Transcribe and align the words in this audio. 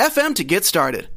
anchor.fm 0.00 0.34
to 0.36 0.44
get 0.44 0.64
started. 0.64 1.08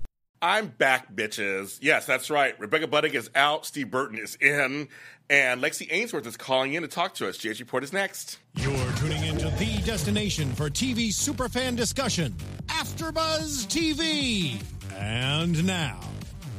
I'm 0.41 0.67
back, 0.67 1.15
bitches. 1.15 1.79
Yes, 1.81 2.05
that's 2.05 2.29
right. 2.29 2.59
Rebecca 2.59 2.87
Budig 2.87 3.13
is 3.13 3.29
out. 3.33 3.65
Steve 3.65 3.89
Burton 3.89 4.19
is 4.19 4.35
in. 4.35 4.89
And 5.29 5.63
Lexi 5.63 5.87
Ainsworth 5.89 6.27
is 6.27 6.35
calling 6.35 6.73
in 6.73 6.81
to 6.81 6.89
talk 6.89 7.13
to 7.15 7.29
us. 7.29 7.37
GH 7.37 7.59
Report 7.61 7.83
is 7.83 7.93
next. 7.93 8.39
You're 8.55 8.91
tuning 8.97 9.23
into 9.23 9.49
the 9.51 9.81
destination 9.85 10.51
for 10.53 10.69
TV 10.69 11.09
superfan 11.09 11.77
discussion, 11.77 12.35
AfterBuzz 12.67 13.67
TV. 13.67 14.61
And 14.93 15.65
now, 15.65 15.97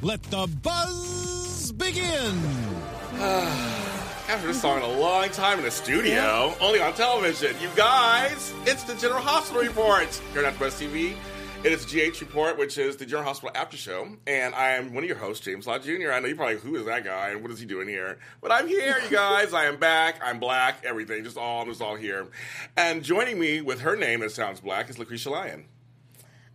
let 0.00 0.22
the 0.24 0.48
buzz 0.62 1.72
begin. 1.72 2.40
After 4.26 4.46
this 4.46 4.62
song 4.62 4.78
in 4.78 4.84
a 4.84 4.98
long 4.98 5.28
time 5.28 5.58
in 5.58 5.64
the 5.66 5.70
studio, 5.70 6.54
only 6.58 6.80
on 6.80 6.94
television. 6.94 7.54
You 7.60 7.68
guys, 7.76 8.54
it's 8.64 8.82
the 8.84 8.94
General 8.94 9.20
Hospital 9.20 9.62
Report 9.62 10.08
here 10.32 10.46
on 10.46 10.50
AfterBuzz 10.50 10.82
TV. 10.82 11.14
It 11.64 11.72
is 11.72 11.86
GH 11.86 12.20
Report, 12.20 12.58
which 12.58 12.76
is 12.76 12.98
the 12.98 13.06
General 13.06 13.24
Hospital 13.24 13.50
After 13.54 13.78
Show, 13.78 14.18
and 14.26 14.54
I 14.54 14.72
am 14.72 14.92
one 14.92 15.02
of 15.02 15.08
your 15.08 15.16
hosts, 15.16 15.42
James 15.42 15.66
Lott 15.66 15.82
Jr. 15.82 16.12
I 16.12 16.20
know 16.20 16.26
you're 16.26 16.36
probably, 16.36 16.58
who 16.58 16.76
is 16.76 16.84
that 16.84 17.04
guy, 17.04 17.30
and 17.30 17.40
what 17.40 17.50
is 17.50 17.58
he 17.58 17.64
doing 17.64 17.88
here? 17.88 18.18
But 18.42 18.52
I'm 18.52 18.68
here, 18.68 18.98
you 19.02 19.08
guys. 19.08 19.54
I 19.54 19.64
am 19.64 19.78
back. 19.78 20.20
I'm 20.22 20.38
black. 20.38 20.84
Everything, 20.84 21.24
just 21.24 21.38
all, 21.38 21.64
just 21.64 21.80
all 21.80 21.96
here. 21.96 22.26
And 22.76 23.02
joining 23.02 23.38
me 23.40 23.62
with 23.62 23.80
her 23.80 23.96
name 23.96 24.20
that 24.20 24.32
sounds 24.32 24.60
black 24.60 24.90
is 24.90 24.98
Lacretia 24.98 25.30
Lyon. 25.30 25.64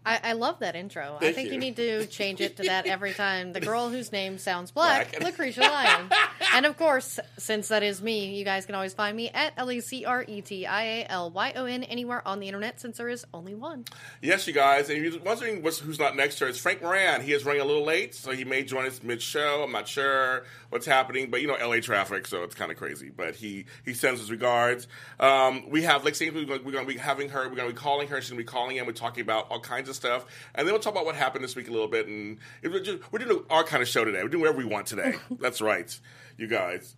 I, 0.06 0.20
I 0.24 0.34
love 0.34 0.60
that 0.60 0.76
intro. 0.76 1.18
I 1.20 1.34
think 1.34 1.48
you. 1.50 1.56
you. 1.56 1.60
need 1.60 1.76
to 1.76 2.06
change 2.06 2.40
it 2.42 2.58
to 2.58 2.64
that 2.64 2.86
every 2.86 3.14
time. 3.14 3.54
The 3.54 3.60
girl 3.60 3.90
whose 3.90 4.12
name 4.12 4.38
sounds 4.38 4.72
black, 4.72 5.12
Black. 5.12 5.24
Lacretia 5.24 5.62
Lyon. 5.62 6.10
and 6.54 6.66
of 6.66 6.78
course, 6.78 7.20
since 7.38 7.68
that 7.68 7.84
is 7.84 8.02
me, 8.02 8.36
you 8.36 8.46
guys 8.46 8.66
can 8.66 8.76
always 8.76 8.94
find 8.94 9.16
me 9.16 9.30
at 9.30 9.54
L 9.58 9.72
E 9.72 9.82
C 9.82 10.06
R 10.06 10.24
E 10.28 10.42
T 10.42 10.66
I 10.66 10.84
A 10.84 11.06
L 11.10 11.32
Y 11.32 11.54
O 11.56 11.66
N 11.66 11.84
anywhere 11.84 12.26
on 12.28 12.40
the 12.40 12.48
internet 12.48 12.80
since 12.80 12.98
there 12.98 13.10
is 13.10 13.26
only 13.34 13.54
one. 13.54 13.86
Yes, 14.22 14.48
you 14.48 14.54
guys. 14.54 14.90
And 14.90 15.04
if 15.04 15.14
you're 15.14 15.22
wondering 15.22 15.62
what's, 15.62 15.80
who's 15.80 16.00
not 16.00 16.16
next 16.16 16.38
to 16.38 16.46
her, 16.46 16.50
it's 16.50 16.60
Frank 16.60 16.82
Moran. 16.82 17.22
He 17.22 17.34
is 17.34 17.44
running 17.44 17.62
a 17.62 17.66
little 17.66 17.86
late, 17.86 18.16
so 18.16 18.32
he 18.32 18.46
may 18.46 18.64
join 18.64 18.86
us 18.86 19.04
mid-show. 19.04 19.64
I'm 19.64 19.72
not 19.72 19.88
sure 19.88 20.46
what's 20.70 20.86
happening, 20.86 21.30
but 21.30 21.42
you 21.42 21.48
know, 21.48 21.58
LA 21.60 21.82
traffic, 21.82 22.26
so 22.26 22.44
it's 22.44 22.56
kind 22.56 22.72
of 22.72 22.78
crazy. 22.78 23.10
But 23.10 23.36
he 23.36 23.66
he 23.86 23.94
sends 23.94 24.22
his 24.22 24.32
regards. 24.32 24.88
Um, 25.20 25.70
we 25.70 25.84
have 25.84 26.04
Lexi. 26.04 26.34
We're 26.34 26.46
going, 26.46 26.64
we're 26.64 26.72
going 26.72 26.88
to 26.88 26.94
be 26.94 26.98
having 26.98 27.30
her. 27.30 27.50
We're 27.50 27.56
going 27.56 27.68
to 27.68 27.74
be 27.74 27.80
calling 27.80 28.08
her. 28.08 28.22
She's 28.22 28.30
going 28.30 28.40
to 28.40 28.44
be 28.44 28.50
calling 28.50 28.78
in. 28.78 28.86
We're 28.86 28.94
talking 28.94 29.22
about 29.22 29.50
all 29.52 29.60
kinds 29.60 29.89
of 29.89 29.89
stuff, 29.94 30.26
and 30.56 30.68
then 30.68 30.74
we'll 30.74 30.82
talk 30.82 30.94
about 30.94 31.06
what 31.06 31.16
happened 31.16 31.44
this 31.44 31.56
week 31.56 31.68
a 31.68 31.72
little 31.72 31.88
bit. 31.88 32.08
And 32.08 32.38
we're, 32.64 32.80
just, 32.80 33.12
we're 33.12 33.20
doing 33.20 33.44
our 33.50 33.64
kind 33.64 33.82
of 33.82 33.88
show 33.88 34.04
today. 34.06 34.22
We're 34.24 34.30
doing 34.30 34.42
whatever 34.42 34.58
we 34.58 34.66
want 34.66 34.88
today. 34.88 35.16
That's 35.40 35.62
right, 35.62 36.00
you 36.38 36.48
guys. 36.48 36.96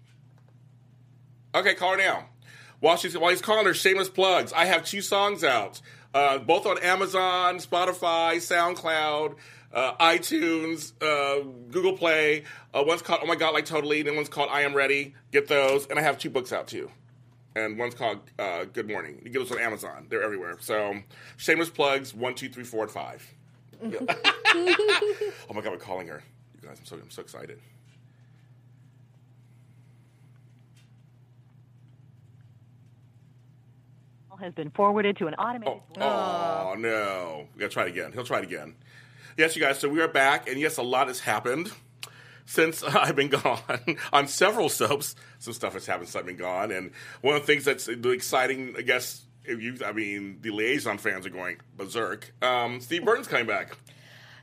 Okay, 1.53 1.75
call 1.75 1.92
her 1.92 1.98
now. 1.98 2.30
While 2.80 2.98
she's 2.98 3.16
while 3.17 3.30
he's 3.30 3.42
calling 3.42 3.66
her 3.66 3.73
shameless 3.73 4.09
plugs, 4.09 4.53
I 4.53 4.66
have 4.66 4.83
two 4.83 5.02
songs 5.02 5.44
out, 5.44 5.81
uh, 6.14 6.39
both 6.39 6.66
on 6.66 6.80
Amazon, 6.80 7.58
Spotify, 7.58 8.38
SoundCloud, 8.38 9.36
uh, 9.73 9.94
iTunes, 9.98 10.94
uh, 11.02 11.44
Google 11.70 11.94
Play. 11.94 12.44
Uh, 12.73 12.83
one's 12.86 13.02
called 13.02 13.20
Oh 13.23 13.28
My 13.28 13.36
God, 13.36 13.53
Like 13.53 13.66
Totally, 13.66 14.00
and 14.00 14.08
then 14.08 14.16
one's 14.16 14.30
called 14.30 14.50
I 14.52 14.61
Am 14.61 14.73
Ready. 14.73 15.14
Get 15.31 15.48
those, 15.48 15.86
and 15.88 16.00
I 16.00 16.02
have 16.02 16.17
two 16.17 16.30
books 16.30 16.52
out 16.52 16.67
too. 16.67 16.89
And 17.56 17.78
one's 17.78 17.95
called 17.95 18.20
uh, 18.39 18.66
Good 18.66 18.88
Morning. 18.88 19.22
You 19.23 19.30
get 19.30 19.39
those 19.39 19.52
on 19.52 19.60
Amazon. 19.60 20.08
They're 20.10 20.23
everywhere. 20.23 20.58
So, 20.60 20.95
shameless 21.38 21.70
plugs 21.70 22.14
one, 22.14 22.34
two, 22.34 22.50
three, 22.50 22.64
four, 22.64 22.84
and 22.84 22.92
five. 22.92 23.30
Yeah. 23.84 24.00
oh 24.08 25.54
my 25.54 25.61
God, 25.61 25.72
we're 25.72 25.78
calling 25.78 26.08
her. 26.08 26.23
You 26.61 26.67
guys, 26.67 26.78
I'm 26.80 26.86
so 26.86 26.95
I'm 26.95 27.10
so 27.10 27.22
excited. 27.22 27.60
has 34.42 34.54
been 34.54 34.72
forwarded 34.72 35.16
to 35.17 35.28
an 35.28 35.36
automated. 35.36 35.82
Oh, 36.00 36.76
no. 36.78 37.48
We 37.54 37.60
gotta 37.60 37.72
try 37.72 37.86
it 37.86 37.90
again. 37.90 38.11
He'll 38.11 38.26
try 38.26 38.40
it 38.40 38.44
again. 38.44 38.76
Yes, 39.38 39.56
you 39.56 39.61
guys, 39.61 39.80
so 39.80 39.88
we 39.88 40.02
are 40.02 40.08
back, 40.08 40.50
and 40.50 40.60
yes, 40.60 40.78
a 40.78 40.82
lot 40.82 41.08
has 41.08 41.20
happened 41.20 41.72
since 42.52 42.84
I've 42.84 43.16
been 43.16 43.30
gone 43.30 43.62
on 44.14 44.28
several 44.28 44.67
soaps. 44.70 45.16
Some 45.39 45.54
stuff 45.54 45.73
has 45.73 45.86
happened 45.86 46.08
since 46.10 46.16
I've 46.17 46.26
been 46.26 46.36
gone, 46.38 46.72
and 46.72 46.92
one 47.22 47.36
of 47.36 47.42
the 47.42 47.48
things 47.48 47.64
that's 47.66 47.88
exciting, 47.88 48.76
I 48.78 48.82
guess, 48.82 49.22
if 49.45 49.62
you, 49.62 49.78
I 49.86 49.92
mean, 49.94 50.39
the 50.42 50.50
Liason 50.50 51.00
fans 51.00 51.26
are 51.26 51.30
going 51.30 51.58
berserk. 51.78 52.34
Um, 52.42 52.82
Steve 52.82 53.04
Burton's 53.06 53.28
coming 53.28 53.48
back. 53.48 53.78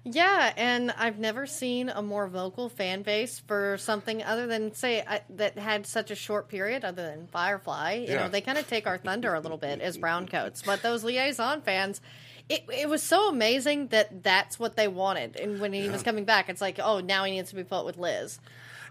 Yeah, 0.04 0.54
and 0.56 0.90
I've 0.92 1.18
never 1.18 1.44
seen 1.46 1.90
a 1.90 2.00
more 2.00 2.28
vocal 2.28 2.68
fan 2.70 3.02
base 3.02 3.40
for 3.40 3.76
something 3.78 4.22
other 4.22 4.46
than 4.46 4.72
say 4.72 5.02
I, 5.06 5.20
that 5.30 5.58
had 5.58 5.86
such 5.86 6.10
a 6.10 6.14
short 6.14 6.48
period, 6.48 6.84
other 6.84 7.02
than 7.02 7.26
Firefly. 7.26 7.94
You 8.06 8.14
Yeah. 8.14 8.22
know, 8.22 8.28
they 8.30 8.40
kind 8.40 8.56
of 8.56 8.66
take 8.66 8.86
our 8.86 8.96
thunder 8.96 9.34
a 9.34 9.40
little 9.40 9.58
bit 9.58 9.80
as 9.80 9.98
browncoats, 9.98 10.64
but 10.64 10.80
those 10.82 11.04
Liason 11.04 11.62
fans. 11.62 12.00
It, 12.48 12.64
it 12.72 12.88
was 12.88 13.02
so 13.02 13.28
amazing 13.28 13.88
that 13.88 14.22
that's 14.22 14.58
what 14.58 14.76
they 14.76 14.88
wanted, 14.88 15.36
and 15.36 15.60
when 15.60 15.72
he 15.72 15.88
was 15.88 16.02
coming 16.02 16.24
back, 16.24 16.48
it's 16.48 16.62
like, 16.62 16.78
oh, 16.82 17.00
now 17.00 17.24
he 17.24 17.32
needs 17.32 17.50
to 17.50 17.56
be 17.56 17.64
put 17.64 17.84
with 17.84 17.98
Liz. 17.98 18.40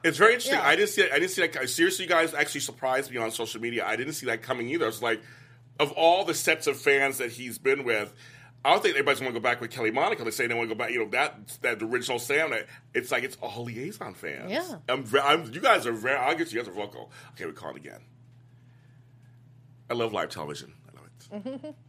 It's 0.04 0.18
very 0.18 0.34
interesting. 0.34 0.60
Yeah. 0.60 0.68
I 0.68 0.76
didn't 0.76 0.90
see. 0.90 1.10
I 1.10 1.20
didn't 1.20 1.32
see 1.32 1.48
that. 1.48 1.70
Seriously, 1.70 2.06
you 2.06 2.10
guys 2.10 2.34
actually 2.34 2.62
surprised 2.62 3.12
me 3.12 3.18
on 3.18 3.32
social 3.32 3.60
media. 3.62 3.86
I 3.86 3.96
didn't 3.96 4.14
see 4.14 4.28
that 4.28 4.42
coming 4.42 4.70
either. 4.70 4.86
I 4.86 4.88
was 4.88 5.02
like, 5.02 5.22
of 5.80 5.92
all 5.94 6.24
the 6.24 6.34
sets 6.34 6.68
of 6.68 6.78
fans 6.78 7.18
that 7.18 7.32
he's 7.32 7.58
been 7.58 7.84
with, 7.84 8.14
I 8.64 8.72
don't 8.72 8.84
think 8.84 8.96
anybody's 8.96 9.20
going 9.20 9.34
to 9.34 9.40
go 9.40 9.44
back 9.44 9.62
with 9.62 9.72
Kelly 9.72 9.92
Monaco. 9.92 10.24
They 10.24 10.32
say 10.32 10.48
they 10.48 10.54
want 10.54 10.70
to 10.70 10.76
go 10.76 10.78
back. 10.78 10.92
You 10.92 11.00
know 11.00 11.10
that 11.10 11.58
that 11.62 11.82
original 11.82 12.20
Sam. 12.20 12.54
It's 12.94 13.12
like 13.12 13.24
it's 13.24 13.38
all 13.42 13.66
Liason 13.66 14.16
fans. 14.16 14.52
Yeah. 14.52 14.76
I'm, 14.90 15.06
I'm, 15.24 15.52
you 15.52 15.62
guys 15.62 15.88
are 15.88 15.94
very. 15.94 16.18
I 16.18 16.34
guess 16.36 16.52
you 16.54 16.60
guys 16.60 16.68
are 16.68 16.74
vocal. 16.74 17.12
Okay, 17.34 17.46
we're 17.46 17.54
calling 17.54 17.78
again. 17.78 18.02
I 19.90 19.94
love 19.94 20.14
live 20.14 20.30
television. 20.30 20.74
I 20.88 21.36
love 21.36 21.46
it. 21.46 21.76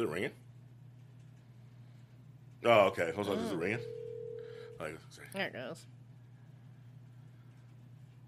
Is 0.00 0.08
it 0.08 0.12
ringing? 0.12 0.30
Oh, 2.64 2.86
okay. 2.86 3.12
Hold 3.14 3.28
on. 3.28 3.38
Is 3.38 3.52
it 3.52 3.56
ringing? 3.56 3.80
Oh. 4.80 4.86
There 5.34 5.46
it 5.46 5.52
goes. 5.52 5.84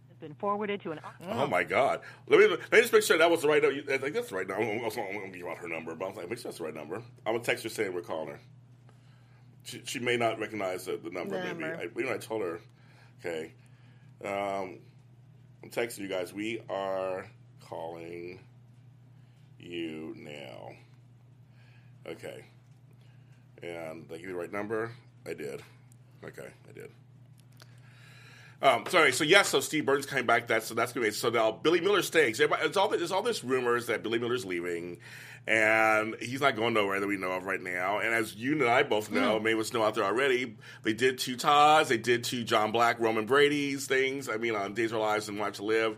Has 0.08 0.18
been 0.18 0.34
forwarded 0.34 0.82
to 0.82 0.92
an. 0.92 1.00
Oh 1.30 1.46
my 1.46 1.64
God! 1.64 2.00
Let 2.28 2.40
me 2.40 2.46
let 2.46 2.72
me 2.72 2.80
just 2.82 2.92
make 2.92 3.02
sure 3.04 3.16
that 3.16 3.30
was 3.30 3.40
the 3.40 3.48
right 3.48 3.62
number. 3.62 3.90
I 3.90 3.96
think 3.96 4.14
that's 4.14 4.28
the 4.28 4.36
right 4.36 4.46
number. 4.46 4.62
I'm, 4.62 4.84
I'm 4.84 4.90
gonna 4.90 5.30
give 5.30 5.46
out 5.46 5.56
her 5.56 5.68
number, 5.68 5.94
but 5.94 6.04
I 6.04 6.08
was 6.08 6.16
like, 6.18 6.28
make 6.28 6.40
sure 6.40 6.50
that's 6.50 6.58
the 6.58 6.64
right 6.64 6.74
number. 6.74 6.96
I'm 6.96 7.32
gonna 7.32 7.38
text 7.38 7.64
her 7.64 7.70
saying 7.70 7.94
we're 7.94 8.02
calling 8.02 8.28
her. 8.28 8.40
She, 9.62 9.80
she 9.86 9.98
may 9.98 10.18
not 10.18 10.38
recognize 10.38 10.84
the, 10.84 10.98
the 10.98 11.08
number. 11.08 11.38
The 11.38 11.54
maybe 11.54 11.60
number. 11.60 11.76
I, 11.76 11.98
you 11.98 12.04
know, 12.04 12.12
I 12.12 12.18
told 12.18 12.42
her. 12.42 12.60
Okay, 13.20 13.54
um, 14.22 14.78
I'm 15.62 15.70
texting 15.70 16.00
you 16.00 16.08
guys. 16.08 16.34
We 16.34 16.60
are 16.68 17.24
calling 17.66 18.40
you 19.58 20.14
now. 20.18 20.72
Okay, 22.06 22.44
and 23.62 24.08
did 24.08 24.14
I 24.14 24.18
give 24.18 24.26
you 24.26 24.32
the 24.32 24.38
right 24.38 24.52
number? 24.52 24.92
I 25.26 25.34
did. 25.34 25.62
Okay, 26.24 26.48
I 26.68 26.72
did. 26.72 26.90
Um, 28.62 28.84
sorry. 28.88 29.10
So 29.12 29.24
yes, 29.24 29.48
so 29.48 29.58
Steve 29.60 29.84
Burton's 29.84 30.06
coming 30.06 30.24
back. 30.24 30.46
That's 30.46 30.66
so 30.66 30.74
that's 30.74 30.92
gonna 30.92 31.06
be 31.06 31.12
so 31.12 31.30
now 31.30 31.50
Billy 31.50 31.80
Miller 31.80 32.02
stays. 32.02 32.38
It's 32.40 32.76
all 32.76 32.88
there's 32.88 33.10
all 33.10 33.22
this 33.22 33.42
rumors 33.42 33.86
that 33.86 34.04
Billy 34.04 34.20
Miller's 34.20 34.44
leaving, 34.44 34.98
and 35.48 36.14
he's 36.20 36.40
not 36.40 36.54
going 36.54 36.72
nowhere 36.72 37.00
that 37.00 37.06
we 37.08 37.16
know 37.16 37.32
of 37.32 37.44
right 37.44 37.60
now. 37.60 37.98
And 37.98 38.14
as 38.14 38.36
you 38.36 38.52
and 38.52 38.62
I 38.64 38.84
both 38.84 39.10
know, 39.10 39.36
of 39.36 39.46
us 39.46 39.72
know 39.72 39.82
out 39.82 39.96
there 39.96 40.04
already, 40.04 40.56
they 40.84 40.92
did 40.92 41.18
two 41.18 41.36
Todd's, 41.36 41.88
they 41.88 41.98
did 41.98 42.22
two 42.22 42.44
John 42.44 42.70
Black, 42.70 43.00
Roman 43.00 43.26
Brady's 43.26 43.86
things. 43.86 44.28
I 44.28 44.36
mean, 44.36 44.54
on 44.54 44.74
Days 44.74 44.92
of 44.92 44.98
Our 44.98 45.08
Lives 45.08 45.28
and 45.28 45.40
Watch 45.40 45.56
to 45.56 45.64
Live. 45.64 45.96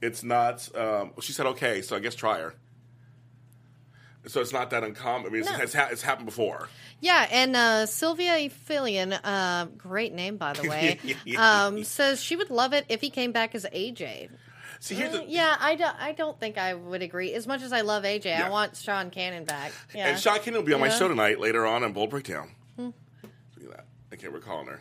It's 0.00 0.22
not. 0.22 0.74
Um, 0.74 1.12
she 1.20 1.32
said 1.32 1.46
okay, 1.46 1.82
so 1.82 1.96
I 1.96 1.98
guess 1.98 2.14
try 2.14 2.38
her. 2.40 2.54
So 4.26 4.40
it's 4.40 4.52
not 4.52 4.70
that 4.70 4.82
uncommon. 4.82 5.26
I 5.28 5.30
mean, 5.30 5.42
it's, 5.42 5.50
No. 5.50 5.58
it's, 5.58 5.72
ha- 5.74 5.88
it's 5.90 6.02
happened 6.02 6.26
before. 6.26 6.68
Yeah, 7.00 7.28
and 7.30 7.54
uh, 7.54 7.86
Sylvia 7.86 8.50
Fillion, 8.68 9.18
uh, 9.22 9.66
great 9.78 10.12
name 10.12 10.36
by 10.36 10.52
the 10.54 10.68
way, 10.68 10.98
um, 11.38 11.84
says 11.84 12.20
she 12.20 12.34
would 12.36 12.50
love 12.50 12.72
it 12.72 12.86
if 12.88 13.00
he 13.00 13.10
came 13.10 13.30
back 13.32 13.54
as 13.54 13.64
AJ. 13.72 14.30
See, 14.80 14.94
here's 14.94 15.12
the, 15.12 15.24
yeah, 15.26 15.56
I 15.58 15.74
don't, 15.76 15.96
I 15.98 16.12
don't 16.12 16.38
think 16.38 16.58
I 16.58 16.74
would 16.74 17.02
agree. 17.02 17.32
As 17.34 17.46
much 17.46 17.62
as 17.62 17.72
I 17.72 17.80
love 17.82 18.02
AJ, 18.04 18.24
Yeah. 18.26 18.46
I 18.46 18.50
want 18.50 18.76
Sean 18.76 19.10
Kanan 19.10 19.46
back. 19.46 19.72
Yeah. 19.94 20.08
And 20.08 20.18
Sean 20.20 20.38
Kanan 20.38 20.54
will 20.54 20.62
be 20.62 20.74
on 20.74 20.80
my 20.80 20.88
show 20.90 21.08
tonight 21.08 21.38
later 21.40 21.64
on 21.66 21.82
in 21.84 21.92
Bold 21.92 22.10
Breakdown. 22.10 22.50
Look 22.76 22.92
at 23.62 23.70
that. 23.70 23.86
Okay, 24.12 24.28
we're 24.28 24.40
calling 24.40 24.66
her. 24.66 24.80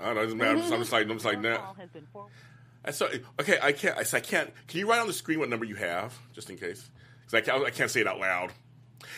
I 0.00 0.06
don't 0.06 0.14
know. 0.14 0.20
It 0.20 0.24
doesn't 0.24 0.38
matter. 0.38 0.50
I'm 0.50 0.58
just, 0.60 0.72
I'm 0.72 0.78
just 0.80 0.92
like, 0.92 1.02
I'm 1.04 1.12
just 1.12 1.24
like, 1.24 1.42
Your 1.42 1.52
nah. 1.52 1.58
call 1.58 1.74
has 1.74 1.90
been 1.90 2.06
forwarded. 2.12 2.36
I 2.84 2.90
saw, 2.92 3.08
okay, 3.38 3.58
I 3.60 3.72
can't. 3.72 3.96
I, 3.98 4.16
I 4.16 4.20
can't. 4.20 4.50
Can 4.66 4.80
you 4.80 4.88
write 4.88 5.00
on 5.00 5.06
the 5.06 5.12
screen 5.12 5.38
what 5.38 5.48
number 5.50 5.66
you 5.66 5.74
have, 5.74 6.18
just 6.32 6.48
in 6.48 6.56
case? 6.56 6.90
Because 7.20 7.34
I 7.34 7.40
can't, 7.42 7.64
I 7.66 7.70
can't 7.70 7.90
say 7.90 8.00
it 8.00 8.06
out 8.06 8.18
loud. 8.18 8.52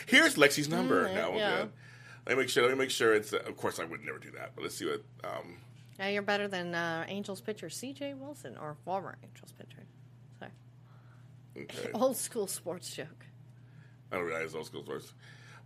Here's 0.05 0.35
Lexi's 0.35 0.67
number. 0.67 1.07
Mm, 1.07 1.15
no, 1.15 1.31
we're 1.31 1.37
yeah. 1.37 1.57
good. 1.57 1.71
Let 2.27 2.37
me 2.37 2.43
make 2.43 2.49
sure. 2.49 2.63
Let 2.63 2.71
me 2.73 2.77
make 2.77 2.89
sure 2.89 3.13
it's. 3.13 3.31
Uh, 3.33 3.37
of 3.47 3.55
course, 3.55 3.79
I 3.79 3.85
would 3.85 4.03
never 4.03 4.19
do 4.19 4.31
that. 4.31 4.51
But 4.55 4.63
let's 4.63 4.75
see 4.75 4.85
what. 4.85 5.03
Um, 5.23 5.57
Yeah, 5.97 6.09
you're 6.09 6.21
better 6.21 6.47
than 6.49 6.75
uh, 6.75 7.05
Angels 7.07 7.39
pitcher 7.39 7.69
C.J. 7.69 8.15
Wilson 8.15 8.57
or 8.57 8.75
former 8.83 9.17
Angels 9.23 9.53
pitcher. 9.53 9.83
Sorry, 10.39 10.51
okay. 11.57 11.91
old 11.93 12.17
school 12.17 12.47
sports 12.47 12.93
joke. 12.93 13.25
I 14.11 14.17
don't 14.17 14.25
realize 14.25 14.53
old 14.53 14.65
school 14.65 14.83
sports, 14.83 15.13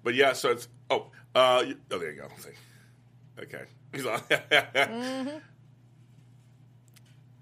But 0.03 0.13
yeah, 0.13 0.33
so 0.33 0.51
it's. 0.51 0.67
Oh, 0.89 1.07
uh, 1.33 1.63
oh, 1.91 1.97
there 1.97 2.11
you 2.11 2.21
go. 2.21 2.27
Okay. 3.39 3.65
He's 3.93 4.05
on. 4.05 4.21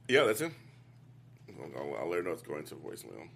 Yeah, 0.07 0.25
that's 0.25 0.41
it. 0.41 0.51
I'll, 1.75 1.95
I'll, 1.95 2.09
let 2.09 2.17
her 2.17 2.23
know 2.23 2.31
it's 2.31 2.43
going 2.43 2.63
to 2.65 2.75
voicemail. 2.75 3.27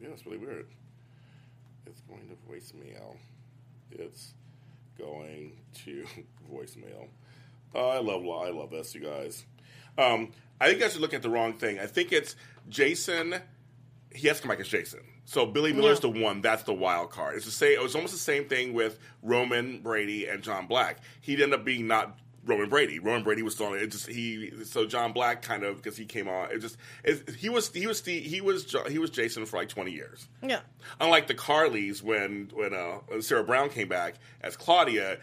Yeah, 0.00 0.08
it's 0.08 0.24
really 0.24 0.38
weird. 0.38 0.66
It's 1.86 2.00
going 2.02 2.28
to 2.28 2.36
voicemail. 2.50 3.16
It's 3.90 4.32
going 4.96 5.52
to 5.84 6.06
voicemail. 6.50 7.08
Oh, 7.74 7.88
I 7.90 7.98
love 7.98 8.22
I 8.22 8.50
love 8.50 8.70
this, 8.70 8.94
you 8.94 9.02
guys. 9.02 9.44
Um, 9.98 10.32
I 10.58 10.68
think 10.68 10.78
you 10.78 10.84
guys 10.86 10.96
are 10.96 11.00
looking 11.00 11.16
at 11.16 11.22
the 11.22 11.28
wrong 11.28 11.52
thing. 11.52 11.78
I 11.78 11.86
think 11.86 12.12
it's 12.12 12.36
Jason. 12.70 13.34
He 14.14 14.28
has 14.28 14.38
to 14.38 14.44
come 14.44 14.48
back 14.48 14.60
as 14.60 14.68
Jason. 14.68 15.00
So 15.28 15.44
Billy 15.44 15.74
Miller's 15.74 16.00
the 16.00 16.08
one. 16.08 16.40
That's 16.40 16.62
the 16.62 16.72
wild 16.72 17.10
card. 17.10 17.36
It's 17.36 17.44
the 17.44 17.50
same. 17.50 17.72
It 17.72 17.82
was 17.82 17.94
almost 17.94 18.14
the 18.14 18.18
same 18.18 18.46
thing 18.46 18.72
with 18.72 18.98
Roman 19.22 19.80
Brady 19.82 20.26
and 20.26 20.42
John 20.42 20.66
Black. 20.66 21.00
He'd 21.20 21.42
end 21.42 21.52
up 21.52 21.66
being 21.66 21.86
not 21.86 22.18
Roman 22.46 22.70
Brady. 22.70 22.98
Roman 22.98 23.24
Brady 23.24 23.42
was 23.42 23.52
still 23.52 23.66
on 23.66 23.76
it. 23.76 23.82
it. 23.82 23.90
Just 23.92 24.08
he. 24.08 24.50
So 24.64 24.86
John 24.86 25.12
Black 25.12 25.42
kind 25.42 25.64
of 25.64 25.76
because 25.76 25.98
he 25.98 26.06
came 26.06 26.28
on. 26.28 26.50
It 26.50 26.60
just 26.60 26.78
it, 27.04 27.28
he 27.36 27.50
was 27.50 27.70
he 27.74 27.86
was 27.86 28.00
the, 28.00 28.18
he 28.18 28.40
was 28.40 28.74
he 28.88 28.98
was 28.98 29.10
Jason 29.10 29.44
for 29.44 29.58
like 29.58 29.68
twenty 29.68 29.92
years. 29.92 30.28
Yeah. 30.42 30.60
Unlike 30.98 31.26
the 31.26 31.34
Carlys, 31.34 32.02
when 32.02 32.50
when 32.54 32.72
uh, 32.72 33.00
when 33.08 33.20
Sarah 33.20 33.44
Brown 33.44 33.68
came 33.68 33.88
back 33.88 34.14
as 34.40 34.56
Claudia, 34.56 35.18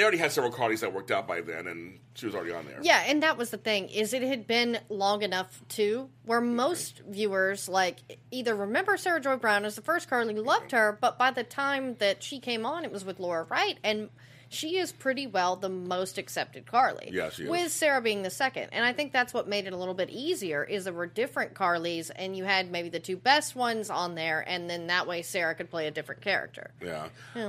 they 0.00 0.04
already 0.04 0.16
had 0.16 0.32
several 0.32 0.50
Carlys 0.50 0.80
that 0.80 0.94
worked 0.94 1.10
out 1.10 1.28
by 1.28 1.42
then, 1.42 1.66
and 1.66 1.98
she 2.14 2.24
was 2.24 2.34
already 2.34 2.52
on 2.52 2.64
there. 2.64 2.78
Yeah, 2.80 3.02
and 3.06 3.22
that 3.22 3.36
was 3.36 3.50
the 3.50 3.58
thing 3.58 3.90
is 3.90 4.14
it 4.14 4.22
had 4.22 4.46
been 4.46 4.78
long 4.88 5.20
enough 5.20 5.62
too, 5.68 6.08
where 6.24 6.40
most 6.40 7.02
viewers 7.06 7.68
like 7.68 7.98
either 8.30 8.54
remember 8.54 8.96
Sarah 8.96 9.20
Joy 9.20 9.36
Brown 9.36 9.66
as 9.66 9.76
the 9.76 9.82
first 9.82 10.08
Carly, 10.08 10.32
loved 10.32 10.70
her, 10.72 10.96
but 10.98 11.18
by 11.18 11.30
the 11.30 11.44
time 11.44 11.96
that 11.96 12.22
she 12.22 12.40
came 12.40 12.64
on, 12.64 12.86
it 12.86 12.90
was 12.90 13.04
with 13.04 13.20
Laura 13.20 13.44
Wright, 13.50 13.76
and 13.84 14.08
she 14.52 14.78
is 14.78 14.90
pretty 14.90 15.28
well 15.28 15.54
the 15.54 15.68
most 15.68 16.18
accepted 16.18 16.66
Carly. 16.66 17.10
Yeah, 17.12 17.30
she 17.30 17.44
is. 17.44 17.48
With 17.48 17.70
Sarah 17.70 18.02
being 18.02 18.22
the 18.22 18.30
second, 18.30 18.70
and 18.72 18.84
I 18.84 18.92
think 18.92 19.12
that's 19.12 19.32
what 19.32 19.46
made 19.46 19.68
it 19.68 19.72
a 19.72 19.76
little 19.76 19.94
bit 19.94 20.10
easier. 20.10 20.64
Is 20.64 20.84
there 20.84 20.92
were 20.92 21.06
different 21.06 21.54
Carlys, 21.54 22.10
and 22.14 22.36
you 22.36 22.42
had 22.42 22.68
maybe 22.68 22.88
the 22.88 22.98
two 22.98 23.16
best 23.16 23.54
ones 23.54 23.90
on 23.90 24.16
there, 24.16 24.44
and 24.44 24.68
then 24.68 24.88
that 24.88 25.06
way 25.06 25.22
Sarah 25.22 25.54
could 25.54 25.70
play 25.70 25.86
a 25.86 25.92
different 25.92 26.20
character. 26.20 26.72
Yeah. 26.82 27.06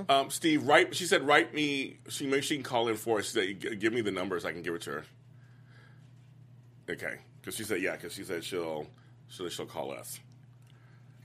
Um, 0.10 0.30
Steve, 0.30 0.68
write. 0.68 0.96
She 0.96 1.06
said, 1.06 1.26
write 1.26 1.56
me. 1.56 1.98
She 2.08 2.28
maybe 2.28 2.44
she 2.44 2.54
can 2.54 2.64
call 2.64 2.88
in 2.88 2.96
for 2.96 3.18
us. 3.18 3.26
She 3.26 3.32
said, 3.32 3.80
give 3.80 3.94
me 3.94 4.02
the 4.02 4.12
numbers. 4.12 4.46
I 4.46 4.52
can 4.52 4.62
give 4.62 4.76
it 4.76 4.84
to 4.84 4.92
her. 4.92 5.04
Okay, 6.88 7.16
because 7.42 7.56
she 7.56 7.64
said, 7.64 7.82
yeah, 7.82 7.94
because 7.94 8.14
she 8.14 8.24
said 8.24 8.44
she'll 8.44 8.86
she'll 9.28 9.50
she'll 9.50 9.66
call 9.66 9.92
us. 9.92 10.20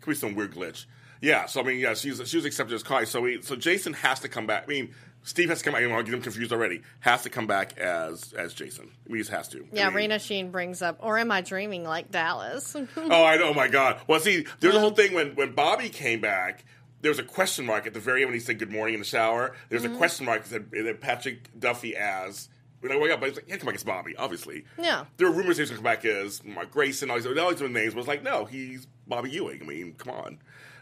Could 0.00 0.12
be 0.12 0.16
some 0.16 0.34
weird 0.34 0.54
glitch. 0.54 0.86
Yeah. 1.20 1.44
So 1.44 1.60
I 1.60 1.64
mean, 1.64 1.80
yeah, 1.80 1.92
she's 1.92 2.26
she 2.26 2.38
was 2.38 2.46
accepted 2.46 2.74
as 2.74 2.82
Carly. 2.82 3.04
So 3.04 3.20
we 3.20 3.42
so 3.42 3.56
Jason 3.56 3.92
has 3.92 4.20
to 4.20 4.30
come 4.30 4.46
back. 4.46 4.64
I 4.64 4.68
mean. 4.68 4.94
Steve 5.26 5.48
has 5.48 5.58
to 5.58 5.64
come 5.64 5.74
back. 5.74 5.82
I'll 5.82 6.02
get 6.02 6.14
him 6.14 6.22
confused 6.22 6.52
already. 6.52 6.82
Has 7.00 7.22
to 7.24 7.30
come 7.30 7.46
back 7.46 7.76
as 7.78 8.32
as 8.32 8.54
Jason. 8.54 8.84
I 9.04 9.08
mean, 9.08 9.16
he 9.16 9.20
just 9.22 9.30
has 9.32 9.48
to. 9.48 9.66
Yeah, 9.72 9.86
I 9.86 9.88
mean, 9.88 9.96
Rena 9.96 10.18
Sheen 10.20 10.50
brings 10.50 10.82
up, 10.82 10.98
or 11.02 11.18
am 11.18 11.32
I 11.32 11.40
dreaming 11.40 11.82
like 11.84 12.10
Dallas? 12.12 12.74
Oh, 12.96 13.24
I 13.24 13.36
know. 13.36 13.48
Oh 13.48 13.54
my 13.54 13.68
God. 13.68 14.00
Well, 14.06 14.20
see, 14.20 14.46
there's 14.60 14.74
a 14.76 14.80
whole 14.80 14.92
thing 14.92 15.12
when 15.14 15.34
when 15.34 15.52
Bobby 15.52 15.88
came 15.88 16.20
back. 16.20 16.64
There 17.02 17.10
was 17.10 17.18
a 17.18 17.24
question 17.24 17.66
mark 17.66 17.86
at 17.86 17.92
the 17.94 18.00
very 18.00 18.22
end 18.22 18.30
when 18.30 18.34
he 18.34 18.40
said 18.40 18.58
good 18.58 18.70
morning 18.72 18.94
in 18.94 19.00
the 19.00 19.06
shower. 19.06 19.54
There's 19.68 19.82
Mm-hmm. 19.82 19.94
a 19.94 19.98
question 19.98 20.26
mark 20.26 20.44
that 20.44 20.48
said 20.48 20.70
that 20.86 21.00
Patrick 21.00 21.50
Duffy 21.58 21.94
as. 21.96 22.48
We're 22.82 22.90
like, 22.90 23.00
wake 23.00 23.10
up, 23.12 23.20
but 23.20 23.30
he's 23.30 23.36
like, 23.36 23.48
yeah, 23.48 23.56
come 23.56 23.66
back 23.66 23.74
as 23.74 23.82
Bobby, 23.84 24.14
obviously. 24.16 24.64
Yeah. 24.80 25.06
There 25.16 25.28
were 25.30 25.34
rumors 25.36 25.56
he 25.56 25.62
was 25.62 25.70
going 25.70 25.82
to 25.82 25.88
come 25.88 25.92
back 25.94 26.04
as 26.04 26.44
Mark 26.44 26.70
Grayson, 26.70 27.10
all 27.10 27.16
these, 27.16 27.26
all 27.26 27.50
these 27.50 27.60
names, 27.62 27.94
but 27.94 28.00
it's 28.00 28.08
like, 28.08 28.22
no, 28.22 28.44
he's 28.44 28.86
Bobby 29.08 29.30
Ewing. 29.30 29.62
I 29.62 29.64
mean, 29.64 29.94
come 29.94 30.12
on. 30.14 30.38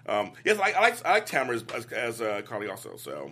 Um, 0.06 0.32
yes, 0.44 0.58
I, 0.58 0.73
I 0.73 0.81
like 0.81 1.06
I 1.06 1.12
like 1.12 1.26
Tamara 1.26 1.56
as, 1.56 1.64
as, 1.75 1.87
as 1.93 2.20
uh, 2.20 2.43
Carly 2.44 2.69
also, 2.69 2.96
so. 2.96 3.31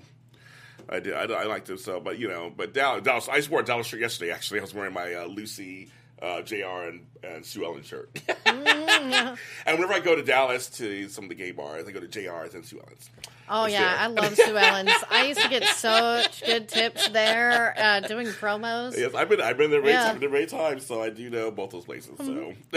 I 0.88 1.00
did. 1.00 1.14
I, 1.14 1.22
I 1.24 1.44
liked 1.44 1.70
it 1.70 1.80
so, 1.80 2.00
but 2.00 2.18
you 2.18 2.28
know, 2.28 2.52
but 2.54 2.72
Dallas. 2.72 3.02
Dallas 3.02 3.28
I 3.28 3.36
just 3.36 3.50
wore 3.50 3.60
a 3.60 3.64
Dallas 3.64 3.86
shirt 3.86 4.00
yesterday. 4.00 4.30
Actually, 4.32 4.60
I 4.60 4.62
was 4.62 4.74
wearing 4.74 4.92
my 4.92 5.14
uh, 5.14 5.24
Lucy, 5.26 5.90
uh, 6.22 6.40
Jr. 6.42 6.88
and, 6.88 7.06
and 7.24 7.44
Sue 7.44 7.64
Ellen 7.64 7.82
shirt. 7.82 8.10
and 8.46 9.36
whenever 9.66 9.92
I 9.92 10.00
go 10.00 10.14
to 10.14 10.22
Dallas 10.22 10.68
to 10.70 11.08
some 11.08 11.24
of 11.24 11.28
the 11.30 11.34
gay 11.34 11.50
bars, 11.50 11.88
I 11.88 11.90
go 11.90 12.00
to 12.00 12.06
JR's 12.06 12.54
and 12.54 12.64
Sue 12.64 12.80
Ellen's. 12.80 13.10
Oh 13.48 13.66
yeah, 13.66 13.94
it. 13.94 14.00
I 14.00 14.06
love 14.06 14.34
Sue 14.36 14.56
Ellen's. 14.56 14.92
I 15.10 15.26
used 15.26 15.40
to 15.40 15.48
get 15.48 15.64
such 15.64 16.44
good 16.44 16.68
tips 16.68 17.08
there 17.08 17.74
uh, 17.76 18.00
doing 18.00 18.28
promos. 18.28 18.96
Yes, 18.96 19.14
I've 19.14 19.28
been 19.28 19.40
I've 19.40 19.58
been 19.58 19.70
there 19.70 19.80
many, 19.80 19.92
Yeah. 19.92 20.08
times, 20.08 20.20
there 20.20 20.30
many 20.30 20.46
times, 20.46 20.86
so 20.86 21.02
I 21.02 21.10
do 21.10 21.28
know 21.28 21.50
both 21.50 21.70
those 21.70 21.84
places. 21.84 22.16
Mm-hmm. 22.18 22.76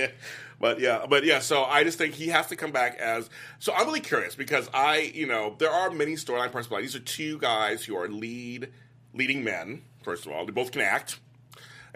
So, 0.00 0.08
but 0.60 0.78
yeah, 0.80 1.04
but 1.08 1.24
yeah, 1.24 1.40
so 1.40 1.64
I 1.64 1.82
just 1.82 1.98
think 1.98 2.14
he 2.14 2.28
has 2.28 2.46
to 2.46 2.56
come 2.56 2.70
back 2.70 2.98
as. 2.98 3.28
So 3.58 3.74
I'm 3.74 3.86
really 3.86 4.00
curious 4.00 4.36
because 4.36 4.70
I, 4.72 5.12
you 5.12 5.26
know, 5.26 5.56
there 5.58 5.70
are 5.70 5.90
many 5.90 6.12
storyline 6.14 6.52
personalities. 6.52 6.92
These 6.92 7.02
are 7.02 7.04
two 7.04 7.38
guys 7.38 7.84
who 7.84 7.96
are 7.96 8.08
lead 8.08 8.70
leading 9.12 9.42
men. 9.42 9.82
First 10.02 10.24
of 10.24 10.32
all, 10.32 10.46
they 10.46 10.52
both 10.52 10.70
can 10.70 10.82
act. 10.82 11.18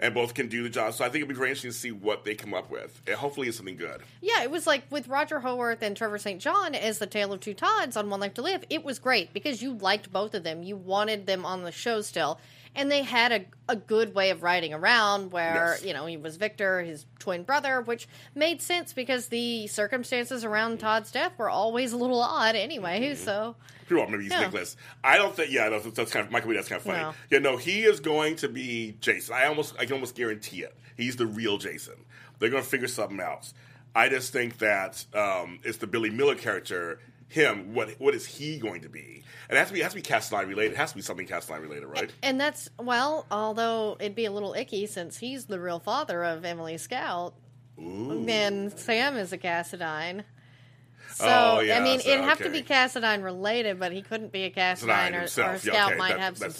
And 0.01 0.13
both 0.13 0.33
can 0.33 0.47
do 0.47 0.63
the 0.63 0.69
job, 0.69 0.93
so 0.93 1.03
I 1.03 1.09
think 1.09 1.23
it'll 1.23 1.33
be 1.33 1.35
very 1.35 1.49
interesting 1.49 1.71
to 1.71 1.77
see 1.77 1.91
what 1.91 2.23
they 2.23 2.33
come 2.33 2.53
up 2.53 2.71
with. 2.71 3.01
And 3.05 3.15
hopefully, 3.15 3.49
it's 3.49 3.57
something 3.57 3.75
good. 3.75 4.01
Yeah, 4.21 4.43
it 4.43 4.49
was 4.49 4.65
like 4.65 4.83
with 4.89 5.09
Roger 5.09 5.41
Howarth 5.41 5.81
and 5.81 5.95
Trevor 5.95 6.17
St. 6.17 6.39
John 6.39 6.73
as 6.73 6.99
the 6.99 7.07
Tale 7.07 7.33
of 7.33 7.41
Two 7.41 7.53
Todds 7.53 7.97
on 7.97 8.09
One 8.09 8.21
Life 8.21 8.33
to 8.35 8.41
Live. 8.41 8.63
It 8.69 8.85
was 8.85 8.97
great 8.97 9.33
because 9.33 9.61
you 9.61 9.73
liked 9.73 10.11
both 10.11 10.33
of 10.33 10.43
them. 10.43 10.63
You 10.63 10.77
wanted 10.77 11.25
them 11.25 11.45
on 11.45 11.63
the 11.63 11.71
show 11.71 11.99
still. 12.01 12.39
And 12.75 12.91
they 12.91 13.03
had 13.03 13.31
a, 13.31 13.45
a 13.67 13.75
good 13.75 14.13
way 14.13 14.29
of 14.29 14.43
riding 14.43 14.73
around 14.73 15.31
where, 15.31 15.73
Yes. 15.75 15.83
you 15.83 15.93
know, 15.93 16.05
he 16.05 16.17
was 16.17 16.37
Victor, 16.37 16.81
his 16.81 17.05
twin 17.19 17.43
brother, 17.43 17.81
which 17.81 18.07
made 18.35 18.61
sense 18.61 18.93
because 18.93 19.27
the 19.27 19.67
circumstances 19.67 20.45
around 20.45 20.79
Todd's 20.79 21.11
death 21.11 21.33
were 21.37 21.49
always 21.49 21.91
a 21.93 21.97
little 21.97 22.21
odd 22.21 22.55
anyway. 22.55 23.01
Mm-hmm. 23.13 23.23
So, 23.23 23.55
People, 23.87 24.07
maybe 24.07 24.23
he's 24.23 24.31
Yeah. 24.31 24.41
Nicholas. 24.41 24.77
I 25.03 25.17
don't 25.17 25.35
think. 25.35 25.51
Yeah, 25.51 25.69
that's, 25.69 25.85
that's 25.91 26.11
kind 26.11 26.25
of 26.25 26.31
Michael. 26.31 26.53
That's 26.53 26.69
kind 26.69 26.77
of 26.79 26.85
funny. 26.85 26.99
No. 26.99 27.13
Yeah, 27.31 27.39
no, 27.39 27.57
he 27.57 27.83
is 27.83 27.99
going 27.99 28.35
to 28.37 28.47
be 28.47 28.95
Jason. 29.01 29.33
I 29.35 29.45
almost, 29.47 29.73
I 29.79 29.85
can 29.85 29.93
almost 29.93 30.15
guarantee 30.15 30.61
it. 30.61 30.75
He's 30.95 31.15
the 31.15 31.25
real 31.25 31.57
Jason. 31.57 31.95
They're 32.37 32.49
going 32.51 32.63
to 32.63 32.69
figure 32.69 32.87
something 32.87 33.19
else. 33.19 33.53
I 33.95 34.07
just 34.09 34.31
think 34.31 34.59
that 34.59 35.03
um, 35.15 35.59
it's 35.63 35.79
the 35.79 35.87
Billy 35.87 36.11
Miller 36.11 36.35
character. 36.35 36.99
Him, 37.29 37.73
what 37.75 37.91
what 37.99 38.15
is 38.15 38.25
he 38.25 38.57
going 38.57 38.81
to 38.81 38.89
be? 38.89 39.23
And 39.47 39.55
it 39.55 39.59
has 39.59 39.67
to 39.69 39.73
be 39.73 39.79
it 39.79 39.83
has 39.83 39.93
to 39.93 39.95
be 39.97 40.01
Cassadine 40.01 40.47
related. 40.47 40.73
It 40.73 40.77
has 40.77 40.89
to 40.91 40.95
be 40.95 41.01
something 41.03 41.27
Cassadine 41.27 41.61
related, 41.61 41.85
right? 41.87 42.11
and 42.23 42.39
that's, 42.41 42.69
well, 42.79 43.25
although 43.31 43.97
it'd 43.99 44.15
be 44.15 44.25
a 44.25 44.31
little 44.31 44.53
icky 44.53 44.87
since 44.87 45.17
he's 45.17 45.45
the 45.45 45.59
real 45.59 45.79
father 45.79 46.23
of 46.23 46.43
Emily 46.43 46.77
Scout. 46.77 47.35
Ooh. 47.79 48.25
And 48.27 48.77
Sam 48.77 49.15
is 49.15 49.31
a 49.31 49.37
Cassadine. 49.37 50.23
So 51.13 51.25
Oh, 51.27 51.59
yeah, 51.59 51.79
I 51.79 51.83
mean, 51.83 51.99
so, 51.99 52.09
it'd 52.09 52.23
have 52.23 52.37
to 52.39 52.49
be 52.49 52.61
Cassadine 52.61 53.23
related, 53.23 53.79
but 53.79 53.91
he 53.91 54.01
couldn't 54.01 54.31
be 54.31 54.43
a 54.43 54.51
Cassadine, 54.51 55.13
or, 55.13 55.17
or 55.17 55.19
himself. 55.21 55.65
Yeah, 55.65 55.71
Scout 55.73 55.89
okay, 55.91 55.97
might 55.97 56.09
that- 56.17 56.19
have 56.19 56.37
some 56.37 56.51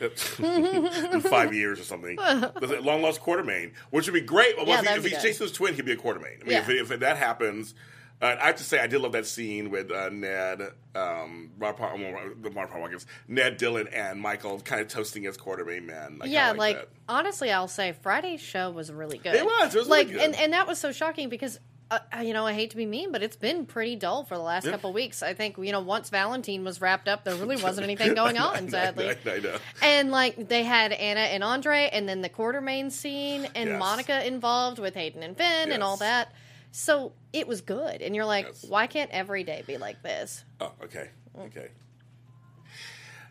in 1.12 1.20
five 1.20 1.52
years 1.54 1.80
or 1.80 1.84
something. 1.84 2.16
Long 2.82 3.02
lost 3.02 3.20
Quartermaine, 3.20 3.72
which 3.90 4.06
would 4.06 4.14
be 4.14 4.20
great. 4.20 4.56
Well, 4.56 4.66
Yeah, 4.66 4.80
if, 4.80 4.86
he, 4.86 4.94
if 4.94 5.02
he's 5.04 5.12
good. 5.12 5.22
Jason's 5.22 5.52
twin, 5.52 5.74
he'd 5.74 5.84
be 5.84 5.92
a 5.92 5.96
Quartermaine. 5.96 6.42
I 6.42 6.44
mean, 6.44 6.58
if, 6.58 6.90
if 6.90 7.00
that 7.00 7.16
happens, 7.18 7.74
uh, 8.22 8.36
I 8.40 8.46
have 8.48 8.56
to 8.56 8.64
say 8.64 8.78
I 8.80 8.86
did 8.86 9.00
love 9.00 9.12
that 9.12 9.26
scene 9.26 9.70
with 9.70 9.90
uh, 9.90 10.08
Ned, 10.10 10.62
um, 10.94 11.50
Mark, 11.58 11.76
Paul- 11.78 11.98
well, 11.98 12.30
the 12.42 12.50
Mark 12.50 12.70
Paul 12.70 12.80
Watkins, 12.82 13.06
Ned 13.28 13.56
Dillon, 13.56 13.88
and 13.88 14.20
Michael 14.20 14.60
kind 14.60 14.80
of 14.80 14.88
toasting 14.88 15.26
as 15.26 15.36
Quartermaine 15.36 15.86
man. 15.86 16.18
I 16.20 16.26
yeah, 16.26 16.48
like, 16.50 16.58
like 16.58 16.76
that. 16.76 16.88
honestly, 17.08 17.50
I'll 17.50 17.68
say 17.68 17.92
Friday's 18.02 18.40
show 18.40 18.70
was 18.70 18.92
really 18.92 19.18
good. 19.18 19.34
It 19.34 19.44
was, 19.44 19.74
it 19.74 19.78
was 19.78 19.88
like, 19.88 20.08
really 20.08 20.18
good. 20.18 20.24
and 20.26 20.34
and 20.36 20.52
that 20.52 20.66
was 20.66 20.78
so 20.78 20.92
shocking 20.92 21.28
because. 21.28 21.58
Uh, 21.92 21.98
you 22.22 22.32
know, 22.32 22.46
I 22.46 22.52
hate 22.52 22.70
to 22.70 22.76
be 22.76 22.86
mean, 22.86 23.10
but 23.10 23.20
it's 23.20 23.34
been 23.34 23.66
pretty 23.66 23.96
dull 23.96 24.22
for 24.22 24.36
the 24.36 24.42
last 24.44 24.64
Yeah. 24.64 24.70
couple 24.70 24.92
weeks. 24.92 25.24
I 25.24 25.34
think 25.34 25.58
you 25.58 25.72
know, 25.72 25.80
once 25.80 26.08
Valentine 26.08 26.62
was 26.62 26.80
wrapped 26.80 27.08
up, 27.08 27.24
there 27.24 27.34
really 27.34 27.60
wasn't 27.60 27.82
anything 27.88 28.14
going 28.14 28.38
on. 28.38 28.68
Sadly, 28.70 29.08
I, 29.08 29.16
I 29.28 29.38
know. 29.40 29.56
And 29.82 30.12
like 30.12 30.48
they 30.48 30.62
had 30.62 30.92
Anna 30.92 31.18
and 31.18 31.42
Andre, 31.42 31.90
and 31.92 32.08
then 32.08 32.20
the 32.20 32.28
Quartermaine 32.28 32.92
scene, 32.92 33.48
and 33.56 33.70
Yes. 33.70 33.78
Monica 33.80 34.24
involved 34.24 34.78
with 34.78 34.94
Hayden 34.94 35.24
and 35.24 35.36
Finn, 35.36 35.72
and 35.72 35.82
all 35.82 35.96
that. 35.96 36.32
So 36.70 37.10
it 37.32 37.46
was 37.46 37.60
good, 37.60 38.02
and 38.02 38.14
you're 38.14 38.24
like, 38.24 38.46
Yes. 38.46 38.64
why 38.68 38.86
can't 38.86 39.10
every 39.10 39.44
day 39.44 39.62
be 39.66 39.76
like 39.78 40.02
this? 40.02 40.44
Oh, 40.60 40.72
okay, 40.84 41.10
okay. 41.38 41.68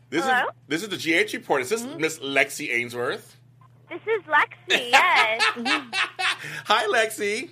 This 0.10 0.24
Hello? 0.26 0.48
is 0.48 0.54
this 0.68 0.84
is 0.84 0.90
the 0.90 0.98
GH 1.26 1.34
report. 1.34 1.62
Is 1.62 1.70
this 1.70 1.84
Mm-hmm. 1.84 2.02
Miss 2.02 2.20
Lexi 2.20 2.72
Ainsworth? 2.72 3.36
This 3.90 4.02
is 4.02 4.24
Lexi, 4.24 4.92
yes. 4.92 5.42
Hi, 6.66 6.86
Lexi. 6.88 7.50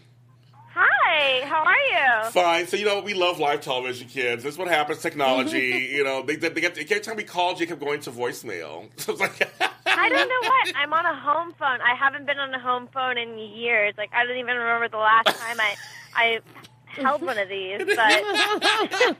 Hi, 0.79 1.41
how 1.47 1.63
are 1.63 2.25
you? 2.25 2.31
Fine. 2.31 2.67
So 2.67 2.77
you 2.77 2.85
know 2.85 3.01
we 3.01 3.15
love 3.15 3.39
live 3.39 3.61
television, 3.61 4.07
kids. 4.07 4.43
That's 4.43 4.57
what 4.59 4.67
happens. 4.67 5.01
Technology. 5.01 5.89
you 5.91 6.03
know, 6.03 6.21
they 6.23 6.35
they, 6.35 6.49
they 6.49 6.61
get 6.61 6.77
every 6.77 6.99
time 6.99 7.15
we 7.15 7.23
called, 7.23 7.59
you 7.59 7.65
kept 7.67 7.79
going 7.81 7.99
to 8.01 8.11
voicemail. 8.11 8.87
So 8.97 9.11
it's 9.13 9.21
like. 9.21 9.41
I 9.85 10.09
don't 10.09 10.29
know 10.29 10.49
what. 10.49 10.75
I'm 10.75 10.93
on 10.93 11.05
a 11.07 11.15
home 11.19 11.53
phone. 11.57 11.79
I 11.81 11.95
haven't 11.95 12.27
been 12.27 12.37
on 12.37 12.53
a 12.53 12.59
home 12.59 12.87
phone 12.93 13.17
in 13.17 13.37
years. 13.39 13.95
Like 13.97 14.11
I 14.13 14.25
don't 14.25 14.37
even 14.37 14.55
remember 14.55 14.87
the 14.89 14.97
last 14.97 15.25
time 15.27 15.59
I 15.59 15.75
I 16.17 16.39
held 16.87 17.21
one 17.21 17.37
of 17.37 17.47
these. 17.47 17.81
But 17.95 19.17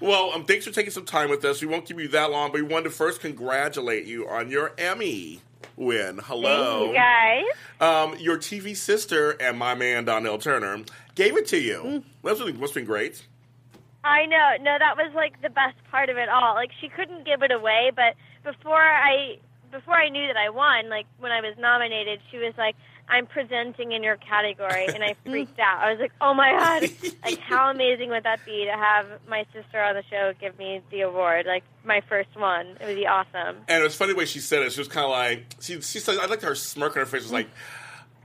well, 0.00 0.32
um, 0.32 0.44
thanks 0.44 0.66
for 0.66 0.72
taking 0.72 0.90
some 0.90 1.04
time 1.04 1.30
with 1.30 1.44
us. 1.44 1.60
We 1.60 1.68
won't 1.68 1.86
keep 1.86 1.98
you 1.98 2.08
that 2.08 2.30
long, 2.30 2.50
but 2.50 2.60
we 2.60 2.66
wanted 2.66 2.84
to 2.84 2.90
first 2.90 3.20
congratulate 3.20 4.04
you 4.06 4.28
on 4.28 4.50
your 4.50 4.72
Emmy 4.76 5.40
win. 5.76 6.18
Hello. 6.24 6.80
thank 6.80 6.90
you 6.90 6.94
guys. 6.94 7.44
Um, 7.80 8.18
your 8.18 8.36
TV 8.38 8.76
sister 8.76 9.30
and 9.40 9.58
my 9.58 9.74
man 9.74 10.04
Donnell 10.04 10.38
Turner 10.38 10.82
gave 11.14 11.36
it 11.36 11.46
to 11.48 11.58
you. 11.58 12.04
That's 12.22 12.40
really, 12.40 12.52
what's 12.52 12.72
been 12.72 12.84
great. 12.84 13.24
I 14.04 14.26
know. 14.26 14.56
No, 14.60 14.76
that 14.78 14.96
was 14.96 15.12
like 15.14 15.40
the 15.42 15.50
best 15.50 15.76
part 15.90 16.08
of 16.08 16.16
it 16.16 16.28
all. 16.28 16.54
Like 16.54 16.70
she 16.80 16.88
couldn't 16.88 17.24
give 17.24 17.42
it 17.42 17.52
away, 17.52 17.92
but 17.94 18.14
before 18.42 18.82
I 18.82 19.38
before 19.72 19.94
I 19.94 20.08
knew 20.08 20.26
that 20.26 20.36
I 20.36 20.50
won, 20.50 20.88
like 20.88 21.06
when 21.18 21.32
I 21.32 21.40
was 21.40 21.56
nominated, 21.58 22.20
she 22.30 22.38
was 22.38 22.54
like, 22.56 22.76
"I'm 23.08 23.26
presenting 23.26 23.92
in 23.92 24.02
your 24.02 24.16
category," 24.16 24.86
and 24.86 25.02
I 25.02 25.16
freaked 25.24 25.58
out. 25.58 25.82
I 25.82 25.90
was 25.90 25.98
like, 25.98 26.12
"Oh 26.20 26.34
my 26.34 26.52
god! 26.52 27.14
Like 27.24 27.38
how 27.50 27.70
amazing 27.70 28.10
would 28.10 28.24
that 28.24 28.44
be 28.44 28.66
to 28.66 28.72
have 28.72 29.06
my 29.26 29.44
sister 29.52 29.82
on 29.82 29.94
the 29.94 30.04
show 30.08 30.32
give 30.40 30.56
me 30.58 30.82
the 30.90 31.00
award, 31.00 31.46
like 31.46 31.64
my 31.84 32.02
first 32.08 32.36
one? 32.36 32.76
It 32.80 32.86
would 32.86 32.96
be 32.96 33.06
awesome." 33.06 33.56
And 33.66 33.80
it 33.80 33.82
was 33.82 33.96
funny 33.96 34.12
the 34.12 34.18
way 34.18 34.26
she 34.26 34.40
said 34.40 34.62
it. 34.62 34.72
She 34.72 34.80
was 34.80 34.88
kind 34.88 35.04
of 35.04 35.10
like 35.10 35.56
she 35.60 35.80
she 35.80 35.98
said 35.98 36.18
I 36.18 36.26
liked 36.26 36.42
her 36.42 36.54
smirk 36.54 36.96
on 36.96 37.00
her 37.00 37.06
face. 37.06 37.22
Was 37.22 37.32
like 37.32 37.48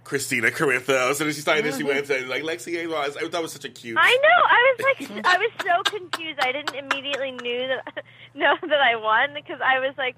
Kristina 0.07 0.51
Corinthos, 0.51 1.19
and 1.19 1.27
then 1.27 1.33
she 1.33 1.41
started. 1.41 1.65
Then 1.65 1.73
she 1.73 1.79
mm-hmm. 1.79 1.87
went 1.87 2.05
to 2.07 2.25
like 2.27 2.43
Lexi 2.43 2.77
Ava. 2.77 2.95
I 2.95 3.09
thought 3.09 3.31
that 3.31 3.41
was 3.41 3.51
such 3.51 3.65
a 3.65 3.69
cute. 3.69 3.97
I 3.99 4.17
know. 4.23 4.39
I 4.47 4.73
was 4.73 4.85
like, 4.85 5.25
I 5.25 5.37
was 5.37 5.51
so 5.59 5.97
confused. 5.97 6.39
I 6.41 6.53
didn't 6.53 6.75
immediately 6.75 7.31
knew 7.31 7.67
that 7.67 8.03
know 8.33 8.55
that 8.61 8.81
I 8.81 8.95
won 8.95 9.33
because 9.33 9.59
I 9.63 9.79
was 9.79 9.93
like, 9.97 10.15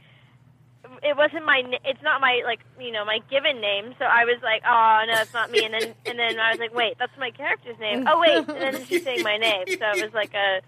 it 1.03 1.15
wasn't 1.17 1.45
my. 1.45 1.63
It's 1.85 2.01
not 2.01 2.21
my 2.21 2.41
like 2.45 2.59
you 2.79 2.91
know 2.91 3.05
my 3.05 3.19
given 3.29 3.61
name. 3.61 3.93
So 3.99 4.05
I 4.05 4.25
was 4.25 4.37
like, 4.43 4.63
oh 4.65 5.03
no, 5.07 5.21
it's 5.21 5.33
not 5.33 5.51
me. 5.51 5.65
And 5.65 5.73
then 5.73 5.95
and 6.05 6.19
then 6.19 6.39
I 6.39 6.51
was 6.51 6.59
like, 6.59 6.73
wait, 6.73 6.97
that's 6.99 7.17
my 7.17 7.31
character's 7.31 7.79
name. 7.79 8.05
Oh 8.07 8.19
wait, 8.19 8.37
and 8.37 8.47
then 8.47 8.85
she's 8.85 9.03
saying 9.03 9.23
my 9.23 9.37
name. 9.37 9.65
So 9.67 9.85
it 9.91 10.03
was 10.03 10.13
like 10.13 10.33
a 10.33 10.61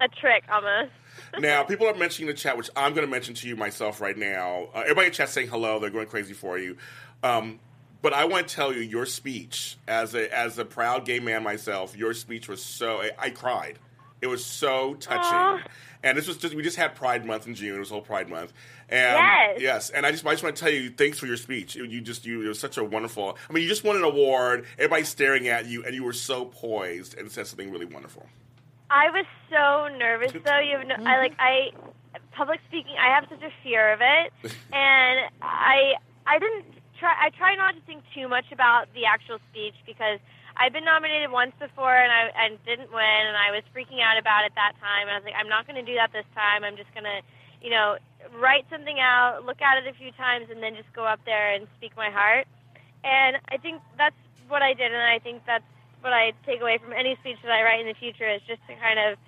a 0.00 0.08
trick 0.08 0.44
almost. 0.50 0.92
now, 1.38 1.62
people 1.62 1.86
are 1.86 1.94
mentioning 1.94 2.28
in 2.28 2.34
the 2.34 2.40
chat, 2.40 2.56
which 2.56 2.70
I'm 2.76 2.94
going 2.94 3.06
to 3.06 3.10
mention 3.10 3.34
to 3.34 3.48
you 3.48 3.56
myself 3.56 4.00
right 4.00 4.16
now. 4.16 4.68
Uh, 4.74 4.80
everybody 4.80 5.08
in 5.08 5.12
chat 5.12 5.28
saying 5.28 5.48
hello. 5.48 5.78
They're 5.78 5.90
going 5.90 6.06
crazy 6.06 6.32
for 6.32 6.58
you. 6.58 6.76
Um, 7.22 7.60
but 8.02 8.14
I 8.14 8.24
want 8.24 8.48
to 8.48 8.54
tell 8.54 8.72
you, 8.72 8.80
your 8.80 9.06
speech 9.06 9.76
as 9.86 10.14
a 10.14 10.34
as 10.34 10.58
a 10.58 10.64
proud 10.64 11.04
gay 11.04 11.20
man 11.20 11.42
myself, 11.42 11.96
your 11.96 12.14
speech 12.14 12.48
was 12.48 12.62
so 12.62 13.02
I, 13.02 13.10
I 13.18 13.30
cried. 13.30 13.78
It 14.20 14.26
was 14.26 14.44
so 14.44 14.94
touching. 14.94 15.24
Aw. 15.24 15.62
And 16.02 16.16
this 16.16 16.26
was 16.26 16.38
just 16.38 16.54
we 16.54 16.62
just 16.62 16.76
had 16.76 16.94
Pride 16.94 17.26
Month 17.26 17.46
in 17.46 17.54
June. 17.54 17.76
It 17.76 17.78
was 17.78 17.90
whole 17.90 18.00
Pride 18.00 18.28
Month. 18.28 18.52
And 18.90 19.16
Yes. 19.16 19.60
yes, 19.60 19.90
and 19.90 20.04
I 20.04 20.10
just 20.10 20.26
I 20.26 20.32
just 20.32 20.42
want 20.42 20.56
to 20.56 20.60
tell 20.60 20.72
you 20.72 20.90
thanks 20.90 21.18
for 21.18 21.26
your 21.26 21.36
speech. 21.36 21.76
You 21.76 22.00
just 22.00 22.26
you 22.26 22.42
it 22.42 22.48
was 22.48 22.58
such 22.58 22.76
a 22.76 22.82
wonderful. 22.84 23.38
I 23.48 23.52
mean, 23.52 23.62
you 23.62 23.68
just 23.68 23.84
won 23.84 23.96
an 23.96 24.02
award. 24.02 24.66
Everybody's 24.78 25.08
staring 25.08 25.46
at 25.46 25.66
you, 25.66 25.84
and 25.84 25.94
you 25.94 26.02
were 26.02 26.12
so 26.12 26.46
poised 26.46 27.16
and 27.16 27.30
said 27.30 27.46
something 27.46 27.70
really 27.70 27.86
wonderful. 27.86 28.26
I 28.90 29.10
was 29.10 29.26
so 29.48 29.96
nervous 29.96 30.32
though. 30.32 30.58
You 30.58 30.78
have 30.78 30.86
no, 30.88 30.96
I 31.06 31.18
like 31.18 31.34
I 31.38 31.70
public 32.32 32.58
speaking. 32.66 32.94
I 33.00 33.14
have 33.14 33.26
such 33.30 33.42
a 33.42 33.52
fear 33.62 33.92
of 33.92 34.00
it, 34.02 34.32
and 34.72 35.30
I 35.40 35.94
I 36.26 36.38
didn't 36.40 36.64
try. 36.98 37.14
I 37.14 37.30
try 37.30 37.54
not 37.54 37.76
to 37.76 37.80
think 37.82 38.02
too 38.12 38.26
much 38.26 38.50
about 38.50 38.92
the 38.94 39.06
actual 39.06 39.38
speech 39.52 39.74
because 39.86 40.18
I've 40.56 40.72
been 40.72 40.84
nominated 40.84 41.30
once 41.30 41.52
before 41.58 41.94
and 41.94 42.10
I 42.10 42.30
and 42.44 42.58
didn't 42.66 42.92
win, 42.92 43.22
and 43.28 43.36
I 43.36 43.50
was 43.52 43.62
freaking 43.74 44.02
out 44.02 44.18
about 44.18 44.44
it 44.44 44.52
that 44.56 44.74
time. 44.80 45.06
And 45.06 45.12
I 45.12 45.18
was 45.18 45.24
like, 45.24 45.38
I'm 45.38 45.48
not 45.48 45.66
going 45.66 45.78
to 45.78 45.86
do 45.86 45.94
that 45.94 46.12
this 46.12 46.26
time. 46.34 46.64
I'm 46.64 46.76
just 46.76 46.92
going 46.92 47.04
to, 47.04 47.22
you 47.62 47.70
know, 47.70 47.96
write 48.40 48.66
something 48.70 48.98
out, 49.00 49.44
look 49.44 49.60
at 49.60 49.78
it 49.78 49.86
a 49.86 49.96
few 49.96 50.12
times, 50.12 50.46
and 50.50 50.62
then 50.62 50.74
just 50.74 50.92
go 50.92 51.04
up 51.04 51.20
there 51.24 51.54
and 51.54 51.66
speak 51.78 51.96
my 51.96 52.10
heart. 52.10 52.46
And 53.04 53.36
I 53.48 53.56
think 53.56 53.80
that's 53.96 54.16
what 54.48 54.62
I 54.62 54.74
did, 54.74 54.92
and 54.92 55.02
I 55.02 55.18
think 55.18 55.42
that's 55.46 55.64
what 56.00 56.12
I 56.12 56.32
take 56.46 56.60
away 56.60 56.78
from 56.78 56.92
any 56.92 57.16
speech 57.20 57.36
that 57.42 57.52
I 57.52 57.62
write 57.62 57.80
in 57.80 57.86
the 57.86 57.94
future 57.94 58.28
is 58.28 58.40
just 58.46 58.60
to 58.68 58.74
kind 58.76 58.98
of 58.98 59.18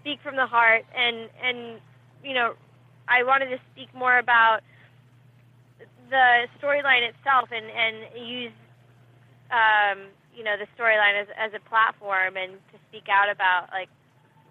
speak 0.00 0.20
from 0.22 0.36
the 0.36 0.46
heart 0.46 0.84
and 0.96 1.28
and 1.42 1.80
you 2.24 2.32
know 2.32 2.54
I 3.08 3.22
wanted 3.22 3.46
to 3.50 3.58
speak 3.72 3.92
more 3.94 4.18
about 4.18 4.60
the 6.10 6.46
storyline 6.60 7.02
itself 7.08 7.50
and 7.52 7.66
and 7.66 7.96
use 8.26 8.52
um, 9.50 10.08
you 10.34 10.44
know 10.44 10.56
the 10.56 10.66
storyline 10.78 11.20
as 11.20 11.28
as 11.36 11.52
a 11.54 11.68
platform 11.68 12.36
and 12.36 12.52
to 12.72 12.78
speak 12.88 13.08
out 13.10 13.30
about 13.30 13.68
like 13.72 13.88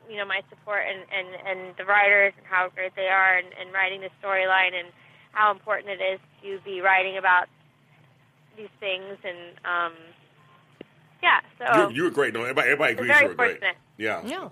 you 0.10 0.18
know 0.18 0.26
my 0.26 0.42
support 0.50 0.84
and 0.88 1.02
and 1.12 1.28
and 1.48 1.76
the 1.78 1.86
writers 1.86 2.34
and 2.38 2.46
how 2.46 2.70
great 2.70 2.96
they 2.96 3.08
are 3.08 3.38
and, 3.38 3.48
and 3.60 3.74
writing 3.74 4.02
the 4.02 4.10
storyline 4.22 4.74
and 4.78 4.88
how 5.32 5.52
important 5.52 5.90
it 5.90 6.04
is 6.04 6.20
to 6.42 6.60
be 6.64 6.82
writing 6.82 7.18
about 7.18 7.48
these 8.58 8.70
things 8.80 9.18
and 9.24 9.60
um 9.66 9.94
yeah 11.22 11.42
so 11.58 11.90
you, 11.90 11.96
you 11.98 12.04
were 12.04 12.12
great. 12.12 12.34
No, 12.34 12.42
everybody, 12.42 12.70
everybody 12.70 12.94
agrees 12.94 13.12
very 13.12 13.24
you 13.24 13.30
were 13.30 13.36
great. 13.36 13.60
Yeah. 13.98 14.22
Yeah. 14.26 14.50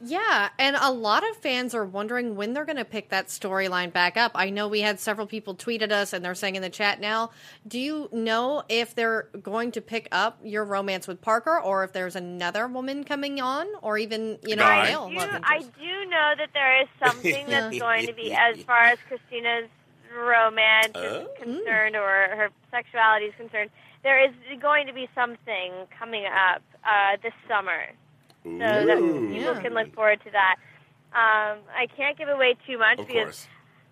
Yeah, 0.00 0.50
and 0.58 0.76
a 0.80 0.90
lot 0.92 1.28
of 1.28 1.36
fans 1.38 1.74
are 1.74 1.84
wondering 1.84 2.36
when 2.36 2.52
they're 2.52 2.64
going 2.64 2.76
to 2.76 2.84
pick 2.84 3.08
that 3.08 3.26
storyline 3.28 3.92
back 3.92 4.16
up. 4.16 4.32
I 4.34 4.50
know 4.50 4.68
we 4.68 4.80
had 4.80 5.00
several 5.00 5.26
people 5.26 5.54
tweet 5.54 5.82
at 5.82 5.90
us 5.90 6.12
and 6.12 6.24
they're 6.24 6.36
saying 6.36 6.54
in 6.54 6.62
the 6.62 6.70
chat 6.70 7.00
now, 7.00 7.30
do 7.66 7.80
you 7.80 8.08
know 8.12 8.62
if 8.68 8.94
they're 8.94 9.28
going 9.42 9.72
to 9.72 9.80
pick 9.80 10.08
up 10.12 10.38
your 10.44 10.64
romance 10.64 11.08
with 11.08 11.20
Parker 11.20 11.58
or 11.60 11.82
if 11.82 11.92
there's 11.92 12.14
another 12.14 12.68
woman 12.68 13.02
coming 13.02 13.40
on 13.40 13.66
or 13.82 13.98
even, 13.98 14.38
you 14.46 14.54
know, 14.54 14.62
Guy. 14.62 14.86
a 14.86 14.90
male 14.90 15.08
do, 15.08 15.16
I 15.42 15.58
do 15.60 16.10
know 16.10 16.32
that 16.38 16.50
there 16.54 16.80
is 16.82 16.88
something 17.04 17.46
that's 17.48 17.78
going 17.78 18.06
to 18.06 18.12
be 18.14 18.32
as 18.32 18.62
far 18.62 18.82
as 18.84 18.98
Kristina's 19.08 19.68
romance 20.16 20.88
is 20.88 20.94
Oh. 20.94 21.28
concerned 21.40 21.96
or 21.96 22.08
her 22.36 22.50
sexuality 22.70 23.26
is 23.26 23.34
concerned. 23.36 23.70
There 24.04 24.24
is 24.24 24.32
going 24.60 24.86
to 24.86 24.92
be 24.92 25.08
something 25.14 25.72
coming 25.98 26.24
up 26.26 26.62
uh, 26.84 27.16
this 27.22 27.32
summer, 27.48 27.88
so 28.58 28.86
that 28.86 28.98
Ooh. 28.98 29.28
people 29.28 29.54
Yeah. 29.54 29.60
can 29.62 29.74
look 29.74 29.94
forward 29.94 30.20
to 30.24 30.30
that. 30.30 30.56
Um, 31.12 31.58
I 31.74 31.86
can't 31.96 32.16
give 32.18 32.28
away 32.28 32.54
too 32.66 32.78
much 32.78 32.98
Of 32.98 33.06
because 33.06 33.24
course. 33.24 33.48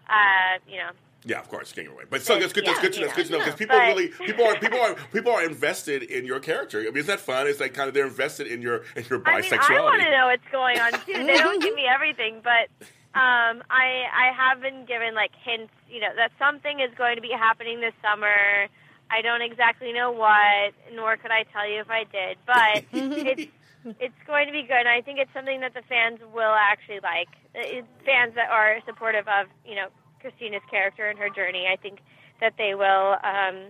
uh, 0.08 0.58
you 0.68 0.76
know 0.78 0.90
Yeah, 1.24 1.40
of 1.40 1.48
course, 1.48 1.72
can't 1.72 1.88
away. 1.88 2.04
But 2.08 2.22
so 2.22 2.36
it's 2.36 2.52
good. 2.52 2.64
It's 2.68 2.76
Yeah, 2.76 2.82
good 2.82 2.92
to 2.94 3.00
know. 3.00 3.06
It's 3.06 3.16
good 3.16 3.26
to 3.26 3.32
know 3.32 3.38
because 3.38 3.54
people 3.56 3.76
but- 3.76 3.86
really 3.88 4.08
people 4.08 4.44
are 4.46 4.56
people 4.58 4.80
are 4.80 4.94
people 5.12 5.32
are 5.32 5.44
invested 5.44 6.02
in 6.04 6.24
your 6.24 6.40
character. 6.40 6.78
I 6.80 6.84
mean, 6.84 6.98
isn't 6.98 7.06
that 7.08 7.20
fun? 7.20 7.46
It's 7.48 7.58
like 7.60 7.74
kind 7.74 7.88
of 7.88 7.94
they're 7.94 8.06
invested 8.06 8.46
in 8.46 8.62
your 8.62 8.84
in 8.94 9.04
your 9.10 9.22
I 9.26 9.40
mean, 9.40 9.52
I 9.52 9.56
bisexuality. 9.56 9.82
want 9.84 10.02
to 10.02 10.10
know 10.10 10.26
what's 10.26 10.48
going 10.52 10.78
on 10.78 10.92
too. 11.04 11.12
They 11.26 11.36
don't 11.38 11.60
give 11.62 11.74
me 11.74 11.86
everything, 11.96 12.40
but 12.44 12.68
um, 13.14 13.62
I 13.70 14.04
I 14.12 14.30
have 14.36 14.60
been 14.60 14.84
given 14.84 15.14
like 15.14 15.32
hints, 15.42 15.72
you 15.88 16.00
know, 16.00 16.14
that 16.16 16.30
something 16.38 16.80
is 16.80 16.90
going 16.98 17.16
to 17.16 17.22
be 17.22 17.30
happening 17.32 17.80
this 17.80 17.94
summer. 18.02 18.68
I 19.10 19.22
don't 19.22 19.40
exactly 19.40 19.92
know 19.92 20.10
what, 20.10 20.74
nor 20.92 21.16
could 21.16 21.30
I 21.30 21.44
tell 21.52 21.66
you 21.68 21.80
if 21.80 21.88
I 21.90 22.04
did, 22.04 22.36
but 22.44 22.84
it's 22.92 23.50
it's 24.00 24.14
going 24.26 24.46
to 24.46 24.52
be 24.52 24.62
good. 24.62 24.80
And 24.80 24.88
I 24.88 25.00
think 25.00 25.18
it's 25.18 25.32
something 25.32 25.60
that 25.60 25.74
the 25.74 25.82
fans 25.88 26.20
will 26.34 26.54
actually 26.54 27.00
like. 27.02 27.28
Uh, 27.54 27.82
Fans 28.04 28.34
that 28.34 28.50
are 28.50 28.78
supportive 28.86 29.26
of, 29.28 29.46
you 29.64 29.74
know, 29.74 29.88
Kristina's 30.20 30.62
character 30.70 31.06
and 31.06 31.18
her 31.18 31.30
journey. 31.30 31.66
I 31.72 31.76
think 31.76 32.00
that 32.40 32.54
they 32.58 32.74
will 32.74 33.16
um, 33.22 33.66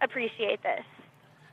appreciate 0.00 0.62
this. 0.62 0.84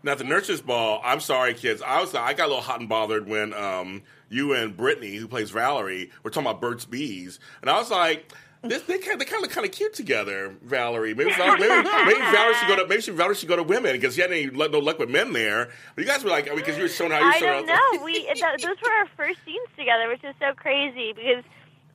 Now, 0.01 0.15
the 0.15 0.23
nurses 0.23 0.61
ball. 0.61 0.99
I'm 1.03 1.21
sorry, 1.21 1.53
kids. 1.53 1.81
I 1.81 2.01
was 2.01 2.13
I 2.13 2.33
got 2.33 2.45
a 2.45 2.49
little 2.49 2.61
hot 2.61 2.79
and 2.81 2.89
bothered 2.89 3.27
when 3.27 3.53
um, 3.53 4.03
you 4.29 4.53
and 4.53 4.75
Brytni, 4.75 5.17
who 5.17 5.27
plays 5.27 5.51
Valerie, 5.51 6.11
were 6.23 6.29
talking 6.29 6.47
about 6.47 6.59
Burt's 6.59 6.85
Bees, 6.85 7.39
and 7.61 7.69
I 7.69 7.77
was 7.77 7.91
like. 7.91 8.31
This, 8.63 8.82
they 8.84 8.98
kind 8.98 9.20
they 9.20 9.25
kind 9.25 9.43
of 9.43 9.51
kind 9.51 9.65
of 9.65 9.74
cute 9.74 9.93
together, 9.93 10.55
Valerie. 10.63 11.13
Maybe 11.13 11.32
Valerie, 11.34 11.60
maybe, 11.60 11.84
maybe 12.05 12.20
Valerie 12.32 12.53
should 12.55 12.67
go 12.70 12.75
to 12.77 12.88
maybe 12.88 13.01
she, 13.01 13.12
Valerie 13.12 13.36
should 13.36 13.50
go 13.50 13.58
to 13.58 13.63
women 13.63 13.91
because 13.91 14.15
she 14.15 14.22
had 14.22 14.32
any 14.32 14.46
no 14.46 14.79
luck 14.79 15.00
with 15.00 15.10
men 15.10 15.34
there. 15.34 15.70
But 15.96 16.05
you 16.05 16.08
guys 16.10 16.24
were 16.24 16.29
like, 16.29 16.46
because 16.55 16.77
you 16.77 16.84
were 16.84 16.89
showing 16.89 17.12
how 17.12 17.20
you 17.20 17.25
I 17.25 17.39
don't 17.39 17.65
know. 17.65 18.03
We 18.05 18.24
th- 18.24 18.39
those 18.62 18.82
were 18.82 18.91
our 18.91 19.08
first 19.17 19.39
scenes 19.46 19.67
together, 19.77 20.08
which 20.08 20.24
is 20.24 20.34
so 20.39 20.53
crazy 20.55 21.12
because 21.12 21.43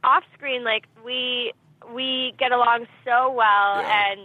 off 0.05 0.25
screen, 0.35 0.63
like 0.63 0.85
we 1.03 1.53
we 1.95 2.35
get 2.39 2.53
along 2.53 2.87
so 3.03 3.33
well, 3.33 3.81
Yeah. 3.81 4.13
and 4.13 4.21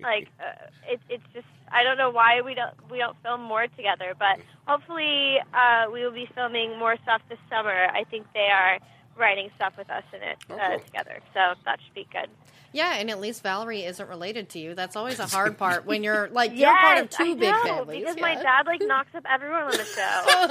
like 0.00 0.28
uh, 0.40 0.66
it, 0.88 1.00
it's 1.08 1.24
just 1.34 1.46
I 1.72 1.82
don't 1.82 1.98
know 1.98 2.10
why 2.10 2.42
we 2.42 2.54
don't 2.54 2.74
we 2.90 2.98
don't 2.98 3.20
film 3.24 3.42
more 3.42 3.66
together, 3.66 4.14
but 4.16 4.38
hopefully 4.68 5.38
uh, 5.52 5.86
we 5.92 6.04
will 6.04 6.12
be 6.12 6.28
filming 6.32 6.78
more 6.78 6.96
stuff 7.02 7.22
this 7.28 7.38
summer. 7.50 7.86
I 7.92 8.04
think 8.04 8.26
they 8.34 8.50
are 8.52 8.78
writing 9.16 9.50
stuff 9.56 9.74
with 9.78 9.90
us 9.90 10.04
in 10.12 10.22
it 10.22 10.36
uh, 10.50 10.68
cool. 10.70 10.80
together, 10.80 11.20
so 11.34 11.40
that 11.64 11.78
should 11.84 11.94
be 11.94 12.06
good. 12.12 12.28
Yeah, 12.72 12.94
and 12.96 13.10
at 13.10 13.20
least 13.20 13.42
Valerie 13.42 13.84
isn't 13.84 14.08
related 14.08 14.50
to 14.50 14.58
you. 14.58 14.74
That's 14.74 14.96
always 14.96 15.18
a 15.18 15.26
hard 15.26 15.56
part 15.56 15.86
when 15.86 16.02
you're 16.04 16.28
like 16.32 16.52
you're 16.54 16.74
part 16.76 16.98
of 16.98 17.10
two 17.10 17.22
I 17.24 17.34
big 17.34 17.40
know, 17.50 17.62
families. 17.62 18.00
because 18.00 18.16
yeah. 18.16 18.22
my 18.22 18.34
dad 18.34 18.66
like 18.66 18.80
knocks 18.84 19.14
up 19.14 19.24
everyone 19.28 19.62
on 19.62 19.70
the 19.72 19.84
show. 19.84 20.46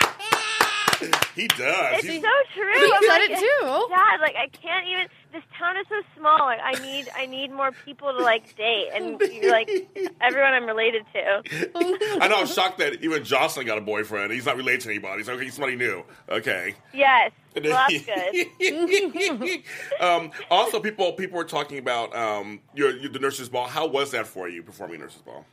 He 1.34 1.46
does. 1.48 1.98
It's 1.98 2.06
He's- 2.06 2.22
so 2.22 2.28
true. 2.54 2.72
He 2.72 2.90
I'm 2.94 3.02
said 3.02 3.18
like, 3.18 3.30
it 3.30 3.38
too. 3.38 3.86
Dad, 3.90 4.20
like 4.22 4.34
I 4.36 4.48
can't 4.48 4.86
even. 4.88 5.06
This 5.36 5.44
town 5.58 5.76
is 5.76 5.84
so 5.90 6.00
small. 6.18 6.38
Like, 6.38 6.60
I 6.64 6.72
need 6.80 7.10
I 7.14 7.26
need 7.26 7.52
more 7.52 7.70
people 7.70 8.10
to 8.10 8.22
like 8.22 8.56
date, 8.56 8.88
and 8.94 9.20
you're 9.32 9.52
like 9.52 9.68
everyone 10.22 10.54
I'm 10.54 10.64
related 10.64 11.04
to. 11.12 11.42
I 12.22 12.28
know. 12.28 12.36
I'm 12.36 12.46
shocked 12.46 12.78
that 12.78 13.02
even 13.02 13.22
Josslyn 13.22 13.66
got 13.66 13.76
a 13.76 13.82
boyfriend. 13.82 14.32
He's 14.32 14.46
not 14.46 14.56
related 14.56 14.80
to 14.82 14.88
anybody. 14.88 15.24
So 15.24 15.34
okay, 15.34 15.44
he's 15.44 15.52
somebody 15.52 15.76
new. 15.76 16.04
Okay. 16.30 16.74
Yes, 16.94 17.32
well, 17.54 17.86
that's 17.86 18.06
good. 18.06 19.62
um, 20.00 20.30
also, 20.50 20.80
people 20.80 21.12
people 21.12 21.36
were 21.36 21.44
talking 21.44 21.76
about 21.76 22.16
um, 22.16 22.60
your, 22.74 22.96
your 22.96 23.10
the 23.10 23.18
nurses 23.18 23.50
ball. 23.50 23.66
How 23.66 23.86
was 23.86 24.12
that 24.12 24.26
for 24.26 24.48
you 24.48 24.62
performing 24.62 25.00
nurses 25.00 25.20
ball? 25.20 25.44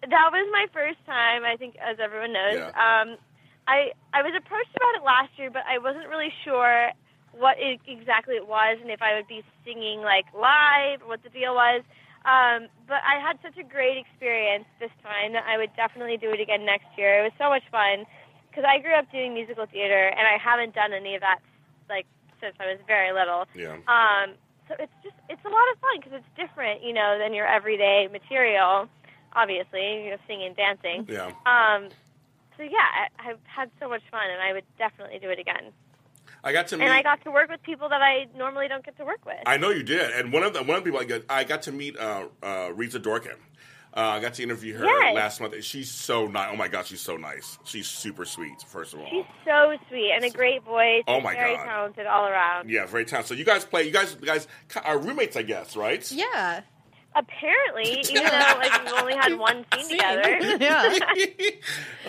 That 0.00 0.30
was 0.32 0.48
my 0.52 0.68
first 0.72 1.04
time. 1.04 1.44
I 1.44 1.56
think, 1.56 1.76
as 1.86 1.98
everyone 2.00 2.32
knows. 2.32 2.54
Yeah. 2.54 2.68
Um, 2.68 3.18
I 3.66 3.92
I 4.14 4.22
was 4.22 4.32
approached 4.34 4.74
about 4.74 4.94
it 4.94 5.04
last 5.04 5.38
year, 5.38 5.50
but 5.50 5.64
I 5.68 5.76
wasn't 5.76 6.08
really 6.08 6.32
sure 6.44 6.92
what 7.38 7.56
it, 7.58 7.80
exactly 7.86 8.34
it 8.34 8.46
was 8.46 8.78
and 8.82 8.90
if 8.90 9.00
I 9.00 9.14
would 9.14 9.28
be 9.28 9.42
singing 9.64 10.02
like 10.02 10.26
live, 10.34 11.00
what 11.06 11.22
the 11.22 11.30
deal 11.30 11.54
was. 11.54 11.82
Um, 12.26 12.68
but 12.86 13.00
I 13.06 13.22
had 13.22 13.38
such 13.40 13.56
a 13.56 13.64
great 13.64 13.96
experience 13.96 14.66
this 14.80 14.90
time 15.02 15.32
that 15.32 15.46
I 15.46 15.56
would 15.56 15.70
definitely 15.76 16.18
do 16.18 16.30
it 16.34 16.40
again 16.40 16.66
next 16.66 16.90
year. 16.98 17.20
It 17.20 17.22
was 17.22 17.36
so 17.38 17.48
much 17.48 17.62
fun 17.70 18.04
because 18.50 18.66
I 18.66 18.82
grew 18.82 18.92
up 18.92 19.10
doing 19.10 19.34
musical 19.34 19.66
theater 19.70 20.10
and 20.10 20.26
I 20.26 20.36
haven't 20.36 20.74
done 20.74 20.92
any 20.92 21.14
of 21.14 21.22
that 21.22 21.38
like 21.88 22.06
since 22.40 22.54
I 22.60 22.66
was 22.66 22.78
very 22.86 23.14
little. 23.14 23.46
Yeah. 23.54 23.78
Um, 23.86 24.34
so 24.66 24.74
it's 24.78 24.92
just 25.02 25.16
it's 25.30 25.40
a 25.46 25.48
lot 25.48 25.64
of 25.72 25.80
fun 25.80 25.96
because 26.02 26.20
it's 26.20 26.32
different, 26.36 26.82
you 26.82 26.92
know, 26.92 27.16
than 27.18 27.32
your 27.32 27.46
everyday 27.46 28.08
material. 28.10 28.88
Obviously, 29.32 30.04
you 30.04 30.10
know, 30.10 30.20
singing, 30.26 30.52
and 30.52 30.56
dancing. 30.56 31.06
Yeah. 31.08 31.32
Um, 31.46 31.88
so 32.56 32.62
yeah, 32.64 32.88
I, 32.92 33.30
I've 33.30 33.40
had 33.46 33.70
so 33.80 33.88
much 33.88 34.02
fun, 34.10 34.26
and 34.28 34.42
I 34.42 34.52
would 34.52 34.64
definitely 34.76 35.18
do 35.20 35.30
it 35.30 35.38
again. 35.38 35.72
I 36.44 36.52
got 36.52 36.68
to 36.68 36.76
meet. 36.76 36.84
And 36.84 36.92
I 36.92 37.02
got 37.02 37.22
to 37.24 37.30
work 37.30 37.50
with 37.50 37.62
people 37.62 37.88
that 37.88 38.00
I 38.02 38.26
normally 38.36 38.68
don't 38.68 38.84
get 38.84 38.96
to 38.98 39.04
work 39.04 39.24
with. 39.26 39.36
I 39.46 39.56
know 39.56 39.70
you 39.70 39.82
did, 39.82 40.10
and 40.12 40.32
one 40.32 40.42
of 40.42 40.52
the 40.54 40.60
one 40.62 40.76
of 40.78 40.84
the 40.84 40.90
people 40.90 41.00
I 41.00 41.04
got, 41.04 41.22
I 41.28 41.44
got 41.44 41.62
to 41.62 41.72
meet 41.72 41.98
uh, 41.98 42.26
uh, 42.42 42.70
Rita 42.74 43.00
Dorkin. 43.00 43.36
Uh, 43.96 44.00
I 44.00 44.20
got 44.20 44.34
to 44.34 44.42
interview 44.42 44.76
her 44.76 44.84
Yes. 44.84 45.14
last 45.14 45.40
month. 45.40 45.64
She's 45.64 45.90
so 45.90 46.26
nice. 46.26 46.50
Oh 46.52 46.56
my 46.56 46.68
god, 46.68 46.86
she's 46.86 47.00
so 47.00 47.16
nice. 47.16 47.58
She's 47.64 47.86
super 47.88 48.24
sweet. 48.26 48.60
First 48.66 48.92
of 48.94 49.00
all, 49.00 49.06
She's 49.10 49.24
so 49.46 49.76
sweet 49.88 50.12
and 50.14 50.24
a 50.24 50.30
great 50.30 50.62
voice. 50.62 51.02
Oh 51.08 51.20
my 51.20 51.34
very 51.34 51.56
God. 51.56 51.64
talented 51.64 52.06
all 52.06 52.26
around. 52.26 52.68
yeah, 52.70 52.84
very 52.86 53.04
talented. 53.06 53.28
So 53.28 53.34
you 53.34 53.44
guys 53.44 53.64
play. 53.64 53.84
You 53.84 53.90
guys, 53.90 54.14
you 54.20 54.26
guys 54.26 54.46
are 54.84 54.98
roommates, 54.98 55.36
I 55.36 55.42
guess, 55.42 55.74
right? 55.74 56.08
Yeah. 56.12 56.60
Apparently, 57.18 58.00
even 58.10 58.22
though 58.24 58.54
like 58.58 58.84
we've 58.84 58.92
only 58.94 59.14
had 59.14 59.36
one 59.38 59.64
scene 59.74 59.84
Scene. 59.84 59.98
together. 59.98 60.38
Yeah. 60.60 60.96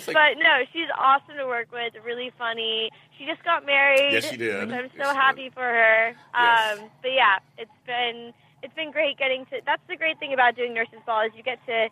Like, 0.08 0.16
But 0.16 0.38
no, 0.38 0.64
she's 0.72 0.88
awesome 0.98 1.36
to 1.38 1.46
work 1.46 1.72
with. 1.74 1.94
Really 2.06 2.32
funny. 2.38 2.90
She 3.18 3.26
just 3.26 3.44
got 3.44 3.66
married. 3.66 4.14
Yes, 4.14 4.30
she 4.30 4.38
did. 4.38 4.68
which 4.70 4.76
I'm 4.78 4.84
Yes, 4.86 4.92
so 4.98 5.12
she 5.12 5.16
happy 5.18 5.50
for 5.50 5.62
her. 5.62 6.14
Yes. 6.34 6.80
Um, 6.80 6.90
but 7.02 7.12
yeah, 7.12 7.40
it's 7.58 7.72
been 7.86 8.34
it's 8.64 8.74
been 8.76 8.92
great 8.92 9.18
getting 9.18 9.46
to. 9.48 9.60
That's 9.66 9.82
the 9.90 9.98
great 9.98 10.20
thing 10.20 10.32
about 10.34 10.56
doing 10.56 10.74
nurses 10.74 11.00
ball 11.06 11.26
is 11.26 11.32
you 11.36 11.44
get 11.44 11.60
to 11.66 11.90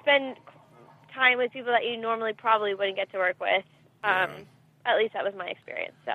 spend 0.00 0.36
time 1.12 1.38
with 1.38 1.52
people 1.52 1.72
that 1.72 1.84
you 1.84 1.96
normally 1.96 2.32
probably 2.34 2.74
wouldn't 2.74 2.96
get 2.96 3.10
to 3.12 3.18
work 3.18 3.36
with. 3.40 3.64
Um, 4.04 4.30
At 4.86 4.96
least 4.98 5.14
that 5.14 5.24
was 5.24 5.34
my 5.36 5.46
experience. 5.48 5.94
So 6.04 6.12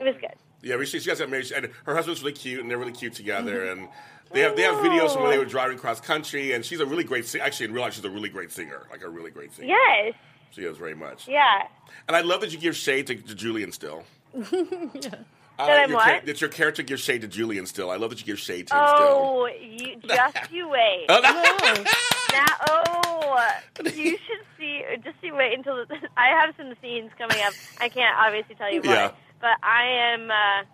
it 0.00 0.04
was 0.04 0.14
good. 0.20 0.34
yeah, 0.62 0.76
we- 0.76 0.86
she, 0.86 1.00
she 1.00 1.08
guys 1.08 1.18
got 1.18 1.30
married, 1.30 1.50
and 1.52 1.68
her 1.86 1.94
husband's 1.94 2.20
really 2.22 2.32
cute, 2.34 2.60
and 2.60 2.70
they're 2.70 2.78
really 2.78 2.92
cute 2.92 3.14
together, 3.14 3.60
Mm-hmm. 3.66 3.80
and. 3.84 3.88
They 4.34 4.40
have, 4.40 4.56
they 4.56 4.62
have 4.62 4.74
videos 4.76 5.12
from 5.14 5.22
when 5.22 5.30
they 5.30 5.38
were 5.38 5.44
driving 5.44 5.78
cross 5.78 6.00
country, 6.00 6.52
and 6.52 6.64
she's 6.64 6.80
a 6.80 6.86
really 6.86 7.04
great 7.04 7.24
singer. 7.26 7.44
Actually, 7.44 7.66
in 7.66 7.72
real 7.72 7.82
life, 7.84 7.94
she's 7.94 8.04
a 8.04 8.10
really 8.10 8.28
great 8.28 8.50
singer, 8.52 8.82
like 8.90 9.02
a 9.02 9.08
really 9.08 9.30
great 9.30 9.52
singer. 9.54 9.68
Yes. 9.68 10.14
She 10.50 10.62
is 10.62 10.76
very 10.76 10.94
much. 10.94 11.26
Yeah. 11.28 11.62
And 12.08 12.16
I 12.16 12.20
love 12.20 12.40
that 12.42 12.52
you 12.52 12.58
give 12.58 12.76
shade 12.76 13.06
to, 13.08 13.14
to 13.14 13.34
Julian 13.34 13.72
still. 13.72 14.04
I 14.36 14.40
That 15.56 15.82
I'm 15.84 15.90
your 15.90 15.98
what? 15.98 16.26
that 16.26 16.40
your 16.40 16.50
character 16.50 16.82
gives 16.82 17.00
shade 17.00 17.20
to 17.20 17.28
Julian 17.28 17.64
still. 17.66 17.88
I 17.90 17.96
love 17.96 18.10
that 18.10 18.18
you 18.18 18.26
give 18.26 18.40
shade 18.40 18.66
to 18.68 18.74
him 18.74 18.80
Oh, 18.84 19.46
you 19.46 19.96
just 20.08 20.52
you 20.52 20.68
wait. 20.68 21.06
still. 21.08 21.20
Oh, 21.24 21.84
Now, 22.32 22.44
oh, 22.68 23.38
you 23.84 24.18
should 24.26 24.44
see. 24.58 24.82
Just 25.04 25.16
you 25.22 25.32
wait 25.36 25.56
until 25.56 25.76
the, 25.86 25.96
I 26.16 26.26
have 26.40 26.54
some 26.56 26.74
scenes 26.82 27.12
coming 27.16 27.36
up. 27.46 27.52
I 27.80 27.88
can't 27.88 28.16
obviously 28.18 28.56
tell 28.56 28.72
you 28.72 28.80
what, 28.80 28.90
Yeah. 28.90 29.10
but 29.40 29.56
I 29.62 29.84
am. 30.12 30.30
Uh, 30.32 30.64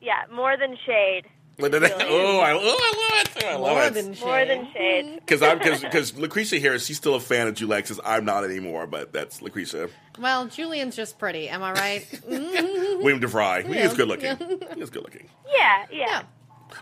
yeah, 0.00 0.22
more 0.32 0.56
than 0.56 0.78
shade. 0.86 1.24
oh, 1.64 2.38
I, 2.40 2.52
oh, 2.52 2.58
I 2.58 3.16
love 3.16 3.36
it. 3.36 3.44
I 3.44 3.54
love 3.56 3.60
More 3.60 3.84
it. 3.84 3.94
than 3.94 4.18
More 4.20 4.44
than 4.44 4.72
shade. 4.72 5.20
Because 5.30 5.42
I'm 5.42 5.58
because 5.58 6.12
Lacretia 6.12 6.58
here, 6.58 6.76
she's 6.80 6.96
still 6.96 7.14
a 7.14 7.20
fan 7.20 7.46
of 7.46 7.54
Julex. 7.54 7.86
Says 7.86 8.00
I'm 8.04 8.24
not 8.24 8.44
anymore, 8.44 8.88
but 8.88 9.12
that's 9.12 9.40
Lacretia. 9.40 9.88
Well, 10.18 10.46
Julian's 10.46 10.96
just 10.96 11.18
pretty. 11.18 11.48
Am 11.48 11.62
I 11.62 11.72
right? 11.72 12.20
William 12.28 13.20
DeVry, 13.20 13.64
he 13.64 13.78
is 13.78 13.94
good 13.94 14.08
looking. 14.08 14.36
He 14.74 14.80
is 14.80 14.90
good 14.90 15.04
looking. 15.04 15.28
Yeah, 15.46 15.86
yeah. 15.92 15.98
yeah. 15.98 16.22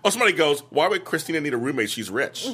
Oh, 0.05 0.11
somebody 0.11 0.33
goes, 0.33 0.61
why 0.71 0.89
would 0.89 1.05
Kristina 1.05 1.43
need 1.43 1.53
a 1.53 1.59
roommate? 1.59 1.91
She's 1.91 2.11
rich. 2.11 2.49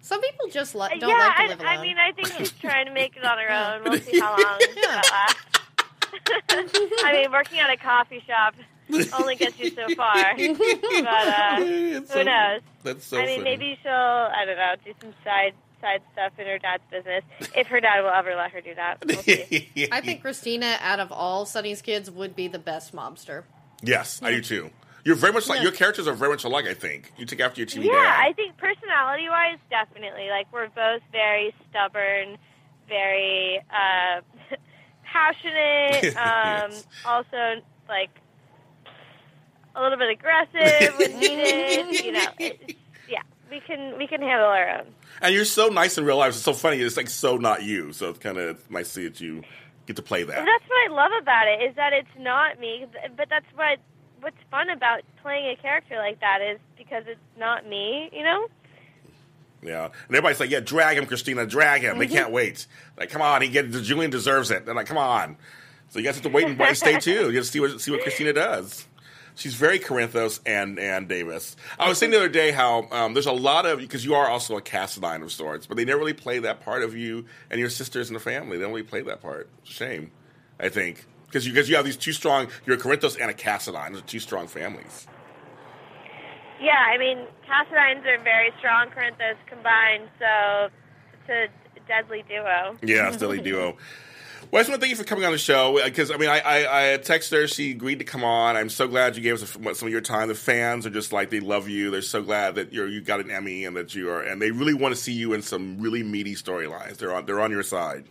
Some 0.00 0.20
people 0.20 0.48
just 0.50 0.74
li- 0.74 0.88
don't 1.00 1.08
yeah, 1.08 1.16
like 1.16 1.36
to 1.36 1.42
I, 1.42 1.46
live 1.46 1.60
alone. 1.60 1.72
I 1.72 1.82
mean, 1.82 1.96
I 1.98 2.12
think 2.12 2.28
she's 2.28 2.52
trying 2.52 2.84
to 2.86 2.92
make 2.92 3.16
it 3.16 3.24
on 3.24 3.38
her 3.38 3.50
own. 3.50 3.84
We'll 3.84 4.00
see 4.00 4.20
how 4.20 4.32
long 4.32 4.58
that 4.58 5.02
lasts. 5.10 7.02
I 7.04 7.12
mean, 7.12 7.32
working 7.32 7.58
at 7.58 7.70
a 7.70 7.76
coffee 7.78 8.22
shop 8.26 8.54
only 9.18 9.36
gets 9.36 9.58
you 9.58 9.70
so 9.70 9.88
far. 9.96 10.34
But 10.36 11.28
uh, 11.28 11.56
who 11.56 12.06
so- 12.06 12.22
knows? 12.22 12.60
That's 12.82 13.06
so 13.06 13.18
I 13.18 13.26
mean, 13.26 13.38
funny. 13.38 13.50
maybe 13.50 13.78
she'll, 13.82 13.90
I 13.92 14.44
don't 14.44 14.56
know, 14.56 14.74
do 14.84 14.92
some 15.00 15.14
side 15.24 15.54
side 15.80 16.02
stuff 16.12 16.32
in 16.38 16.46
her 16.46 16.58
dad's 16.58 16.82
business. 16.90 17.22
If 17.54 17.66
her 17.68 17.80
dad 17.80 18.00
will 18.02 18.10
ever 18.10 18.34
let 18.36 18.50
her 18.52 18.60
do 18.60 18.74
that. 18.74 19.04
We'll 19.06 19.16
see. 19.22 19.88
I 19.92 20.00
think 20.00 20.22
Kristina, 20.22 20.76
out 20.80 20.98
of 21.00 21.10
all 21.12 21.44
Sonny's 21.46 21.82
kids, 21.82 22.10
would 22.10 22.34
be 22.36 22.48
the 22.48 22.58
best 22.58 22.94
mobster. 22.94 23.44
yes, 23.82 24.20
I 24.22 24.30
do 24.30 24.40
too. 24.40 24.70
You're 25.04 25.16
very 25.16 25.34
much 25.34 25.46
like 25.48 25.58
Yeah. 25.58 25.64
your 25.64 25.72
characters 25.72 26.08
are 26.08 26.14
very 26.14 26.30
much 26.30 26.44
alike. 26.44 26.64
I 26.66 26.72
think 26.72 27.12
you 27.18 27.26
take 27.26 27.40
after 27.40 27.60
your 27.60 27.66
TV 27.66 27.84
yeah, 27.84 27.92
dad. 27.92 28.20
I 28.28 28.32
think 28.32 28.56
personality 28.56 29.28
wise, 29.28 29.58
definitely. 29.68 30.30
Like, 30.30 30.46
we're 30.50 30.68
both 30.68 31.02
very 31.12 31.54
stubborn, 31.68 32.38
very 32.88 33.60
uh, 33.70 34.20
passionate, 35.04 36.16
um, 36.16 36.70
Yes. 36.70 36.86
also, 37.04 37.60
like, 37.88 38.10
a 39.74 39.82
little 39.82 39.98
bit 39.98 40.10
aggressive 40.10 40.98
when 40.98 41.18
needed. 41.18 42.04
you 42.04 42.12
know, 42.12 42.26
yeah, 43.08 43.22
we 43.50 43.60
can 43.60 43.96
we 43.98 44.06
can 44.06 44.20
handle 44.20 44.48
our 44.48 44.78
own. 44.78 44.86
And 45.20 45.34
you're 45.34 45.44
so 45.44 45.68
nice 45.68 45.98
in 45.98 46.04
real 46.04 46.18
life. 46.18 46.34
It's 46.34 46.42
so 46.42 46.52
funny. 46.52 46.80
It's 46.80 46.96
like 46.96 47.08
so 47.08 47.36
not 47.36 47.62
you. 47.62 47.92
So 47.92 48.10
it's 48.10 48.18
kind 48.18 48.38
of 48.38 48.70
nice 48.70 48.88
to 48.88 48.92
see 48.92 49.04
that 49.04 49.20
you 49.20 49.42
get 49.86 49.96
to 49.96 50.02
play 50.02 50.24
Well, 50.24 50.36
that. 50.36 50.44
that's 50.44 50.68
what 50.68 50.90
I 50.90 50.94
love 50.94 51.12
about 51.20 51.46
it 51.48 51.62
is 51.62 51.76
that 51.76 51.92
it's 51.92 52.08
not 52.18 52.58
me, 52.58 52.86
but 53.16 53.28
that's 53.28 53.46
what 53.54 53.78
what's 54.20 54.36
fun 54.50 54.70
about 54.70 55.02
playing 55.22 55.50
a 55.50 55.60
character 55.60 55.96
like 55.98 56.20
that 56.20 56.40
is 56.40 56.58
because 56.76 57.04
it's 57.06 57.20
not 57.38 57.66
me, 57.66 58.08
you 58.12 58.24
know. 58.24 58.48
Yeah. 59.62 59.84
And 59.86 59.94
everybody's 60.10 60.40
like, 60.40 60.50
yeah, 60.50 60.60
drag 60.60 60.98
him, 60.98 61.06
Kristina, 61.06 61.48
drag 61.48 61.82
him. 61.82 61.98
They 61.98 62.06
mm-hmm. 62.06 62.14
can't 62.14 62.32
wait. 62.32 62.66
Like, 62.98 63.10
come 63.10 63.22
on, 63.22 63.42
he 63.42 63.48
get 63.48 63.70
Julian 63.70 64.10
deserves 64.10 64.50
it. 64.50 64.66
They're 64.66 64.74
like, 64.74 64.86
come 64.86 64.98
on. 64.98 65.36
So 65.90 65.98
you 65.98 66.04
guys 66.04 66.16
have 66.16 66.24
to 66.24 66.28
wait 66.28 66.46
and, 66.46 66.60
and 66.60 66.76
stay 66.76 66.98
tuned. 67.00 67.30
You 67.32 67.36
have 67.36 67.44
to 67.46 67.50
see 67.50 67.60
what 67.60 67.80
see 67.80 67.90
what 67.90 68.00
Kristina 68.00 68.34
does. 68.34 68.86
She's 69.36 69.54
very 69.54 69.78
Corinthos 69.80 70.40
and 70.46 70.78
and 70.78 71.08
Davis. 71.08 71.56
I 71.78 71.88
was 71.88 71.98
saying 71.98 72.12
the 72.12 72.18
other 72.18 72.28
day 72.28 72.52
how 72.52 72.86
um, 72.90 73.14
there's 73.14 73.26
a 73.26 73.32
lot 73.32 73.66
of 73.66 73.80
because 73.80 74.04
you 74.04 74.14
are 74.14 74.28
also 74.28 74.56
a 74.56 74.62
Cassadine 74.62 75.22
of 75.22 75.32
sorts, 75.32 75.66
but 75.66 75.76
they 75.76 75.84
never 75.84 75.98
really 75.98 76.12
play 76.12 76.38
that 76.38 76.60
part 76.60 76.82
of 76.82 76.96
you 76.96 77.24
and 77.50 77.58
your 77.58 77.70
sisters 77.70 78.08
in 78.08 78.14
the 78.14 78.20
family. 78.20 78.56
They 78.56 78.62
don't 78.62 78.72
really 78.72 78.84
play 78.84 79.02
that 79.02 79.20
part. 79.20 79.48
It's 79.62 79.70
a 79.70 79.74
shame, 79.74 80.12
I 80.60 80.68
think, 80.68 81.04
because 81.26 81.46
you 81.46 81.52
because 81.52 81.68
you 81.68 81.76
have 81.76 81.84
these 81.84 81.96
two 81.96 82.12
strong. 82.12 82.48
You're 82.64 82.76
a 82.76 82.80
Corinthos 82.80 83.20
and 83.20 83.30
a 83.30 83.34
Cassadine. 83.34 83.92
Those 83.92 84.02
are 84.02 84.06
two 84.06 84.20
strong 84.20 84.46
families. 84.46 85.06
Yeah, 86.60 86.78
I 86.78 86.96
mean, 86.96 87.26
Cassadines 87.48 88.06
are 88.06 88.22
very 88.22 88.52
strong, 88.58 88.88
Corinthos 88.88 89.36
combined, 89.46 90.08
so 90.20 90.68
it's 91.12 91.50
a 91.50 91.64
deadly 91.88 92.24
duo. 92.28 92.76
Yeah, 92.82 93.10
deadly 93.10 93.40
Duo. 93.40 93.76
Well, 94.50 94.60
I 94.60 94.62
just 94.62 94.70
want 94.70 94.80
to 94.80 94.86
thank 94.86 94.90
you 94.90 94.96
for 94.96 95.04
coming 95.04 95.24
on 95.24 95.32
the 95.32 95.38
show 95.38 95.80
because 95.84 96.10
I 96.10 96.16
mean, 96.16 96.28
I, 96.28 96.38
I, 96.38 96.94
I 96.94 96.98
texted 96.98 97.32
her. 97.32 97.46
She 97.48 97.72
agreed 97.72 97.98
to 97.98 98.04
come 98.04 98.22
on. 98.22 98.56
I'm 98.56 98.68
so 98.68 98.86
glad 98.86 99.16
you 99.16 99.22
gave 99.22 99.42
us 99.42 99.50
some 99.50 99.66
of 99.66 99.92
your 99.92 100.00
time. 100.00 100.28
The 100.28 100.34
fans 100.34 100.86
are 100.86 100.90
just 100.90 101.12
like 101.12 101.30
they 101.30 101.40
love 101.40 101.68
you. 101.68 101.90
They're 101.90 102.02
so 102.02 102.22
glad 102.22 102.54
that 102.54 102.72
you're 102.72 102.86
you 102.86 103.00
got 103.00 103.20
an 103.20 103.30
Emmy 103.30 103.64
and 103.64 103.76
that 103.76 103.94
you 103.94 104.10
are, 104.10 104.22
and 104.22 104.40
they 104.40 104.50
really 104.50 104.74
want 104.74 104.94
to 104.94 105.00
see 105.00 105.12
you 105.12 105.32
in 105.32 105.42
some 105.42 105.80
really 105.80 106.02
meaty 106.02 106.34
storylines. 106.34 106.98
They're 106.98 107.14
on 107.14 107.26
they're 107.26 107.40
on 107.40 107.50
your 107.50 107.62
side. 107.62 108.04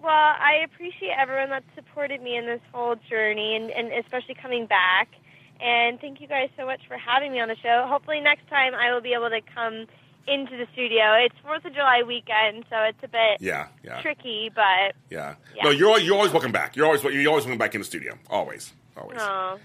Well, 0.00 0.12
I 0.12 0.60
appreciate 0.64 1.14
everyone 1.18 1.50
that 1.50 1.64
supported 1.74 2.22
me 2.22 2.36
in 2.36 2.46
this 2.46 2.60
whole 2.72 2.94
journey, 3.10 3.56
and, 3.56 3.70
and 3.70 3.92
especially 4.04 4.36
coming 4.40 4.66
back. 4.66 5.08
And 5.60 5.98
thank 6.00 6.20
you 6.20 6.28
guys 6.28 6.50
so 6.56 6.66
much 6.66 6.80
for 6.86 6.96
having 6.96 7.32
me 7.32 7.40
on 7.40 7.48
the 7.48 7.56
show. 7.56 7.86
Hopefully, 7.88 8.20
next 8.20 8.46
time 8.48 8.74
I 8.74 8.92
will 8.92 9.00
be 9.00 9.14
able 9.14 9.30
to 9.30 9.40
come 9.52 9.86
into 10.28 10.56
the 10.56 10.66
studio. 10.72 11.14
It's 11.24 11.34
Fourth 11.42 11.64
of 11.64 11.72
July 11.72 12.02
weekend, 12.06 12.64
so 12.70 12.76
it's 12.82 12.98
a 13.02 13.08
bit 13.08 13.40
Yeah, 13.40 13.68
yeah, 13.84 14.00
tricky, 14.00 14.50
but 14.54 14.94
yeah. 15.10 15.34
Yeah. 15.54 15.64
No, 15.64 15.70
you're 15.70 15.98
you're 15.98 16.16
always 16.16 16.32
welcome 16.32 16.52
back. 16.52 16.76
You're 16.76 16.86
always 16.86 17.02
you're 17.02 17.28
always 17.28 17.44
welcome 17.44 17.58
back 17.58 17.74
in 17.74 17.80
the 17.80 17.84
studio. 17.86 18.18
Always, 18.28 18.72
always. 18.96 19.18
oh, 19.20 19.58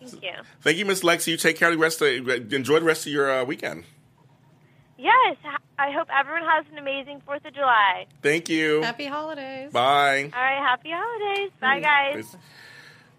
thank 0.00 0.22
you. 0.22 0.30
Thank 0.60 0.78
you, 0.78 0.84
Miss 0.84 1.02
Lexi. 1.02 1.28
You 1.28 1.36
take 1.36 1.56
care 1.56 1.68
of 1.68 1.74
the 1.74 1.78
rest. 1.78 2.00
Of, 2.00 2.28
enjoy 2.52 2.80
the 2.80 2.86
rest 2.86 3.06
of 3.06 3.12
your 3.12 3.30
uh, 3.30 3.44
weekend. 3.44 3.84
Yes, 4.98 5.36
I 5.78 5.90
hope 5.90 6.06
everyone 6.16 6.42
has 6.42 6.64
an 6.70 6.78
amazing 6.78 7.22
Fourth 7.26 7.44
of 7.44 7.54
July. 7.54 8.06
Thank 8.22 8.48
you. 8.48 8.82
Happy 8.82 9.06
holidays. 9.06 9.72
Bye. 9.72 10.30
All 10.32 10.42
right, 10.42 10.58
happy 10.58 10.90
holidays. 10.92 11.50
Bye, 11.60 11.80
guys. 11.80 12.14
Please. 12.14 12.36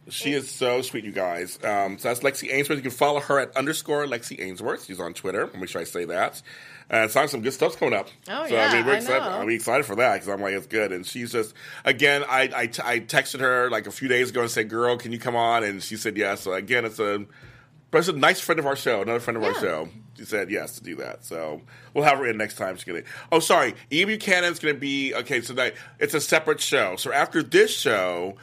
She 0.10 0.34
is 0.34 0.52
so 0.52 0.82
sweet, 0.82 1.06
you 1.06 1.14
guys. 1.14 1.58
Um, 1.64 1.98
so 1.98 2.10
that's 2.10 2.20
Lexi 2.20 2.52
Ainsworth. 2.54 2.78
You 2.78 2.84
can 2.84 2.92
follow 2.92 3.22
her 3.22 3.40
at 3.40 3.56
underscore 3.56 4.06
Lexi 4.06 4.42
Ainsworth. 4.42 4.86
She's 4.86 5.00
on 5.00 5.14
Twitter. 5.14 5.50
I'll 5.54 5.60
make 5.60 5.70
sure 5.70 5.80
I 5.80 5.86
say 5.86 6.06
that. 6.06 6.42
And 6.90 7.06
it's 7.06 7.32
some 7.32 7.42
good 7.42 7.54
stuff's 7.54 7.78
coming 7.78 7.94
up. 7.94 8.10
Oh, 8.30 8.46
so, 8.48 8.54
yeah, 8.54 8.68
I 8.68 8.76
mean, 8.76 8.86
we're 8.86 8.94
I 8.94 8.98
excited. 8.98 9.24
know. 9.24 9.40
I'm 9.40 9.50
excited 9.50 9.86
for 9.86 9.96
that 9.96 10.14
because 10.16 10.28
I'm 10.28 10.42
like, 10.42 10.54
it's 10.54 10.68
good. 10.68 10.92
And 10.92 11.06
she's 11.06 11.32
just, 11.32 11.54
again, 11.86 12.24
I, 12.28 12.50
I, 12.54 12.68
t- 12.68 12.82
I 12.84 13.00
texted 13.00 13.40
her 13.40 13.70
like 13.70 13.88
a 13.88 13.92
few 13.92 14.10
days 14.10 14.30
ago 14.30 14.42
and 14.42 14.52
said, 14.52 14.70
girl, 14.70 14.98
can 14.98 15.14
you 15.14 15.20
come 15.20 15.36
on? 15.36 15.64
And 15.64 15.82
she 15.82 15.96
said 15.96 16.18
yes. 16.18 16.42
So 16.42 16.54
again, 16.54 16.84
it's 16.84 17.00
a, 17.00 17.26
but 17.90 18.00
it's 18.00 18.10
a 18.10 18.14
nice 18.14 18.42
friend 18.42 18.60
of 18.60 18.66
our 18.66 18.76
show, 18.76 19.02
another 19.02 19.22
friend 19.22 19.38
of 19.38 19.44
our 19.44 19.54
show. 19.54 19.88
She 20.18 20.26
said 20.26 20.52
yes 20.52 20.76
to 20.76 20.84
do 20.84 20.96
that. 20.98 21.24
So 21.24 21.62
we'll 21.94 22.04
have 22.04 22.18
her 22.18 22.28
in 22.28 22.38
next 22.38 22.56
time. 22.56 22.76
She's 22.76 22.84
gonna. 22.84 23.04
Oh, 23.32 23.40
sorry. 23.40 23.74
Ian 23.92 24.10
Buchanan's 24.10 24.60
gonna 24.60 24.74
be 24.76 25.14
okay. 25.16 25.42
So 25.42 25.54
that 25.54 25.76
it's 26.00 26.14
a 26.14 26.22
separate 26.22 26.60
show. 26.60 26.96
So 26.98 27.12
after 27.12 27.42
this 27.42 27.76
show, 27.76 28.36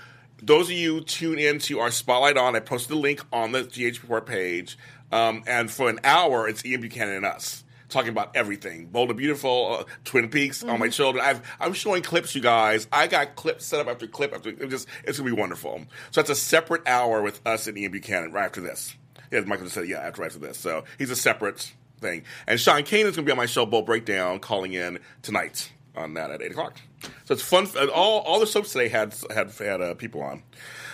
those 0.43 0.67
of 0.67 0.77
you 0.77 1.01
tune 1.01 1.39
in 1.39 1.59
to 1.61 1.81
our 1.81 1.91
spotlight 1.91 2.37
on. 2.37 2.57
I 2.57 2.61
posted 2.61 2.91
the 2.91 3.01
link 3.01 3.23
on 3.33 3.53
the 3.53 3.63
GH 3.65 4.03
report 4.03 4.27
page. 4.27 4.79
Um, 5.13 5.43
and 5.47 5.71
for 5.71 5.89
an 5.89 6.01
hour, 6.05 6.49
it's 6.49 6.65
Ian 6.65 6.81
Buchanan 6.83 7.17
and 7.17 7.27
us 7.27 7.65
talking 7.89 8.11
about 8.11 8.35
everything. 8.37 8.87
Bold 8.87 9.11
and 9.11 9.19
Beautiful, 9.19 9.79
uh, 9.81 9.85
Twin 10.05 10.29
Peaks, 10.29 10.63
All 10.63 10.79
My 10.79 10.89
Children. 10.89 11.25
I've, 11.25 11.57
I'm 11.61 11.73
showing 11.73 12.03
clips, 12.03 12.35
you 12.35 12.41
guys. 12.41 12.87
I 12.93 13.07
got 13.07 13.35
clips 13.35 13.67
set 13.67 13.81
up 13.81 13.89
after 13.89 14.07
clip 14.07 14.33
after. 14.33 14.51
It 14.51 14.69
just 14.71 14.89
it's 15.05 15.19
gonna 15.19 15.31
be 15.31 15.39
wonderful. 15.39 15.83
So 16.11 16.21
it's 16.21 16.31
a 16.31 16.35
separate 16.35 16.87
hour 16.87 17.21
with 17.23 17.41
us 17.47 17.67
and 17.67 17.77
Ian 17.77 17.93
Buchanan 17.93 18.33
right 18.33 18.45
after 18.45 18.61
this. 18.61 18.95
Yeah, 19.31 19.41
Michael 19.41 19.65
just 19.65 19.75
said 19.75 19.89
yeah 19.89 19.99
after 19.99 20.25
after 20.25 20.39
this. 20.39 20.59
So 20.59 20.85
he's 20.99 21.11
a 21.11 21.17
separate 21.17 21.73
thing. 22.01 22.25
And 22.47 22.59
Sean 22.59 22.83
Kanan 22.83 23.07
is 23.07 23.17
gonna 23.17 23.27
be 23.27 23.33
on 23.33 23.39
my 23.39 23.47
show 23.47 23.67
Bold 23.67 23.87
Breakdown, 23.87 24.39
calling 24.39 24.73
in 24.73 25.01
tonight 25.23 25.71
on 25.97 26.15
that 26.15 26.31
at 26.31 26.43
eight 26.43 26.53
o'clock. 26.53 26.77
So 27.25 27.35
it's 27.35 27.43
fun. 27.43 27.67
All 27.95 28.21
all 28.21 28.41
the 28.41 28.47
soaps 28.47 28.73
today 28.73 28.89
had 28.89 29.15
had 29.31 29.51
had 29.53 29.81
uh, 29.81 29.95
people 29.95 30.23
on. 30.23 30.43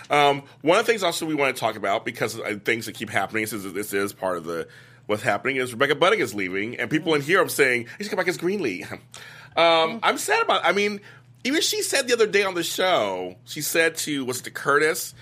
Um, 0.09 0.43
one 0.63 0.79
of 0.79 0.87
the 0.87 0.93
things 0.93 1.03
also 1.03 1.27
we 1.27 1.35
want 1.35 1.55
to 1.55 1.61
talk 1.61 1.77
about 1.77 2.05
because 2.05 2.39
of 2.39 2.63
things 2.63 2.87
that 2.87 2.93
keep 2.93 3.11
happening. 3.11 3.43
Is 3.43 3.51
this 3.73 3.93
is 3.93 4.13
part 4.13 4.37
of 4.39 4.45
the 4.45 4.69
what's 5.07 5.23
happening 5.23 5.57
is 5.57 5.73
Rebecca 5.73 5.95
Budig 5.95 6.19
is 6.19 6.35
leaving, 6.35 6.79
and 6.79 6.91
people 6.91 7.15
in 7.15 7.23
here 7.23 7.43
are 7.43 7.49
saying 7.49 7.87
he's 7.99 8.09
come 8.09 8.17
back 8.17 8.29
as 8.29 8.39
Greenlee. 8.39 9.01
Um, 9.57 10.01
I'm 10.03 10.19
sad 10.19 10.43
about. 10.43 10.67
I 10.67 10.73
mean, 10.73 11.01
even 11.43 11.63
she 11.63 11.81
said 11.81 12.07
the 12.09 12.13
other 12.13 12.27
day 12.27 12.43
on 12.43 12.53
the 12.53 12.63
show, 12.63 13.37
she 13.47 13.63
said 13.63 13.97
to 13.97 14.23
was 14.27 14.41
it 14.41 14.43
to 14.43 14.51
Curtis, 14.51 15.15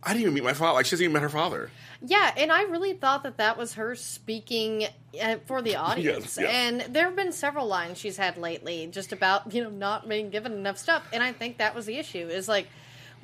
I 0.00 0.10
didn't 0.10 0.22
even 0.22 0.34
meet 0.34 0.44
my 0.44 0.52
father. 0.52 0.74
Like 0.74 0.86
she 0.86 0.90
hasn't 0.90 1.06
even 1.06 1.12
met 1.14 1.22
her 1.22 1.28
father. 1.28 1.72
Yeah, 2.06 2.32
and 2.36 2.52
I 2.52 2.62
really 2.62 2.92
thought 2.92 3.22
that 3.22 3.38
that 3.38 3.56
was 3.56 3.74
her 3.74 3.94
speaking 3.94 4.86
uh, 5.20 5.36
for 5.46 5.62
the 5.62 5.76
audience. 5.88 6.36
yes. 6.38 6.50
And 6.52 6.94
there 6.94 7.04
have 7.04 7.16
been 7.16 7.32
several 7.32 7.66
lines 7.66 7.98
she's 7.98 8.16
had 8.16 8.36
lately 8.36 8.86
just 8.88 9.12
about, 9.12 9.54
you 9.54 9.62
know, 9.62 9.70
not 9.70 10.08
being 10.08 10.30
given 10.30 10.52
enough 10.52 10.76
stuff. 10.78 11.06
And 11.12 11.22
I 11.22 11.32
think 11.32 11.58
that 11.58 11.74
was 11.74 11.86
the 11.86 11.96
issue 11.96 12.28
is 12.28 12.48
like 12.48 12.68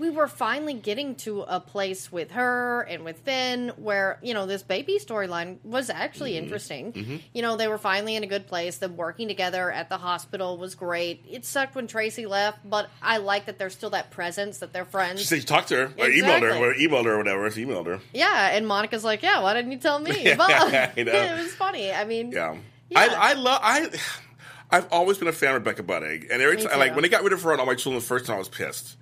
we 0.01 0.11
were 0.11 0.27
finally 0.27 0.75
getting 0.75 1.15
to 1.15 1.43
a 1.43 1.61
place 1.61 2.11
with 2.11 2.31
her 2.33 2.81
and 2.89 3.05
with 3.05 3.19
Finn 3.19 3.71
where, 3.77 4.19
you 4.23 4.35
know, 4.35 4.47
this 4.47 4.63
baby 4.63 4.99
storyline 4.99 5.59
was 5.63 5.91
actually 5.91 6.33
Mm-hmm. 6.33 6.43
interesting. 6.45 7.21
You 7.35 7.43
know, 7.43 7.57
they 7.57 7.69
were 7.69 7.79
finally 7.79 8.17
in 8.17 8.25
a 8.25 8.27
good 8.27 8.47
place. 8.49 8.79
Them 8.79 8.97
working 8.97 9.29
together 9.29 9.71
at 9.71 9.89
the 9.91 9.99
hospital 9.99 10.57
was 10.57 10.75
great. 10.75 11.25
It 11.31 11.45
sucked 11.45 11.75
when 11.75 11.87
Tracy 11.87 12.25
left, 12.27 12.59
but 12.69 12.89
I 13.03 13.19
like 13.19 13.47
that 13.47 13.59
there's 13.59 13.75
still 13.75 13.91
that 13.91 14.11
presence, 14.11 14.59
that 14.59 14.73
they're 14.73 14.85
friends. 14.85 15.25
She 15.27 15.41
talked 15.43 15.69
to 15.69 15.77
her, 15.77 15.85
or 15.99 16.07
emailed 16.07 16.41
her, 16.41 16.55
or 16.57 16.75
emailed 16.75 17.05
her, 17.05 17.13
or 17.15 17.19
whatever. 17.19 17.51
She 17.51 17.67
emailed 17.67 17.87
her. 17.87 18.01
Yeah, 18.15 18.51
and 18.57 18.67
Monica's 18.67 19.05
like, 19.05 19.23
"Yeah, 19.23 19.43
why 19.43 19.55
didn't 19.55 19.73
you 19.73 19.79
tell 19.79 19.99
me?" 19.99 20.35
But 20.37 20.73
it 20.97 21.37
was 21.43 21.53
funny. 21.55 21.93
I 21.93 22.05
mean, 22.07 22.33
Yeah. 22.33 22.57
Yeah. 22.89 22.99
I, 22.99 23.31
I 23.31 23.33
love 23.35 23.61
I. 23.63 23.91
I've 24.71 24.89
always 24.93 25.19
been 25.19 25.29
a 25.29 25.33
fan 25.33 25.51
of 25.51 25.55
Rebecca 25.67 25.83
Budig, 25.83 26.29
and 26.31 26.41
every 26.41 26.57
time, 26.57 26.79
like 26.79 26.95
when 26.95 27.03
they 27.03 27.09
got 27.09 27.23
rid 27.23 27.33
of 27.33 27.43
her 27.43 27.53
on 27.53 27.61
All 27.61 27.67
My 27.67 27.75
Children 27.75 28.01
the 28.01 28.07
first 28.07 28.25
time, 28.27 28.37
I 28.37 28.39
was 28.39 28.49
pissed. 28.49 28.97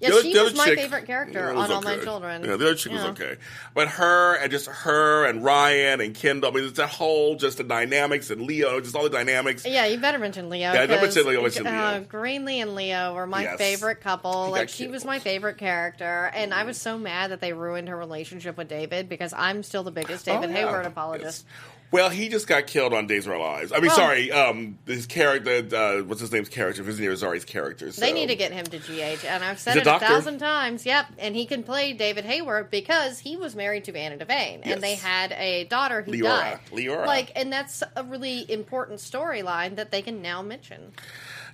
Yeah, 0.00 0.08
other- 0.10 0.22
she 0.22 0.38
was 0.38 0.54
my 0.56 0.64
chick- 0.66 0.78
favorite 0.78 1.06
character 1.06 1.50
on 1.50 1.56
was 1.56 1.70
All 1.70 1.82
My. 1.82 1.96
Children. 1.98 2.42
Yeah, 2.44 2.56
the 2.56 2.66
other 2.66 2.74
chick 2.74 2.92
Yeah. 2.92 2.98
was 3.08 3.20
okay, 3.20 3.36
but 3.74 3.88
her 3.88 4.36
and 4.36 4.50
just 4.50 4.66
her 4.68 5.24
and 5.26 5.44
Ryan 5.44 6.00
and 6.00 6.14
Kendall. 6.14 6.50
I 6.50 6.54
mean, 6.54 6.64
it's 6.64 6.76
that 6.76 6.88
whole 6.88 7.34
just 7.36 7.58
the 7.58 7.64
dynamics 7.64 8.30
and 8.30 8.42
Leo, 8.42 8.80
just 8.80 8.94
all 8.94 9.02
the 9.04 9.10
dynamics. 9.10 9.64
Yeah, 9.66 9.86
you 9.86 9.98
better 9.98 10.18
mention 10.18 10.48
Leo. 10.48 10.72
Yeah, 10.72 10.82
I 10.82 10.86
'cause, 10.86 11.00
mention 11.16 11.26
Leo, 11.26 11.40
Uh. 11.44 12.00
Greenlee 12.00 12.62
and 12.62 12.74
Leo 12.74 13.14
were 13.14 13.26
my 13.26 13.42
Yes. 13.42 13.58
favorite 13.58 14.00
couple. 14.00 14.50
Like 14.50 14.68
she 14.68 14.86
was 14.88 15.04
my 15.04 15.18
favorite 15.18 15.58
character, 15.58 16.30
and 16.34 16.54
I 16.54 16.64
was 16.64 16.78
so 16.80 16.96
mad 16.98 17.30
that 17.30 17.40
they 17.40 17.52
ruined 17.52 17.88
her 17.88 17.96
relationship 17.96 18.56
with 18.56 18.68
David 18.68 19.08
because 19.08 19.32
I'm 19.32 19.62
still 19.62 19.82
the 19.82 19.90
biggest 19.90 20.24
David 20.24 20.50
Oh, 20.50 20.52
yeah. 20.52 20.58
Hayward 20.58 20.86
apologist. 20.86 21.44
Yes. 21.48 21.77
Well, 21.90 22.10
he 22.10 22.28
just 22.28 22.46
got 22.46 22.66
killed 22.66 22.92
on 22.92 23.06
Days 23.06 23.24
of 23.26 23.32
Our 23.32 23.38
Lives. 23.38 23.72
I 23.72 23.76
mean, 23.76 23.86
Well- 23.86 23.96
sorry, 23.96 24.30
um, 24.30 24.78
his 24.86 25.06
character, 25.06 25.64
uh, 25.74 26.02
what's 26.02 26.20
his 26.20 26.30
name's 26.30 26.50
character? 26.50 26.82
Vincent 26.82 27.06
Irizarry's 27.08 27.46
character. 27.46 27.90
So. 27.92 28.02
They 28.02 28.12
need 28.12 28.26
to 28.26 28.36
get 28.36 28.52
him 28.52 28.66
to 28.66 28.78
GH, 28.78 29.24
and 29.24 29.42
I've 29.42 29.58
said 29.58 29.72
He's 29.74 29.82
it 29.82 29.86
a 29.86 29.96
a, 29.96 29.98
thousand 29.98 30.38
times. 30.38 30.84
Yep, 30.84 31.06
and 31.18 31.34
he 31.34 31.46
can 31.46 31.62
play 31.62 31.94
David 31.94 32.26
Hayward 32.26 32.70
because 32.70 33.20
he 33.20 33.38
was 33.38 33.56
married 33.56 33.84
to 33.84 33.96
Anna 33.96 34.22
Devane, 34.22 34.66
Yes. 34.66 34.74
and 34.74 34.82
they 34.82 34.96
had 34.96 35.32
a 35.32 35.64
daughter 35.64 36.02
who 36.02 36.12
Leora. 36.12 36.22
died. 36.24 36.58
Leora. 36.72 37.06
Like, 37.06 37.32
and 37.34 37.50
that's 37.50 37.82
a 37.96 38.04
really 38.04 38.44
important 38.52 38.98
storyline 39.00 39.76
that 39.76 39.90
they 39.90 40.02
can 40.02 40.20
now 40.20 40.42
mention. 40.42 40.92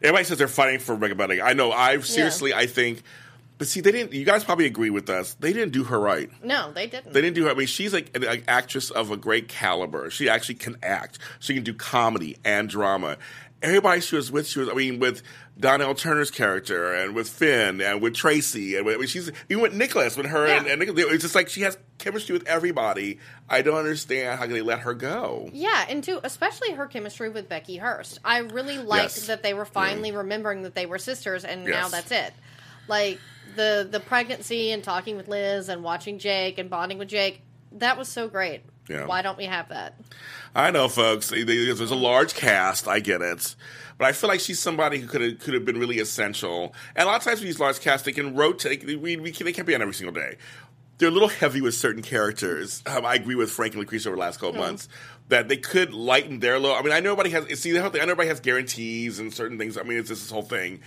Everybody 0.02 0.24
says 0.24 0.38
they're 0.38 0.48
fighting 0.48 0.80
for 0.80 0.96
Budig. 0.96 1.42
I 1.42 1.52
know. 1.52 1.70
I 1.70 2.00
seriously, 2.00 2.52
I 2.52 2.66
think, 2.66 3.02
but 3.58 3.68
see, 3.68 3.80
they 3.80 3.92
didn't. 3.92 4.12
You 4.12 4.24
guys 4.24 4.44
probably 4.44 4.66
agree 4.66 4.90
with 4.90 5.08
us. 5.08 5.34
They 5.34 5.52
didn't 5.52 5.72
do 5.72 5.84
her 5.84 5.98
right. 5.98 6.28
No, 6.42 6.72
they 6.72 6.86
didn't. 6.86 7.12
They 7.12 7.20
didn't 7.20 7.36
do 7.36 7.44
her. 7.44 7.50
I 7.50 7.54
mean, 7.54 7.66
she's 7.66 7.92
like 7.92 8.14
an, 8.16 8.24
an 8.24 8.42
actress 8.48 8.90
of 8.90 9.10
a 9.10 9.16
great 9.16 9.48
caliber. 9.48 10.10
She 10.10 10.28
actually 10.28 10.56
can 10.56 10.76
act. 10.82 11.18
She 11.38 11.54
can 11.54 11.62
do 11.62 11.74
comedy 11.74 12.36
and 12.44 12.68
drama. 12.68 13.16
Everybody 13.62 14.00
she 14.02 14.16
was 14.16 14.30
with, 14.30 14.46
she 14.46 14.58
was. 14.58 14.68
I 14.68 14.74
mean, 14.74 14.98
with 14.98 15.22
Donnell 15.58 15.94
Turner's 15.94 16.30
character, 16.30 16.92
and 16.92 17.14
with 17.14 17.28
Finn, 17.28 17.80
and 17.80 18.02
with 18.02 18.14
Tracy, 18.14 18.76
and 18.76 18.84
with, 18.84 18.96
I 18.96 18.98
mean, 18.98 19.06
she's 19.06 19.30
even 19.48 19.62
with 19.62 19.72
Nicholas, 19.72 20.16
with 20.16 20.26
her, 20.26 20.44
and, 20.44 20.66
Yeah. 20.66 20.72
and 20.72 20.80
Nicholas. 20.80 21.06
It's 21.12 21.22
just 21.22 21.34
like 21.34 21.48
she 21.48 21.62
has 21.62 21.78
chemistry 21.98 22.34
with 22.36 22.46
everybody. 22.46 23.20
I 23.48 23.62
don't 23.62 23.78
understand 23.78 24.38
how 24.38 24.46
they 24.46 24.60
let 24.60 24.80
her 24.80 24.92
go. 24.92 25.48
Yeah, 25.52 25.86
and 25.88 26.02
too, 26.04 26.20
especially 26.24 26.72
her 26.72 26.86
chemistry 26.86 27.30
with 27.30 27.48
Becky 27.48 27.78
Herbst. 27.78 28.18
I 28.24 28.38
really 28.38 28.78
liked 28.78 29.16
Yes. 29.16 29.26
that 29.28 29.42
they 29.42 29.54
were 29.54 29.64
finally 29.64 30.10
mm. 30.10 30.18
remembering 30.18 30.62
that 30.62 30.74
they 30.74 30.86
were 30.86 30.98
sisters, 30.98 31.44
and 31.44 31.64
now 31.64 31.88
that's 31.88 32.10
it. 32.10 32.34
Like 32.86 33.18
the 33.56 33.86
the 33.90 34.00
pregnancy 34.00 34.70
and 34.70 34.82
talking 34.82 35.16
with 35.16 35.28
Liz 35.28 35.68
and 35.68 35.82
watching 35.82 36.18
Jake 36.18 36.58
and 36.58 36.68
bonding 36.68 36.98
with 36.98 37.08
Jake. 37.08 37.42
That 37.72 37.98
was 37.98 38.08
so 38.08 38.28
great. 38.28 38.62
Yeah. 38.88 39.06
Why 39.06 39.22
don't 39.22 39.38
we 39.38 39.44
have 39.46 39.70
that? 39.70 39.98
I 40.54 40.70
know, 40.70 40.88
folks. 40.88 41.30
There's 41.30 41.80
a 41.90 41.94
large 41.96 42.34
cast. 42.34 42.86
I 42.86 43.00
get 43.00 43.22
it, 43.22 43.56
but 43.98 44.06
I 44.06 44.12
feel 44.12 44.28
like 44.28 44.40
she's 44.40 44.60
somebody 44.60 44.98
who 44.98 45.06
could 45.08 45.20
have 45.20 45.38
could 45.38 45.54
have 45.54 45.64
been 45.64 45.78
really 45.78 45.98
essential. 45.98 46.74
And 46.94 47.08
a 47.08 47.10
lot 47.10 47.16
of 47.16 47.24
times 47.24 47.40
with 47.40 47.46
these 47.46 47.60
large 47.60 47.80
casts, 47.80 48.04
they 48.04 48.12
can 48.12 48.34
rotate. 48.34 48.84
We, 48.84 49.16
we 49.16 49.32
can, 49.32 49.46
they 49.46 49.52
can't 49.52 49.66
be 49.66 49.74
on 49.74 49.82
every 49.82 49.94
single 49.94 50.14
day. 50.14 50.36
They're 50.98 51.08
a 51.08 51.12
little 51.12 51.28
heavy 51.28 51.60
with 51.60 51.74
certain 51.74 52.02
characters. 52.02 52.82
Um, 52.86 53.04
I 53.04 53.14
agree 53.14 53.34
with 53.34 53.50
Frank 53.50 53.74
and 53.74 53.84
Lacretia 53.84 54.06
over 54.06 54.16
the 54.16 54.20
last 54.20 54.38
couple 54.38 54.60
months 54.60 54.88
that 55.28 55.48
they 55.48 55.56
could 55.56 55.92
lighten 55.92 56.38
their 56.38 56.58
load. 56.58 56.76
I 56.76 56.82
mean, 56.82 56.92
I 56.92 57.00
know 57.00 57.12
everybody 57.12 57.30
has. 57.30 57.60
See, 57.60 57.72
the 57.72 57.80
whole 57.80 57.90
thing. 57.90 58.00
I 58.00 58.04
know 58.04 58.12
everybody 58.12 58.28
has 58.28 58.40
guarantees 58.40 59.18
and 59.18 59.34
certain 59.34 59.58
things. 59.58 59.76
I 59.76 59.82
mean, 59.82 59.98
it's 59.98 60.08
just 60.08 60.22
this 60.22 60.30
whole 60.30 60.42
thing. 60.42 60.82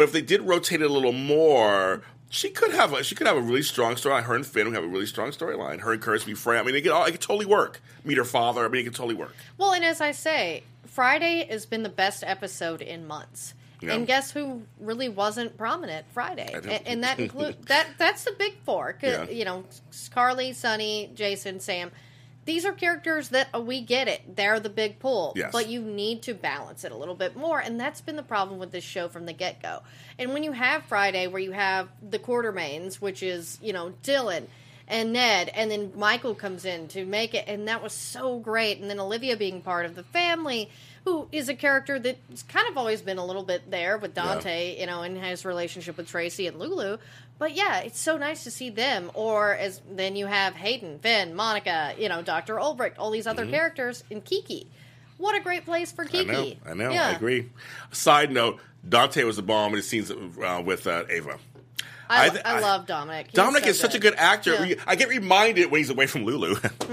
But 0.00 0.04
if 0.04 0.12
they 0.12 0.22
did 0.22 0.40
rotate 0.48 0.80
it 0.80 0.90
a 0.90 0.94
little 0.94 1.12
more, 1.12 2.00
she 2.30 2.48
could 2.48 2.72
have 2.72 2.94
a 2.94 3.04
she 3.04 3.14
could 3.14 3.26
have 3.26 3.36
a 3.36 3.40
really 3.42 3.60
strong 3.60 3.96
storyline. 3.96 4.22
Her 4.22 4.34
and 4.34 4.46
Finn 4.46 4.64
would 4.64 4.74
have 4.74 4.84
a 4.84 4.88
really 4.88 5.04
strong 5.04 5.28
storyline. 5.30 5.80
Her 5.80 5.92
and 5.92 6.00
Curtis 6.00 6.24
be 6.24 6.32
friends. 6.32 6.62
I 6.62 6.64
mean, 6.64 6.74
it 6.74 6.80
could 6.80 6.92
all 6.92 7.04
it 7.04 7.10
could 7.10 7.20
totally 7.20 7.44
work. 7.44 7.82
Meet 8.02 8.16
her 8.16 8.24
father. 8.24 8.64
I 8.64 8.68
mean, 8.68 8.80
it 8.80 8.84
could 8.84 8.94
totally 8.94 9.14
work. 9.14 9.34
Well, 9.58 9.74
and 9.74 9.84
as 9.84 10.00
I 10.00 10.12
say, 10.12 10.62
Friday 10.86 11.46
has 11.50 11.66
been 11.66 11.82
the 11.82 11.90
best 11.90 12.24
episode 12.26 12.80
in 12.80 13.06
months. 13.06 13.52
Yeah. 13.82 13.92
And 13.92 14.06
guess 14.06 14.30
who 14.30 14.62
really 14.78 15.10
wasn't 15.10 15.58
prominent 15.58 16.06
Friday? 16.14 16.50
And, 16.50 16.66
and 16.86 17.04
that 17.04 17.18
include 17.18 17.62
that 17.66 17.86
that's 17.98 18.24
the 18.24 18.32
big 18.38 18.54
four. 18.64 18.96
Yeah. 19.02 19.28
You 19.28 19.44
know, 19.44 19.64
Carly, 20.14 20.54
Sonny, 20.54 21.10
Jason, 21.14 21.60
Sam. 21.60 21.90
These 22.50 22.64
are 22.64 22.72
characters 22.72 23.28
that 23.28 23.46
uh, 23.54 23.60
we 23.60 23.80
get 23.80 24.08
it. 24.08 24.34
They're 24.34 24.58
the 24.58 24.70
big 24.70 24.98
pull. 24.98 25.34
Yes. 25.36 25.52
But 25.52 25.68
you 25.68 25.80
need 25.80 26.22
to 26.22 26.34
balance 26.34 26.82
it 26.82 26.90
a 26.90 26.96
little 26.96 27.14
bit 27.14 27.36
more, 27.36 27.60
and 27.60 27.78
that's 27.78 28.00
been 28.00 28.16
the 28.16 28.24
problem 28.24 28.58
with 28.58 28.72
this 28.72 28.82
show 28.82 29.08
from 29.08 29.24
the 29.24 29.32
get 29.32 29.62
go. 29.62 29.84
And 30.18 30.32
when 30.32 30.42
you 30.42 30.50
have 30.50 30.82
Friday, 30.86 31.28
where 31.28 31.40
you 31.40 31.52
have 31.52 31.88
the 32.02 32.18
Quartermaines, 32.18 32.96
which 32.96 33.22
is 33.22 33.56
you 33.62 33.72
know 33.72 33.92
Dylan 34.02 34.46
and 34.88 35.12
Ned, 35.12 35.48
and 35.54 35.70
then 35.70 35.92
Michael 35.94 36.34
comes 36.34 36.64
in 36.64 36.88
to 36.88 37.04
make 37.04 37.34
it, 37.34 37.44
and 37.46 37.68
that 37.68 37.84
was 37.84 37.92
so 37.92 38.40
great. 38.40 38.80
And 38.80 38.90
then 38.90 38.98
Olivia 38.98 39.36
being 39.36 39.62
part 39.62 39.86
of 39.86 39.94
the 39.94 40.02
family, 40.02 40.70
who 41.04 41.28
is 41.30 41.48
a 41.48 41.54
character 41.54 42.00
that's 42.00 42.42
kind 42.42 42.66
of 42.68 42.76
always 42.76 43.00
been 43.00 43.18
a 43.18 43.24
little 43.24 43.44
bit 43.44 43.70
there 43.70 43.96
with 43.96 44.14
Dante, 44.14 44.80
you 44.80 44.86
know, 44.86 45.02
in 45.02 45.14
his 45.14 45.44
relationship 45.44 45.96
with 45.96 46.08
Tracy 46.08 46.48
and 46.48 46.58
Lulu. 46.58 46.98
But 47.40 47.56
yeah, 47.56 47.78
it's 47.80 47.98
so 47.98 48.16
nice 48.18 48.44
to 48.44 48.50
see 48.52 48.70
them. 48.70 49.10
Or 49.14 49.54
as 49.54 49.80
then 49.90 50.14
you 50.14 50.26
have 50.26 50.54
Hayden, 50.54 50.98
Finn, 51.00 51.34
Monica, 51.34 51.94
you 51.98 52.08
know, 52.08 52.22
Doctor 52.22 52.54
Obrecht, 52.56 52.92
all 52.98 53.10
these 53.10 53.26
other 53.26 53.44
characters, 53.46 54.04
and 54.12 54.24
Kiki. 54.24 54.68
What 55.18 55.34
a 55.34 55.40
great 55.40 55.64
place 55.64 55.90
for 55.90 56.04
Mm-hmm. 56.04 56.16
I 56.30 56.34
Kiki! 56.34 56.58
know. 56.64 56.70
I 56.70 56.74
know. 56.74 56.90
I 56.92 57.10
agree. 57.12 57.48
Side 57.92 58.30
note: 58.30 58.60
Dante 58.88 59.24
was 59.24 59.36
the 59.36 59.42
bomb 59.42 59.72
in 59.72 59.78
the 59.78 59.82
scenes 59.82 60.10
uh, 60.10 60.62
with 60.64 60.86
uh, 60.86 61.04
Ava. 61.08 61.38
I, 62.10 62.26
I 62.26 62.28
th- 62.28 62.44
I- 62.44 62.60
love 62.60 62.86
Dominic. 62.86 63.26
He's 63.28 63.34
Dominic 63.34 63.64
so 63.64 63.70
is 63.70 63.80
such 63.80 63.94
a 63.94 63.98
good 63.98 64.14
actor. 64.16 64.66
Yeah. 64.66 64.74
I 64.86 64.96
get 64.96 65.08
reminded 65.08 65.70
when 65.70 65.78
he's 65.80 65.90
away 65.90 66.06
from 66.06 66.24
Lulu. 66.24 66.56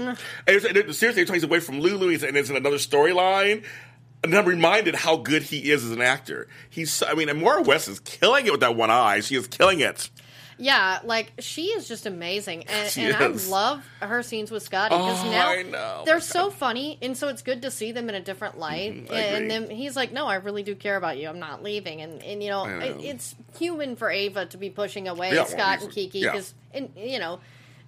and 0.46 0.94
seriously, 0.94 1.24
when 1.24 1.34
he's 1.34 1.42
away 1.44 1.60
from 1.60 1.80
Lulu, 1.80 2.08
he's, 2.08 2.22
and 2.22 2.36
it's 2.36 2.48
in 2.50 2.56
another 2.56 2.76
storyline. 2.76 3.64
And 4.24 4.34
I'm 4.34 4.46
reminded 4.46 4.94
how 4.96 5.16
good 5.16 5.42
he 5.42 5.70
is 5.70 5.84
as 5.84 5.90
an 5.92 6.00
actor. 6.02 6.48
He's, 6.70 7.02
I 7.02 7.14
mean, 7.14 7.28
and 7.28 7.40
Maura 7.40 7.62
West 7.62 7.88
is 7.88 8.00
killing 8.00 8.46
it 8.46 8.50
with 8.52 8.60
that 8.60 8.74
one 8.76 8.90
eye. 8.90 9.20
She 9.20 9.34
is 9.36 9.46
killing 9.46 9.80
it. 9.80 10.10
Yeah, 10.58 10.98
like 11.04 11.32
she 11.38 11.66
is 11.66 11.86
just 11.86 12.04
amazing, 12.06 12.64
and, 12.68 12.98
and. 12.98 13.14
I 13.16 13.26
love 13.48 13.88
her 14.02 14.22
scenes 14.22 14.50
with 14.50 14.62
Scotty 14.64 14.94
because 14.96 15.24
Oh, 15.24 15.30
now 15.70 16.04
they're 16.04 16.20
so 16.20 16.50
funny, 16.50 16.98
and 17.00 17.16
so 17.16 17.28
it's 17.28 17.42
good 17.42 17.62
to 17.62 17.70
see 17.70 17.92
them 17.92 18.08
in 18.08 18.14
a 18.16 18.20
different 18.20 18.58
light. 18.58 19.06
Mhm, 19.06 19.10
I 19.12 19.18
and 19.20 19.36
agree. 19.36 19.48
then 19.48 19.70
he's 19.70 19.94
like, 19.94 20.12
"No, 20.12 20.26
I 20.26 20.34
really 20.36 20.62
do 20.64 20.74
care 20.74 20.96
about 20.96 21.16
you. 21.18 21.28
I'm 21.28 21.38
not 21.38 21.62
leaving." 21.62 22.00
And 22.00 22.22
and 22.22 22.42
you 22.42 22.50
know, 22.50 22.64
know. 22.66 22.78
it, 22.84 22.96
it's 23.00 23.36
human 23.56 23.94
for 23.96 24.10
Ava 24.10 24.46
to 24.46 24.56
be 24.56 24.68
pushing 24.68 25.06
away 25.06 25.28
Yeah, 25.30 25.36
well, 25.36 25.46
Scott 25.46 25.72
and 25.74 25.92
he's- 25.92 25.94
Kiki 25.94 26.18
yeah. 26.20 26.32
because, 26.32 26.54
and 26.74 26.90
you 26.96 27.18
know. 27.20 27.40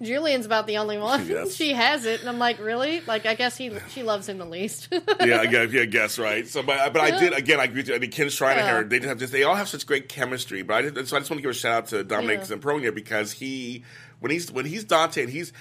Julian's 0.02 0.46
about 0.46 0.66
the 0.66 0.78
only 0.78 0.96
one. 0.98 1.26
Yes. 1.26 1.54
she 1.56 1.72
has 1.74 2.04
it, 2.06 2.20
and 2.20 2.28
I'm 2.28 2.38
like, 2.38 2.58
really? 2.58 3.00
Like, 3.02 3.26
I 3.26 3.34
guess 3.34 3.56
he 3.56 3.72
she 3.90 4.02
loves 4.02 4.28
him 4.28 4.38
the 4.38 4.44
least. 4.46 4.88
yeah, 4.92 5.40
I 5.40 5.46
guess, 5.46 5.72
yeah, 5.72 5.82
I 5.82 5.86
guess 5.86 6.18
right. 6.18 6.46
So, 6.48 6.62
but 6.62 6.92
but 6.92 7.02
I 7.02 7.18
did 7.18 7.32
again. 7.34 7.60
I 7.60 7.64
agree. 7.64 7.80
With 7.80 7.88
you. 7.88 7.94
I 7.94 7.98
mean, 7.98 8.10
Kin 8.10 8.28
Shriner, 8.30 8.60
Yeah. 8.60 8.82
they 8.82 8.98
just 8.98 9.08
have 9.08 9.18
just 9.18 9.32
they 9.32 9.42
all 9.42 9.54
have 9.56 9.68
such 9.68 9.86
great 9.86 10.08
chemistry. 10.08 10.62
But 10.62 10.74
I 10.74 10.88
just, 10.88 11.08
so 11.10 11.16
I 11.16 11.20
just 11.20 11.30
want 11.30 11.38
to 11.38 11.42
give 11.42 11.50
a 11.50 11.54
shout 11.54 11.72
out 11.72 11.86
to 11.88 12.04
Dominic 12.04 12.40
Yeah. 12.40 12.56
Zamprogna 12.56 12.94
because 12.94 13.32
he 13.32 13.84
when 14.20 14.30
he's 14.30 14.50
when 14.50 14.64
he's 14.66 14.84
Dante 14.84 15.22
and 15.22 15.30
he's 15.30 15.52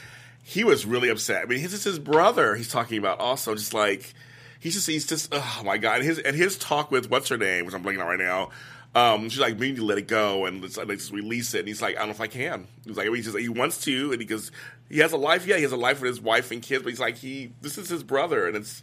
he 0.44 0.64
was 0.64 0.86
really 0.86 1.10
upset. 1.10 1.44
I 1.44 1.46
mean, 1.46 1.60
his 1.60 1.74
is 1.74 1.84
his 1.84 2.00
brother. 2.00 2.56
He's 2.56 2.70
talking 2.72 2.98
about 2.98 3.20
also 3.20 3.56
just 3.56 3.74
like 3.74 4.14
he's 4.60 4.74
just 4.74 4.88
he's 4.88 5.06
just 5.06 5.30
oh 5.34 5.62
my 5.66 5.78
god. 5.78 5.98
And 5.98 6.06
his 6.06 6.20
and 6.20 6.36
his 6.36 6.58
talk 6.58 6.92
with 6.92 7.10
what's 7.10 7.28
her 7.30 7.38
name, 7.38 7.66
which 7.66 7.76
I'm 7.76 7.84
blanking 7.84 8.00
out 8.00 8.08
right 8.08 8.20
now. 8.20 8.50
Um, 8.96 9.30
she's 9.30 9.40
like, 9.40 9.60
we 9.60 9.68
need 9.68 9.78
to 9.78 9.86
let 9.86 10.00
it 10.00 10.08
go 10.08 10.46
and 10.46 10.62
let's, 10.62 10.78
let's 10.78 11.12
release 11.12 11.54
it. 11.54 11.60
And 11.60 11.68
he's 11.68 11.82
like, 11.82 11.96
I 11.96 12.00
don't 12.00 12.08
know 12.08 12.14
if 12.14 12.22
I 12.22 12.28
can. 12.28 12.68
He's 12.86 12.98
like, 12.98 13.08
he 13.08 13.22
just 13.22 13.38
he 13.38 13.48
wants 13.48 13.82
to, 13.82 14.12
and 14.12 14.20
he 14.20 14.26
goes, 14.26 14.52
he 14.90 14.98
has 15.00 15.12
a 15.12 15.18
life. 15.18 15.46
Yeah, 15.46 15.58
he 15.58 15.62
has 15.64 15.72
a 15.72 15.78
life 15.78 16.02
with 16.02 16.10
his 16.10 16.20
wife 16.22 16.50
and 16.52 16.62
kids, 16.62 16.84
but 16.84 16.90
he's 16.90 17.00
like, 17.00 17.18
he 17.18 17.54
this 17.62 17.78
is 17.78 17.90
his 17.90 18.02
brother, 18.04 18.48
and 18.48 18.58
it's 18.58 18.82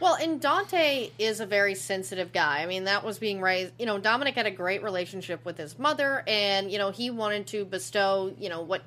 Well, 0.00 0.14
and 0.14 0.40
Dante 0.40 1.10
is 1.18 1.40
a 1.40 1.46
very 1.46 1.74
sensitive 1.74 2.32
guy. 2.32 2.62
I 2.62 2.66
mean, 2.66 2.84
that 2.84 3.04
was 3.04 3.18
being 3.18 3.40
raised. 3.40 3.72
You 3.80 3.86
know, 3.86 3.98
Dominic 3.98 4.36
had 4.36 4.46
a 4.46 4.50
great 4.52 4.84
relationship 4.84 5.44
with 5.44 5.58
his 5.58 5.76
mother, 5.76 6.22
and 6.26 6.70
you 6.70 6.78
know, 6.78 6.90
he 6.90 7.10
wanted 7.10 7.48
to 7.48 7.64
bestow, 7.64 8.32
you 8.38 8.48
know, 8.48 8.60
what 8.60 8.82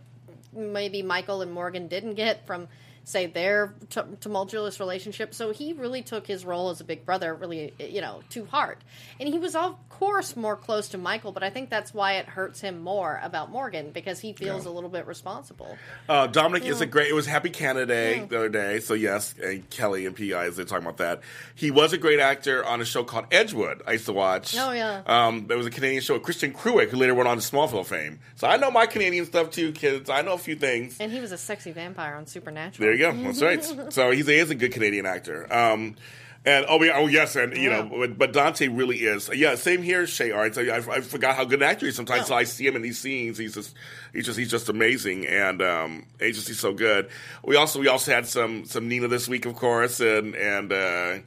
maybe 0.53 1.01
Michael 1.01 1.41
and 1.41 1.51
Morgan 1.51 1.87
didn't 1.87 2.15
get 2.15 2.45
from, 2.47 2.69
say, 3.03 3.25
their 3.25 3.73
t- 3.89 4.01
tumultuous 4.19 4.79
relationship. 4.79 5.33
So 5.33 5.51
he 5.51 5.73
really 5.73 6.01
took 6.01 6.27
his 6.27 6.45
role 6.45 6.69
as 6.69 6.81
a 6.81 6.83
big 6.83 7.05
brother 7.05 7.33
really, 7.33 7.73
you 7.79 8.01
know, 8.01 8.21
to 8.31 8.45
heart. 8.45 8.79
And 9.19 9.27
he 9.29 9.39
was, 9.39 9.55
of 9.55 9.77
course, 9.89 10.35
more 10.35 10.55
close 10.55 10.89
to 10.89 10.97
Michael, 10.97 11.31
but 11.31 11.43
I 11.43 11.49
think 11.49 11.69
that's 11.69 11.93
why 11.93 12.13
it 12.13 12.25
hurts 12.27 12.61
him 12.61 12.81
more 12.81 13.19
about 13.23 13.51
Morgan 13.51 13.91
because 13.91 14.19
he 14.19 14.33
feels 14.33 14.65
a 14.65 14.71
little 14.71 14.89
bit 14.89 15.07
responsible. 15.07 15.77
Uh, 16.07 16.27
Dominic 16.27 16.65
is 16.65 16.81
a 16.81 16.85
great. 16.85 17.09
It 17.09 17.13
was 17.13 17.25
Happy 17.25 17.49
Canada 17.49 17.85
Day 17.85 18.25
the 18.27 18.37
other 18.37 18.49
day, 18.49 18.79
so 18.79 18.93
yes, 18.93 19.35
and 19.41 19.69
Kelly 19.69 20.05
and 20.05 20.15
PI 20.15 20.49
they're 20.49 20.65
talking 20.65 20.85
about 20.85 20.97
that. 20.97 21.21
He 21.55 21.71
was 21.71 21.93
a 21.93 21.97
great 21.97 22.19
actor 22.19 22.65
on 22.65 22.81
a 22.81 22.85
show 22.85 23.03
called 23.03 23.29
Edgemont. 23.29 23.81
I 23.85 23.93
used 23.93 24.05
to 24.05 24.13
watch. 24.13 24.55
Oh, 24.57 24.71
yeah. 24.71 25.01
Um, 25.05 25.47
there 25.47 25.57
was 25.57 25.67
a 25.67 25.71
Canadian 25.71 26.01
show 26.01 26.15
with 26.15 26.23
Kristin 26.23 26.53
Kreuk 26.53 26.89
who 26.89 26.97
later 26.97 27.13
went 27.13 27.27
on 27.27 27.37
to 27.37 27.43
Smallville 27.43 27.85
fame. 27.85 28.19
So 28.35 28.47
I 28.47 28.57
know 28.57 28.71
my 28.71 28.85
Canadian 28.85 29.25
stuff 29.25 29.51
too, 29.51 29.71
kids. 29.71 30.09
I 30.09 30.21
know 30.21 30.33
a 30.33 30.37
few 30.37 30.55
things. 30.55 30.97
And 30.99 31.11
he 31.11 31.19
was 31.19 31.31
a 31.31 31.37
sexy 31.37 31.71
vampire 31.71 32.15
on 32.15 32.25
Supernatural. 32.25 32.87
There 32.87 32.90
you 32.93 32.99
go. 32.99 33.13
That's 33.13 33.41
right. 33.41 33.63
So 33.93 34.11
he's, 34.11 34.27
he 34.27 34.35
is 34.35 34.49
a 34.49 34.55
good 34.55 34.71
Canadian 34.71 35.05
actor. 35.05 35.51
Um, 35.53 35.95
and 36.43 36.65
oh, 36.67 36.81
yeah, 36.81 36.93
oh 36.95 37.05
yes, 37.05 37.35
and 37.35 37.55
you 37.55 37.69
Yeah. 37.69 37.83
know, 37.83 38.07
but, 38.07 38.33
Dante 38.33 38.67
really 38.67 38.97
is. 38.97 39.29
Yeah, 39.31 39.53
same 39.53 39.83
here, 39.83 40.07
Shay 40.07 40.31
Arts. 40.31 40.57
I, 40.57 40.63
I, 40.63 40.77
I 40.77 41.01
forgot 41.01 41.35
how 41.35 41.45
good 41.45 41.61
an 41.61 41.69
actor 41.69 41.85
he 41.85 41.89
is 41.89 41.95
sometimes. 41.95 42.25
So 42.27 42.35
I 42.35 42.45
see 42.45 42.65
him 42.65 42.75
in 42.75 42.81
these 42.81 42.97
scenes. 42.97 43.37
He's 43.37 43.53
just, 43.53 43.75
he's 44.11 44.25
just, 44.25 44.39
he's 44.39 44.49
just 44.49 44.67
amazing, 44.67 45.27
and 45.27 45.61
um, 45.61 46.05
he's 46.19 46.59
so 46.59 46.73
good. 46.73 47.09
We 47.43 47.57
also, 47.57 47.79
we 47.79 47.87
also 47.87 48.11
had 48.11 48.25
some, 48.25 48.65
some 48.65 48.87
Nina 48.87 49.07
this 49.07 49.27
week, 49.27 49.45
of 49.45 49.55
course, 49.55 49.99
and 49.99 50.35
and. 50.35 50.73
Uh, 50.73 51.17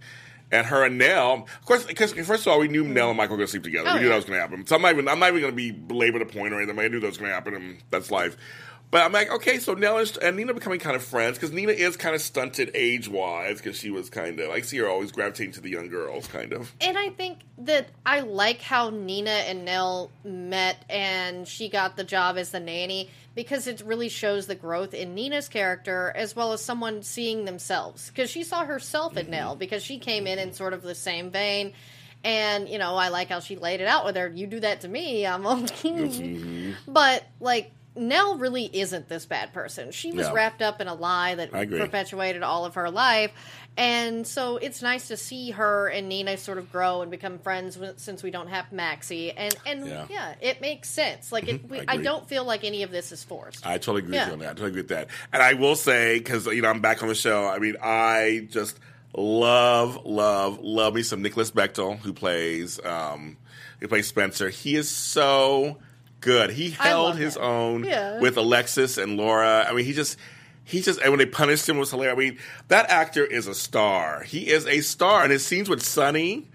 and 0.52 0.66
her 0.66 0.84
and 0.84 0.98
Nell, 0.98 1.48
of 1.58 1.66
course, 1.66 1.84
because 1.84 2.12
first 2.12 2.46
of 2.46 2.52
all, 2.52 2.60
we 2.60 2.68
knew 2.68 2.84
Nell 2.84 3.08
and 3.08 3.16
Michael 3.16 3.32
were 3.32 3.38
going 3.38 3.46
to 3.46 3.50
sleep 3.50 3.64
together. 3.64 3.88
Oh, 3.88 3.94
we 3.94 4.00
knew 4.00 4.06
yeah. 4.06 4.10
that 4.10 4.16
was 4.16 4.24
going 4.24 4.36
to 4.36 4.40
happen. 4.40 4.64
So 4.66 4.76
I'm 4.76 4.82
not 4.82 4.92
even, 4.92 5.08
I'm 5.08 5.18
not 5.18 5.30
even 5.30 5.40
going 5.40 5.52
to 5.52 5.56
be 5.56 5.72
belabor 5.72 6.20
the 6.20 6.26
point 6.26 6.52
or 6.52 6.58
anything. 6.60 6.78
I 6.78 6.86
knew 6.86 7.00
that 7.00 7.06
was 7.06 7.16
going 7.16 7.30
to 7.30 7.34
happen, 7.34 7.54
and 7.54 7.78
that's 7.90 8.10
life. 8.10 8.36
But 8.94 9.02
I'm 9.02 9.10
like, 9.10 9.28
okay, 9.28 9.58
so 9.58 9.74
Nell 9.74 9.98
and, 9.98 10.18
and 10.22 10.36
Nina 10.36 10.54
becoming 10.54 10.78
kind 10.78 10.94
of 10.94 11.02
friends 11.02 11.36
because 11.36 11.50
Nina 11.50 11.72
is 11.72 11.96
kind 11.96 12.14
of 12.14 12.20
stunted 12.20 12.70
age 12.74 13.08
wise 13.08 13.56
because 13.56 13.76
she 13.76 13.90
was 13.90 14.08
kind 14.08 14.38
of, 14.38 14.50
I 14.50 14.60
see 14.60 14.76
her 14.76 14.88
always 14.88 15.10
gravitating 15.10 15.54
to 15.54 15.60
the 15.60 15.68
young 15.68 15.88
girls, 15.88 16.28
kind 16.28 16.52
of. 16.52 16.72
And 16.80 16.96
I 16.96 17.08
think 17.08 17.40
that 17.58 17.88
I 18.06 18.20
like 18.20 18.62
how 18.62 18.90
Nina 18.90 19.30
and 19.30 19.64
Nell 19.64 20.12
met 20.22 20.84
and 20.88 21.48
she 21.48 21.68
got 21.68 21.96
the 21.96 22.04
job 22.04 22.38
as 22.38 22.52
the 22.52 22.60
nanny 22.60 23.10
because 23.34 23.66
it 23.66 23.82
really 23.84 24.08
shows 24.08 24.46
the 24.46 24.54
growth 24.54 24.94
in 24.94 25.12
Nina's 25.12 25.48
character 25.48 26.12
as 26.14 26.36
well 26.36 26.52
as 26.52 26.64
someone 26.64 27.02
seeing 27.02 27.46
themselves. 27.46 28.10
Because 28.10 28.30
she 28.30 28.44
saw 28.44 28.64
herself 28.64 29.16
in 29.16 29.24
mm-hmm. 29.24 29.32
Nell 29.32 29.56
because 29.56 29.82
she 29.82 29.98
came 29.98 30.28
in 30.28 30.38
in 30.38 30.52
sort 30.52 30.72
of 30.72 30.82
the 30.82 30.94
same 30.94 31.32
vein. 31.32 31.72
And, 32.22 32.68
you 32.68 32.78
know, 32.78 32.94
I 32.94 33.08
like 33.08 33.28
how 33.28 33.40
she 33.40 33.56
laid 33.56 33.80
it 33.80 33.88
out 33.88 34.04
with 34.04 34.14
her. 34.14 34.28
You 34.32 34.46
do 34.46 34.60
that 34.60 34.82
to 34.82 34.88
me, 34.88 35.26
I'm 35.26 35.44
okay. 35.46 35.90
Mm-hmm. 35.90 36.72
But, 36.86 37.24
like, 37.40 37.72
Nell 37.96 38.36
really 38.38 38.64
isn't 38.72 39.08
this 39.08 39.24
bad 39.24 39.52
person. 39.52 39.92
She 39.92 40.10
was 40.12 40.26
Yeah. 40.26 40.32
wrapped 40.32 40.62
up 40.62 40.80
in 40.80 40.88
a 40.88 40.94
lie 40.94 41.36
that 41.36 41.52
perpetuated 41.52 42.42
all 42.42 42.64
of 42.64 42.74
her 42.74 42.90
life. 42.90 43.30
And 43.76 44.26
so 44.26 44.56
it's 44.56 44.82
nice 44.82 45.08
to 45.08 45.16
see 45.16 45.50
her 45.52 45.88
and 45.88 46.08
Nina 46.08 46.36
sort 46.36 46.58
of 46.58 46.70
grow 46.70 47.02
and 47.02 47.10
become 47.10 47.38
friends 47.40 47.76
with, 47.78 47.98
since 47.98 48.22
we 48.22 48.30
don't 48.30 48.48
have 48.48 48.72
Maxie. 48.72 49.30
And 49.32 49.54
and 49.66 49.86
Yeah. 49.86 50.06
yeah, 50.08 50.34
it 50.40 50.60
makes 50.60 50.88
sense. 50.90 51.30
Like 51.32 51.48
it, 51.48 51.68
we, 51.68 51.80
I 51.80 51.84
I, 51.88 51.96
don't 51.98 52.28
feel 52.28 52.44
like 52.44 52.64
any 52.64 52.82
of 52.84 52.90
this 52.90 53.10
is 53.12 53.22
forced. 53.24 53.66
I 53.66 53.78
totally 53.78 54.00
agree 54.02 54.14
Yeah. 54.14 54.24
with 54.24 54.28
you 54.28 54.32
on 54.34 54.38
that. 54.40 54.46
I 54.46 54.52
totally 54.54 54.70
agree 54.70 54.82
with 54.82 54.88
that. 54.90 55.08
And 55.32 55.42
I 55.42 55.54
will 55.54 55.76
say, 55.76 56.18
because, 56.18 56.46
you 56.46 56.62
know, 56.62 56.70
I'm 56.70 56.80
back 56.80 57.02
on 57.02 57.08
the 57.08 57.14
show, 57.14 57.46
I 57.48 57.58
mean, 57.58 57.76
I 57.82 58.48
just 58.50 58.78
love, 59.16 60.04
love, 60.04 60.58
love 60.60 60.94
me 60.94 61.02
some 61.02 61.22
Nicholas 61.22 61.50
Bechtel, 61.50 61.98
who 61.98 62.12
plays, 62.12 62.84
um, 62.84 63.36
who 63.80 63.88
plays 63.88 64.06
Spencer. 64.08 64.48
He 64.50 64.76
is 64.76 64.88
so 64.90 65.78
good. 66.24 66.50
He 66.50 66.70
held 66.70 67.16
his 67.16 67.36
him. 67.36 67.42
own 67.42 67.84
Yeah. 67.84 68.18
with 68.20 68.36
Alexis 68.36 68.98
and 68.98 69.16
Laura. 69.16 69.66
I 69.68 69.72
mean, 69.74 69.84
he 69.84 69.92
just, 69.92 70.18
he 70.64 70.80
just, 70.80 71.00
and 71.00 71.10
when 71.10 71.18
they 71.18 71.26
punished 71.26 71.68
him, 71.68 71.76
it 71.76 71.80
was 71.80 71.90
hilarious. 71.90 72.16
I 72.16 72.18
mean, 72.18 72.38
that 72.68 72.88
actor 72.90 73.24
is 73.24 73.46
a 73.46 73.54
star. 73.54 74.22
He 74.22 74.48
is 74.48 74.66
a 74.66 74.80
star. 74.80 75.22
And 75.22 75.30
his 75.30 75.44
scenes 75.44 75.68
with 75.68 75.82
Sonny, 75.82 76.48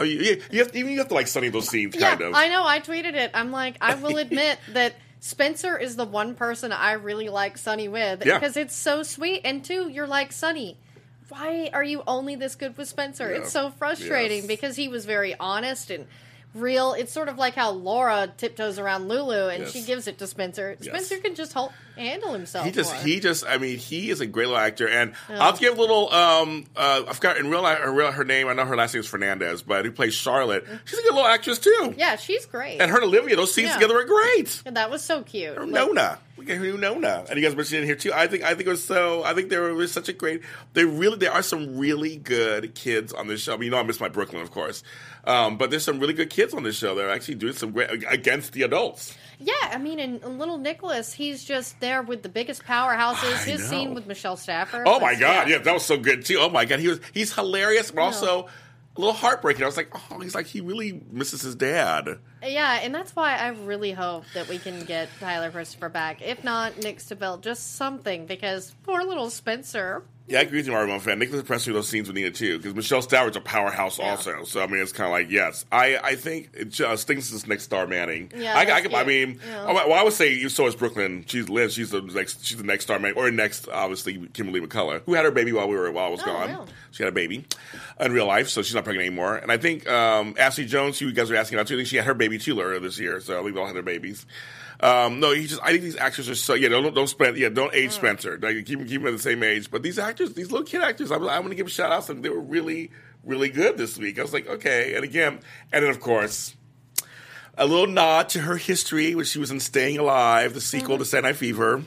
Oh, 0.00 0.04
you, 0.04 0.06
you, 0.20 0.42
you 0.52 0.58
have, 0.60 0.74
even 0.76 0.92
you 0.92 0.98
have 0.98 1.08
to 1.08 1.14
like 1.14 1.26
Sonny 1.26 1.48
those 1.48 1.68
scenes, 1.68 1.96
yeah, 1.96 2.10
kind 2.10 2.20
of. 2.20 2.34
I 2.34 2.48
know. 2.48 2.64
I 2.64 2.78
tweeted 2.78 3.14
it. 3.14 3.32
I'm 3.34 3.50
like, 3.50 3.76
I 3.80 3.96
will 3.96 4.16
admit 4.24 4.58
that 4.72 4.94
Spencer 5.20 5.76
is 5.76 5.96
the 5.96 6.04
one 6.04 6.34
person 6.36 6.70
I 6.70 6.92
really 6.92 7.28
like 7.28 7.58
Sonny 7.58 7.88
with 7.88 8.24
Yeah. 8.24 8.38
because 8.38 8.56
it's 8.56 8.76
so 8.76 9.02
sweet. 9.02 9.40
And 9.44 9.64
two, 9.64 9.88
you're 9.88 10.06
like 10.06 10.30
Sonny. 10.30 10.76
Why 11.30 11.70
are 11.72 11.82
you 11.82 12.02
only 12.06 12.36
this 12.36 12.54
good 12.54 12.76
with 12.78 12.88
Spencer? 12.88 13.28
Yeah. 13.30 13.38
It's 13.38 13.50
so 13.52 13.70
frustrating 13.70 14.38
Yes. 14.38 14.46
because 14.46 14.76
he 14.76 14.86
was 14.88 15.04
very 15.04 15.34
honest 15.38 15.90
and 15.90 16.06
real. 16.60 16.92
It's 16.92 17.12
sort 17.12 17.28
of 17.28 17.38
like 17.38 17.54
how 17.54 17.70
Laura 17.70 18.32
tiptoes 18.36 18.78
around 18.78 19.08
Lulu 19.08 19.48
and 19.48 19.64
Yes. 19.64 19.72
she 19.72 19.82
gives 19.82 20.06
it 20.06 20.18
to 20.18 20.26
Spencer. 20.26 20.76
Yes. 20.80 20.88
Spencer 20.88 21.18
can 21.22 21.34
just 21.34 21.52
hold, 21.52 21.72
handle 21.96 22.32
himself. 22.32 22.64
He 22.66 22.72
just, 22.72 22.92
more. 22.92 23.02
he 23.02 23.20
just, 23.20 23.46
I 23.46 23.58
mean, 23.58 23.78
he 23.78 24.10
is 24.10 24.20
a 24.20 24.26
great 24.26 24.46
little 24.46 24.60
actor, 24.60 24.88
and 24.88 25.14
I'll 25.28 25.56
give 25.56 25.76
a 25.76 25.80
little. 25.80 26.12
Um, 26.12 26.66
uh, 26.76 27.02
I 27.08 27.12
forgot 27.12 27.36
in 27.38 27.50
real 27.50 27.62
life, 27.62 27.78
her, 27.78 27.92
real- 27.92 28.12
her 28.12 28.24
name. 28.24 28.48
I 28.48 28.52
know 28.52 28.64
her 28.64 28.76
last 28.76 28.94
name 28.94 29.00
is 29.00 29.06
Fernandez, 29.06 29.62
but 29.62 29.84
who 29.84 29.90
plays 29.92 30.14
Charlotte? 30.14 30.64
She's 30.84 30.98
a 30.98 31.02
good 31.02 31.14
little 31.14 31.28
actress 31.28 31.58
too. 31.58 31.94
yeah, 31.96 32.16
she's 32.16 32.46
great. 32.46 32.80
And 32.80 32.90
her 32.90 32.96
and 32.98 33.06
Olivia, 33.06 33.36
those 33.36 33.52
scenes 33.54 33.68
Yeah. 33.68 33.74
together 33.74 33.98
are 33.98 34.04
great. 34.04 34.62
And 34.66 34.76
that 34.76 34.90
was 34.90 35.02
so 35.02 35.22
cute. 35.22 35.56
Or 35.58 35.62
Like, 35.66 35.70
Nona, 35.86 36.18
we 36.36 36.44
got 36.44 36.56
who 36.58 36.76
Nona, 36.78 37.24
and 37.28 37.38
you 37.38 37.44
guys 37.44 37.56
mentioned 37.56 37.82
it 37.82 37.86
here 37.86 37.96
too. 37.96 38.12
I 38.14 38.26
think, 38.28 38.44
I 38.44 38.54
think 38.54 38.66
it 38.66 38.70
was 38.70 38.84
so. 38.84 39.24
I 39.24 39.34
think 39.34 39.48
there 39.50 39.74
was 39.74 39.90
such 39.92 40.08
a 40.08 40.12
great. 40.12 40.42
They 40.74 40.84
really, 40.84 41.16
there 41.18 41.32
are 41.32 41.42
some 41.42 41.78
really 41.78 42.16
good 42.16 42.74
kids 42.74 43.12
on 43.12 43.26
this 43.26 43.42
show. 43.42 43.54
I 43.54 43.56
mean, 43.56 43.64
you 43.66 43.70
know, 43.70 43.78
I 43.78 43.82
miss 43.82 43.98
my 44.00 44.08
Brooklyn, 44.08 44.40
of 44.42 44.50
course, 44.52 44.82
um, 45.28 45.58
but 45.58 45.70
there's 45.70 45.84
some 45.84 46.00
really 46.00 46.14
good 46.14 46.30
kids 46.30 46.54
on 46.54 46.62
this 46.62 46.76
show. 46.76 46.94
They're 46.94 47.10
actually 47.10 47.34
doing 47.34 47.52
some 47.52 47.72
great 47.72 47.90
against 48.08 48.52
the 48.52 48.62
adults. 48.62 49.16
Yeah, 49.38 49.52
I 49.62 49.78
mean, 49.78 50.00
and 50.00 50.38
Little 50.38 50.58
Nicholas, 50.58 51.12
he's 51.12 51.44
just 51.44 51.78
there 51.80 52.02
with 52.02 52.22
the 52.22 52.28
biggest 52.28 52.64
powerhouses. 52.64 53.34
I 53.46 53.50
His 53.50 53.60
know. 53.60 53.66
scene 53.66 53.94
with 53.94 54.06
Michelle 54.06 54.36
Stafford. 54.36 54.84
Oh 54.86 54.98
my 54.98 55.14
god, 55.14 55.48
yeah. 55.48 55.58
that 55.58 55.74
was 55.74 55.84
so 55.84 55.98
good 55.98 56.24
too. 56.24 56.38
Oh 56.40 56.48
my 56.48 56.64
god, 56.64 56.80
he 56.80 56.88
was 56.88 57.00
he's 57.12 57.34
hilarious, 57.34 57.90
but 57.90 58.00
also 58.02 58.48
a 58.96 59.00
little 59.00 59.14
heartbreaking. 59.14 59.62
I 59.62 59.66
was 59.66 59.76
like, 59.76 59.92
oh, 60.10 60.18
he's 60.18 60.34
like 60.34 60.46
he 60.46 60.60
really 60.60 61.00
misses 61.12 61.42
his 61.42 61.54
dad. 61.54 62.18
Yeah, 62.42 62.80
and 62.82 62.94
that's 62.94 63.14
why 63.14 63.36
I 63.36 63.48
really 63.48 63.92
hope 63.92 64.24
that 64.34 64.48
we 64.48 64.58
can 64.58 64.84
get 64.84 65.08
Tyler 65.20 65.50
Christopher 65.50 65.88
back. 65.88 66.20
If 66.20 66.42
not, 66.42 66.78
Nick 66.78 66.98
Stabile, 66.98 67.40
just 67.40 67.76
something, 67.76 68.26
because 68.26 68.74
poor 68.82 69.04
little 69.04 69.30
Spencer. 69.30 70.02
Yeah, 70.28 70.40
I 70.40 70.42
agree 70.42 70.58
with 70.58 70.66
you, 70.66 70.72
Mario 70.72 70.98
fan. 70.98 71.18
Nicholas 71.18 71.42
Presley 71.42 71.72
those 71.72 71.88
scenes 71.88 72.06
with 72.06 72.14
Nina 72.14 72.30
too, 72.30 72.58
because 72.58 72.74
Michelle 72.74 73.00
Stafford's 73.00 73.36
a 73.38 73.40
powerhouse 73.40 73.98
also. 73.98 74.44
So 74.44 74.62
I 74.62 74.66
mean, 74.66 74.80
it's 74.82 74.92
kind 74.92 75.06
of 75.06 75.12
like 75.12 75.30
yes, 75.30 75.64
I 75.72 75.96
I 75.96 76.16
think 76.16 76.50
it 76.52 76.68
just 76.68 77.06
thinks 77.06 77.30
this 77.30 77.46
next 77.46 77.64
star 77.64 77.86
Manning. 77.86 78.30
Yeah, 78.36 78.54
I, 78.54 78.60
I, 78.70 78.80
could- 78.82 78.92
I 78.94 79.04
mean, 79.04 79.40
Yeah. 79.48 79.64
oh, 79.66 79.72
well, 79.74 79.94
I 79.94 80.02
would 80.02 80.12
say 80.12 80.46
so 80.48 80.66
is 80.66 80.76
Brooklyn. 80.76 81.24
She's 81.26 81.48
Liz. 81.48 81.72
She's 81.72 81.90
the 81.90 82.02
next. 82.02 82.44
She's 82.44 82.58
the 82.58 82.62
next 82.64 82.84
star 82.84 82.98
Manning, 82.98 83.16
or 83.16 83.30
next 83.30 83.68
obviously 83.68 84.28
Kimberly 84.34 84.60
McCullough, 84.60 85.02
who 85.06 85.14
had 85.14 85.24
her 85.24 85.30
baby 85.30 85.52
while 85.52 85.66
we 85.68 85.76
were 85.76 85.90
while 85.90 86.06
I 86.06 86.10
was 86.10 86.20
Oh, 86.22 86.26
gone. 86.26 86.68
She 86.90 87.02
had 87.02 87.08
a 87.10 87.14
baby 87.14 87.46
in 88.00 88.12
real 88.12 88.26
life, 88.26 88.48
so 88.48 88.60
she's 88.62 88.74
not 88.74 88.84
pregnant 88.84 89.06
anymore. 89.06 89.36
And 89.36 89.50
I 89.52 89.56
think 89.56 89.88
um, 89.88 90.34
Ashley 90.38 90.64
Jones, 90.66 90.98
who 90.98 91.06
you 91.06 91.12
guys 91.12 91.30
were 91.30 91.36
asking 91.36 91.58
about 91.58 91.68
too, 91.68 91.74
I 91.74 91.78
think 91.78 91.88
she 91.88 91.96
had 91.96 92.04
her 92.06 92.14
baby 92.14 92.38
too 92.38 92.60
earlier 92.60 92.80
this 92.80 92.98
year. 92.98 93.20
So 93.20 93.38
I 93.38 93.42
think 93.42 93.54
they 93.54 93.60
all 93.60 93.66
had 93.66 93.76
their 93.76 93.82
babies. 93.82 94.26
Um, 94.80 95.18
no, 95.18 95.32
he 95.32 95.46
just 95.46 95.60
I 95.62 95.70
think 95.70 95.82
these 95.82 95.96
actors 95.96 96.28
are 96.28 96.36
so 96.36 96.54
yeah 96.54 96.68
don't 96.68 96.94
don't 96.94 97.08
spend 97.08 97.36
yeah 97.36 97.48
don't 97.48 97.74
age 97.74 97.90
Spencer 97.90 98.38
like, 98.40 98.64
keep 98.64 98.78
keep 98.86 99.00
them 99.00 99.06
at 99.06 99.12
the 99.12 99.18
same 99.18 99.42
age. 99.42 99.70
But 99.70 99.82
these 99.82 99.98
actors, 99.98 100.34
these 100.34 100.52
little 100.52 100.66
kid 100.66 100.82
actors, 100.82 101.10
I'm, 101.10 101.22
I'm 101.28 101.40
going 101.40 101.50
to 101.50 101.56
give 101.56 101.66
a 101.66 101.70
shout 101.70 101.90
out 101.90 102.02
to 102.06 102.14
them. 102.14 102.22
They 102.22 102.28
were 102.28 102.40
really 102.40 102.90
really 103.24 103.48
good 103.48 103.76
this 103.76 103.98
week. 103.98 104.18
I 104.18 104.22
was 104.22 104.32
like 104.32 104.48
okay, 104.48 104.94
and 104.94 105.04
again, 105.04 105.40
and 105.72 105.84
then 105.84 105.90
of 105.90 106.00
course. 106.00 106.54
a 107.56 107.66
little 107.66 107.88
nod 107.88 108.28
to 108.30 108.40
her 108.40 108.56
history 108.56 109.16
when 109.16 109.24
she 109.24 109.40
was 109.40 109.50
in 109.50 109.58
Staying 109.58 109.98
Alive, 109.98 110.54
the 110.54 110.60
sequel 110.60 110.96
to 110.98 111.04
Saturday 111.04 111.28
Night 111.28 111.36
Fever. 111.36 111.82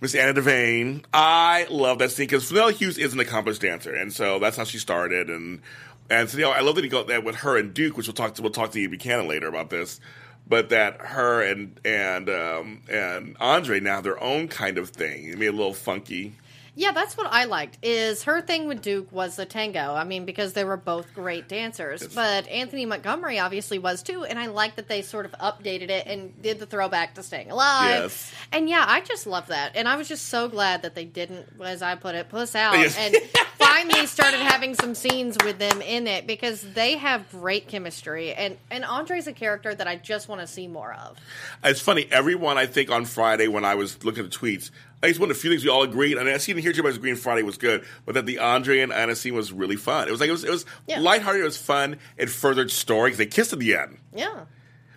Miss 0.00 0.14
Anna 0.14 0.38
Devane. 0.38 1.02
I 1.14 1.66
love 1.70 1.98
that 2.00 2.10
scene 2.10 2.26
because 2.26 2.50
Finola 2.50 2.72
Hughes 2.72 2.98
is 2.98 3.14
an 3.14 3.20
accomplished 3.20 3.62
dancer, 3.62 3.94
and 3.94 4.12
so 4.12 4.38
that's 4.38 4.58
how 4.58 4.64
she 4.64 4.76
started. 4.76 5.30
And 5.30 5.62
and 6.10 6.28
so 6.28 6.36
you 6.36 6.44
know, 6.44 6.50
I 6.50 6.60
love 6.60 6.74
that 6.74 6.84
he 6.84 6.90
got 6.90 7.06
that 7.06 7.24
with 7.24 7.36
her 7.36 7.56
and 7.56 7.72
Duke, 7.72 7.96
which 7.96 8.06
we'll 8.06 8.12
talk 8.12 8.34
to 8.34 8.42
we'll 8.42 8.50
talk 8.50 8.72
to 8.72 8.78
Ian 8.78 8.90
Buchanan 8.90 9.26
later 9.26 9.48
about 9.48 9.70
this. 9.70 10.00
But 10.46 10.68
that 10.68 11.00
her 11.00 11.42
and 11.42 11.80
and 11.84 12.28
um, 12.28 12.82
and 12.90 13.36
Andre 13.40 13.80
now 13.80 13.96
have 13.96 14.04
their 14.04 14.22
own 14.22 14.48
kind 14.48 14.76
of 14.76 14.90
thing. 14.90 15.28
It 15.28 15.38
made 15.38 15.46
a 15.46 15.52
little 15.52 15.74
funky. 15.74 16.34
Yeah, 16.76 16.90
that's 16.92 17.16
what 17.16 17.28
I 17.30 17.44
liked. 17.44 17.78
Is 17.82 18.24
her 18.24 18.40
thing 18.40 18.66
with 18.66 18.82
Duke 18.82 19.12
was 19.12 19.36
the 19.36 19.46
tango. 19.46 19.94
I 19.94 20.02
mean, 20.04 20.24
because 20.24 20.54
they 20.54 20.64
were 20.64 20.76
both 20.76 21.14
great 21.14 21.48
dancers. 21.48 22.02
Yes. 22.02 22.14
But 22.14 22.48
Anthony 22.48 22.84
Montgomery 22.84 23.38
obviously 23.38 23.78
was 23.78 24.02
too, 24.02 24.24
and 24.24 24.38
I 24.38 24.46
like 24.46 24.76
that 24.76 24.88
they 24.88 25.02
sort 25.02 25.24
of 25.24 25.32
updated 25.32 25.90
it 25.90 26.06
and 26.06 26.40
did 26.42 26.58
the 26.58 26.66
throwback 26.66 27.14
to 27.14 27.22
Staying 27.22 27.50
Alive. 27.52 27.88
Yes. 27.90 28.32
And 28.50 28.68
yeah, 28.68 28.84
I 28.86 29.00
just 29.02 29.26
love 29.26 29.46
that. 29.48 29.76
And 29.76 29.86
I 29.88 29.96
was 29.96 30.08
just 30.08 30.26
so 30.28 30.48
glad 30.48 30.82
that 30.82 30.94
they 30.96 31.04
didn't, 31.04 31.46
as 31.62 31.80
I 31.82 31.94
put 31.94 32.14
it, 32.16 32.28
puss 32.28 32.54
out 32.56 32.76
Yes. 32.76 32.96
and 32.98 33.14
finally 33.58 34.06
started 34.06 34.40
having 34.40 34.74
some 34.74 34.94
scenes 34.96 35.36
with 35.44 35.58
them 35.58 35.80
in 35.80 36.06
it 36.08 36.26
because 36.26 36.60
they 36.74 36.96
have 36.96 37.30
great 37.30 37.68
chemistry. 37.68 38.32
And 38.34 38.56
and 38.70 38.84
Andre's 38.84 39.26
a 39.28 39.32
character 39.32 39.74
that 39.74 39.86
I 39.86 39.96
just 39.96 40.28
want 40.28 40.40
to 40.40 40.46
see 40.48 40.66
more 40.66 40.92
of. 40.92 41.18
It's 41.62 41.80
funny. 41.80 42.08
Everyone, 42.10 42.58
I 42.58 42.66
think, 42.66 42.90
on 42.90 43.04
Friday 43.04 43.46
when 43.48 43.64
I 43.64 43.76
was 43.76 44.04
looking 44.04 44.24
at 44.24 44.30
the 44.32 44.36
tweets, 44.36 44.70
I 45.04 45.08
think 45.08 45.20
one 45.20 45.30
of 45.30 45.36
the 45.36 45.40
few 45.40 45.50
things 45.50 45.62
we 45.64 45.70
all 45.70 45.82
agreed, 45.82 46.16
on 46.16 46.26
and 46.26 46.34
I 46.34 46.38
see 46.38 46.52
here 46.54 46.70
everybody's 46.70 46.96
agreeing 46.96 47.16
Friday 47.16 47.42
was 47.42 47.58
good, 47.58 47.84
but 48.06 48.14
that 48.14 48.24
the 48.26 48.38
Andre 48.38 48.80
and 48.80 48.92
Anna 48.92 49.14
scene 49.14 49.34
was 49.34 49.52
really 49.52 49.76
fun. 49.76 50.08
It 50.08 50.10
was 50.10 50.20
like 50.20 50.28
it 50.28 50.32
was 50.32 50.44
it 50.44 50.50
was 50.50 50.64
Yeah. 50.86 51.00
lighthearted. 51.00 51.42
It 51.42 51.44
was 51.44 51.58
fun. 51.58 51.96
It 52.16 52.30
furthered 52.30 52.70
story 52.70 53.08
because 53.10 53.18
they 53.18 53.26
kissed 53.26 53.52
at 53.52 53.58
the 53.58 53.76
end. 53.76 53.98
Yeah. 54.14 54.46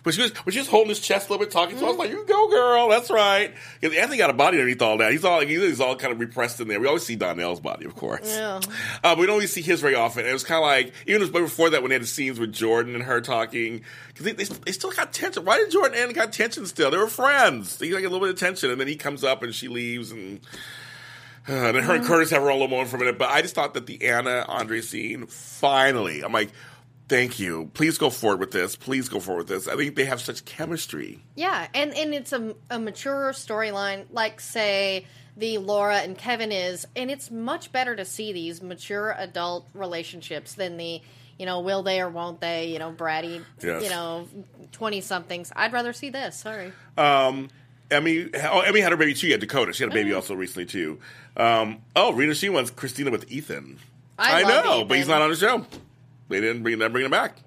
But 0.08 0.14
she 0.14 0.22
was 0.22 0.30
when 0.46 0.52
she 0.54 0.58
was 0.58 0.68
holding 0.68 0.88
his 0.88 1.00
chest 1.00 1.28
a 1.28 1.32
little 1.32 1.44
bit, 1.44 1.52
talking. 1.52 1.76
So 1.76 1.84
I 1.84 1.90
was 1.90 1.98
like, 1.98 2.08
"You 2.08 2.24
go, 2.26 2.48
girl. 2.48 2.88
That's 2.88 3.10
right." 3.10 3.52
Because 3.78 3.94
Anthony 3.94 4.16
got 4.16 4.30
a 4.30 4.32
body 4.32 4.56
underneath 4.56 4.80
all 4.80 4.96
that. 4.96 5.12
He's 5.12 5.22
all 5.22 5.40
he's 5.40 5.82
all 5.82 5.96
kind 5.96 6.14
of 6.14 6.18
repressed 6.18 6.60
in 6.60 6.68
there. 6.68 6.80
We 6.80 6.86
always 6.86 7.04
see 7.04 7.14
Donnell's 7.14 7.60
body, 7.60 7.84
of 7.84 7.94
course. 7.94 8.34
Yeah. 8.34 8.60
Uh, 9.04 9.16
we 9.18 9.26
don't 9.26 9.34
always 9.34 9.52
see 9.52 9.60
his 9.60 9.82
very 9.82 9.94
often. 9.94 10.20
And 10.20 10.30
it 10.30 10.32
was 10.32 10.44
kind 10.44 10.64
of 10.64 10.66
like 10.66 10.94
even 11.06 11.30
before 11.30 11.68
that 11.68 11.82
when 11.82 11.90
they 11.90 11.96
had 11.96 12.02
the 12.02 12.06
scenes 12.06 12.40
with 12.40 12.54
Jordan 12.54 12.94
and 12.94 13.04
her 13.04 13.20
talking 13.20 13.84
because 14.08 14.24
they, 14.24 14.32
they, 14.32 14.44
they 14.44 14.72
still 14.72 14.92
got 14.92 15.12
tension. 15.12 15.44
Why 15.44 15.58
did 15.58 15.70
Jordan 15.70 15.92
and 15.92 16.04
Anna 16.04 16.14
got 16.14 16.32
tension 16.32 16.64
still? 16.64 16.90
They 16.90 16.96
were 16.96 17.08
friends. 17.08 17.76
They 17.76 17.90
got 17.90 17.98
a 17.98 18.00
little 18.00 18.20
bit 18.20 18.30
of 18.30 18.38
tension, 18.38 18.70
and 18.70 18.80
then 18.80 18.88
he 18.88 18.96
comes 18.96 19.24
up 19.24 19.42
and 19.42 19.54
she 19.54 19.68
leaves 19.68 20.10
and. 20.10 20.40
Uh, 21.46 21.52
and 21.52 21.76
then 21.76 21.82
her 21.82 21.96
and 21.96 22.04
Curtis 22.06 22.30
have 22.30 22.42
her 22.42 22.50
own 22.50 22.60
little 22.60 22.68
moment 22.68 22.88
for 22.88 22.96
a 22.96 22.98
minute, 22.98 23.18
but 23.18 23.28
I 23.28 23.42
just 23.42 23.54
thought 23.54 23.74
that 23.74 23.86
the 23.86 24.06
Anna 24.06 24.46
Andre 24.48 24.80
scene 24.80 25.26
finally, 25.26 26.22
I'm 26.22 26.32
like, 26.32 26.50
thank 27.08 27.38
you. 27.38 27.70
Please 27.74 27.98
go 27.98 28.10
forward 28.10 28.40
with 28.40 28.50
this. 28.52 28.76
Please 28.76 29.08
go 29.08 29.20
forward 29.20 29.48
with 29.48 29.48
this. 29.48 29.68
I 29.68 29.76
think 29.76 29.96
they 29.96 30.04
have 30.04 30.20
such 30.20 30.44
chemistry. 30.44 31.22
Yeah, 31.34 31.66
and 31.74 31.94
and 31.94 32.14
it's 32.14 32.32
a, 32.32 32.54
a 32.70 32.78
mature 32.78 33.32
storyline, 33.32 34.06
like 34.10 34.40
say 34.40 35.06
the 35.36 35.58
Laura 35.58 35.98
and 35.98 36.18
Kevin 36.18 36.50
is, 36.52 36.86
and 36.96 37.10
it's 37.10 37.30
much 37.30 37.70
better 37.72 37.94
to 37.96 38.04
see 38.04 38.32
these 38.32 38.60
mature 38.62 39.14
adult 39.18 39.68
relationships 39.74 40.54
than 40.54 40.76
the 40.76 41.00
you 41.38 41.46
know 41.46 41.60
will 41.60 41.82
they 41.82 42.00
or 42.00 42.08
won't 42.08 42.40
they 42.40 42.66
you 42.66 42.78
know 42.78 42.90
bratty 42.92 43.44
Yes. 43.62 43.82
you 43.84 43.90
know 43.90 44.28
twenty 44.72 45.00
somethings. 45.00 45.52
I'd 45.54 45.72
rather 45.72 45.92
see 45.92 46.10
this. 46.10 46.36
Sorry. 46.36 46.72
Um, 46.96 47.48
Emmy, 47.90 48.28
oh, 48.34 48.60
Emmy 48.60 48.80
had 48.80 48.92
her 48.92 48.98
baby 48.98 49.14
too. 49.14 49.28
Yeah, 49.28 49.38
Dakota. 49.38 49.72
She 49.72 49.82
had 49.82 49.92
a 49.92 49.94
baby 49.94 50.12
also 50.12 50.34
recently 50.34 50.66
too. 50.66 50.98
Um, 51.36 51.78
oh, 51.96 52.12
Rena, 52.12 52.34
she 52.34 52.48
wants 52.50 52.70
Kristina 52.70 53.10
with 53.10 53.30
Ethan. 53.30 53.78
I 54.18 54.42
love 54.42 54.64
know, 54.64 54.84
but 54.84 54.98
he's 54.98 55.08
not 55.08 55.22
on 55.22 55.30
the 55.30 55.36
show. 55.36 55.64
They 56.28 56.40
didn't 56.40 56.62
bring 56.62 56.78
them, 56.78 56.92
bring 56.92 57.04
him 57.04 57.10
back. 57.10 57.38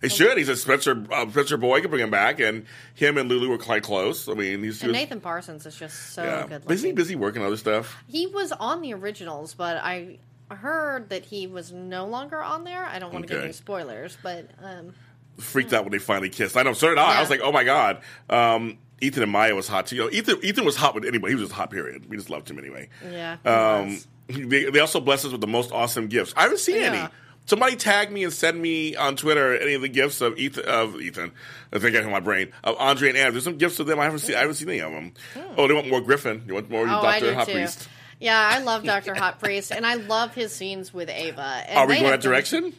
They 0.00 0.08
should. 0.08 0.38
He's 0.38 0.48
a 0.48 0.54
Spencer 0.56 1.04
uh, 1.10 1.28
Spencer 1.28 1.56
Boy 1.56 1.80
could 1.80 1.90
bring 1.90 2.02
him 2.02 2.10
back, 2.10 2.38
and 2.38 2.66
him 2.94 3.18
and 3.18 3.28
Lulu 3.28 3.48
were 3.48 3.58
quite 3.58 3.82
close. 3.82 4.28
I 4.28 4.34
mean, 4.34 4.62
he's 4.62 4.80
he 4.80 4.86
And 4.86 4.92
Nathan 4.92 5.20
Parsons 5.20 5.66
is 5.66 5.74
just 5.76 6.12
so 6.12 6.22
yeah, 6.22 6.46
good. 6.46 6.66
busy, 6.66 6.88
looking. 6.88 6.94
busy 6.94 7.16
working 7.16 7.42
other 7.42 7.56
stuff. 7.56 7.96
He 8.06 8.28
was 8.28 8.52
on 8.52 8.80
the 8.80 8.94
originals, 8.94 9.54
but 9.54 9.76
I 9.78 10.18
heard 10.50 11.08
that 11.10 11.24
he 11.24 11.48
was 11.48 11.72
no 11.72 12.06
longer 12.06 12.40
on 12.40 12.62
there. 12.62 12.84
I 12.86 13.00
don't 13.00 13.12
want 13.12 13.26
to 13.26 13.34
give 13.34 13.42
any 13.42 13.52
spoilers, 13.52 14.16
but 14.22 14.48
um, 14.62 14.94
Freaked 15.38 15.72
out 15.72 15.82
when 15.84 15.90
they 15.92 15.98
finally 15.98 16.30
kissed. 16.30 16.56
I 16.56 16.62
know, 16.62 16.72
so 16.74 16.88
did 16.88 16.98
I. 16.98 17.16
I 17.18 17.20
was 17.20 17.30
like, 17.30 17.40
oh 17.42 17.50
my 17.52 17.64
god. 17.64 18.00
Um, 18.30 18.78
Ethan 19.00 19.22
and 19.24 19.32
Maya 19.32 19.54
was 19.56 19.66
hot 19.68 19.86
too. 19.88 19.96
You 19.96 20.02
know, 20.04 20.10
Ethan 20.10 20.38
Ethan 20.44 20.64
was 20.64 20.76
hot 20.76 20.94
with 20.94 21.04
anybody. 21.06 21.32
He 21.32 21.40
was 21.40 21.48
just 21.48 21.54
hot. 21.56 21.70
Period. 21.72 22.08
We 22.08 22.16
just 22.16 22.30
loved 22.30 22.48
him 22.48 22.58
anyway. 22.60 22.88
yeah. 23.12 23.36
he 23.42 23.48
Um, 23.48 24.48
they, 24.48 24.64
they 24.70 24.78
also 24.80 25.00
blessed 25.00 25.26
us 25.26 25.32
with 25.32 25.40
the 25.40 25.46
most 25.48 25.72
awesome 25.72 26.06
gifts. 26.06 26.34
I 26.36 26.42
haven't 26.42 26.58
seen 26.58 26.76
Yeah. 26.76 26.82
any. 26.82 27.08
Somebody 27.48 27.76
tag 27.76 28.12
me 28.12 28.24
and 28.24 28.32
send 28.32 28.60
me 28.60 28.94
on 28.94 29.16
Twitter 29.16 29.56
any 29.56 29.72
of 29.72 29.80
the 29.80 29.88
gifts 29.88 30.20
of 30.20 30.36
Ethan. 30.38 30.66
Of 30.66 31.00
Ethan, 31.00 31.32
I 31.72 31.78
think 31.78 31.96
I 31.96 32.02
have 32.02 32.10
my 32.10 32.20
brain 32.20 32.52
of 32.62 32.76
Andre 32.78 33.08
and 33.08 33.16
Anna. 33.16 33.30
There's 33.32 33.44
some 33.44 33.56
gifts 33.56 33.78
of 33.78 33.86
them. 33.86 33.98
I 33.98 34.04
haven't 34.04 34.18
seen. 34.18 34.36
I 34.36 34.40
haven't 34.40 34.56
seen 34.56 34.68
any 34.68 34.80
of 34.80 34.92
them. 34.92 35.14
Hmm. 35.32 35.54
Oh, 35.56 35.66
they 35.66 35.72
want 35.72 35.88
more 35.88 36.02
Griffin. 36.02 36.42
You 36.46 36.52
want 36.52 36.68
more 36.68 36.82
Oh, 36.82 36.86
Doctor 37.00 37.32
Hot 37.32 37.46
too. 37.46 37.54
Priest? 37.54 37.88
Yeah, 38.20 38.38
I 38.38 38.58
love 38.58 38.84
Doctor 38.94 39.14
Hot 39.14 39.40
Priest, 39.40 39.72
and 39.72 39.86
I 39.86 39.94
love 39.94 40.34
his 40.34 40.54
scenes 40.54 40.92
with 40.92 41.08
Ava. 41.08 41.62
And 41.66 41.78
Are 41.78 41.86
we 41.86 41.94
going 41.94 42.10
that 42.10 42.20
direction? 42.20 42.74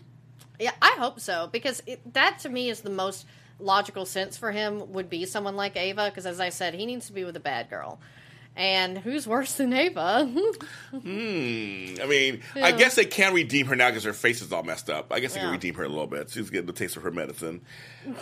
Yeah, 0.60 0.74
I 0.84 0.96
hope 1.00 1.20
so 1.20 1.50
because 1.52 1.82
it, 1.88 2.14
that 2.14 2.38
to 2.42 2.50
me 2.50 2.70
is 2.70 2.82
the 2.82 2.92
most 2.92 3.26
logical 3.60 4.06
sense 4.06 4.38
for 4.38 4.52
him 4.52 4.92
would 4.94 5.10
be 5.10 5.26
someone 5.26 5.56
like 5.56 5.78
Ava 5.78 6.12
because 6.12 6.28
as 6.28 6.40
I 6.40 6.50
said, 6.50 6.76
he 6.76 6.86
needs 6.86 7.08
to 7.08 7.14
be 7.14 7.24
with 7.24 7.36
a 7.36 7.40
bad 7.40 7.72
girl. 7.72 8.00
And 8.60 8.98
who's 8.98 9.26
worse 9.26 9.54
than 9.54 9.72
Ava? 9.74 10.30
Hmm. 10.92 11.96
I 12.02 12.06
mean, 12.08 12.42
I 12.56 12.72
guess 12.72 12.96
they 12.96 13.06
can 13.06 13.34
redeem 13.36 13.68
her 13.68 13.76
now 13.76 13.90
because 13.90 14.04
her 14.06 14.14
face 14.14 14.42
is 14.42 14.52
all 14.52 14.64
messed 14.64 14.90
up. 14.90 15.14
I 15.14 15.20
guess 15.20 15.36
they 15.36 15.40
can 15.40 15.52
redeem 15.52 15.76
her 15.76 15.84
a 15.84 15.88
little 15.88 16.08
bit. 16.08 16.32
She's 16.32 16.50
getting 16.50 16.66
the 16.66 16.74
taste 16.74 16.98
of 16.98 17.04
her 17.04 17.12
medicine. 17.12 17.62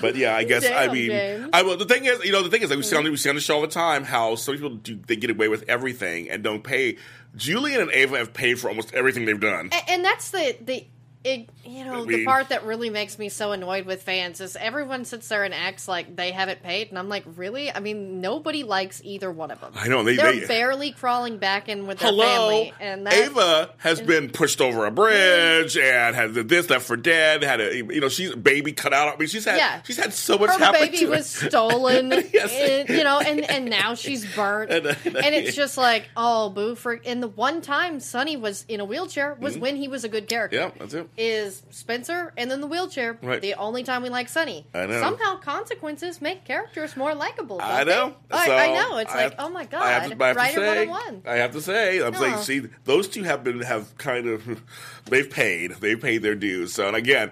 But 0.01 0.15
yeah, 0.17 0.35
I 0.35 0.43
guess 0.51 0.65
I 0.69 0.91
mean, 0.91 1.09
James. 1.09 1.49
I 1.53 1.61
well, 1.61 1.77
the 1.77 1.85
thing 1.85 2.03
is, 2.05 2.23
you 2.25 2.33
know, 2.33 2.43
the 2.43 2.49
thing 2.49 2.61
is, 2.61 2.69
like 2.69 2.77
we 2.77 2.83
see 2.83 2.97
on 2.97 3.05
we 3.05 3.15
see 3.15 3.29
on 3.29 3.35
the 3.35 3.41
show 3.41 3.55
all 3.55 3.61
the 3.61 3.67
time 3.69 4.03
how 4.03 4.35
some 4.35 4.55
people 4.55 4.71
do 4.71 4.99
they 5.07 5.15
get 5.15 5.29
away 5.31 5.47
with 5.47 5.63
everything 5.69 6.29
and 6.29 6.43
don't 6.43 6.63
pay. 6.63 6.97
Julian 7.37 7.81
and 7.81 7.91
Ava 7.91 8.17
have 8.17 8.33
paid 8.33 8.59
for 8.59 8.67
almost 8.67 8.93
everything 8.93 9.25
they've 9.25 9.39
done. 9.39 9.69
A- 9.71 9.89
and 9.91 10.03
that's 10.03 10.31
the 10.31 10.57
the 10.61 10.85
it, 11.33 11.49
you 11.65 11.83
know 11.85 12.03
I 12.03 12.05
the 12.05 12.25
part 12.25 12.49
that 12.49 12.65
really 12.65 12.89
makes 12.89 13.19
me 13.19 13.29
so 13.29 13.51
annoyed 13.51 13.85
with 13.85 14.01
fans 14.03 14.39
is 14.41 14.55
everyone 14.55 15.05
sits 15.05 15.27
there 15.27 15.43
and 15.43 15.53
acts 15.53 15.87
like 15.87 16.15
they 16.15 16.31
haven't 16.31 16.63
paid, 16.63 16.89
and 16.89 16.97
I'm 16.97 17.09
like, 17.09 17.23
really? 17.35 17.71
I 17.71 17.79
mean, 17.79 18.21
nobody 18.21 18.63
likes 18.63 19.01
either 19.03 19.31
one 19.31 19.51
of 19.51 19.59
them. 19.61 19.73
I 19.75 19.87
know, 19.87 20.03
they- 20.03 20.15
they're 20.15 20.31
they- 20.39 20.47
barely 20.47 20.91
crawling 20.91 21.37
back 21.37 21.69
in 21.69 21.87
with 21.87 21.99
their 21.99 22.09
Hello, 22.09 22.25
family, 22.25 22.73
and 22.79 23.05
that's, 23.05 23.15
Ava 23.17 23.69
has 23.77 24.01
been 24.01 24.29
pushed 24.29 24.61
over 24.61 24.85
a 24.85 24.91
bridge 24.91 25.77
and 25.77 26.15
had 26.15 26.33
this 26.33 26.69
left 26.69 26.85
for 26.85 26.97
dead. 26.97 27.43
Had 27.43 27.59
a 27.61 27.75
you 27.75 27.99
know 28.01 28.09
she's 28.09 28.33
baby 28.35 28.71
cut 28.71 28.93
out. 28.93 29.13
I 29.13 29.17
mean 29.17 29.27
she's 29.27 29.45
had 29.45 29.57
Yeah. 29.57 29.81
she's 29.83 29.97
had 29.97 30.13
so 30.13 30.37
much 30.37 30.51
her 30.51 30.57
happen 30.59 30.81
baby 30.81 30.97
to 30.99 31.05
her. 31.05 31.11
was 31.11 31.27
stolen, 31.29 32.11
Yes. 32.33 32.53
and, 32.53 32.89
you 32.97 33.03
know, 33.03 33.19
and 33.19 33.41
and 33.49 33.69
now 33.69 33.95
she's 33.95 34.25
burnt, 34.35 34.71
And, 34.71 34.85
and, 34.87 35.35
it's 35.35 35.55
just 35.55 35.77
like, 35.77 36.09
oh, 36.15 36.49
boo! 36.49 36.75
For 36.75 36.99
and 37.05 37.21
the 37.21 37.27
one 37.27 37.61
time 37.61 37.99
Sonny 37.99 38.37
was 38.37 38.65
in 38.67 38.79
a 38.79 38.85
wheelchair 38.85 39.35
was 39.39 39.57
when 39.57 39.75
he 39.75 39.87
was 39.87 40.03
a 40.03 40.09
good 40.09 40.27
character. 40.27 40.57
Mm-hmm. 40.57 40.77
Yeah, 40.77 40.79
that's 40.79 40.93
it. 40.93 41.09
Is 41.19 41.63
Spencer 41.71 42.31
and 42.37 42.51
then 42.51 42.61
the 42.61 42.67
wheelchair 42.67 43.17
Right. 43.23 43.41
the 43.41 43.55
only 43.55 43.81
time 43.81 44.03
we 44.03 44.09
like 44.09 44.29
Sonny. 44.29 44.67
I 44.71 44.85
know. 44.85 44.99
Somehow 45.01 45.37
consequences 45.37 46.21
make 46.21 46.45
characters 46.45 46.95
more 46.95 47.15
likable. 47.15 47.59
I 47.59 47.83
know. 47.85 48.13
I, 48.29 48.45
So, 48.45 48.55
I 48.55 48.67
know. 48.73 48.97
It's 48.99 49.11
I 49.11 49.23
like, 49.23 49.23
have- 49.33 49.35
oh 49.39 49.49
my 49.49 49.65
god, 49.65 49.81
I 49.81 49.89
have 49.93 50.11
to, 50.15 50.23
I 50.23 50.27
have 50.27 50.53
to 50.53 50.55
say, 50.61 50.87
one. 50.87 51.23
I 51.25 51.35
have 51.37 51.51
to 51.53 51.61
say, 51.61 52.03
I'm 52.05 52.13
saying, 52.13 52.37
see, 52.37 52.61
those 52.85 53.07
two 53.07 53.23
have 53.23 53.43
been 53.43 53.61
have 53.61 53.97
kind 53.97 54.27
of 54.27 54.61
they've 55.05 55.27
paid, 55.29 55.71
they've 55.79 55.99
paid 55.99 56.19
their 56.21 56.35
dues. 56.35 56.73
So, 56.73 56.87
and 56.87 56.95
again, 56.95 57.31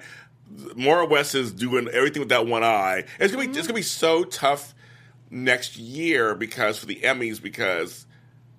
Maura 0.76 1.06
West 1.06 1.36
is 1.36 1.52
doing 1.52 1.88
everything 1.90 2.22
with 2.22 2.30
that 2.30 2.48
one 2.48 2.64
eye. 2.64 3.04
It's 3.20 3.32
gonna 3.34 3.44
be 3.46 3.50
Mm-hmm. 3.52 3.60
it's 3.60 3.68
gonna 3.68 3.76
be 3.78 3.82
so 3.84 4.24
tough 4.24 4.74
next 5.30 5.78
year 5.78 6.34
because 6.34 6.80
for 6.80 6.88
the 6.88 7.02
Emmys 7.02 7.40
because. 7.42 8.08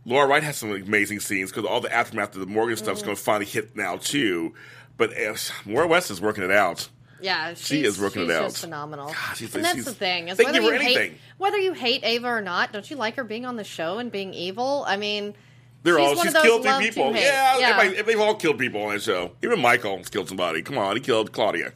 Laura 0.08 0.28
Wright 0.28 0.44
has 0.44 0.56
some 0.56 0.70
amazing 0.70 1.18
scenes 1.18 1.50
because 1.50 1.64
all 1.64 1.80
the 1.80 1.92
aftermath 1.92 2.32
of 2.34 2.40
the 2.40 2.46
Morgan 2.46 2.76
stuff's 2.76 3.00
Mm-hmm. 3.00 3.06
going 3.06 3.16
to 3.16 3.22
finally 3.24 3.44
hit 3.44 3.74
now 3.74 3.96
too. 3.96 4.54
But 4.96 5.16
uh, 5.20 5.34
Maura 5.64 5.86
West 5.86 6.10
is 6.10 6.20
working 6.20 6.44
it 6.44 6.50
out. 6.50 6.88
Yeah, 7.20 7.54
She 7.54 7.82
is 7.84 7.98
working 7.98 8.22
it 8.22 8.30
out. 8.30 8.44
just 8.50 8.58
phenomenal. 8.58 9.06
God, 9.08 9.36
she's- 9.36 9.54
and 9.54 9.64
that's 9.64 9.84
the 9.86 9.94
thing 9.94 10.28
is 10.28 10.38
whether 10.38 10.60
you 10.60 10.70
hate 10.72 10.80
anything. 10.96 11.18
whether 11.38 11.56
you 11.58 11.72
hate 11.72 12.04
Ava 12.04 12.28
or 12.28 12.40
not, 12.42 12.72
don't 12.72 12.88
you 12.90 12.96
like 12.96 13.16
her 13.16 13.24
being 13.24 13.46
on 13.46 13.56
the 13.56 13.64
show 13.64 13.98
and 13.98 14.12
being 14.12 14.34
evil? 14.34 14.84
I 14.86 14.96
mean, 14.98 15.34
they're 15.82 15.98
she's 15.98 16.18
all 16.18 16.22
she's 16.24 16.32
killed 16.34 16.62
three 16.62 16.86
people. 16.90 17.14
Yeah, 17.14 17.58
yeah. 17.58 17.68
Everybody, 17.78 18.02
they've 18.02 18.20
all 18.20 18.34
killed 18.34 18.58
people 18.58 18.82
on 18.82 18.92
that 18.92 19.00
show. 19.02 19.32
Even 19.42 19.60
Michael 19.62 19.96
has 19.96 20.10
killed 20.10 20.28
somebody. 20.28 20.60
Come 20.62 20.76
on, 20.76 20.94
he 20.96 21.00
killed 21.00 21.32
Claudia. 21.32 21.72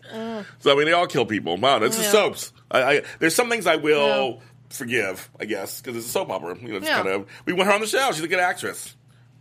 So 0.58 0.72
I 0.72 0.74
mean, 0.74 0.84
they 0.86 0.92
all 0.92 1.06
kill 1.06 1.24
people. 1.24 1.56
Wow, 1.56 1.82
it's 1.82 1.96
the. 1.96 2.02
Yeah. 2.02 2.10
soaps. 2.10 2.52
I, 2.70 2.82
I, 2.82 3.02
there's 3.18 3.34
some 3.34 3.48
things 3.48 3.66
I 3.66 3.76
will 3.76 4.42
forgive, 4.68 5.30
I 5.40 5.46
guess, 5.46 5.80
because 5.80 5.96
it's 5.96 6.06
a 6.06 6.10
soap 6.10 6.30
opera. 6.30 6.56
You 6.60 6.68
know, 6.68 6.76
it's 6.76 6.86
Yeah. 6.86 6.96
kind 6.96 7.08
of 7.08 7.26
we 7.46 7.52
want 7.54 7.68
her 7.68 7.74
on 7.74 7.80
the 7.80 7.86
show. 7.86 8.10
She's 8.12 8.22
a 8.22 8.28
good 8.28 8.40
actress. 8.40 8.94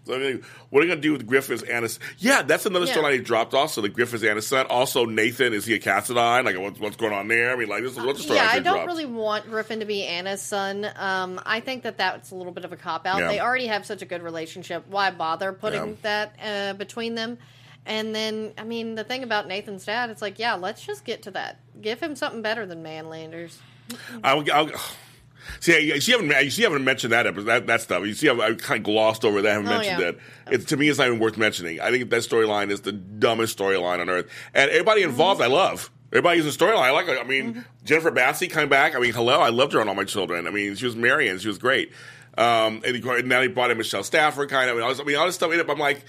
So 0.05 0.15
I 0.15 0.17
mean, 0.17 0.43
what 0.69 0.81
are 0.81 0.85
you 0.85 0.91
gonna 0.91 1.01
do 1.01 1.11
with 1.11 1.27
Griffiths 1.27 1.61
and 1.61 1.83
his? 1.83 1.99
Yeah, 2.17 2.41
that's 2.41 2.65
another 2.65 2.85
Yeah. 2.85 2.95
storyline 2.95 3.13
he 3.13 3.19
dropped. 3.19 3.53
Also, 3.53 3.81
the 3.81 3.89
Griffiths 3.89 4.23
and 4.23 4.37
his 4.37 4.47
son. 4.47 4.65
Also, 4.67 5.05
Nathan 5.05 5.53
is 5.53 5.65
he 5.65 5.75
a 5.75 5.79
Cassadine? 5.79 6.45
Like, 6.45 6.57
what's, 6.57 6.79
what's 6.79 6.95
going 6.95 7.13
on 7.13 7.27
there? 7.27 7.51
I 7.51 7.55
mean, 7.55 7.67
like, 7.69 7.83
this 7.83 7.91
is 7.91 7.99
what's 8.03 8.25
the 8.25 8.33
storyline 8.33 8.37
yeah, 8.37 8.49
I 8.51 8.59
don't 8.59 8.73
dropped? 8.75 8.87
really 8.87 9.05
want 9.05 9.45
Griffin 9.49 9.81
to 9.81 9.85
be 9.85 10.03
Anna's 10.05 10.41
son. 10.41 10.87
Um, 10.95 11.39
I 11.45 11.59
think 11.59 11.83
that 11.83 11.97
that's 11.97 12.31
a 12.31 12.35
little 12.35 12.53
bit 12.53 12.65
of 12.65 12.71
a 12.71 12.77
cop 12.77 13.05
out. 13.05 13.19
Yeah. 13.19 13.27
They 13.27 13.39
already 13.39 13.67
have 13.67 13.85
such 13.85 14.01
a 14.01 14.05
good 14.05 14.23
relationship. 14.23 14.85
Why 14.87 15.11
bother 15.11 15.53
putting 15.53 15.89
Yeah. 15.89 15.95
that 16.01 16.35
uh, 16.41 16.73
between 16.77 17.15
them? 17.15 17.37
And 17.85 18.13
then, 18.15 18.53
I 18.57 18.63
mean, 18.63 18.95
the 18.95 19.03
thing 19.03 19.23
about 19.23 19.47
Nathan's 19.47 19.85
dad, 19.85 20.09
it's 20.09 20.21
like, 20.21 20.37
yeah, 20.39 20.55
let's 20.55 20.85
just 20.85 21.05
get 21.05 21.23
to 21.23 21.31
that. 21.31 21.59
Give 21.81 21.99
him 21.99 22.15
something 22.15 22.41
better 22.41 22.65
than 22.65 22.83
Manlanders. 22.83 23.57
I'll, 24.23 24.43
I'll, 24.53 24.69
see, 25.59 25.79
you 25.79 26.01
see, 26.01 26.11
haven't, 26.11 26.29
you 26.43 26.49
see, 26.49 26.63
haven't 26.63 26.83
mentioned 26.83 27.13
that 27.13 27.27
episode, 27.27 27.45
that, 27.45 27.67
that 27.67 27.81
stuff. 27.81 28.05
You 28.05 28.13
see, 28.13 28.29
I've, 28.29 28.39
I've 28.39 28.57
kind 28.57 28.79
of 28.79 28.83
glossed 28.83 29.23
over 29.25 29.41
that. 29.41 29.49
I 29.49 29.53
haven't 29.53 29.67
Oh, 29.67 29.77
mentioned 29.77 29.99
yeah. 29.99 30.07
it. 30.53 30.61
It. 30.61 30.67
To 30.69 30.77
me, 30.77 30.89
it's 30.89 30.99
not 30.99 31.07
even 31.07 31.19
worth 31.19 31.37
mentioning. 31.37 31.79
I 31.81 31.91
think 31.91 32.09
that 32.09 32.21
storyline 32.21 32.71
is 32.71 32.81
the 32.81 32.91
dumbest 32.91 33.57
storyline 33.57 33.99
on 33.99 34.09
earth. 34.09 34.27
And 34.53 34.69
everybody 34.71 35.03
involved, 35.03 35.41
Mm-hmm. 35.41 35.51
I 35.51 35.55
love. 35.55 35.91
Everybody 36.11 36.37
using 36.41 36.51
storyline. 36.51 36.77
I 36.81 36.91
like. 36.91 37.07
I 37.07 37.23
mean, 37.23 37.63
Jennifer 37.85 38.11
Bassey 38.11 38.49
coming 38.49 38.67
back. 38.69 38.95
I 38.95 38.99
mean, 38.99 39.13
hello. 39.13 39.41
I 39.41 39.49
loved 39.49 39.73
her 39.73 39.81
on 39.81 39.87
All 39.87 39.93
My 39.95 40.05
Children. 40.05 40.47
I 40.47 40.49
mean, 40.49 40.75
she 40.75 40.85
was 40.85 40.95
Marian. 40.95 41.37
She 41.37 41.47
was 41.47 41.59
great. 41.59 41.91
Um, 42.37 42.81
and, 42.85 42.95
he, 42.95 43.09
and 43.09 43.29
now 43.29 43.41
he 43.41 43.47
brought 43.47 43.69
in 43.69 43.77
Michelle 43.77 44.03
Stafford, 44.03 44.49
kind 44.49 44.69
of. 44.69 44.75
I, 44.75 44.79
mean, 44.79 44.85
I, 44.85 44.89
was, 44.89 44.99
I 44.99 45.03
mean, 45.03 45.17
all 45.17 45.27
this 45.27 45.35
stuff 45.35 45.51
in 45.53 45.59
it. 45.59 45.67
but 45.67 45.73
I'm 45.73 45.79
like, 45.79 46.03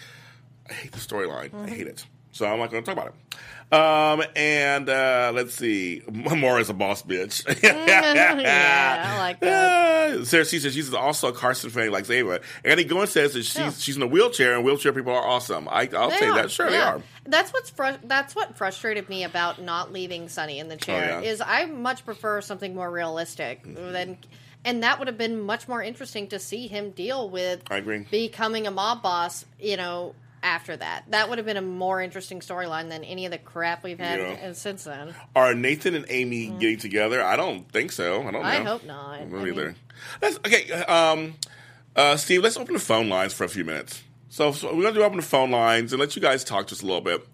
I 0.70 0.72
hate 0.72 0.92
the 0.92 0.98
storyline. 0.98 1.52
I 1.54 1.68
hate 1.68 1.86
it. 1.86 2.06
So 2.32 2.46
I'm 2.46 2.58
not 2.58 2.70
going 2.70 2.82
to 2.82 2.86
talk 2.94 2.96
about 3.02 3.14
it. 3.14 3.36
Um, 3.72 4.22
and 4.34 4.88
uh, 4.88 5.30
let's 5.34 5.54
see. 5.54 6.02
Maura's 6.10 6.70
a 6.70 6.74
boss 6.74 7.02
bitch. 7.02 7.44
yeah, 7.62 9.06
I 9.14 9.18
like 9.18 9.40
that. 9.40 10.10
Uh, 10.10 10.24
Sarah 10.24 10.44
C 10.44 10.58
says 10.58 10.74
she's 10.74 10.92
also 10.92 11.28
a 11.28 11.32
Carson 11.32 11.70
fan 11.70 11.90
like 11.92 12.08
Ava. 12.10 12.40
Andy 12.64 12.84
Goin 12.84 13.06
says 13.06 13.34
that 13.34 13.44
she's 13.44 13.56
Yeah. 13.56 13.70
she's 13.70 13.96
in 13.96 14.02
a 14.02 14.06
wheelchair 14.06 14.54
and 14.56 14.64
wheelchair 14.64 14.92
people 14.92 15.12
are 15.12 15.24
awesome. 15.24 15.68
I, 15.68 15.88
I'll 15.96 16.10
They 16.10 16.18
say 16.18 16.26
are, 16.28 16.34
that. 16.34 16.50
Sure, 16.50 16.68
they 16.68 16.78
are. 16.78 17.00
That's 17.26 17.52
what's 17.52 17.70
fru- 17.70 17.98
that's 18.04 18.34
what 18.34 18.56
frustrated 18.56 19.08
me 19.08 19.22
about 19.24 19.62
not 19.62 19.92
leaving 19.92 20.28
Sonny 20.28 20.58
in 20.58 20.68
the 20.68 20.76
chair 20.76 21.18
Oh, 21.18 21.20
yeah. 21.22 21.30
is 21.30 21.40
I 21.40 21.66
much 21.66 22.04
prefer 22.04 22.40
something 22.40 22.74
more 22.74 22.90
realistic 22.90 23.62
Mm-hmm. 23.64 23.92
than, 23.92 24.18
and 24.64 24.82
that 24.82 24.98
would 24.98 25.06
have 25.08 25.16
been 25.18 25.40
much 25.40 25.68
more 25.68 25.82
interesting 25.82 26.26
to 26.28 26.38
see 26.40 26.66
him 26.66 26.90
deal 26.90 27.30
with. 27.30 27.62
I 27.70 27.76
agree. 27.76 28.04
Becoming 28.10 28.66
a 28.66 28.70
mob 28.72 29.02
boss, 29.02 29.44
you 29.60 29.76
know. 29.76 30.14
After 30.42 30.74
that, 30.76 31.04
that 31.10 31.28
would 31.28 31.36
have 31.38 31.46
been 31.46 31.58
a 31.58 31.62
more 31.62 32.00
interesting 32.00 32.40
storyline 32.40 32.88
than 32.88 33.04
any 33.04 33.26
of 33.26 33.30
the 33.32 33.36
crap 33.38 33.84
we've 33.84 33.98
had 33.98 34.18
Yeah. 34.20 34.48
uh, 34.48 34.52
since 34.54 34.84
then. 34.84 35.14
Are 35.36 35.54
Nathan 35.54 35.94
and 35.94 36.06
Amy 36.08 36.46
getting 36.58 36.78
together? 36.78 37.22
I 37.22 37.36
don't 37.36 37.70
think 37.70 37.92
so. 37.92 38.20
I 38.20 38.30
don't 38.30 38.32
know. 38.32 38.40
Mm. 38.40 38.44
I 38.44 38.62
hope 38.62 38.84
not. 38.84 39.10
I 39.10 39.14
I 39.16 39.18
don't 39.20 39.32
mean- 39.32 39.48
either. 39.48 39.74
Let's, 40.22 40.36
okay, 40.38 40.72
um, 40.84 41.34
uh, 41.94 42.16
Steve, 42.16 42.42
let's 42.42 42.56
open 42.56 42.72
the 42.72 42.80
phone 42.80 43.10
lines 43.10 43.34
for 43.34 43.44
a 43.44 43.48
few 43.48 43.64
minutes. 43.66 44.02
So, 44.30 44.52
so 44.52 44.68
we're 44.74 44.80
going 44.82 44.94
to 44.94 45.00
do 45.00 45.04
open 45.04 45.16
the 45.18 45.22
phone 45.22 45.50
lines 45.50 45.92
and 45.92 46.00
let 46.00 46.16
you 46.16 46.22
guys 46.22 46.42
talk 46.42 46.68
just 46.68 46.82
a 46.82 46.86
little 46.86 47.02
bit. 47.02 47.26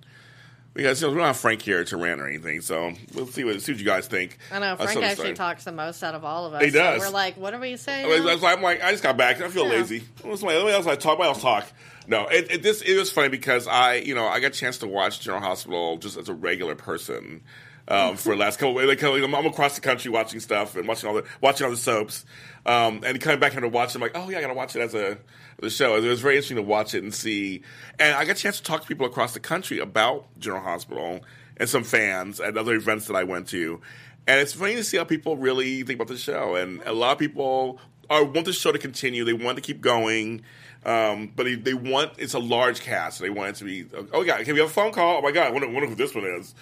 Because 0.75 1.01
you 1.01 1.07
know, 1.07 1.13
we 1.13 1.19
don't 1.19 1.27
have 1.29 1.37
Frank 1.39 1.63
here 1.63 1.85
to 1.85 1.97
rant 1.97 2.21
or 2.21 2.27
anything, 2.27 2.61
so 2.61 2.93
we'll 3.15 3.27
see 3.29 3.45
what 3.45 3.63
see 3.63 3.73
what 3.73 3.79
you 3.79 3.87
guys 3.87 4.09
think. 4.09 4.37
I 4.53 4.59
know 4.59 4.73
Uh, 4.73 4.77
Frank 4.77 4.91
so 4.91 5.03
actually 5.03 5.33
talks 5.33 5.65
the 5.65 5.73
most 5.73 6.03
out 6.03 6.15
of 6.15 6.23
all 6.23 6.45
of 6.45 6.53
us. 6.53 6.63
He 6.65 6.69
so 6.71 6.79
does. 6.79 7.01
we're 7.01 7.09
like, 7.09 7.39
what 7.39 7.55
are 7.55 7.59
we 7.61 7.79
saying? 7.79 8.05
I 8.05 8.09
mean, 8.11 8.19
now? 8.21 8.27
that's 8.27 8.43
why 8.43 8.53
I'm 8.53 8.61
like, 8.61 8.83
I 8.85 8.91
just 8.91 9.03
got 9.03 9.17
back. 9.17 9.41
I 9.41 9.49
feel 9.49 9.65
Yeah. 9.65 9.79
lazy. 9.79 10.05
Somebody 10.21 10.37
somebody 10.39 10.71
else 10.73 10.85
like 10.85 11.01
talk. 11.01 11.13
Somebody 11.13 11.29
else 11.29 11.41
talk. 11.41 11.67
No, 12.07 12.27
it, 12.27 12.51
it 12.51 12.63
this 12.63 12.83
it 12.83 12.97
was 12.97 13.11
funny 13.11 13.29
because 13.29 13.67
I, 13.67 13.95
you 13.95 14.15
know, 14.15 14.27
I 14.27 14.41
got 14.41 14.49
a 14.49 14.51
chance 14.51 14.79
to 14.79 14.87
watch 14.87 15.21
General 15.21 15.43
Hospital 15.43 15.97
just 15.99 16.17
as 16.17 16.29
a 16.29 16.35
regular 16.35 16.75
person 16.75 17.43
um, 17.89 18.17
for 18.17 18.31
the 18.31 18.37
last 18.37 18.59
couple. 18.59 18.75
Like, 18.87 19.03
I'm, 19.03 19.35
I'm 19.35 19.47
across 19.47 19.75
the 19.75 19.81
country 19.81 20.11
watching 20.11 20.41
stuff 20.41 20.77
and 20.77 20.87
watching 20.87 21.09
all 21.09 21.17
the 21.17 21.25
watching 21.41 21.65
all 21.65 21.71
the 21.71 21.77
soaps, 21.77 22.25
um, 22.65 23.03
and 23.05 23.21
coming 23.21 23.41
back 23.41 23.53
here 23.53 23.61
to 23.61 23.69
watch. 23.69 23.95
I'm 23.95 24.01
like, 24.01 24.13
oh 24.15 24.29
yeah, 24.31 24.39
I 24.39 24.41
got 24.41 24.49
to 24.49 24.55
watch 24.55 24.77
it 24.77 24.81
as 24.81 24.95
a 24.95 25.19
the 25.59 25.71
show. 25.71 25.97
It 25.97 26.03
was 26.03 26.21
very 26.21 26.35
interesting 26.35 26.57
to 26.57 26.63
watch 26.63 26.95
it 26.95 27.03
and 27.03 27.15
see. 27.15 27.63
And 27.99 28.15
I 28.15 28.25
got 28.25 28.37
a 28.37 28.41
chance 28.41 28.59
to 28.59 28.63
talk 28.63 28.83
to 28.83 28.87
people 28.87 29.07
across 29.07 29.35
the 29.35 29.41
country 29.41 29.79
about 29.79 30.27
General 30.39 30.63
Hospital 30.63 31.21
and 31.57 31.69
some 31.69 31.85
fans 31.85 32.41
at 32.41 32.59
other 32.59 32.75
events 32.75 33.07
that 33.07 33.17
I 33.17 33.25
went 33.25 33.49
to. 33.49 33.81
And 34.27 34.41
it's 34.41 34.53
funny 34.53 34.75
to 34.75 34.85
see 34.85 34.97
how 34.97 35.05
people 35.05 35.37
really 35.37 35.83
think 35.83 35.99
about 35.99 36.09
the 36.09 36.19
show. 36.19 36.57
And 36.57 36.83
a 36.85 36.93
lot 36.93 37.13
of 37.13 37.19
people 37.19 37.79
are, 38.11 38.25
want 38.25 38.45
the 38.45 38.53
show 38.53 38.73
to 38.73 38.79
continue. 38.79 39.25
They 39.25 39.33
want 39.33 39.57
to 39.57 39.63
keep 39.63 39.81
going. 39.81 40.43
Um, 40.87 41.33
but 41.35 41.45
they, 41.45 41.57
they 41.57 41.75
want 41.75 42.13
it's 42.17 42.35
a 42.35 42.39
large 42.39 42.81
cast. 42.81 43.19
So 43.19 43.25
they 43.25 43.31
want 43.31 43.51
it 43.51 43.57
to 43.57 43.65
be. 43.65 43.87
Oh, 44.13 44.23
yeah. 44.23 44.43
Can 44.45 44.55
we 44.55 44.61
have 44.61 44.71
a 44.71 44.73
phone 44.73 44.93
call? 44.93 45.19
Oh 45.19 45.21
my 45.21 45.33
god! 45.33 45.49
I 45.49 45.51
wonder, 45.51 45.69
wonder 45.69 45.89
who 45.89 45.97
this 45.97 46.15
one 46.15 46.25
is. 46.25 46.55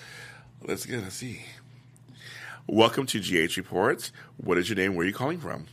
Let's 0.67 0.87
get. 0.87 1.03
Let's 1.03 1.15
see. 1.17 1.43
Welcome 2.67 3.05
to 3.07 3.21
GH 3.21 3.59
Reports. 3.59 4.11
What 4.39 4.57
is 4.57 4.71
your 4.71 4.77
name? 4.77 4.95
Where 4.95 5.05
are 5.05 5.09
you 5.09 5.15
calling 5.15 5.39
from? 5.39 5.67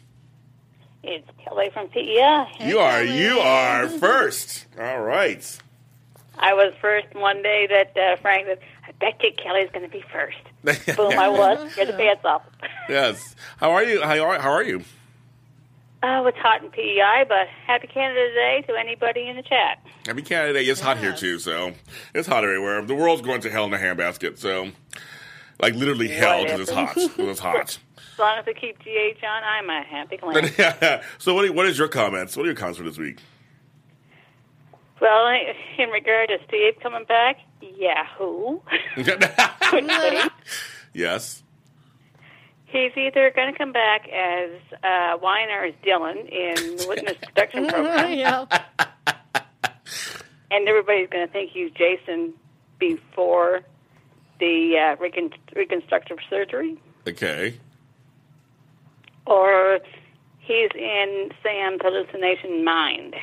It's 1.01 1.25
Kelly 1.43 1.69
from 1.73 1.87
PEI. 1.87 2.47
you 2.59 2.79
are. 2.79 3.03
Kelly. 3.05 3.17
You 3.23 3.39
are 3.39 3.87
first. 3.99 4.65
All 4.77 4.99
right. 5.01 5.57
I 6.37 6.53
was 6.53 6.73
first 6.81 7.07
one 7.15 7.41
day 7.41 7.67
that 7.67 7.97
uh, 7.97 8.15
Frank 8.17 8.47
said, 8.47 8.59
I 8.85 8.91
bet 8.99 9.21
you 9.23 9.31
Kelly's 9.37 9.69
going 9.71 9.85
to 9.85 9.91
be 9.91 10.03
first. 10.11 10.37
Boom, 10.97 11.17
I 11.17 11.29
was. 11.29 11.73
Get 11.75 11.87
the 11.87 11.93
pants 11.97 12.25
off. 12.25 12.41
yes. 12.89 13.35
How 13.57 13.71
are 13.71 13.83
you? 13.83 14.01
How 14.01 14.19
are, 14.19 14.39
how 14.39 14.51
are 14.51 14.63
you? 14.63 14.83
Oh, 16.03 16.25
it's 16.25 16.37
hot 16.37 16.63
in 16.63 16.71
PEI, 16.71 17.25
but 17.27 17.47
happy 17.67 17.87
Canada 17.87 18.33
Day 18.33 18.63
to 18.67 18.75
anybody 18.75 19.27
in 19.27 19.35
the 19.35 19.43
chat. 19.43 19.79
Happy 20.05 20.23
Canada 20.23 20.53
Day. 20.53 20.65
It's 20.65 20.81
hot 20.81 20.97
here 20.97 21.13
too, 21.13 21.37
so 21.37 21.73
it's 22.15 22.27
hot 22.27 22.43
everywhere. 22.43 22.81
The 22.81 22.95
world's 22.95 23.21
going 23.21 23.41
to 23.41 23.51
hell 23.51 23.65
in 23.65 23.73
a 23.73 23.77
handbasket. 23.77 24.39
So, 24.39 24.71
like 25.59 25.75
literally 25.75 26.07
hell 26.07 26.43
because 26.43 26.61
it's 26.61 26.71
hot. 26.71 26.93
it's 26.97 27.39
hot. 27.39 27.77
As 28.13 28.19
long 28.19 28.37
as 28.39 28.45
I 28.47 28.53
keep 28.53 28.79
GH 28.79 29.23
on, 29.23 29.43
I'm 29.43 29.69
a 29.69 29.83
happy 29.83 30.17
clam. 30.17 31.01
so, 31.19 31.33
what? 31.35 31.45
Are, 31.45 31.53
what 31.53 31.67
is 31.67 31.77
your 31.77 31.87
comments? 31.87 32.35
What 32.35 32.43
are 32.43 32.47
your 32.47 32.55
comments 32.55 32.79
for 32.79 32.83
this 32.83 32.97
week? 32.97 33.19
well, 35.01 35.27
in 35.77 35.89
regard 35.89 36.29
to 36.29 36.37
Steve 36.47 36.75
coming 36.81 37.03
back, 37.05 37.37
Yahoo. 37.61 38.59
yes. 40.93 41.43
He's 42.71 42.91
either 42.95 43.31
going 43.35 43.51
to 43.51 43.57
come 43.57 43.73
back 43.73 44.07
as 44.07 44.49
uh, 44.83 45.17
Weiner 45.21 45.65
as 45.65 45.73
Dylan 45.85 46.17
in 46.29 46.77
the 46.77 46.85
Witness 46.87 47.17
Protection 47.21 47.67
Program, 47.67 48.13
yeah. 48.17 48.45
and 50.49 50.67
everybody's 50.67 51.09
going 51.09 51.25
to 51.27 51.31
think 51.33 51.51
he's 51.51 51.71
Jason 51.71 52.33
before 52.79 53.61
the 54.39 54.77
uh, 54.77 54.95
recon- 55.01 55.33
reconstructive 55.55 56.17
surgery, 56.29 56.77
Okay. 57.07 57.59
or 59.27 59.79
he's 60.39 60.69
in 60.75 61.31
Sam's 61.43 61.81
hallucination 61.83 62.63
mind. 62.63 63.15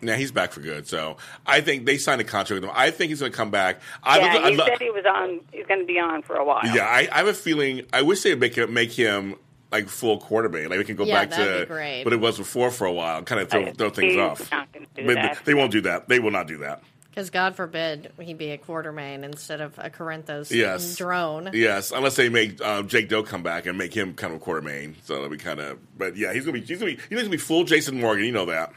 Now 0.00 0.14
he's 0.14 0.30
back 0.32 0.52
for 0.52 0.60
good. 0.60 0.86
So 0.86 1.16
I 1.46 1.60
think 1.60 1.84
they 1.86 1.98
signed 1.98 2.20
a 2.20 2.24
contract 2.24 2.60
with 2.62 2.64
him. 2.68 2.74
I 2.74 2.90
think 2.90 3.10
he's 3.10 3.20
going 3.20 3.32
to 3.32 3.36
come 3.36 3.50
back. 3.50 3.80
I 4.02 4.18
yeah, 4.18 4.32
look- 4.34 4.42
I 4.44 4.50
he 4.50 4.56
lo- 4.56 4.64
said 4.66 4.78
he 4.80 4.90
was 4.90 5.04
on. 5.06 5.40
He's 5.52 5.66
going 5.66 5.80
to 5.80 5.86
be 5.86 5.98
on 5.98 6.22
for 6.22 6.36
a 6.36 6.44
while. 6.44 6.60
yeah, 6.64 6.84
I, 6.86 7.08
I 7.12 7.18
have 7.18 7.26
a 7.28 7.34
feeling. 7.34 7.82
I 7.92 8.02
wish 8.02 8.22
they'd 8.22 8.38
make 8.38 8.54
him 8.56 8.72
make 8.72 8.92
him 8.92 9.34
like 9.72 9.88
full 9.88 10.18
quarterback. 10.18 10.68
Like 10.70 10.78
we 10.78 10.84
can 10.84 10.96
go 10.96 11.04
Yeah, 11.04 11.24
back 11.26 11.30
to 11.36 11.66
be 11.68 12.04
what 12.04 12.12
it 12.12 12.20
was 12.20 12.38
before 12.38 12.70
for 12.70 12.86
a 12.86 12.92
while. 12.92 13.22
Kind 13.22 13.40
of 13.40 13.50
throw, 13.50 13.66
I- 13.66 13.72
throw 13.72 13.90
things 13.90 14.12
he's 14.12 14.20
off. 14.20 14.50
not 14.50 14.68
do 14.72 14.80
But 15.06 15.14
that. 15.14 15.44
they 15.44 15.54
won't 15.54 15.72
do 15.72 15.80
that. 15.82 16.08
They 16.08 16.18
will 16.20 16.30
not 16.30 16.46
do 16.46 16.58
that. 16.58 16.82
Because 17.10 17.30
God 17.30 17.56
forbid 17.56 18.12
he 18.20 18.32
be 18.32 18.50
a 18.52 18.58
Quartermaine 18.58 19.24
instead 19.24 19.60
of 19.60 19.76
a 19.78 19.90
Corinthos 19.90 20.52
Yes. 20.52 20.94
drone. 20.94 21.50
Yes, 21.52 21.90
unless 21.90 22.14
they 22.14 22.28
make 22.28 22.60
um, 22.64 22.86
Jake 22.86 23.08
Doe 23.08 23.24
come 23.24 23.42
back 23.42 23.66
and 23.66 23.76
make 23.76 23.92
him 23.92 24.14
kind 24.14 24.32
of 24.32 24.40
a 24.40 24.44
quarter 24.44 24.62
so 25.02 25.14
that'll 25.14 25.28
be 25.28 25.36
kind 25.36 25.58
of. 25.58 25.78
But 25.98 26.16
yeah, 26.16 26.32
he's 26.32 26.44
gonna 26.44 26.60
be 26.60 26.64
he's 26.64 26.78
gonna 26.78 26.92
be 26.92 26.98
he's 27.08 27.18
gonna 27.18 27.28
be 27.30 27.36
full 27.36 27.64
Jason 27.64 27.98
Morgan. 28.00 28.24
You 28.24 28.30
know 28.30 28.46
that. 28.46 28.72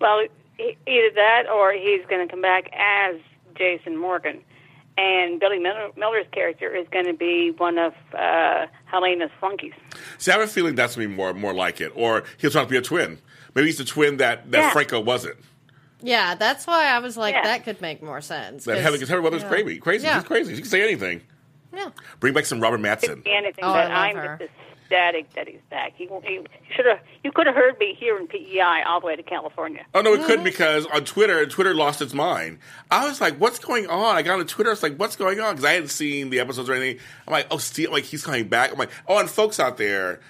Well, 0.00 0.24
either 0.58 1.10
that 1.14 1.44
or 1.52 1.72
he's 1.72 2.04
going 2.08 2.26
to 2.26 2.30
come 2.30 2.42
back 2.42 2.70
as 2.72 3.16
Jason 3.56 3.96
Morgan. 3.96 4.40
And 4.96 5.38
Billy 5.38 5.58
Miller, 5.60 5.90
Miller's 5.96 6.26
character 6.32 6.74
is 6.74 6.86
going 6.90 7.04
to 7.04 7.12
be 7.12 7.52
one 7.56 7.78
of 7.78 7.94
uh, 8.18 8.66
Helena's 8.86 9.30
flunkies. 9.38 9.72
See, 10.18 10.32
I 10.32 10.38
have 10.38 10.42
a 10.48 10.50
feeling 10.50 10.74
that's 10.74 10.96
gonna 10.96 11.06
be 11.06 11.14
more 11.14 11.32
more 11.34 11.54
like 11.54 11.80
it, 11.80 11.92
or 11.94 12.24
he'll 12.38 12.50
try 12.50 12.64
to 12.64 12.68
be 12.68 12.76
a 12.76 12.82
twin. 12.82 13.18
Maybe 13.54 13.66
he's 13.68 13.78
the 13.78 13.84
twin 13.84 14.16
that 14.16 14.50
that 14.50 14.58
Yeah. 14.58 14.70
Franco 14.72 14.98
wasn't. 15.00 15.36
Yeah, 16.00 16.34
that's 16.34 16.66
why 16.66 16.86
I 16.86 16.98
was 16.98 17.16
like, 17.16 17.34
Yeah. 17.36 17.42
that 17.44 17.62
could 17.64 17.80
make 17.80 18.02
more 18.02 18.20
sense. 18.20 18.64
That 18.64 18.74
'cause- 18.74 18.82
Heather, 18.82 18.96
because 18.96 19.08
Heather 19.08 19.22
Weathers 19.22 19.42
yeah. 19.42 19.48
crazy, 19.48 19.78
crazy. 19.78 20.04
Yeah. 20.06 20.18
She's 20.18 20.26
crazy. 20.26 20.54
She 20.56 20.60
can 20.62 20.68
say 20.70 20.82
anything. 20.82 21.20
Yeah. 21.72 21.90
Bring 22.18 22.34
back 22.34 22.46
some 22.46 22.58
Robin 22.58 22.80
Mattson. 22.82 23.22
Anything, 23.24 23.62
Oh, 23.64 23.72
but 23.72 23.88
I 23.92 24.12
love 24.12 24.16
I'm 24.16 24.16
her. 24.16 24.38
Just 24.88 24.98
ecstatic 24.98 25.32
that 25.34 25.48
he's 25.48 25.60
back. 25.70 25.94
He, 25.96 26.08
he 26.24 26.40
should 26.74 26.86
have. 26.86 27.00
You 27.22 27.32
could 27.32 27.46
have 27.46 27.54
heard 27.54 27.78
me 27.78 27.94
here 27.98 28.18
in 28.18 28.26
PEI 28.26 28.82
all 28.86 29.00
the 29.00 29.06
way 29.06 29.16
to 29.16 29.22
California. 29.22 29.84
Oh 29.94 30.00
no, 30.00 30.14
it 30.14 30.24
couldn't 30.24 30.44
because 30.44 30.86
on 30.86 31.04
Twitter, 31.04 31.46
Twitter 31.46 31.74
lost 31.74 32.02
its 32.02 32.14
mind. 32.14 32.58
I 32.90 33.06
was 33.06 33.20
like, 33.20 33.36
"What's 33.36 33.58
going 33.58 33.86
on?" 33.86 34.16
I 34.16 34.22
got 34.22 34.38
on 34.38 34.46
Twitter. 34.46 34.70
I 34.70 34.72
was 34.72 34.82
like, 34.82 34.96
"What's 34.96 35.16
going 35.16 35.40
on?" 35.40 35.52
Because 35.54 35.64
I 35.64 35.72
hadn't 35.72 35.88
seen 35.88 36.30
the 36.30 36.40
episodes 36.40 36.68
or 36.68 36.74
anything. 36.74 37.00
I'm 37.26 37.32
like, 37.32 37.46
"Oh, 37.50 37.58
Steve!" 37.58 37.88
I'm 37.88 37.92
like, 37.92 38.04
he's 38.04 38.24
coming 38.24 38.48
back. 38.48 38.72
I'm 38.72 38.78
like, 38.78 38.90
"Oh," 39.06 39.18
and 39.18 39.28
folks 39.28 39.60
out 39.60 39.76
there, 39.76 40.20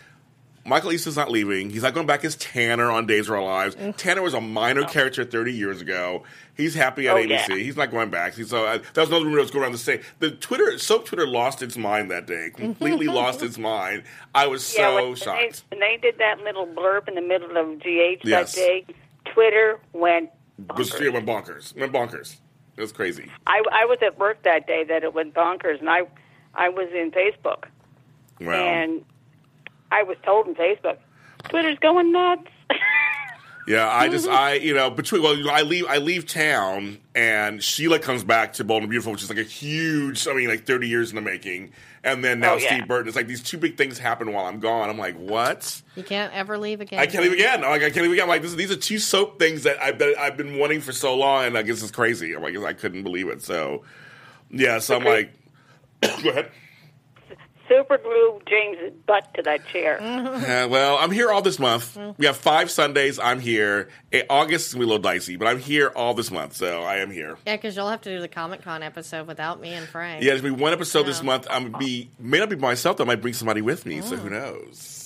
Michael 0.64 0.92
Easton's 0.92 1.16
not 1.16 1.30
leaving. 1.30 1.70
He's 1.70 1.82
not 1.82 1.94
going 1.94 2.06
back 2.06 2.24
as 2.24 2.36
Tanner 2.36 2.90
on 2.90 3.06
Days 3.06 3.28
of 3.28 3.34
Our 3.34 3.42
Lives. 3.42 3.76
Tanner 3.96 4.22
was 4.22 4.34
a 4.34 4.40
minor 4.40 4.84
character 4.84 5.24
30 5.24 5.52
years 5.52 5.80
ago. 5.80 6.24
He's 6.59 6.74
happy 6.74 7.06
at 7.09 7.16
Oh, 7.16 7.20
ABC. 7.20 7.48
yeah. 7.50 7.54
He's 7.56 7.76
not 7.76 7.90
going 7.92 8.11
back. 8.11 8.34
So 8.34 8.66
uh, 8.66 8.78
that 8.94 9.00
was 9.00 9.09
another 9.09 9.24
rumor 9.24 9.36
that 9.36 9.42
was 9.42 9.50
going 9.52 9.62
around 9.62 9.72
the 9.72 9.78
same. 9.78 10.00
The 10.18 10.32
Twitter, 10.32 10.76
soap 10.78 11.06
Twitter 11.06 11.26
lost 11.26 11.62
its 11.62 11.76
mind 11.76 12.11
that 12.11 12.26
day. 12.26 12.50
Completely 12.54 13.06
lost 13.20 13.42
its 13.42 13.56
mind. 13.59 14.02
I 14.34 14.48
was 14.48 14.64
so 14.66 14.96
when, 14.96 15.04
when 15.04 15.12
they, 15.14 15.20
shocked. 15.20 15.62
when 15.70 15.78
they 15.80 15.96
did 16.02 16.18
that 16.18 16.40
little 16.40 16.66
blurb 16.66 17.06
in 17.09 17.14
the 17.14 17.20
middle 17.22 17.56
of 17.56 17.78
GH 17.78 18.24
Yes. 18.26 18.54
that 18.54 18.61
day, 18.61 18.84
Twitter 19.24 19.78
went. 19.92 20.30
Bonkers. 20.61 21.00
It 21.00 21.12
went 21.12 21.26
bonkers. 21.26 21.76
It 21.76 21.80
went 21.80 21.92
bonkers. 21.92 22.36
It 22.76 22.80
was 22.80 22.90
crazy. 22.92 23.30
I, 23.46 23.62
I 23.72 23.84
was 23.84 23.98
at 24.02 24.18
work 24.18 24.42
that 24.42 24.66
day 24.66 24.82
that 24.82 25.04
it 25.04 25.14
went 25.14 25.34
bonkers, 25.34 25.78
and 25.78 25.88
I 25.88 26.02
I 26.54 26.68
was 26.70 26.88
in 26.92 27.12
Facebook, 27.12 27.66
Wow. 28.40 28.52
and 28.54 29.04
I 29.92 30.02
was 30.02 30.16
told 30.24 30.48
in 30.48 30.56
Facebook, 30.56 30.96
Twitter's 31.48 31.78
going 31.78 32.11
nuts. 32.11 32.48
Yeah, 33.68 33.86
I 33.86 34.08
just 34.08 34.26
mm-hmm. 34.26 34.34
I 34.34 34.54
you 34.54 34.72
know 34.72 34.88
between 34.88 35.22
well 35.22 35.36
you 35.36 35.44
know, 35.44 35.52
I 35.52 35.60
leave 35.60 35.84
I 35.86 35.98
leave 35.98 36.26
town 36.26 36.98
and 37.14 37.62
Sheila 37.62 37.98
comes 37.98 38.24
back 38.24 38.54
to 38.54 38.64
Bold 38.64 38.82
and 38.82 38.88
Beautiful, 38.88 39.12
which 39.12 39.22
is 39.22 39.28
like 39.28 39.38
a 39.38 39.42
huge 39.42 40.26
I 40.26 40.32
mean 40.32 40.48
like 40.48 40.64
thirty 40.64 40.88
years 40.88 41.10
in 41.10 41.16
the 41.16 41.20
making, 41.20 41.72
and 42.02 42.24
then 42.24 42.40
now 42.40 42.54
Oh, 42.54 42.56
yeah. 42.56 42.68
Steve 42.68 42.88
Burton. 42.88 43.08
It's 43.08 43.16
like 43.16 43.26
these 43.26 43.42
two 43.42 43.58
big 43.58 43.76
things 43.76 43.98
happen 43.98 44.32
while 44.32 44.46
I'm 44.46 44.58
gone. 44.58 44.88
I'm 44.88 44.96
like, 44.96 45.16
what? 45.16 45.82
You 45.96 46.02
can't 46.02 46.32
ever 46.32 46.56
leave 46.56 46.80
again. 46.80 46.98
I 46.98 47.04
can't 47.06 47.22
leave 47.22 47.34
again. 47.34 47.60
Like 47.60 47.82
I 47.82 47.90
can't 47.90 48.04
leave 48.04 48.12
again. 48.12 48.22
I'm 48.22 48.30
like 48.30 48.40
this, 48.40 48.54
these 48.54 48.70
are 48.70 48.76
two 48.76 48.98
soap 48.98 49.38
things 49.38 49.64
that 49.64 49.80
I've 49.82 49.98
been, 49.98 50.14
I've 50.18 50.38
been 50.38 50.58
wanting 50.58 50.80
for 50.80 50.92
so 50.92 51.14
long, 51.14 51.44
and 51.44 51.58
I 51.58 51.62
guess 51.62 51.82
it's 51.82 51.90
crazy. 51.90 52.32
I'm 52.32 52.42
like 52.42 52.56
I 52.56 52.72
couldn't 52.72 53.02
believe 53.02 53.28
it. 53.28 53.42
So 53.42 53.84
yeah, 54.50 54.78
so 54.78 54.96
I'm 54.96 55.04
like, 55.04 55.30
go 56.22 56.30
ahead. 56.30 56.50
Super 57.68 57.98
glue 57.98 58.40
James's 58.48 58.92
butt 59.06 59.32
to 59.34 59.42
that 59.42 59.66
chair. 59.68 59.98
Uh, 60.48 60.66
well, 60.68 60.96
I'm 60.98 61.10
here 61.10 61.30
all 61.30 61.42
this 61.42 61.58
month. 61.58 61.96
We 62.16 62.26
have 62.26 62.36
five 62.36 62.70
Sundays. 62.70 63.18
I'm 63.18 63.40
here. 63.40 63.88
Eh, 64.12 64.22
August 64.30 64.68
is 64.68 64.74
gonna 64.74 64.80
be 64.80 64.84
a 64.84 64.88
little 64.88 65.02
dicey, 65.02 65.36
but 65.36 65.46
I'm 65.48 65.58
here 65.58 65.88
all 65.94 66.14
this 66.14 66.30
month, 66.30 66.54
so 66.54 66.82
I 66.82 66.96
am 66.98 67.10
here. 67.10 67.36
Yeah, 67.46 67.56
because 67.56 67.76
you'll 67.76 67.88
have 67.90 68.00
to 68.02 68.10
do 68.10 68.20
the 68.20 68.28
Comic 68.28 68.62
Con 68.62 68.82
episode 68.82 69.26
without 69.26 69.60
me 69.60 69.74
and 69.74 69.86
Frank. 69.86 70.22
Yeah, 70.22 70.30
there's 70.30 70.42
gonna 70.42 70.56
be 70.56 70.62
one 70.62 70.72
episode 70.72 71.04
this 71.04 71.22
month. 71.22 71.46
I'm 71.50 71.70
gonna 71.70 71.78
be 71.78 72.10
may 72.18 72.38
not 72.38 72.48
be 72.48 72.56
by 72.56 72.68
myself. 72.68 72.96
though. 72.96 73.04
I 73.04 73.06
might 73.08 73.20
bring 73.20 73.34
somebody 73.34 73.60
with 73.60 73.84
me. 73.84 74.00
So 74.00 74.14
Oh. 74.14 74.18
who 74.18 74.30
knows? 74.30 74.97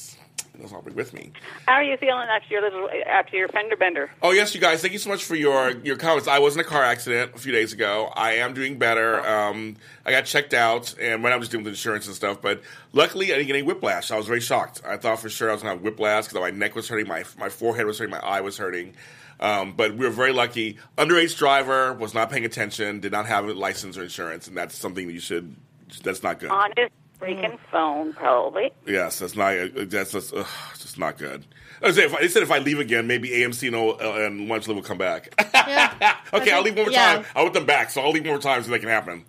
I'll 0.70 0.82
bring 0.82 0.94
with 0.94 1.14
me. 1.14 1.32
How 1.66 1.74
are 1.74 1.82
you 1.82 1.96
feeling 1.96 2.28
after 2.28 2.52
your 2.52 2.62
little 2.62 2.88
after 3.06 3.36
your 3.36 3.48
fender 3.48 3.76
bender? 3.76 4.10
Oh 4.22 4.32
yes, 4.32 4.54
you 4.54 4.60
guys. 4.60 4.82
Thank 4.82 4.92
you 4.92 4.98
so 4.98 5.08
much 5.08 5.24
for 5.24 5.34
your 5.34 5.70
your 5.78 5.96
comments. 5.96 6.28
I 6.28 6.38
was 6.38 6.54
in 6.54 6.60
a 6.60 6.64
car 6.64 6.82
accident 6.84 7.32
a 7.34 7.38
few 7.38 7.52
days 7.52 7.72
ago. 7.72 8.12
I 8.14 8.32
am 8.34 8.52
doing 8.52 8.78
better. 8.78 9.26
Um, 9.26 9.76
I 10.04 10.10
got 10.10 10.26
checked 10.26 10.52
out, 10.52 10.94
and 11.00 11.22
when 11.22 11.32
I 11.32 11.36
was 11.36 11.48
doing 11.48 11.64
the 11.64 11.70
insurance 11.70 12.06
and 12.06 12.14
stuff, 12.14 12.42
but 12.42 12.60
luckily 12.92 13.32
I 13.32 13.36
didn't 13.36 13.46
get 13.46 13.56
any 13.56 13.62
whiplash. 13.62 14.10
I 14.10 14.16
was 14.16 14.26
very 14.26 14.40
shocked. 14.40 14.82
I 14.86 14.98
thought 14.98 15.20
for 15.20 15.30
sure 15.30 15.48
I 15.48 15.54
was 15.54 15.62
gonna 15.62 15.74
have 15.74 15.82
whiplash 15.82 16.28
because 16.28 16.40
my 16.40 16.50
neck 16.50 16.74
was 16.74 16.88
hurting, 16.88 17.08
my 17.08 17.24
my 17.38 17.48
forehead 17.48 17.86
was 17.86 17.98
hurting, 17.98 18.12
my 18.12 18.20
eye 18.20 18.42
was 18.42 18.58
hurting. 18.58 18.94
Um, 19.40 19.72
but 19.72 19.96
we 19.96 20.04
were 20.06 20.12
very 20.12 20.32
lucky. 20.32 20.78
Underage 20.96 21.36
driver 21.36 21.92
was 21.92 22.14
not 22.14 22.30
paying 22.30 22.44
attention, 22.44 23.00
did 23.00 23.10
not 23.10 23.26
have 23.26 23.48
a 23.48 23.52
license 23.52 23.98
or 23.98 24.04
insurance, 24.04 24.46
and 24.46 24.56
that's 24.56 24.76
something 24.76 25.08
that 25.08 25.12
you 25.12 25.20
should. 25.20 25.56
That's 26.04 26.22
not 26.22 26.38
good. 26.38 26.50
On 26.50 26.70
his 26.76 26.88
freaking 27.22 27.58
phone, 27.70 28.12
probably. 28.12 28.72
Yes, 28.86 29.18
that's 29.20 29.36
not. 29.36 29.54
That's 29.88 30.12
just, 30.12 30.34
ugh, 30.34 30.46
just 30.78 30.98
not 30.98 31.18
good. 31.18 31.44
I 31.82 31.90
say 31.90 32.04
if 32.04 32.14
I, 32.14 32.20
they 32.20 32.28
said 32.28 32.42
if 32.42 32.50
I 32.50 32.58
leave 32.58 32.78
again, 32.78 33.06
maybe 33.06 33.28
AMC 33.30 33.66
and, 33.66 33.76
O- 33.76 33.92
uh, 34.00 34.24
and 34.26 34.48
Lunch 34.48 34.68
Live 34.68 34.76
will 34.76 34.84
come 34.84 34.98
back. 34.98 35.32
Yeah. 35.54 36.16
okay, 36.32 36.50
I 36.50 36.56
I'll 36.56 36.62
leave 36.62 36.74
one 36.76 36.84
more 36.86 36.92
yeah. 36.92 37.16
time. 37.16 37.24
I 37.34 37.42
want 37.42 37.54
them 37.54 37.66
back, 37.66 37.90
so 37.90 38.00
I'll 38.02 38.10
leave 38.10 38.22
one 38.24 38.30
more 38.32 38.38
time 38.40 38.62
so 38.62 38.70
that 38.70 38.78
can 38.80 38.88
happen, 38.88 39.24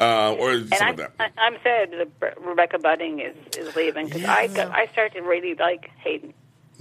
uh, 0.00 0.32
or 0.34 0.52
And 0.52 0.68
something 0.68 0.78
I'm, 0.88 0.96
like 0.96 1.16
that. 1.18 1.32
I- 1.36 1.40
I'm 1.46 1.56
sad 1.62 1.90
that 1.92 2.36
Rebecca 2.40 2.78
Budig 2.78 3.20
is, 3.30 3.56
is 3.56 3.74
leaving 3.76 4.06
because 4.06 4.24
I 4.24 4.48
I 4.72 4.86
started 4.92 5.22
really 5.24 5.54
like 5.54 5.90
Hayden. 5.98 6.32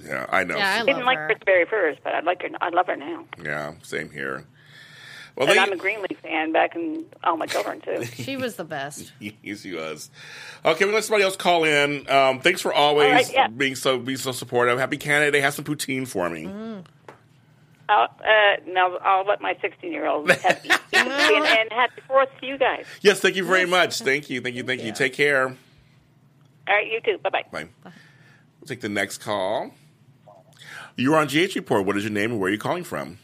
Yeah, 0.04 0.26
I 0.30 0.44
know. 0.44 0.58
Yeah, 0.58 0.76
I 0.78 0.82
I 0.82 0.86
didn't 0.86 1.06
like 1.06 1.18
her. 1.18 1.24
her 1.26 1.32
at 1.32 1.40
the 1.40 1.46
very 1.46 1.66
first, 1.66 2.00
but 2.04 2.14
I 2.14 2.20
like 2.22 2.42
her. 2.44 2.50
I 2.62 2.70
love 2.70 2.88
her 2.88 2.96
now. 2.96 3.26
Yeah, 3.44 3.74
same 3.82 4.10
here. 4.12 4.46
Well, 5.36 5.48
And 5.50 5.58
they, 5.58 5.62
I'm 5.62 5.72
a 5.74 5.76
Greenlee 5.76 6.16
fan 6.18 6.54
back 6.54 6.76
in 6.76 7.06
All 7.24 7.36
My 7.36 7.46
Children 7.46 7.82
too. 7.82 8.06
She 8.16 8.38
was 8.38 8.56
the 8.56 8.64
best. 8.64 9.12
yes, 9.44 9.64
he 9.64 9.74
was. 9.74 10.10
Okay, 10.64 10.86
we 10.86 10.94
let 10.94 11.04
somebody 11.04 11.24
else 11.26 11.36
call 11.36 11.66
in. 11.66 12.10
Um, 12.10 12.40
thanks 12.40 12.62
for 12.62 12.74
always 12.74 13.08
All 13.08 13.14
right, 13.14 13.34
yeah. 13.34 13.48
being 13.50 13.76
so 13.76 14.00
being 14.00 14.18
so 14.18 14.32
supportive. 14.32 14.80
Happy 14.80 14.98
Canada 14.98 15.32
Day. 15.32 15.42
Have 15.42 15.54
some 15.54 15.66
poutine 15.66 16.08
for 16.08 16.30
me. 16.30 16.48
I'll, 17.88 18.06
uh, 18.06 18.56
now 18.68 18.98
I'll 18.98 19.26
let 19.26 19.42
my 19.42 19.56
16 19.62 19.92
year 19.92 20.08
old 20.08 20.30
happy 20.32 20.70
and, 20.94 21.08
and 21.10 21.72
happy 21.72 22.02
Fourth 22.08 22.30
to 22.42 22.48
you 22.48 22.58
guys. 22.58 22.86
Yes, 23.02 23.20
thank 23.20 23.36
you 23.36 23.46
very 23.46 23.66
much. 23.66 24.00
Thank 24.00 24.30
you, 24.30 24.42
thank 24.42 24.56
you, 24.56 24.64
thank 24.64 24.82
you. 24.84 24.92
Take 24.92 25.14
care. 25.14 25.50
All 25.50 25.56
right, 26.74 26.88
you 26.88 27.00
too. 27.02 27.20
Bye 27.20 27.30
bye. 27.30 27.44
Bye. 27.52 27.68
We'll 27.84 28.68
take 28.68 28.82
the 28.82 28.90
next 28.90 29.20
call. 29.20 29.72
You're 30.96 31.16
on 31.18 31.28
GH 31.28 31.56
Report. 31.56 31.86
What 31.86 31.98
is 31.98 32.04
your 32.04 32.14
name 32.14 32.32
and 32.32 32.40
where 32.40 32.50
are 32.50 32.54
you 32.54 32.58
calling 32.58 32.84
from? 32.86 33.20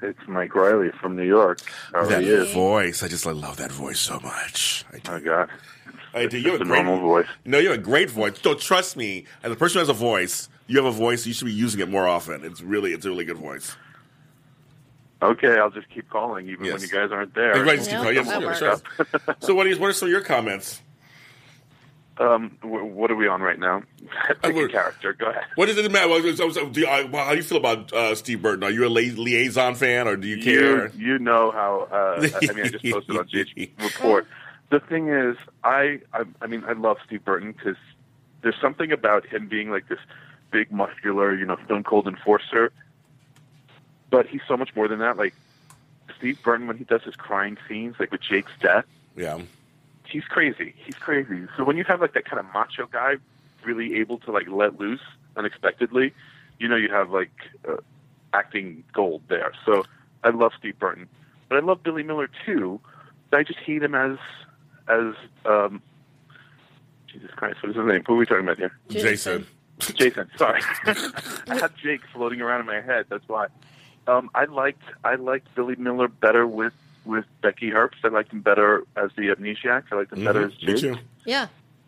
It's 0.00 0.18
Mike 0.28 0.54
Riley 0.54 0.90
from 1.00 1.16
New 1.16 1.24
York. 1.26 1.60
How 1.92 2.06
that 2.06 2.18
are 2.18 2.22
you? 2.22 2.46
voice. 2.52 3.02
I 3.02 3.08
just 3.08 3.26
I 3.26 3.32
love 3.32 3.56
that 3.56 3.72
voice 3.72 3.98
so 3.98 4.20
much. 4.20 4.84
I 4.92 4.98
do. 4.98 5.12
Oh 5.12 5.20
God, 5.20 5.50
I 6.14 6.26
do. 6.26 6.38
You 6.38 6.52
have 6.52 6.60
a 6.60 6.64
a 6.64 6.66
great 6.66 6.84
normal 6.84 7.00
voice. 7.00 7.26
No, 7.44 7.58
you 7.58 7.70
have 7.70 7.78
a 7.80 7.82
great 7.82 8.08
voice. 8.10 8.38
Don't 8.40 8.60
trust 8.60 8.96
me. 8.96 9.24
As 9.42 9.50
a 9.50 9.56
person 9.56 9.74
who 9.74 9.80
has 9.80 9.88
a 9.88 9.92
voice, 9.92 10.48
you 10.68 10.76
have 10.76 10.86
a 10.86 10.92
voice. 10.96 11.26
You 11.26 11.32
should 11.32 11.46
be 11.46 11.52
using 11.52 11.80
it 11.80 11.88
more 11.88 12.06
often. 12.06 12.44
It's 12.44 12.60
really, 12.62 12.92
it's 12.92 13.04
a 13.06 13.08
really 13.10 13.24
good 13.24 13.38
voice. 13.38 13.76
Okay, 15.20 15.58
I'll 15.58 15.70
just 15.70 15.88
keep 15.90 16.08
calling 16.10 16.48
even 16.48 16.64
Yes. 16.64 16.74
when 16.74 16.82
you 16.82 16.88
guys 16.88 17.10
aren't 17.10 17.34
there. 17.34 17.50
Everybody 17.52 17.78
just 17.78 17.90
keep 17.90 17.98
calling. 17.98 18.14
Yes, 18.14 18.28
yeah, 18.28 18.54
sure. 18.54 19.36
so, 19.40 19.52
what 19.54 19.66
is 19.66 19.78
what 19.80 19.90
are 19.90 19.92
some 19.92 20.06
of 20.06 20.12
your 20.12 20.20
comments? 20.20 20.80
Um, 22.18 22.50
wh- 22.62 22.66
what 22.96 23.10
are 23.10 23.14
we 23.16 23.28
on 23.28 23.40
right 23.42 23.58
now? 23.58 23.82
Pick 24.42 24.56
a 24.56 24.68
character. 24.68 25.12
Go 25.12 25.26
ahead. 25.30 25.44
What 25.54 25.66
does 25.66 25.78
it 25.78 25.90
matter? 25.92 26.08
Well, 26.08 26.34
so- 26.36 26.50
so 26.50 26.68
do 26.68 26.80
you- 26.80 26.86
how 26.86 27.30
do 27.30 27.36
you 27.36 27.42
feel 27.42 27.58
about 27.58 27.92
uh, 27.92 28.14
Steve 28.16 28.42
Burton? 28.42 28.64
Are 28.64 28.70
you 28.70 28.86
a 28.86 28.88
li- 28.88 29.10
Liason 29.14 29.76
fan, 29.76 30.08
or 30.08 30.16
do 30.16 30.26
you 30.26 30.42
care? 30.42 30.88
You 30.88 31.12
you 31.12 31.18
know 31.18 31.50
how? 31.52 31.88
Uh, 31.90 32.28
I 32.48 32.52
mean, 32.52 32.64
I 32.66 32.68
just 32.68 32.84
posted 32.90 33.16
on 33.16 33.26
GH 33.26 33.82
Report. 33.82 34.26
The 34.70 34.80
thing 34.80 35.08
is, 35.08 35.36
I 35.64 36.00
I, 36.12 36.24
I 36.42 36.46
mean, 36.46 36.64
I 36.66 36.72
love 36.72 36.96
Steve 37.06 37.24
Burton 37.24 37.52
because 37.52 37.76
there's 38.42 38.60
something 38.60 38.90
about 38.92 39.24
him 39.24 39.46
being 39.48 39.70
like 39.70 39.88
this 39.88 39.98
big, 40.50 40.70
muscular, 40.72 41.34
you 41.34 41.44
know, 41.46 41.56
stone 41.66 41.84
cold 41.84 42.06
enforcer. 42.08 42.72
But 44.10 44.26
he's 44.26 44.40
so 44.48 44.56
much 44.56 44.74
more 44.74 44.88
than 44.88 44.98
that. 45.00 45.16
Like 45.16 45.34
Steve 46.16 46.42
Burton, 46.42 46.66
when 46.66 46.78
he 46.78 46.84
does 46.84 47.02
his 47.02 47.14
crying 47.16 47.58
scenes, 47.68 47.96
like 48.00 48.10
with 48.10 48.22
Jake's 48.22 48.50
death, 48.60 48.84
yeah, 49.16 49.38
he's 50.08 50.24
crazy. 50.24 50.74
He's 50.84 50.94
crazy. 50.94 51.46
So 51.56 51.64
when 51.64 51.76
you 51.76 51.84
have 51.84 52.00
like 52.00 52.14
that 52.14 52.24
kind 52.24 52.40
of 52.40 52.46
macho 52.52 52.86
guy 52.86 53.14
really 53.64 53.96
able 53.96 54.18
to 54.20 54.32
like 54.32 54.48
let 54.48 54.78
loose 54.78 55.00
unexpectedly, 55.36 56.12
you 56.58 56.68
know 56.68 56.76
you 56.76 56.90
have 56.90 57.10
like 57.10 57.32
uh, 57.68 57.76
acting 58.32 58.84
gold 58.92 59.22
there. 59.28 59.52
So 59.64 59.84
I 60.24 60.30
love 60.30 60.52
Steve 60.58 60.78
Burton, 60.78 61.08
but 61.48 61.56
I 61.56 61.60
love 61.60 61.82
Billy 61.82 62.02
Miller 62.02 62.28
too. 62.46 62.80
But 63.30 63.40
I 63.40 63.42
just 63.42 63.58
hate 63.60 63.82
him 63.82 63.94
as 63.94 64.18
as 64.88 65.14
um, 65.44 65.82
Jesus 67.06 67.30
Christ. 67.36 67.62
What 67.62 67.70
is 67.70 67.76
his 67.76 67.86
name? 67.86 68.02
Who 68.06 68.14
are 68.14 68.16
we 68.16 68.26
talking 68.26 68.44
about 68.44 68.58
here? 68.58 68.72
Jason. 68.88 69.46
Jason. 69.80 70.28
Sorry, 70.36 70.60
I 70.86 71.56
had 71.56 71.72
Jake 71.80 72.00
floating 72.12 72.40
around 72.40 72.60
in 72.60 72.66
my 72.66 72.80
head. 72.80 73.06
That's 73.08 73.28
why. 73.28 73.46
Um, 74.08 74.30
I 74.34 74.46
liked 74.46 74.82
I 75.04 75.16
liked 75.16 75.54
Billy 75.54 75.76
Miller 75.76 76.08
better 76.08 76.46
with 76.46 76.72
with 77.08 77.24
Becky 77.40 77.70
Herbst. 77.70 78.04
I 78.04 78.08
liked 78.08 78.32
him 78.32 78.42
better 78.42 78.84
as 78.96 79.10
the 79.16 79.28
amnesiac. 79.34 79.84
I 79.90 79.94
liked 79.96 80.12
him 80.12 80.24
better 80.24 80.44
as 80.46 80.52
Mhm, 80.52 80.66
Me 80.68 80.74
Jake. 80.74 80.80
too. 80.94 81.00
Yeah. 81.24 81.46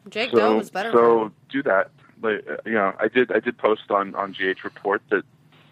Jake 0.09 0.31
So 0.31 0.39
Doe 0.39 0.57
was 0.57 0.71
better. 0.71 0.91
so 0.93 1.31
do 1.51 1.63
that. 1.65 1.91
Like, 2.23 2.45
uh, 2.51 2.57
you 2.65 2.73
know, 2.73 2.95
I 2.99 3.09
did 3.09 3.31
I 3.31 3.39
did 3.41 3.57
post 3.59 3.91
on 3.91 4.15
on 4.15 4.33
GH 4.33 4.65
Report 4.65 5.03
that 5.11 5.25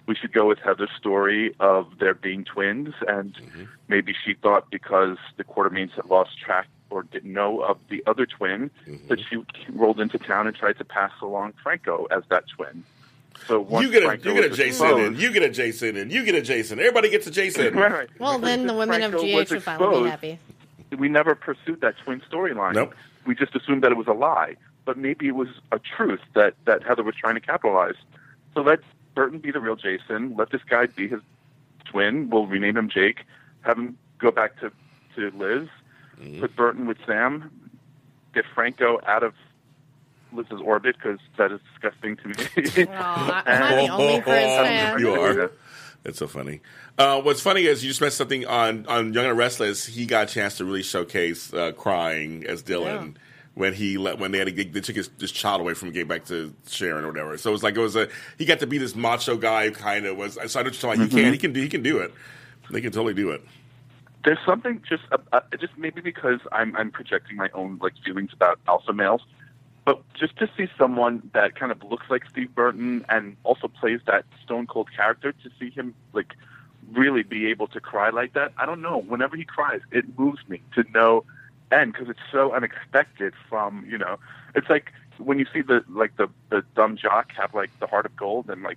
we 0.07 0.15
should 0.15 0.33
go 0.33 0.47
with 0.47 0.59
Heather's 0.59 0.91
story 0.99 1.55
of 1.61 1.99
there 1.99 2.15
being 2.15 2.45
twins, 2.45 2.95
and 3.07 3.33
Mm-hmm. 3.35 3.65
maybe 3.89 4.15
she 4.25 4.35
thought 4.35 4.71
because 4.71 5.17
the 5.39 5.45
Quartermaines 5.45 5.93
had 5.93 6.07
lost 6.07 6.39
track 6.39 6.67
or 6.91 7.03
didn't 7.03 7.33
know 7.33 7.61
of 7.63 7.79
the 7.89 8.03
other 8.07 8.27
twin 8.27 8.71
Mm-hmm. 8.87 9.09
that 9.09 9.19
she 9.21 9.37
rolled 9.71 9.99
into 10.01 10.19
town 10.19 10.47
and 10.47 10.55
tried 10.57 10.77
to 10.79 10.85
pass 10.85 11.13
along 11.23 11.55
Franco 11.63 12.07
as 12.11 12.23
that 12.29 12.45
twin. 12.49 12.85
So 13.47 13.81
You 13.81 13.91
get 13.91 14.03
a 14.03 14.07
Franco 14.07 14.29
you 14.29 14.35
get 14.35 14.45
a 14.45 14.55
Jason 14.55 14.87
exposed- 14.87 15.07
in. 15.15 15.21
You 15.21 15.33
get 15.33 15.43
a 15.43 15.51
Jason 15.51 15.97
in. 15.97 16.11
You 16.11 16.25
get 16.25 16.35
a 16.35 16.43
Jason. 16.43 16.79
Everybody 16.79 17.11
gets 17.11 17.27
a 17.27 17.31
Jason. 17.31 17.75
Right, 17.75 17.93
right. 17.93 18.09
well, 18.19 18.39
then 18.39 18.67
the 18.67 18.75
women 18.75 19.03
of 19.03 19.13
GH 19.13 19.35
was 19.35 19.51
would 19.51 19.63
finally 19.63 20.05
be 20.05 20.11
happy. 20.11 20.39
we 20.99 21.09
never 21.09 21.35
pursued 21.35 21.81
that 21.81 21.95
twin 22.05 22.21
storyline. 22.31 22.75
Nope. 22.75 22.95
We 23.27 23.35
just 23.35 23.55
assumed 23.55 23.83
that 23.85 23.93
it 23.93 23.97
was 23.97 24.07
a 24.07 24.13
lie, 24.13 24.57
but 24.85 24.97
maybe 24.99 25.29
it 25.29 25.35
was 25.35 25.49
a 25.73 25.79
truth 25.79 26.21
that 26.35 26.55
that 26.65 26.83
Heather 26.83 27.03
was 27.03 27.15
trying 27.15 27.35
to 27.35 27.41
capitalize. 27.41 27.95
So 28.55 28.63
let 28.63 28.81
Burton 29.15 29.39
be 29.39 29.51
the 29.51 29.61
real 29.61 29.77
Jason. 29.77 30.35
Let 30.37 30.51
this 30.51 30.63
guy 30.69 30.87
be 30.87 31.09
his 31.09 31.21
twin. 31.85 32.31
We'll 32.31 32.47
rename 32.47 32.77
him 32.77 32.89
Jake. 32.89 33.25
Have 33.63 33.79
him 33.79 33.99
go 34.19 34.31
back 34.31 34.59
to 34.61 34.73
to 35.17 35.31
Liz. 35.37 35.69
Mm-hmm. 36.21 36.41
Put 36.41 36.57
Burton 36.57 36.87
with 36.87 36.99
Sam. 37.07 37.51
Get 38.35 38.45
Franco 38.55 39.01
out 39.07 39.23
of 39.23 39.35
Liz's 40.33 40.61
orbit 40.63 40.97
because 40.97 41.19
that 41.37 41.53
is 41.53 41.61
disgusting 41.73 42.17
to 42.19 42.29
me. 42.29 42.87
Aw, 42.93 43.43
I'm 43.47 43.61
not 43.61 43.77
the 43.87 43.93
only 44.05 44.21
Chris 44.23 44.45
fan. 44.45 44.99
You 45.01 45.11
are. 45.21 45.51
That's 46.05 46.19
so 46.19 46.27
funny. 46.29 46.61
Uh, 46.97 47.21
what's 47.23 47.41
funny 47.41 47.63
is 47.67 47.83
you 47.83 47.91
just 47.91 48.01
mentioned 48.01 48.17
something 48.17 48.47
on 48.47 48.87
on 48.87 49.13
Young 49.13 49.27
and 49.27 49.37
Restless. 49.39 49.85
He 49.87 50.07
got 50.07 50.31
a 50.31 50.33
chance 50.33 50.57
to 50.59 50.65
really 50.65 50.83
showcase 50.83 51.53
uh, 51.53 51.73
crying 51.73 52.45
as 52.47 52.63
Dylan 52.63 52.85
Yeah. 53.15 53.21
when 53.55 53.75
he 53.75 53.99
let 53.99 54.19
when 54.19 54.31
they 54.31 54.39
had 54.39 54.47
to 54.47 54.53
get, 54.53 54.73
they 54.73 54.81
took 54.81 54.97
his, 54.97 55.11
his 55.19 55.33
child 55.33 55.61
away 55.61 55.75
from 55.75 55.89
him, 55.89 55.95
gave 55.95 56.09
back 56.09 56.25
to 56.27 56.55
Sharon 56.69 57.05
or 57.05 57.09
whatever. 57.09 57.37
So 57.37 57.51
it 57.51 57.53
was 57.53 57.63
like 57.63 57.77
it 57.77 57.81
was 57.81 57.97
a 57.97 58.09
he 58.39 58.45
got 58.45 58.61
to 58.61 58.67
be 58.67 58.79
this 58.79 58.95
macho 58.95 59.37
guy 59.37 59.67
who 59.67 59.73
kind 59.73 60.07
of 60.07 60.17
was. 60.17 60.39
So 60.51 60.61
I 60.61 60.63
just 60.63 60.83
like 60.85 60.99
he 61.01 61.09
can 61.09 61.33
he 61.33 61.39
can 61.39 61.53
do 61.53 61.61
he 61.61 61.69
can 61.69 61.83
do 61.83 61.99
it. 61.99 62.13
They 62.71 62.81
can 62.81 62.93
totally 62.93 63.15
do 63.15 63.31
it. 63.31 63.43
there's 64.25 64.39
something 64.47 64.83
just 64.89 65.03
uh, 65.13 65.19
uh, 65.33 65.41
just 65.61 65.77
maybe 65.79 66.01
because 66.01 66.41
I'm 66.53 66.77
I'm 66.77 66.91
projecting 66.91 67.37
my 67.37 67.49
own 67.55 67.79
like 67.83 67.95
feelings 68.05 68.31
about 68.33 68.59
alpha 68.69 68.93
males, 68.93 69.23
but 69.89 70.03
just 70.13 70.37
to 70.37 70.51
see 70.55 70.69
someone 70.77 71.31
that 71.33 71.59
kind 71.59 71.73
of 71.73 71.83
looks 71.83 72.05
like 72.11 72.23
Steve 72.29 72.55
Burton 72.55 73.07
and 73.09 73.39
also 73.43 73.69
plays 73.69 74.01
that 74.05 74.27
stone 74.45 74.67
cold 74.67 74.91
character, 74.95 75.33
to 75.33 75.51
see 75.59 75.71
him 75.71 75.95
like 76.13 76.35
really 76.93 77.23
be 77.23 77.47
able 77.47 77.69
to 77.69 77.81
cry 77.81 78.11
like 78.11 78.35
that, 78.35 78.53
I 78.59 78.67
don't 78.67 78.83
know. 78.83 78.99
Whenever 78.99 79.35
he 79.35 79.47
cries, 79.47 79.81
it 79.91 80.05
moves 80.19 80.47
me 80.47 80.61
to 80.75 80.85
know, 80.93 81.25
and 81.71 81.91
because 81.91 82.11
it's 82.11 82.21
so 82.31 82.53
unexpected. 82.53 83.33
From 83.49 83.87
you 83.89 83.97
know, 83.97 84.19
it's 84.55 84.69
like 84.69 84.93
when 85.17 85.39
you 85.39 85.47
see 85.55 85.63
the 85.63 85.83
like 85.89 86.15
the 86.19 86.29
the 86.51 86.63
dumb 86.77 86.99
jock 86.99 87.33
have 87.33 87.55
like 87.55 87.71
the 87.81 87.87
heart 87.87 88.05
of 88.05 88.15
gold 88.15 88.51
and 88.51 88.63
like 88.63 88.77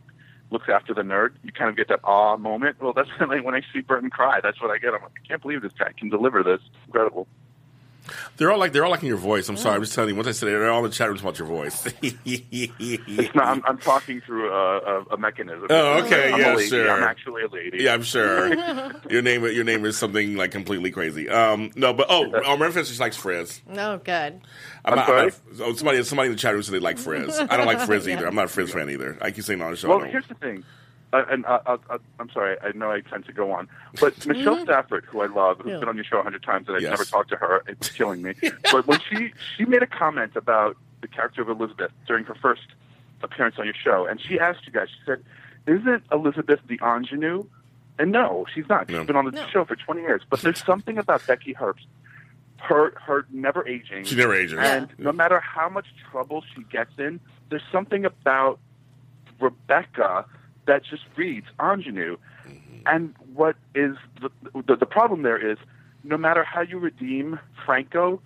looks 0.49 0.70
after 0.70 0.93
the 0.93 1.01
nerd. 1.01 1.34
You 1.43 1.51
kind 1.51 1.70
of 1.70 1.76
get 1.76 1.89
that 1.89 1.99
awe 2.05 2.38
moment. 2.38 2.82
Well, 2.82 2.93
that's 2.93 3.09
like 3.20 3.43
when 3.43 3.53
I 3.53 3.64
see 3.74 3.82
Burton 3.82 4.12
cry. 4.12 4.39
That's 4.41 4.62
what 4.62 4.72
I 4.72 4.78
get. 4.78 4.93
I'm 4.93 5.01
like, 5.01 5.12
I 5.22 5.28
can't 5.28 5.41
believe 5.41 5.62
this 5.62 5.74
guy 5.78 5.91
can 5.91 6.07
deliver 6.07 6.41
this. 6.41 6.62
Incredible. 6.86 7.28
They're 8.38 8.52
all 8.52 8.58
like 8.58 8.72
they're 8.74 8.84
all 8.84 8.91
liking 8.91 9.08
your 9.08 9.18
voice. 9.18 9.47
I'm 9.49 9.58
sorry, 9.58 9.76
I'm 9.76 9.82
just 9.82 9.93
telling 9.93 10.10
you. 10.10 10.16
Once 10.16 10.28
I 10.28 10.32
said 10.32 10.49
it, 10.49 10.52
they're 10.52 10.72
all 10.72 10.84
in 10.84 10.89
the 10.89 10.95
chat 10.95 11.08
rooms 11.08 11.22
about 11.22 11.38
your 11.39 11.47
voice. 11.47 11.88
It's 12.04 13.36
not. 13.36 13.47
I'm, 13.47 13.64
I'm 13.66 13.78
talking 13.78 14.22
through 14.22 14.52
a, 14.52 14.78
a, 14.80 15.04
a 15.12 15.18
mechanism. 15.18 15.68
Oh, 15.70 16.04
okay, 16.04 16.32
I'm 16.32 16.39
yeah, 16.39 16.54
a 16.54 16.56
lady. 16.56 16.70
sure. 16.70 16.89
I'm 16.91 17.04
actually 17.04 17.43
a 17.43 17.47
lady. 17.47 17.84
yeah, 17.84 17.93
I'm 17.93 18.04
sure. 18.04 18.54
your 19.10 19.22
name 19.22 19.43
your 19.43 19.64
name 19.64 19.86
is 19.86 19.97
something 19.97 20.36
like 20.36 20.52
completely 20.52 20.91
crazy. 20.91 21.30
Um, 21.30 21.72
no, 21.76 21.93
but 21.93 22.08
oh, 22.10 22.32
oh 22.45 22.58
Memphis 22.58 22.88
just 22.88 22.99
likes 22.99 23.18
Frizz. 23.18 23.62
No, 23.68 23.99
good. 24.04 24.41
I'm, 24.84 24.93
I'm 24.93 24.95
not, 24.95 25.08
sorry? 25.08 25.20
I'm 25.22 25.58
not- 25.58 25.68
oh, 25.68 25.74
somebody 25.76 26.04
somebody 26.04 26.28
in 26.28 26.34
the 26.34 26.39
chat 26.39 26.54
room 26.54 26.64
said 26.64 26.74
they 26.74 26.80
like 26.80 26.97
Frizz. 26.97 27.39
I 27.39 27.58
don't 27.58 27.68
like 27.68 27.82
Frizz 27.82 28.08
either. 28.08 28.28
I'm 28.28 28.36
not 28.36 28.45
a 28.45 28.49
Frizz 28.49 28.74
fan 28.74 28.89
either. 28.89 29.18
I 29.22 29.32
keep 29.32 29.43
saying 29.43 29.62
on 29.62 29.72
the 29.72 29.78
show. 29.78 29.89
Well, 29.89 29.99
here's 29.99 30.28
the 30.28 30.36
thing. 30.36 30.64
Uh, 31.14 31.24
and 31.30 31.45
uh, 31.45 31.59
uh, 31.66 31.78
I'm 32.20 32.30
sorry, 32.30 32.55
I 32.64 32.72
know 32.76 32.89
I 32.91 33.01
tend 33.01 33.26
to 33.26 33.34
go 33.34 33.51
on, 33.51 33.68
but 33.99 34.26
Michelle 34.26 34.57
Stafford, 34.64 35.03
who 35.09 35.22
I 35.22 35.28
love, 35.28 35.57
who's 35.59 35.74
Yeah. 35.74 35.80
been 35.80 35.89
on 35.89 35.95
your 35.95 36.05
show 36.05 36.20
a 36.20 36.24
hundred 36.24 36.43
times, 36.43 36.68
and 36.68 36.78
I've 36.78 36.84
Yes. 36.84 36.91
never 36.91 37.03
talked 37.05 37.30
to 37.32 37.36
her, 37.36 37.64
it's 37.68 37.89
killing 37.89 38.22
me. 38.22 38.34
But 38.72 38.88
when 38.88 38.99
she 39.09 39.34
she 39.57 39.66
made 39.66 39.84
a 39.84 39.88
comment 39.88 40.36
about 40.36 40.78
the 41.01 41.07
character 41.09 41.41
of 41.41 41.49
Elizabeth 41.49 41.91
during 42.07 42.24
her 42.26 42.36
first 42.36 42.62
appearance 43.24 43.55
on 43.59 43.66
your 43.66 43.74
show, 43.74 44.05
and 44.09 44.22
she 44.22 44.39
asked 44.39 44.66
you 44.66 44.72
guys, 44.72 44.88
she 44.89 45.01
said, 45.05 45.22
"Isn't 45.68 46.03
Elizabeth 46.12 46.62
the 46.68 46.80
ingenue?" 46.82 47.43
And 47.99 48.12
no, 48.14 48.45
she's 48.53 48.68
not. 48.70 48.88
She's 48.88 48.95
No. 48.95 49.03
been 49.03 49.16
on 49.18 49.26
the 49.26 49.32
No. 49.32 49.45
show 49.51 49.66
for 49.66 49.76
20 49.76 50.01
years. 50.01 50.22
But 50.30 50.41
there's 50.41 50.64
something 50.66 50.97
about 50.97 51.28
Becky 51.28 51.53
Herbst, 51.53 51.86
her 52.57 52.93
her 53.05 53.26
never 53.32 53.68
aging, 53.68 54.05
She 54.05 54.16
never 54.16 54.34
ages. 54.34 54.57
and 54.59 54.88
no 54.97 55.12
matter 55.12 55.41
how 55.41 55.68
much 55.68 55.88
trouble 56.09 56.41
she 56.55 56.64
gets 56.72 56.91
in, 56.97 57.20
there's 57.49 57.62
something 57.70 58.05
about 58.05 58.59
Rebecca 59.41 60.26
that 60.66 60.84
just 60.84 61.03
reads 61.16 61.47
ingenue. 61.59 62.18
Mm-hmm. 62.47 62.78
And 62.86 63.16
what 63.34 63.55
is 63.76 63.95
the, 64.22 64.30
the 64.66 64.76
the 64.76 64.86
problem 64.86 65.22
there 65.24 65.51
is, 65.51 65.57
no 66.03 66.18
matter 66.18 66.43
how 66.43 66.62
you 66.62 66.80
redeem 66.80 67.39
Franco, 67.66 68.22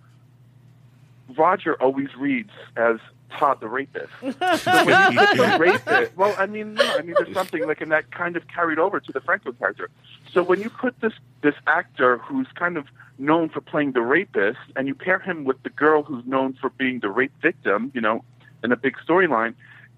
Roger 1.38 1.82
always 1.82 2.16
reads 2.16 2.52
as 2.78 2.98
Todd 3.32 3.60
the 3.60 3.68
rapist. 3.68 4.12
so 4.22 4.86
when 4.86 5.12
you 5.12 5.20
put 5.20 5.38
the 5.38 5.58
rapist, 5.60 6.18
well, 6.18 6.36
I 6.38 6.46
mean, 6.46 6.76
no, 6.76 6.84
I 6.98 7.02
mean, 7.02 7.16
there's 7.18 7.34
something 7.34 7.66
like, 7.66 7.82
and 7.82 7.92
that 7.92 8.12
kind 8.12 8.38
of 8.38 8.48
carried 8.48 8.80
over 8.80 9.00
to 9.00 9.12
the 9.12 9.20
Franco 9.22 9.52
character. 9.52 9.90
So 10.32 10.44
when 10.44 10.62
you 10.62 10.70
put 10.70 11.00
this 11.02 11.14
this 11.42 11.56
actor 11.68 12.18
who's 12.20 12.48
kind 12.56 12.78
of 12.78 12.88
known 13.18 13.50
for 13.50 13.62
playing 13.62 13.94
the 13.94 14.02
rapist, 14.02 14.60
and 14.76 14.88
you 14.88 14.96
pair 14.96 15.20
him 15.20 15.44
with 15.44 15.62
the 15.64 15.70
girl 15.70 16.04
who's 16.04 16.26
known 16.26 16.54
for 16.54 16.70
being 16.72 17.00
the 17.00 17.10
rape 17.10 17.34
victim, 17.42 17.92
you 17.94 18.02
know, 18.02 18.24
in 18.64 18.72
a 18.72 18.78
big 18.78 18.96
storyline, 19.08 19.54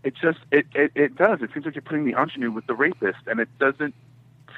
it 0.07 0.13
just 0.15 0.39
it, 0.51 0.65
it 0.73 0.91
it 0.95 1.15
does. 1.15 1.41
It 1.41 1.49
seems 1.53 1.65
like 1.65 1.75
you're 1.75 1.81
putting 1.81 2.05
the 2.05 2.13
ingenue 2.19 2.51
with 2.51 2.65
the 2.67 2.73
rapist, 2.75 3.19
and 3.27 3.39
it 3.39 3.49
doesn't 3.59 3.93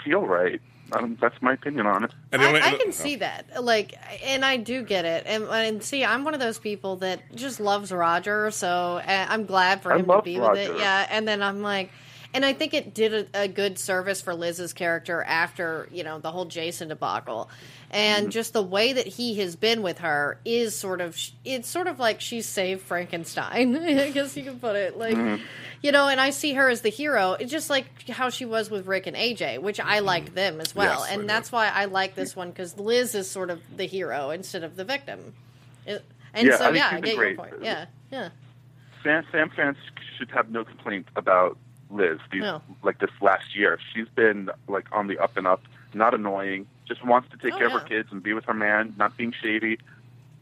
feel 0.04 0.22
right. 0.26 0.62
Um, 0.92 1.18
that's 1.22 1.40
my 1.42 1.54
opinion 1.54 1.86
on 1.86 2.04
it. 2.04 2.12
I, 2.34 2.48
only- 2.48 2.62
I 2.62 2.72
can 2.74 2.92
see 2.92 3.16
that, 3.18 3.64
like, 3.64 3.94
and 4.26 4.44
I 4.44 4.58
do 4.58 4.82
get 4.82 5.06
it, 5.06 5.24
and, 5.28 5.44
and 5.44 5.84
see, 5.84 6.04
I'm 6.04 6.24
one 6.24 6.34
of 6.34 6.40
those 6.40 6.58
people 6.58 6.96
that 6.98 7.20
just 7.36 7.60
loves 7.60 7.92
Roger, 7.92 8.50
so 8.50 8.68
uh, 8.98 9.26
I'm 9.30 9.46
glad 9.46 9.84
for 9.84 9.92
him 9.92 10.06
to 10.06 10.12
love 10.14 10.24
be 10.24 10.40
with 10.40 10.58
it. 10.58 10.76
Yeah, 10.78 11.06
and 11.12 11.28
then 11.28 11.44
I'm 11.44 11.62
like, 11.62 11.92
and 12.34 12.46
I 12.46 12.54
think 12.54 12.74
it 12.74 12.94
did 12.94 13.14
a, 13.34 13.42
a 13.44 13.48
good 13.48 13.80
service 13.80 14.22
for 14.22 14.34
Liz's 14.36 14.74
character 14.74 15.24
after 15.24 15.88
you 15.92 16.04
know 16.04 16.20
the 16.20 16.32
whole 16.32 16.46
Jason 16.46 16.90
debacle, 16.90 17.50
and 17.92 18.26
Mm-hmm. 18.26 18.32
just 18.32 18.54
the 18.54 18.62
way 18.64 18.94
that 18.94 19.08
he 19.08 19.36
has 19.40 19.56
been 19.56 19.82
with 19.82 20.00
her 20.00 20.40
is 20.46 20.76
sort 20.76 21.02
of 21.02 21.18
it's 21.46 21.68
sort 21.68 21.88
of 21.88 22.00
like 22.00 22.22
she 22.22 22.42
saved 22.42 22.82
Frankenstein, 22.82 23.76
I 24.00 24.12
guess 24.12 24.36
you 24.38 24.44
could 24.44 24.62
put 24.62 24.76
it 24.76 24.98
like. 24.98 25.16
Mm-hmm. 25.16 25.44
You 25.82 25.94
know, 25.94 26.10
and 26.10 26.20
I 26.20 26.32
see 26.32 26.56
her 26.56 26.68
as 26.68 26.82
the 26.82 26.90
hero. 26.90 27.38
It's 27.40 27.50
just 27.50 27.70
like 27.70 28.10
how 28.10 28.30
she 28.30 28.44
was 28.44 28.70
with 28.70 28.86
Rick 28.86 29.08
and 29.08 29.16
AJ, 29.16 29.60
which 29.62 29.80
I 29.80 30.00
liked 30.00 30.36
them 30.36 30.60
as 30.60 30.76
well, 30.76 31.06
Yes, 31.08 31.12
and 31.14 31.30
that's 31.30 31.54
why 31.54 31.70
I 31.70 31.86
like 31.86 32.16
this 32.16 32.36
one 32.36 32.50
because 32.50 32.78
Liz 32.78 33.16
is 33.16 33.32
sort 33.32 33.50
of 33.50 33.62
the 33.78 33.86
hero 33.86 34.32
instead 34.32 34.66
of 34.66 34.76
the 34.76 34.84
victim. 34.84 35.34
It- 35.86 36.04
and 36.34 36.48
Yeah, 36.48 36.58
so, 36.58 36.70
yeah, 36.72 36.90
I 36.92 37.00
get 37.00 37.16
your 37.16 37.24
great. 37.24 37.38
point. 37.38 37.54
Yeah, 37.64 37.86
yeah. 38.12 38.28
Sam, 39.04 39.24
Sam 39.32 39.50
fans 39.56 39.78
should 40.18 40.30
have 40.32 40.50
no 40.50 40.66
complaint 40.66 41.08
about 41.16 41.58
Liz. 41.90 42.20
These, 42.32 42.42
No. 42.42 42.62
Like 42.84 43.00
this 43.00 43.12
last 43.22 43.56
year, 43.56 43.80
she's 43.94 44.08
been 44.16 44.50
like 44.68 44.86
on 44.92 45.08
the 45.08 45.18
up 45.18 45.38
and 45.38 45.48
up, 45.48 45.62
not 45.94 46.14
annoying, 46.14 46.68
just 46.88 47.04
wants 47.06 47.30
to 47.32 47.38
take 47.38 47.54
Oh, 47.54 47.58
care 47.58 47.68
of 47.68 47.74
her 47.74 47.80
kids 47.88 48.10
and 48.12 48.22
be 48.22 48.34
with 48.34 48.46
her 48.46 48.54
man, 48.54 48.94
not 48.98 49.16
being 49.18 49.34
shady. 49.42 49.80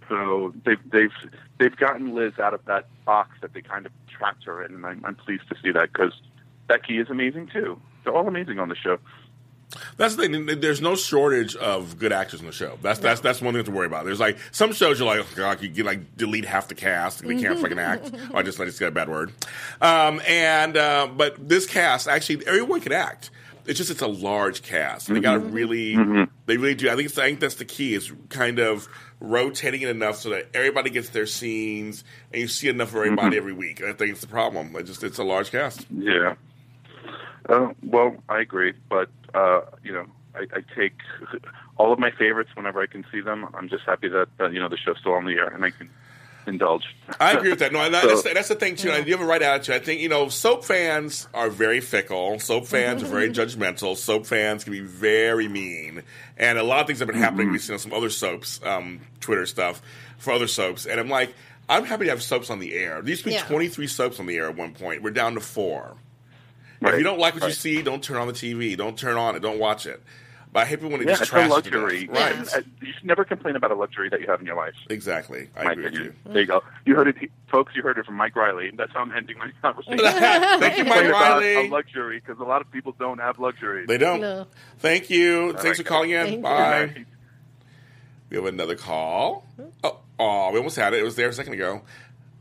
So 0.09 0.53
they've 0.65 0.79
they've 0.89 1.11
they've 1.59 1.75
gotten 1.75 2.15
Liz 2.15 2.33
out 2.39 2.53
of 2.53 2.63
that 2.65 2.87
box 3.05 3.31
that 3.41 3.53
they 3.53 3.61
kind 3.61 3.85
of 3.85 3.91
trapped 4.07 4.45
her 4.45 4.63
in, 4.63 4.73
and 4.73 4.85
I'm, 4.85 5.03
I'm 5.05 5.15
pleased 5.15 5.47
to 5.49 5.55
see 5.61 5.71
that 5.71 5.91
because 5.91 6.13
Becky 6.67 6.97
is 6.99 7.09
amazing 7.09 7.47
too. 7.47 7.79
They're 8.03 8.13
all 8.15 8.27
amazing 8.27 8.59
on 8.59 8.69
the 8.69 8.75
show. 8.75 8.99
That's 9.97 10.15
the 10.15 10.27
thing. 10.27 10.45
There's 10.61 10.79
no 10.79 10.95
shortage 10.95 11.55
of 11.55 11.97
good 11.97 12.13
actors 12.13 12.39
in 12.39 12.45
the 12.45 12.51
show. 12.51 12.77
That's 12.81 12.99
that's 12.99 13.19
that's 13.21 13.41
one 13.41 13.55
thing 13.55 13.63
to 13.63 13.71
worry 13.71 13.87
about. 13.87 14.05
There's 14.05 14.19
like 14.19 14.37
some 14.51 14.71
shows 14.71 14.99
you're 14.99 15.07
like, 15.07 15.19
oh, 15.19 15.35
God, 15.35 15.61
you 15.61 15.69
can 15.69 15.85
like 15.85 16.15
delete 16.15 16.45
half 16.45 16.67
the 16.67 16.75
cast. 16.75 17.21
And 17.21 17.29
they 17.29 17.41
can't 17.41 17.59
freaking 17.59 17.81
act. 17.81 18.11
Or 18.33 18.39
I 18.39 18.43
just 18.43 18.59
I 18.59 18.65
just 18.65 18.79
got 18.79 18.87
a 18.87 18.91
bad 18.91 19.09
word. 19.09 19.31
Um, 19.81 20.21
and 20.27 20.77
uh, 20.77 21.07
but 21.07 21.49
this 21.49 21.65
cast 21.65 22.07
actually 22.07 22.45
everyone 22.45 22.81
can 22.81 22.91
act. 22.91 23.31
It's 23.65 23.77
just 23.77 23.89
it's 23.89 24.01
a 24.01 24.07
large 24.07 24.61
cast. 24.61 25.07
And 25.07 25.17
they 25.17 25.21
got 25.21 25.33
to 25.33 25.39
really 25.39 25.95
they 26.45 26.57
really 26.57 26.75
do. 26.75 26.89
I 26.89 26.95
think 26.95 27.09
I 27.17 27.23
think 27.27 27.39
that's 27.39 27.55
the 27.55 27.65
key 27.65 27.95
is 27.95 28.11
kind 28.29 28.59
of 28.59 28.87
rotating 29.19 29.81
it 29.81 29.89
enough 29.89 30.17
so 30.17 30.29
that 30.29 30.47
everybody 30.53 30.89
gets 30.91 31.09
their 31.09 31.25
scenes 31.25 32.03
and 32.31 32.41
you 32.41 32.47
see 32.47 32.69
enough 32.69 32.89
of 32.89 32.97
everybody 32.97 33.37
every 33.37 33.53
week. 33.53 33.79
And 33.79 33.89
I 33.89 33.93
think 33.93 34.11
it's 34.11 34.21
the 34.21 34.27
problem. 34.27 34.75
It 34.75 34.83
just 34.83 35.03
it's 35.03 35.17
a 35.17 35.23
large 35.23 35.51
cast. 35.51 35.85
Yeah. 35.91 36.35
Uh, 37.49 37.69
well, 37.81 38.15
I 38.27 38.39
agree, 38.39 38.73
but 38.89 39.09
uh, 39.37 39.61
you 39.83 39.93
know, 39.93 40.05
I, 40.35 40.41
I 40.57 40.61
take 40.75 40.93
all 41.77 41.91
of 41.93 41.99
my 41.99 42.11
favorites 42.11 42.49
whenever 42.55 42.81
I 42.81 42.87
can 42.87 43.05
see 43.11 43.21
them. 43.21 43.47
I'm 43.53 43.69
just 43.69 43.83
happy 43.85 44.07
that 44.09 44.27
uh, 44.39 44.49
you 44.49 44.59
know 44.59 44.69
the 44.69 44.77
show's 44.77 44.97
still 44.99 45.13
on 45.13 45.25
the 45.25 45.33
air 45.33 45.47
and 45.47 45.63
I 45.65 45.71
can 45.71 45.89
indulge. 46.45 46.83
I 47.19 47.33
agree 47.33 47.49
with 47.49 47.59
that. 47.59 47.73
No, 47.73 47.83
So- 47.91 48.07
that's, 48.07 48.23
that's 48.23 48.47
the 48.47 48.55
thing 48.55 48.75
too. 48.77 48.89
And 48.91 49.05
you 49.05 49.13
have 49.17 49.21
a 49.21 49.27
right 49.29 49.41
attitude. 49.41 49.75
I 49.75 49.79
think 49.79 49.99
you 50.01 50.09
know, 50.09 50.29
soap 50.29 50.63
fans 50.63 51.27
are 51.33 51.49
very 51.49 51.81
fickle. 51.81 52.39
Soap 52.39 52.67
fans 52.67 53.03
are 53.03 53.07
very 53.07 53.29
judgmental. 53.39 53.95
Soap 53.97 54.25
fans 54.25 54.63
can 54.63 54.71
be 54.73 54.79
very 54.79 55.47
mean, 55.47 56.03
and 56.37 56.57
a 56.57 56.63
lot 56.63 56.81
of 56.81 56.87
things 56.87 56.99
have 56.99 57.07
been 57.09 57.17
happening 57.17 57.49
recently 57.49 57.75
on 57.75 57.79
some 57.79 57.93
other 57.93 58.09
soaps, 58.09 58.61
um, 58.65 59.01
Twitter 59.19 59.45
stuff 59.45 59.81
for 60.17 60.31
other 60.33 60.47
soaps. 60.47 60.85
And 60.85 60.99
I'm 60.99 61.09
like, 61.09 61.33
I'm 61.69 61.83
happy 61.83 62.05
to 62.05 62.11
have 62.11 62.23
soaps 62.23 62.49
on 62.49 62.59
the 62.59 62.73
air. 62.73 63.01
There 63.01 63.09
used 63.09 63.23
to 63.23 63.29
be 63.29 63.33
Yeah. 63.35 63.43
23 63.43 63.87
soaps 63.87 64.19
on 64.19 64.25
the 64.25 64.37
air 64.37 64.47
at 64.49 64.55
one 64.55 64.73
point. 64.73 65.03
We're 65.03 65.11
down 65.11 65.33
to 65.33 65.41
four. 65.41 65.97
If 66.81 66.97
you 66.97 67.03
don't 67.03 67.19
like 67.19 67.33
what 67.35 67.43
you 67.43 67.51
see, 67.51 67.81
don't 67.81 68.03
turn 68.03 68.17
on 68.17 68.27
the 68.27 68.33
TV. 68.33 68.77
Don't 68.77 68.97
turn 68.97 69.17
on 69.17 69.35
it. 69.35 69.39
Don't 69.41 69.59
watch 69.59 69.85
it. 69.85 70.01
But 70.53 70.61
I 70.61 70.65
hate 70.65 70.77
people 70.77 70.91
when 70.91 70.99
they 71.01 71.05
Yeah, 71.05 71.11
just 71.11 71.23
it's 71.23 71.29
trash 71.31 71.45
it 71.45 71.49
to 71.49 71.53
luxury. 71.55 72.07
death. 72.07 72.15
Right. 72.15 72.53
And, 72.55 72.71
you 72.81 72.93
should 72.93 73.03
never 73.05 73.25
complain 73.25 73.57
about 73.57 73.71
a 73.71 73.75
luxury 73.75 74.07
that 74.09 74.21
you 74.21 74.27
have 74.27 74.39
in 74.39 74.45
your 74.45 74.55
life. 74.55 74.73
Exactly. 74.89 75.49
I 75.57 75.65
my 75.65 75.71
agree 75.73 75.83
with 75.83 75.93
you. 75.93 75.99
opinion. 75.99 76.15
There 76.25 76.41
you 76.41 76.47
go. 76.47 76.63
You 76.85 76.95
heard 76.95 77.09
it, 77.09 77.15
folks. 77.51 77.73
You 77.75 77.81
heard 77.83 77.97
it 77.97 78.05
from 78.05 78.15
Mike 78.15 78.33
Riley. 78.35 78.71
That's 78.75 78.91
how 78.93 79.01
I'm 79.01 79.11
ending 79.11 79.37
my 79.37 79.51
conversation. 79.61 79.99
Thank 79.99 80.77
you, 80.77 80.85
Mike 80.85 80.93
Complain 80.99 81.05
about 81.07 81.41
Riley. 81.41 81.67
a 81.67 81.69
luxury 81.69 82.21
because 82.25 82.39
a 82.39 82.45
lot 82.47 82.61
of 82.61 82.71
people 82.71 82.95
don't 82.97 83.17
have 83.19 83.39
luxuries. 83.39 83.87
They 83.87 83.97
don't. 83.97 84.21
No. 84.21 84.47
Thank 84.79 85.09
you. 85.09 85.51
Thanks 85.53 85.65
right, 85.65 85.77
for 85.77 85.83
calling 85.83 86.11
in. 86.11 86.25
Thank 86.25 86.35
you. 86.37 86.41
Bye. 86.41 87.05
We 88.29 88.37
have 88.37 88.45
another 88.45 88.75
call. 88.75 89.45
Oh, 89.83 89.99
oh, 90.17 90.51
we 90.51 90.57
almost 90.57 90.75
had 90.77 90.93
it. 90.93 90.99
It 90.99 91.03
was 91.03 91.15
there 91.15 91.29
a 91.29 91.33
second 91.33 91.53
ago. 91.53 91.81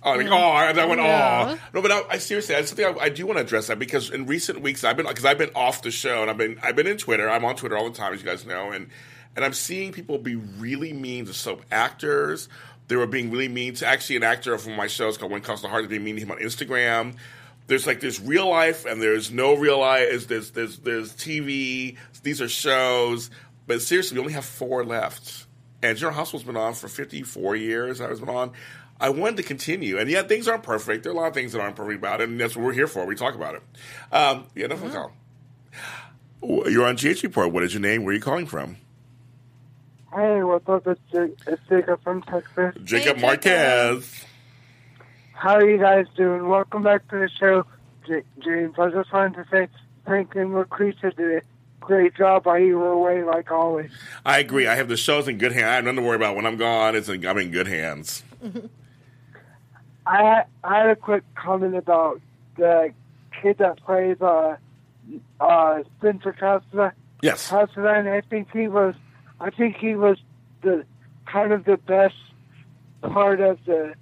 Oh, 0.03 0.12
I 0.12 0.18
mean, 0.18 0.28
oh, 0.28 0.36
I, 0.36 0.86
went, 0.86 1.01
Yeah. 1.01 1.57
oh. 1.57 1.68
No, 1.74 1.82
but 1.82 1.90
I, 1.90 2.03
I 2.11 2.18
seriously, 2.18 2.55
that's 2.55 2.68
something 2.68 2.84
I, 2.84 3.05
I 3.05 3.09
do 3.09 3.26
want 3.26 3.38
to 3.38 3.44
address 3.44 3.66
that 3.66 3.78
because 3.78 4.11
in 4.11 4.26
recent 4.26 4.61
weeks 4.61 4.84
I've 4.84 4.97
been 4.97 5.07
because 5.07 5.24
I've 5.24 5.38
been 5.38 5.51
off 5.55 5.82
the 5.82 5.90
show 5.90 6.22
and 6.22 6.30
I've 6.30 6.36
been 6.38 6.59
I've 6.62 6.76
been 6.76 6.86
in 6.86 6.97
Twitter. 6.97 7.28
I'm 7.28 7.44
on 7.44 7.57
Twitter 7.57 7.76
all 7.76 7.88
the 7.90 7.97
time, 7.97 8.12
as 8.14 8.20
you 8.22 8.26
guys 8.26 8.47
know, 8.47 8.70
and 8.70 8.88
and 9.34 9.44
I'm 9.44 9.53
seeing 9.53 9.92
people 9.92 10.18
be 10.18 10.36
really 10.36 10.92
mean 10.92 11.26
to 11.26 11.34
soap 11.34 11.62
actors. 11.72 12.49
They 12.88 12.97
were 12.97 13.07
being 13.07 13.30
really 13.32 13.49
mean 13.49 13.74
to 13.76 13.86
actually 13.86 14.16
an 14.16 14.22
actor 14.22 14.57
from 14.59 14.76
my 14.76 14.86
shows 14.86 15.18
called 15.18 15.32
When 15.32 15.40
Calls 15.40 15.61
the 15.62 15.68
Heart 15.68 15.84
is 15.84 15.88
being 15.88 16.05
mean 16.05 16.14
to 16.16 16.22
him 16.22 16.30
on 16.30 16.38
Instagram. 16.38 17.16
There's 17.66 17.86
like 17.86 17.99
there's 18.01 18.20
real 18.20 18.49
life 18.49 18.84
and 18.86 19.03
there's 19.03 19.32
no 19.32 19.57
real 19.57 19.80
life. 19.80 20.28
There's 20.28 20.53
there's 20.53 20.78
there's 20.78 21.12
TV. 21.14 21.97
These 22.22 22.40
are 22.40 22.49
shows, 22.49 23.30
but 23.66 23.82
seriously, 23.82 24.16
we 24.16 24.20
only 24.20 24.34
have 24.34 24.44
four 24.44 24.84
left. 24.84 25.47
And 25.82 25.99
General 25.99 26.16
Hospital's 26.16 26.44
been 26.44 26.57
on 26.57 26.74
for 26.74 26.88
54 26.88 27.57
years. 27.57 28.01
I 28.01 28.09
was 28.09 28.20
been 28.20 28.28
on. 28.28 28.53
I 29.01 29.11
wanted 29.11 29.36
to 29.38 29.42
continue, 29.42 29.99
and 29.99 30.11
yet 30.11 30.28
things 30.28 30.49
aren't 30.49 30.62
perfect. 30.62 31.03
There 31.03 31.12
are 31.12 31.14
a 31.14 31.18
lot 31.18 31.28
of 31.28 31.34
things 31.34 31.53
that 31.53 31.61
aren't 31.61 31.76
perfect 31.76 31.99
about 31.99 32.20
it, 32.20 32.28
and 32.28 32.40
that's 32.40 32.57
what 32.57 32.64
we're 32.64 32.72
here 32.72 32.86
for. 32.86 33.05
We 33.05 33.14
talk 33.14 33.34
about 33.34 33.55
it. 33.57 33.62
Um, 34.11 34.47
yeah, 34.55 34.66
enough 34.66 34.82
of 34.82 34.92
the 34.92 34.99
call. 34.99 35.12
You're 36.70 36.86
on 36.86 36.97
GH 36.97 37.22
Report. 37.22 37.53
What 37.53 37.62
is 37.62 37.74
your 37.74 37.82
name? 37.82 38.05
Where 38.05 38.12
are 38.12 38.14
you 38.14 38.22
calling 38.22 38.47
from? 38.47 38.76
Hey, 40.14 40.42
what's 40.42 40.66
up? 40.68 40.86
It's, 40.86 41.01
Jake, 41.12 41.36
it's 41.47 41.61
Jacob 41.68 42.03
from 42.03 42.22
Texas. 42.22 42.74
Jacob 42.84 43.16
Jacob. 43.16 43.20
Marquez. 43.20 44.24
How 45.32 45.57
are 45.57 45.68
you 45.68 45.76
guys 45.78 46.07
doing? 46.16 46.49
Welcome 46.49 46.82
back 46.82 47.07
to 47.09 47.16
the 47.18 47.28
show, 47.38 47.66
J- 48.07 48.22
James. 48.42 48.74
I 48.78 48.88
just 48.88 49.12
wanted 49.12 49.34
to 49.44 49.47
say 49.51 49.68
thank 50.07 50.34
you, 50.34 50.47
Lacretia 50.47 51.14
did 51.14 51.38
a 51.38 51.42
great 51.80 52.14
job 52.16 52.47
while 52.47 52.59
you 52.59 52.78
were 52.78 52.92
away, 52.92 53.22
like 53.22 53.51
always. 53.51 53.90
I 54.24 54.38
agree. 54.38 54.66
I 54.66 54.76
have 54.76 54.88
the 54.88 54.97
shows 54.97 55.28
in 55.28 55.36
good 55.36 55.53
hands. 55.53 55.66
I 55.66 55.74
have 55.74 55.84
nothing 55.84 55.97
to 55.97 56.03
worry 56.03 56.16
about 56.16 56.36
when 56.36 56.47
I'm 56.47 56.57
gone. 56.57 56.97
It's 56.97 57.11
in, 57.11 57.26
I'm 57.26 57.36
in 57.36 57.51
good 57.51 57.66
hands. 57.66 58.22
I 60.07 60.44
I 60.62 60.78
had 60.78 60.90
a 60.90 60.96
quick 60.96 61.24
comment 61.34 61.76
about 61.76 62.20
the 62.57 62.92
kid 63.42 63.59
that 63.59 63.78
plays 63.84 64.20
uh, 64.20 64.57
uh, 65.40 65.82
Spencer 65.98 66.32
Costa. 66.32 66.92
Yes. 67.22 67.48
Constantine, 67.48 68.09
I 68.09 68.20
think 68.20 68.48
he 68.52 68.68
was, 68.68 68.94
I 69.40 69.50
think 69.50 69.76
he 69.76 69.94
was 69.94 70.18
the 70.62 70.84
kind 71.26 71.52
of 71.52 71.64
the 71.64 71.76
best 71.76 72.14
part 73.02 73.40
of 73.40 73.59
the 73.66 73.94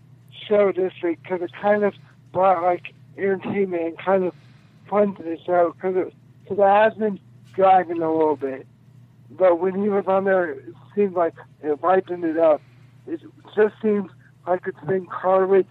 show 0.49 0.73
this 0.73 0.93
week 1.03 1.23
because 1.23 1.43
it 1.43 1.51
kind 1.61 1.85
of 1.85 1.95
brought 2.33 2.63
like 2.63 2.93
entertainment 3.17 3.83
and 3.83 3.99
kind 3.99 4.25
of 4.25 4.35
fun 4.89 5.15
to 5.17 5.23
the 5.23 5.39
show 5.45 5.75
because 5.75 5.97
it, 5.97 6.15
cause 6.49 6.59
it 6.59 6.63
has 6.63 6.95
been 6.95 7.19
dragging 7.55 8.03
a 8.03 8.13
little 8.13 8.37
bit. 8.37 8.67
But 9.31 9.59
when 9.59 9.81
he 9.81 9.89
was 9.89 10.05
on 10.07 10.25
there, 10.25 10.51
it 10.51 10.75
seemed 10.95 11.15
like 11.15 11.35
it 11.63 11.83
lightened 11.83 12.25
it 12.25 12.39
up. 12.39 12.61
It 13.07 13.21
just 13.57 13.75
seems 13.83 14.11
like 14.47 14.63
it's 14.67 14.87
been 14.87 15.07
Carly, 15.07 15.67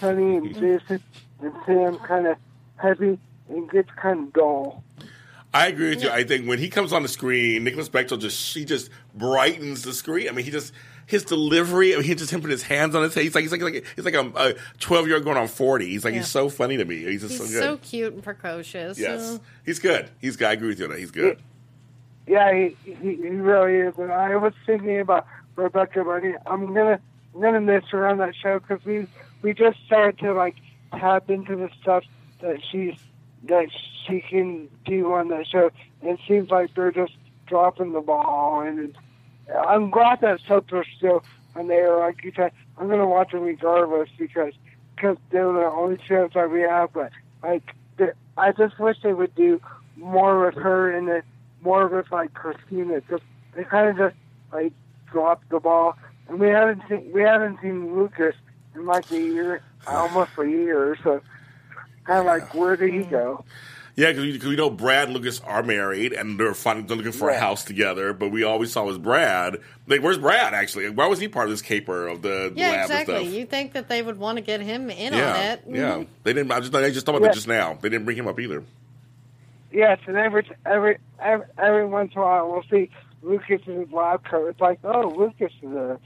Sonny, 0.00 0.36
and 0.36 0.54
Jason 0.54 1.02
and 1.42 1.52
Sam 1.66 1.98
kind 1.98 2.26
of 2.26 2.36
heavy 2.76 3.18
and 3.48 3.70
gets 3.70 3.90
kind 3.96 4.28
of 4.28 4.32
dull. 4.32 4.84
I 5.52 5.68
agree 5.68 5.90
with 5.90 6.02
you. 6.02 6.10
I 6.10 6.24
think 6.24 6.48
when 6.48 6.58
he 6.58 6.68
comes 6.68 6.92
on 6.92 7.02
the 7.02 7.08
screen, 7.08 7.62
Nicholas 7.64 7.88
Bechtel 7.88 8.18
just 8.18 8.38
she 8.38 8.64
just 8.64 8.90
brightens 9.14 9.82
the 9.82 9.92
screen. 9.92 10.28
I 10.28 10.32
mean, 10.32 10.44
he 10.44 10.50
just 10.50 10.72
his 11.06 11.22
delivery. 11.24 11.92
I 11.94 11.98
mean, 11.98 12.06
he 12.06 12.14
just 12.16 12.32
him 12.32 12.40
putting 12.40 12.50
his 12.52 12.62
hands 12.64 12.94
on 12.96 13.02
his 13.04 13.14
head. 13.14 13.22
He's 13.22 13.34
like 13.36 13.42
he's 13.42 13.52
like, 13.52 13.62
like 13.62 13.84
he's 13.94 14.04
like 14.04 14.14
a 14.14 14.54
twelve 14.80 15.06
year 15.06 15.14
old 15.16 15.24
going 15.24 15.36
on 15.36 15.46
forty. 15.46 15.86
He's 15.90 16.04
like 16.04 16.12
Yeah. 16.14 16.20
he's 16.20 16.28
so 16.28 16.48
funny 16.48 16.76
to 16.76 16.84
me. 16.84 17.04
He's 17.04 17.20
just 17.20 17.34
so 17.36 17.44
good. 17.44 17.50
He's 17.50 17.58
so 17.58 17.74
so 17.74 17.76
cute 17.78 18.14
and 18.14 18.22
precocious. 18.22 18.98
yes, 18.98 19.20
Uh, 19.20 19.38
he's 19.64 19.78
good. 19.78 20.10
He's 20.20 20.36
good. 20.36 20.48
I 20.48 20.52
agree 20.54 20.68
with 20.68 20.78
you 20.80 20.86
on 20.86 20.90
that. 20.90 20.98
He's 20.98 21.12
good. 21.12 21.38
Yeah, 22.26 22.52
he, 22.52 22.76
he, 22.84 22.94
he 23.16 23.28
really 23.28 23.74
is. 23.86 23.94
And 23.98 24.10
I 24.10 24.34
was 24.36 24.54
thinking 24.66 24.98
about 24.98 25.26
Rebecca 25.56 26.02
Bunny. 26.02 26.32
I'm 26.46 26.66
gonna 26.74 26.98
I'm 27.34 27.40
gonna 27.40 27.60
miss 27.60 27.84
her 27.90 28.08
on 28.08 28.18
that 28.18 28.34
show 28.34 28.58
because 28.58 28.84
we 28.84 29.06
we 29.44 29.52
just 29.52 29.78
started 29.86 30.18
to 30.20 30.32
like 30.32 30.56
tap 30.90 31.28
into 31.28 31.54
the 31.54 31.68
stuff 31.80 32.02
that 32.40 32.56
she's 32.72 32.94
that 33.44 33.68
she 34.06 34.22
can 34.22 34.68
do 34.86 35.12
on 35.12 35.28
that 35.28 35.46
show. 35.46 35.70
And 36.00 36.10
it 36.10 36.20
seems 36.26 36.48
like 36.50 36.74
they're 36.74 36.90
just 36.90 37.12
dropping 37.46 37.92
the 37.92 38.00
ball, 38.00 38.62
and 38.62 38.96
I'm 39.68 39.90
glad 39.90 40.22
that 40.22 40.40
are 40.50 40.84
still 40.96 41.22
on 41.54 41.66
the 41.68 41.74
air. 41.74 41.98
Like 41.98 42.24
you 42.24 42.32
said, 42.34 42.52
I'm 42.78 42.88
gonna 42.88 43.06
watch 43.06 43.32
them 43.32 43.42
regardless 43.42 44.08
because 44.18 44.54
because 44.96 45.18
they're 45.30 45.52
the 45.52 45.66
only 45.66 45.98
shows 46.08 46.30
that 46.34 46.50
we 46.50 46.62
have. 46.62 46.94
But 46.94 47.12
like, 47.42 47.74
the- 47.98 48.14
I 48.38 48.52
just 48.52 48.78
wish 48.78 48.96
they 49.02 49.12
would 49.12 49.34
do 49.34 49.60
more 49.96 50.46
with 50.46 50.54
her 50.54 50.90
and 50.90 51.06
then 51.06 51.22
more 51.62 51.86
with 51.86 52.10
like 52.10 52.32
Kristina. 52.32 52.96
Because 53.06 53.20
they 53.54 53.64
kind 53.64 53.90
of 53.90 53.96
just 53.98 54.16
like 54.54 54.72
dropped 55.12 55.50
the 55.50 55.60
ball, 55.60 55.98
and 56.28 56.40
we 56.40 56.48
haven't 56.48 56.80
seen 56.88 57.12
we 57.12 57.20
haven't 57.20 57.58
seen 57.60 57.94
Lucas 57.94 58.34
like 58.74 59.10
a 59.10 59.20
year, 59.20 59.62
almost 59.86 60.30
a 60.38 60.44
year. 60.44 60.96
So 61.02 61.20
kind 62.04 62.20
of 62.20 62.26
like, 62.26 62.54
where 62.54 62.76
did 62.76 62.92
he 62.92 63.02
go? 63.02 63.44
Yeah, 63.96 64.08
because 64.10 64.24
we, 64.24 64.38
'cause 64.40 64.48
we 64.48 64.56
know 64.56 64.70
Brad 64.70 65.04
and 65.06 65.16
Lucas 65.16 65.38
are 65.40 65.62
married 65.62 66.12
and 66.12 66.38
they're 66.38 66.52
fun, 66.52 66.84
they're 66.86 66.96
looking 66.96 67.12
for 67.12 67.28
a 67.30 67.38
house 67.38 67.62
together. 67.62 68.12
But 68.12 68.30
we 68.30 68.42
always 68.42 68.72
saw 68.72 68.82
was 68.84 68.98
Brad. 68.98 69.58
Like, 69.86 70.02
where's 70.02 70.18
Brad? 70.18 70.52
Actually, 70.52 70.90
why 70.90 71.06
was 71.06 71.20
he 71.20 71.28
part 71.28 71.46
of 71.46 71.52
this 71.52 71.62
caper 71.62 72.08
of 72.08 72.20
the, 72.20 72.50
the 72.52 72.54
yeah, 72.56 72.70
lab 72.70 72.80
exactly. 72.86 73.14
and 73.14 73.24
stuff? 73.26 73.34
You 73.38 73.46
think 73.46 73.72
that 73.74 73.88
they 73.88 74.02
would 74.02 74.18
want 74.18 74.36
to 74.38 74.42
get 74.42 74.60
him 74.60 74.90
in 74.90 75.12
yeah, 75.12 75.32
on 75.32 75.40
it? 75.44 75.64
yeah. 75.68 75.92
Mhm. 75.98 76.06
They 76.24 76.32
didn't. 76.32 76.50
I 76.50 76.58
just 76.58 76.74
I 76.74 76.90
just 76.90 77.06
thought 77.06 77.12
about 77.14 77.22
Yeah. 77.22 77.28
that 77.28 77.34
just 77.34 77.46
now. 77.46 77.78
They 77.80 77.88
didn't 77.88 78.04
bring 78.04 78.16
him 78.16 78.26
up 78.26 78.40
either. 78.40 78.64
Yes, 79.70 80.00
and 80.06 80.16
every 80.16 80.48
every 80.66 80.98
every, 81.20 81.46
every 81.58 81.86
once 81.86 82.12
in 82.14 82.20
a 82.20 82.24
while 82.24 82.50
we'll 82.50 82.62
see 82.70 82.90
Lucas 83.22 83.60
in 83.66 83.80
his 83.80 83.92
lab 83.92 84.24
coat. 84.24 84.48
It's 84.48 84.60
like, 84.60 84.80
oh, 84.82 85.14
Lucas 85.16 85.52
is 85.62 85.72
there. 85.72 85.98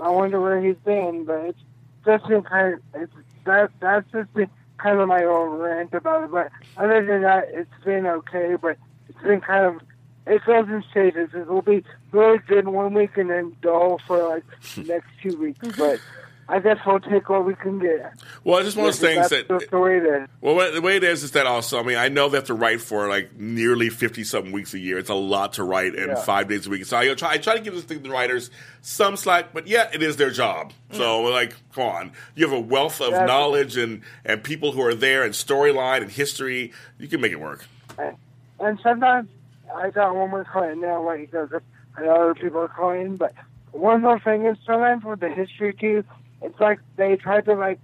I 0.00 0.08
wonder 0.10 0.40
where 0.40 0.60
he's 0.60 0.76
been, 0.84 1.24
but 1.24 1.46
it's 1.46 1.58
just 2.04 2.26
been 2.28 2.42
kind 2.42 2.74
of 2.74 2.80
it's 2.94 3.12
that 3.44 3.70
that's 3.80 4.10
just 4.12 4.32
been 4.34 4.50
kind 4.78 5.00
of 5.00 5.08
my 5.08 5.24
own 5.24 5.58
rant 5.58 5.92
about 5.94 6.24
it. 6.24 6.30
But 6.30 6.50
other 6.76 7.04
than 7.04 7.22
that, 7.22 7.48
it's 7.50 7.84
been 7.84 8.06
okay. 8.06 8.56
But 8.60 8.76
it's 9.08 9.22
been 9.22 9.40
kind 9.40 9.64
of 9.66 9.80
it 10.26 10.44
goes 10.44 10.68
in 10.68 10.84
stages. 10.90 11.30
It 11.34 11.46
will 11.46 11.62
be 11.62 11.84
really 12.12 12.38
good 12.46 12.68
one 12.68 12.94
week 12.94 13.16
and 13.16 13.30
then 13.30 13.56
dull 13.62 14.00
for 14.06 14.28
like 14.28 14.44
the 14.74 14.82
next 14.84 15.08
two 15.22 15.36
weeks. 15.38 15.60
Mm-hmm. 15.60 15.80
But 15.80 16.00
I 16.50 16.60
guess 16.60 16.78
we'll 16.86 16.98
take 16.98 17.28
what 17.28 17.44
we 17.44 17.54
can 17.54 17.78
get. 17.78 18.10
Well, 18.42 18.56
it's 18.58 18.68
just 18.68 18.76
one 18.78 18.86
of 18.88 18.98
those 18.98 19.00
things 19.00 19.28
that 19.28 19.48
the 19.70 19.78
way 19.78 19.98
it 19.98 20.04
is. 20.04 20.28
Well, 20.40 20.72
the 20.72 20.80
way 20.80 20.96
it 20.96 21.04
is 21.04 21.22
is 21.22 21.32
that 21.32 21.44
also, 21.46 21.78
I 21.78 21.82
mean, 21.82 21.98
I 21.98 22.08
know 22.08 22.30
they 22.30 22.38
have 22.38 22.46
to 22.46 22.54
write 22.54 22.80
for 22.80 23.06
like 23.06 23.36
nearly 23.36 23.90
50 23.90 24.24
something 24.24 24.50
weeks 24.50 24.72
a 24.72 24.78
year. 24.78 24.96
It's 24.96 25.10
a 25.10 25.14
lot 25.14 25.52
to 25.54 25.62
write 25.64 25.94
in 25.94 26.08
Yeah. 26.08 26.14
five 26.14 26.48
days 26.48 26.66
a 26.66 26.70
week. 26.70 26.86
So 26.86 26.96
I 26.96 27.12
try, 27.14 27.32
I 27.32 27.38
try 27.38 27.54
to 27.54 27.60
give 27.60 27.74
this 27.74 27.84
thing, 27.84 28.02
the 28.02 28.08
writers 28.08 28.50
some 28.80 29.16
slack, 29.18 29.52
but 29.52 29.66
yeah, 29.66 29.90
it 29.92 30.02
is 30.02 30.16
their 30.16 30.30
job. 30.30 30.72
Mm. 30.90 30.96
So, 30.96 31.20
like, 31.24 31.54
come 31.74 31.84
on. 31.84 32.12
You 32.34 32.48
have 32.48 32.56
a 32.56 32.60
wealth 32.60 33.02
of 33.02 33.10
Yeah. 33.12 33.26
knowledge 33.26 33.76
and, 33.76 34.00
and 34.24 34.42
people 34.42 34.72
who 34.72 34.80
are 34.80 34.94
there 34.94 35.24
and 35.24 35.34
storyline 35.34 36.00
and 36.00 36.10
history. 36.10 36.72
You 36.98 37.08
can 37.08 37.20
make 37.20 37.32
it 37.32 37.40
work. 37.40 37.66
And 38.58 38.78
sometimes 38.82 39.28
I 39.76 39.90
got 39.90 40.16
one 40.16 40.30
more 40.30 40.44
client 40.44 40.80
now, 40.80 41.02
like 41.04 41.30
because 41.30 41.50
I 41.96 42.02
know 42.04 42.14
other 42.22 42.34
people 42.34 42.60
are 42.60 42.68
calling, 42.68 43.16
but 43.16 43.34
one 43.72 44.00
more 44.00 44.18
thing 44.18 44.46
is 44.46 44.56
sometimes 44.64 45.04
with 45.04 45.20
the 45.20 45.28
history 45.28 45.74
too, 45.74 46.04
it's 46.42 46.58
like 46.60 46.80
they 46.96 47.16
try 47.16 47.40
to 47.40 47.54
like 47.54 47.80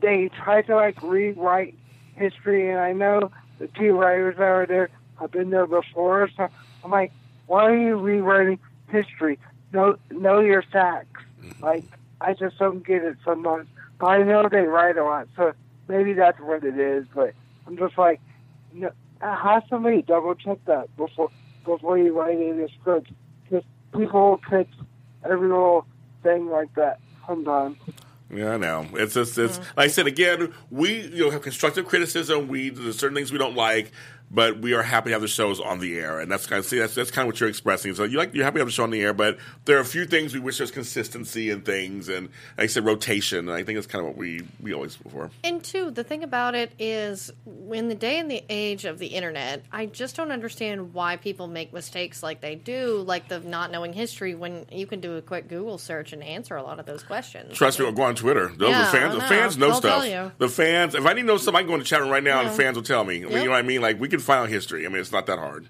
they 0.00 0.28
try 0.28 0.62
to 0.62 0.76
like 0.76 1.02
rewrite 1.02 1.74
history, 2.14 2.70
and 2.70 2.78
I 2.78 2.92
know 2.92 3.30
the 3.58 3.68
two 3.68 3.92
writers 3.98 4.36
that 4.36 4.44
are 4.44 4.66
there 4.66 4.90
have 5.20 5.30
been 5.30 5.50
there 5.50 5.66
before, 5.66 6.28
so 6.36 6.48
I'm 6.84 6.90
like, 6.90 7.12
why 7.46 7.64
are 7.64 7.76
you 7.76 7.96
rewriting 7.96 8.58
history? 8.88 9.38
Know 9.72 9.96
know 10.10 10.40
your 10.40 10.62
facts. 10.62 11.22
Mm-hmm. 11.42 11.64
Like 11.64 11.84
I 12.20 12.34
just 12.34 12.58
don't 12.58 12.86
get 12.86 13.02
it 13.02 13.16
sometimes. 13.24 13.68
But 13.98 14.06
I 14.06 14.22
know 14.22 14.48
they 14.48 14.62
write 14.62 14.96
a 14.96 15.04
lot, 15.04 15.28
so 15.36 15.52
maybe 15.88 16.12
that's 16.12 16.38
what 16.40 16.64
it 16.64 16.78
is. 16.78 17.06
But 17.14 17.34
I'm 17.66 17.76
just 17.76 17.96
like, 17.96 18.20
no, 18.72 18.90
have 19.20 19.62
somebody 19.68 20.02
double 20.02 20.34
check 20.34 20.58
that 20.66 20.94
before 20.96 21.30
before 21.64 21.98
you 21.98 22.18
write 22.18 22.38
in 22.38 22.60
a 22.60 22.68
script. 22.80 23.10
Because 23.44 23.64
people 23.96 24.30
will 24.30 24.38
pick 24.38 24.68
every 25.24 25.48
little 25.48 25.86
thing 26.22 26.48
like 26.48 26.74
that 26.74 26.98
sometimes. 27.26 27.76
Yeah, 28.30 28.54
I 28.54 28.56
know. 28.56 28.86
It's 28.94 29.14
just 29.14 29.38
it's 29.38 29.58
mm. 29.58 29.76
like 29.76 29.84
I 29.84 29.88
said 29.88 30.06
again. 30.06 30.52
We 30.70 31.02
you 31.02 31.24
know 31.24 31.30
have 31.30 31.42
constructive 31.42 31.86
criticism. 31.86 32.48
We 32.48 32.70
there's 32.70 32.98
certain 32.98 33.14
things 33.14 33.30
we 33.30 33.38
don't 33.38 33.54
like, 33.54 33.92
but 34.34 34.58
we 34.58 34.74
are 34.74 34.82
happy 34.82 35.10
to 35.10 35.12
have 35.12 35.22
the 35.22 35.28
shows 35.28 35.60
on 35.60 35.78
the 35.78 35.98
air, 35.98 36.18
and 36.18 36.30
that's 36.30 36.46
kind 36.46 36.58
of 36.58 36.66
see 36.66 36.78
that's 36.78 36.94
that's 36.94 37.10
kind 37.10 37.26
of 37.26 37.32
what 37.32 37.40
you're 37.40 37.48
expressing. 37.48 37.94
So 37.94 38.04
you 38.04 38.18
like 38.18 38.34
you're 38.34 38.44
happy 38.44 38.54
to 38.54 38.60
have 38.60 38.68
the 38.68 38.72
show 38.72 38.82
on 38.82 38.90
the 38.90 39.00
air, 39.00 39.14
but 39.14 39.38
there 39.64 39.76
are 39.76 39.80
a 39.80 39.84
few 39.84 40.04
things 40.04 40.34
we 40.34 40.40
wish 40.40 40.58
there's 40.58 40.70
consistency 40.70 41.50
in 41.50 41.62
things, 41.62 42.08
and 42.08 42.28
like 42.58 42.64
I 42.64 42.66
said, 42.66 42.84
rotation. 42.84 43.48
And 43.48 43.52
I 43.52 43.62
think 43.62 43.76
that's 43.76 43.86
kind 43.86 44.04
of 44.04 44.10
what 44.10 44.18
we 44.18 44.42
we 44.60 44.74
always 44.74 44.98
look 45.04 45.12
for. 45.12 45.30
And 45.44 45.62
two, 45.62 45.90
the 45.90 46.04
thing 46.04 46.24
about 46.24 46.54
it 46.54 46.72
is, 46.78 47.32
in 47.72 47.88
the 47.88 47.94
day 47.94 48.18
and 48.18 48.30
the 48.30 48.42
age 48.48 48.84
of 48.84 48.98
the 48.98 49.06
internet, 49.06 49.64
I 49.70 49.86
just 49.86 50.16
don't 50.16 50.32
understand 50.32 50.92
why 50.94 51.16
people 51.16 51.46
make 51.46 51.72
mistakes 51.72 52.22
like 52.22 52.40
they 52.40 52.56
do, 52.56 53.02
like 53.06 53.28
the 53.28 53.40
not 53.40 53.70
knowing 53.70 53.92
history, 53.92 54.34
when 54.34 54.66
you 54.72 54.86
can 54.86 55.00
do 55.00 55.16
a 55.16 55.22
quick 55.22 55.48
Google 55.48 55.78
search 55.78 56.12
and 56.12 56.22
answer 56.22 56.56
a 56.56 56.62
lot 56.62 56.80
of 56.80 56.86
those 56.86 57.02
questions. 57.02 57.56
Trust 57.56 57.78
me, 57.78 57.86
I'll 57.86 57.92
go 57.92 58.02
on 58.02 58.14
Twitter. 58.14 58.48
Those 58.48 58.70
Yeah, 58.70 58.84
the 58.84 58.98
fans, 58.98 59.14
the 59.14 59.20
know. 59.20 59.28
fans 59.28 59.58
know 59.58 59.66
They'll 59.68 59.76
stuff. 59.76 60.32
The 60.38 60.48
fans. 60.48 60.94
If 60.94 61.06
I 61.06 61.12
need 61.12 61.22
to 61.22 61.26
know 61.26 61.36
something, 61.36 61.56
I 61.56 61.60
can 61.60 61.68
go 61.68 61.74
in 61.74 61.80
the 61.80 61.86
chat 61.86 62.00
room 62.00 62.10
right 62.10 62.22
now, 62.22 62.40
and 62.40 62.50
the 62.50 62.54
fans 62.54 62.76
will 62.76 62.82
tell 62.84 63.04
me. 63.04 63.18
Yep. 63.18 63.30
You 63.30 63.44
know 63.44 63.50
what 63.50 63.56
I 63.56 63.62
mean? 63.62 63.80
Like 63.80 64.00
we 64.00 64.08
can 64.08 64.20
find 64.24 64.42
out 64.44 64.48
history. 64.48 64.84
I 64.84 64.88
mean, 64.88 64.98
it's 64.98 65.12
not 65.12 65.26
that 65.26 65.38
hard. 65.38 65.68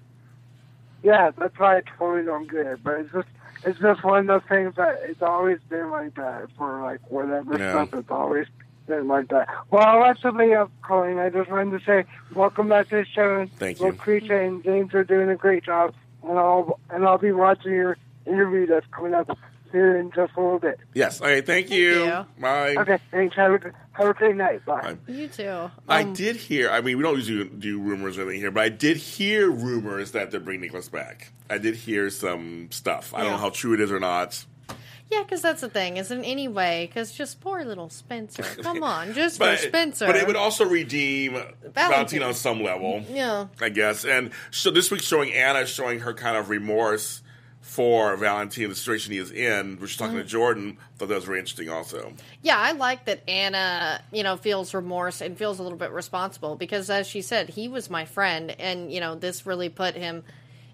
Yeah, 1.03 1.31
that's 1.37 1.57
why 1.59 1.77
I 1.77 1.81
totally 1.97 2.25
don't 2.25 2.49
get 2.49 2.65
it. 2.65 2.83
But 2.83 3.01
it's 3.01 3.11
just 3.11 3.27
it's 3.63 3.79
just 3.79 4.03
one 4.03 4.19
of 4.21 4.27
those 4.27 4.47
things 4.49 4.75
that 4.75 5.01
it's 5.03 5.21
always 5.21 5.59
been 5.69 5.89
like 5.91 6.15
that 6.15 6.47
for 6.57 6.81
like 6.81 6.99
whatever 7.11 7.57
Yeah. 7.57 7.85
stuff. 7.85 7.99
It's 7.99 8.11
always 8.11 8.47
been 8.87 9.07
like 9.07 9.27
that. 9.29 9.47
Well, 9.71 9.83
I'll 9.83 10.01
let 10.01 10.19
somebody 10.19 10.53
else 10.53 10.71
calling. 10.83 11.19
I 11.19 11.29
just 11.29 11.49
wanted 11.49 11.79
to 11.79 11.85
say 11.85 12.05
welcome 12.33 12.69
back 12.69 12.89
to 12.89 12.97
the 12.97 13.05
show. 13.05 13.39
and 13.41 13.51
Thank 13.53 13.79
you. 13.79 13.91
Lacretia 13.91 14.45
and 14.47 14.63
James 14.63 14.93
are 14.93 15.03
doing 15.03 15.29
a 15.29 15.35
great 15.35 15.63
job, 15.63 15.93
and 16.23 16.37
I'll 16.39 16.79
and 16.89 17.05
I'll 17.05 17.17
be 17.17 17.31
watching 17.31 17.71
your 17.73 17.97
interview 18.25 18.65
that's 18.67 18.85
coming 18.91 19.13
up 19.13 19.37
here 19.75 19.97
in 19.97 20.11
just 20.11 20.33
a 20.37 20.41
little 20.41 20.59
bit. 20.59 20.79
Yes. 20.93 21.21
Okay. 21.21 21.41
Thank 21.41 21.69
you. 21.69 22.05
you. 22.05 22.25
Bye. 22.39 22.75
Okay, 22.77 22.97
thanks. 23.11 23.35
Have 23.35 23.51
a 23.53 23.71
have 23.91 24.07
a 24.09 24.13
great 24.13 24.35
night. 24.35 24.65
Bye. 24.65 24.81
Bye. 24.81 24.97
You 25.11 25.27
too. 25.27 25.69
I 25.87 26.01
Um, 26.03 26.13
did 26.13 26.35
hear. 26.37 26.69
I 26.69 26.81
mean, 26.81 26.97
we 26.97 27.03
don't 27.03 27.15
usually 27.17 27.47
do 27.49 27.79
rumors 27.79 28.17
or 28.17 28.21
anything 28.23 28.39
here, 28.41 28.51
but 28.51 28.63
I 28.63 28.69
did 28.69 28.97
hear 28.97 29.49
rumors 29.51 30.11
that 30.11 30.31
they're 30.31 30.39
bringing 30.39 30.61
Nicholas 30.61 30.89
back. 30.89 31.31
I 31.49 31.57
did 31.57 31.75
hear 31.75 32.09
some 32.09 32.67
stuff. 32.71 33.13
I 33.13 33.19
don't 33.19 33.27
know 33.27 33.33
Yeah. 33.33 33.39
how 33.41 33.49
true 33.49 33.73
it 33.73 33.79
is 33.81 33.91
or 33.91 33.99
not. 33.99 34.45
Yeah, 35.11 35.21
because 35.21 35.41
that's 35.43 35.61
the 35.61 35.69
thing. 35.69 35.97
Is 35.97 36.09
in 36.09 36.23
any 36.23 36.47
way, 36.47 36.87
because 36.87 37.11
just 37.11 37.39
poor 37.39 37.63
little 37.63 37.89
Spencer. 37.89 38.41
Come 38.63 38.81
on, 38.81 39.13
just 39.13 39.37
But, 39.37 39.59
for 39.59 39.67
Spencer. 39.67 40.07
but 40.07 40.15
it 40.15 40.25
would 40.25 40.35
also 40.35 40.65
redeem 40.65 41.37
Valentine 41.75 42.23
on 42.23 42.33
some 42.33 42.63
level, 42.63 43.03
Yeah. 43.09 43.45
I 43.61 43.69
guess. 43.69 44.03
And 44.03 44.31
so 44.49 44.71
this 44.71 44.89
week's 44.89 45.05
showing 45.05 45.31
Anna 45.31 45.67
showing 45.67 45.99
her 45.99 46.13
kind 46.15 46.35
of 46.37 46.49
remorse 46.49 47.21
for 47.67 48.15
Valentine, 48.15 48.69
the 48.69 48.75
situation 48.75 49.11
he 49.11 49.17
is 49.17 49.31
in, 49.31 49.77
which 49.79 49.89
she's 49.89 49.97
talking 49.97 50.15
to 50.17 50.23
Mm. 50.23 50.27
Jordan. 50.27 50.77
Thought 50.97 51.09
that 51.09 51.15
was 51.15 51.25
very 51.25 51.39
interesting, 51.39 51.67
also. 51.69 52.13
Yeah, 52.41 52.57
I 52.57 52.71
like 52.71 53.05
that 53.05 53.27
Anna, 53.27 54.01
you 54.13 54.23
know, 54.23 54.37
feels 54.37 54.73
remorse 54.73 55.19
and 55.19 55.37
feels 55.37 55.59
a 55.59 55.63
little 55.63 55.77
bit 55.77 55.91
responsible 55.91 56.55
because, 56.55 56.89
as 56.89 57.05
she 57.07 57.21
said, 57.21 57.49
he 57.49 57.67
was 57.67 57.89
my 57.89 58.05
friend, 58.05 58.51
and 58.59 58.93
you 58.93 59.01
know, 59.01 59.15
this 59.15 59.45
really 59.45 59.67
put 59.67 59.95
him, 59.95 60.23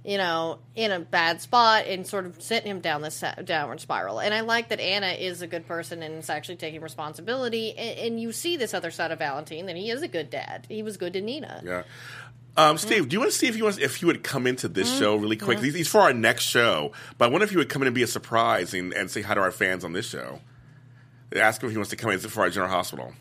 you 0.04 0.18
know, 0.18 0.60
in 0.76 0.92
a 0.92 1.00
bad 1.00 1.42
spot 1.42 1.86
and 1.88 2.06
sort 2.06 2.26
of 2.26 2.40
sent 2.42 2.66
him 2.66 2.82
down 2.82 3.02
this 3.02 3.24
downward 3.46 3.80
spiral. 3.80 4.20
And 4.20 4.34
I 4.34 4.42
like 4.42 4.70
that 4.70 4.80
Anna 4.80 5.12
is 5.14 5.42
a 5.42 5.48
good 5.48 5.66
person 5.68 6.04
and 6.04 6.20
is 6.20 6.30
actually 6.30 6.58
taking 6.58 6.82
responsibility. 6.82 7.72
And, 7.78 8.00
and 8.00 8.22
you 8.22 8.32
see 8.32 8.58
this 8.58 8.74
other 8.74 8.92
side 8.92 9.12
of 9.12 9.20
Valentine 9.20 9.66
that 9.68 9.76
he 9.76 9.90
is 9.90 10.02
a 10.04 10.08
good 10.08 10.30
dad. 10.30 10.68
He 10.70 10.84
was 10.84 10.98
good 10.98 11.14
to 11.14 11.22
Nina. 11.22 11.62
Yeah. 11.66 11.84
Um, 12.58 12.78
Steve, 12.78 13.08
do 13.08 13.14
you 13.14 13.20
want 13.20 13.32
to 13.32 13.38
see 13.38 13.48
if 13.48 13.56
you 13.56 13.64
wants 13.64 13.80
if 13.80 13.96
he 13.98 14.06
would 14.06 14.24
come 14.24 14.46
into 14.46 14.68
this 14.68 14.90
Mm-hmm. 14.90 15.00
show 15.00 15.16
really 15.16 15.38
quick? 15.38 15.60
He's, 15.60 15.74
he's 15.74 15.88
for 15.88 16.02
our 16.02 16.14
next 16.14 16.44
show, 16.44 16.92
but 17.18 17.26
I 17.26 17.28
wonder 17.30 17.46
if 17.46 17.52
you 17.52 17.58
would 17.60 17.70
come 17.70 17.82
in 17.82 17.88
and 17.88 17.96
be 17.96 18.04
a 18.04 18.08
surprise 18.08 18.74
and, 18.74 18.94
and 18.94 19.10
say 19.10 19.22
hi 19.22 19.34
to 19.36 19.40
our 19.42 19.52
fans 19.52 19.86
on 19.86 19.94
this 19.94 20.08
show. 20.10 20.40
Ask 21.34 21.62
him 21.62 21.68
if 21.68 21.72
he 21.72 21.78
wants 21.78 21.92
to 21.92 21.96
come 21.96 22.12
in 22.12 22.20
for 22.20 22.42
our 22.42 22.50
General 22.50 22.72
Hospital. 22.72 23.14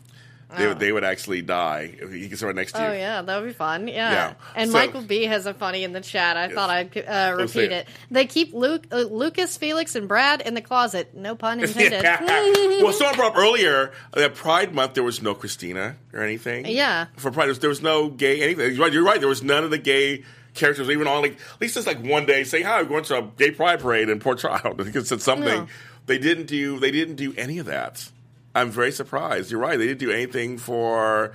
They, 0.57 0.67
would 0.67 0.79
they 0.79 0.91
would 0.91 1.03
actually 1.03 1.41
die 1.41 1.95
if 1.99 2.11
he 2.11 2.27
gets 2.27 2.43
right 2.43 2.53
next 2.55 2.73
to 2.73 2.79
you. 2.81 2.87
Oh 2.87 2.91
yeah, 2.93 3.21
that 3.21 3.41
would 3.41 3.47
be 3.47 3.53
fun. 3.53 3.87
Yeah. 3.87 4.11
Yeah. 4.11 4.33
And 4.55 4.71
So- 4.71 4.77
Michael 4.77 5.01
B 5.01 5.23
has 5.23 5.45
a 5.45 5.53
funny 5.53 5.83
in 5.83 5.93
the 5.93 6.01
chat. 6.01 6.37
I 6.37 6.49
thought 6.49 6.69
I'd 6.69 6.97
uh, 6.97 7.35
repeat 7.37 7.71
it. 7.71 7.87
They 8.09 8.25
keep 8.25 8.53
Luke, 8.53 8.85
uh, 8.91 8.97
Lucas, 8.97 9.57
Felix, 9.57 9.95
and 9.95 10.07
Brad 10.07 10.41
in 10.41 10.53
the 10.53 10.61
closet. 10.61 11.15
No 11.15 11.35
pun 11.35 11.59
intended. 11.63 12.03
well, 12.03 12.93
someone 12.93 13.15
brought 13.15 13.31
up 13.33 13.37
earlier 13.37 13.91
that 14.13 14.35
Pride 14.35 14.73
Month 14.73 14.93
there 14.95 15.03
was 15.03 15.21
no 15.21 15.35
Kristina 15.35 15.95
or 16.13 16.21
anything. 16.21 16.65
Yeah. 16.67 17.07
For 17.17 17.31
Pride, 17.31 17.49
there 17.55 17.69
was, 17.69 17.81
no 17.81 18.09
gay 18.09 18.41
anything. 18.41 18.73
You're 18.73 18.83
right, 18.83 18.93
you're 18.93 19.03
right. 19.03 19.19
There 19.19 19.29
was 19.29 19.43
none 19.43 19.63
of 19.63 19.71
the 19.71 19.77
gay 19.77 20.23
characters 20.53 20.89
even 20.89 21.07
on 21.07 21.21
like 21.21 21.33
at 21.33 21.61
least 21.61 21.77
it's 21.77 21.87
like 21.87 22.03
one 22.03 22.25
day 22.25 22.43
say 22.43 22.61
hi, 22.61 22.79
I'm 22.79 22.87
going 22.87 23.05
to 23.05 23.17
a 23.19 23.21
gay 23.37 23.51
pride 23.51 23.79
parade 23.79 24.09
in 24.09 24.19
Port 24.19 24.39
Charles. 24.39 24.61
I 24.65 24.83
think 24.83 24.95
it 24.95 25.07
said 25.07 25.21
something. 25.21 25.45
No. 25.45 25.67
They 26.07 26.17
didn't 26.17 26.47
do 26.47 26.79
they 26.79 26.91
didn't 26.91 27.15
do 27.15 27.33
any 27.37 27.59
of 27.59 27.67
that. 27.67 28.09
I'm 28.53 28.69
very 28.71 28.91
surprised. 28.91 29.51
You're 29.51 29.59
right. 29.61 29.77
They 29.77 29.87
didn't 29.87 29.99
do 29.99 30.11
anything 30.11 30.57
for 30.57 31.33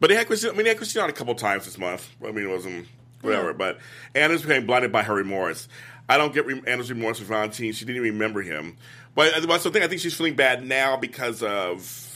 but 0.00 0.08
they 0.08 0.16
had 0.16 0.26
Kristina 0.28 0.50
I 0.50 0.52
mean 0.52 0.64
they 0.64 0.70
had 0.70 0.78
Kristina 0.78 1.04
on 1.04 1.10
a 1.10 1.12
couple 1.12 1.34
times 1.34 1.64
this 1.64 1.78
month. 1.78 2.08
I 2.24 2.30
mean 2.32 2.44
it 2.46 2.50
wasn't 2.50 2.86
whatever. 3.20 3.52
But 3.52 3.78
Anna's 4.14 4.42
became 4.42 4.66
blinded 4.66 4.92
by 4.92 5.02
her 5.02 5.14
remorse. 5.14 5.68
I 6.08 6.18
don't 6.18 6.34
get 6.34 6.46
re- 6.46 6.62
Anna's 6.66 6.90
remorse 6.90 7.18
for 7.20 7.24
Valentine. 7.24 7.72
She 7.72 7.84
didn't 7.84 8.04
even 8.04 8.14
remember 8.18 8.42
him. 8.42 8.76
But 9.14 9.34
uh, 9.34 9.40
that's 9.46 9.64
the 9.64 9.70
thing. 9.70 9.82
I 9.82 9.88
think 9.88 10.00
she's 10.00 10.14
feeling 10.14 10.34
bad 10.34 10.64
now 10.66 10.96
because 10.96 11.42
of 11.42 12.08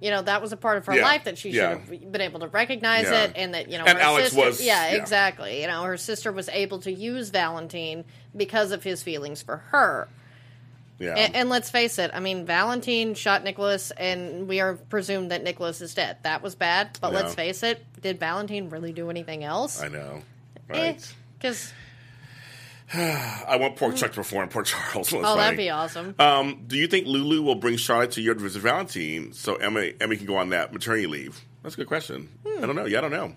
you 0.00 0.10
know 0.10 0.22
that 0.22 0.40
was 0.40 0.52
a 0.52 0.56
part 0.56 0.78
of 0.78 0.86
her 0.86 0.96
Yeah, 0.96 1.02
life 1.02 1.24
that 1.24 1.36
she 1.36 1.50
yeah. 1.50 1.72
should 1.84 2.00
have 2.02 2.12
been 2.12 2.20
able 2.22 2.40
to 2.40 2.46
recognize 2.48 3.04
Yeah. 3.04 3.24
it 3.24 3.32
and 3.36 3.52
that 3.54 3.70
you 3.70 3.76
know 3.76 3.84
And 3.84 3.98
her 3.98 4.02
Alex 4.04 4.30
sister, 4.30 4.46
was- 4.46 4.62
yeah, 4.64 4.90
yeah. 4.92 4.96
exactly 4.96 5.60
you 5.60 5.66
know 5.66 5.82
her 5.84 5.98
sister 5.98 6.32
was 6.32 6.48
able 6.48 6.78
to 6.80 6.90
use 6.92 7.28
valentine 7.30 8.04
because 8.34 8.72
of 8.72 8.82
his 8.82 9.02
feelings 9.02 9.42
for 9.42 9.58
her 9.58 10.08
yeah. 11.00 11.14
and, 11.14 11.34
and 11.34 11.48
let's 11.48 11.68
face 11.70 11.98
it 11.98 12.10
i 12.14 12.20
mean 12.20 12.46
valentine 12.46 13.14
shot 13.14 13.42
nicholas 13.42 13.90
and 13.92 14.46
we 14.46 14.60
are 14.60 14.74
presumed 14.74 15.32
that 15.32 15.42
nicholas 15.42 15.80
is 15.80 15.92
dead 15.94 16.16
that 16.22 16.42
was 16.42 16.54
bad 16.54 16.96
but 17.00 17.12
let's 17.12 17.34
face 17.34 17.62
it 17.64 17.84
did 18.00 18.20
valentine 18.20 18.70
really 18.70 18.92
do 18.92 19.10
anything 19.10 19.42
else 19.42 19.82
I 19.82 19.88
know. 19.88 20.22
Eh, 20.70 20.78
Right. 20.92 21.14
because 21.38 21.72
I 22.92 23.56
want 23.60 23.76
Pork 23.76 23.94
Chuck 23.96 24.10
to 24.10 24.16
perform 24.16 24.44
in 24.44 24.48
Port 24.50 24.66
Charles. 24.66 25.12
oh 25.14 25.36
that'd 25.36 25.56
be 25.56 25.70
awesome 25.70 26.14
Um, 26.18 26.64
do 26.66 26.76
you 26.76 26.86
think 26.86 27.06
Lulu 27.06 27.42
will 27.42 27.54
bring 27.56 27.76
Charlotte 27.76 28.12
to 28.12 28.20
your 28.20 28.34
visit 28.34 28.60
Valentine 28.62 29.32
so 29.32 29.54
Emma 29.56 29.90
Emma 30.00 30.16
can 30.16 30.26
go 30.26 30.36
on 30.36 30.50
that 30.50 30.72
maternity 30.72 31.06
leave? 31.06 31.40
That's 31.62 31.74
a 31.74 31.78
good 31.78 31.86
question. 31.88 32.28
Hmm. 32.46 32.62
I 32.64 32.66
don't 32.66 32.74
know. 32.76 32.86
Yeah, 32.86 32.98
I 32.98 33.00
don't 33.02 33.10
know. 33.12 33.36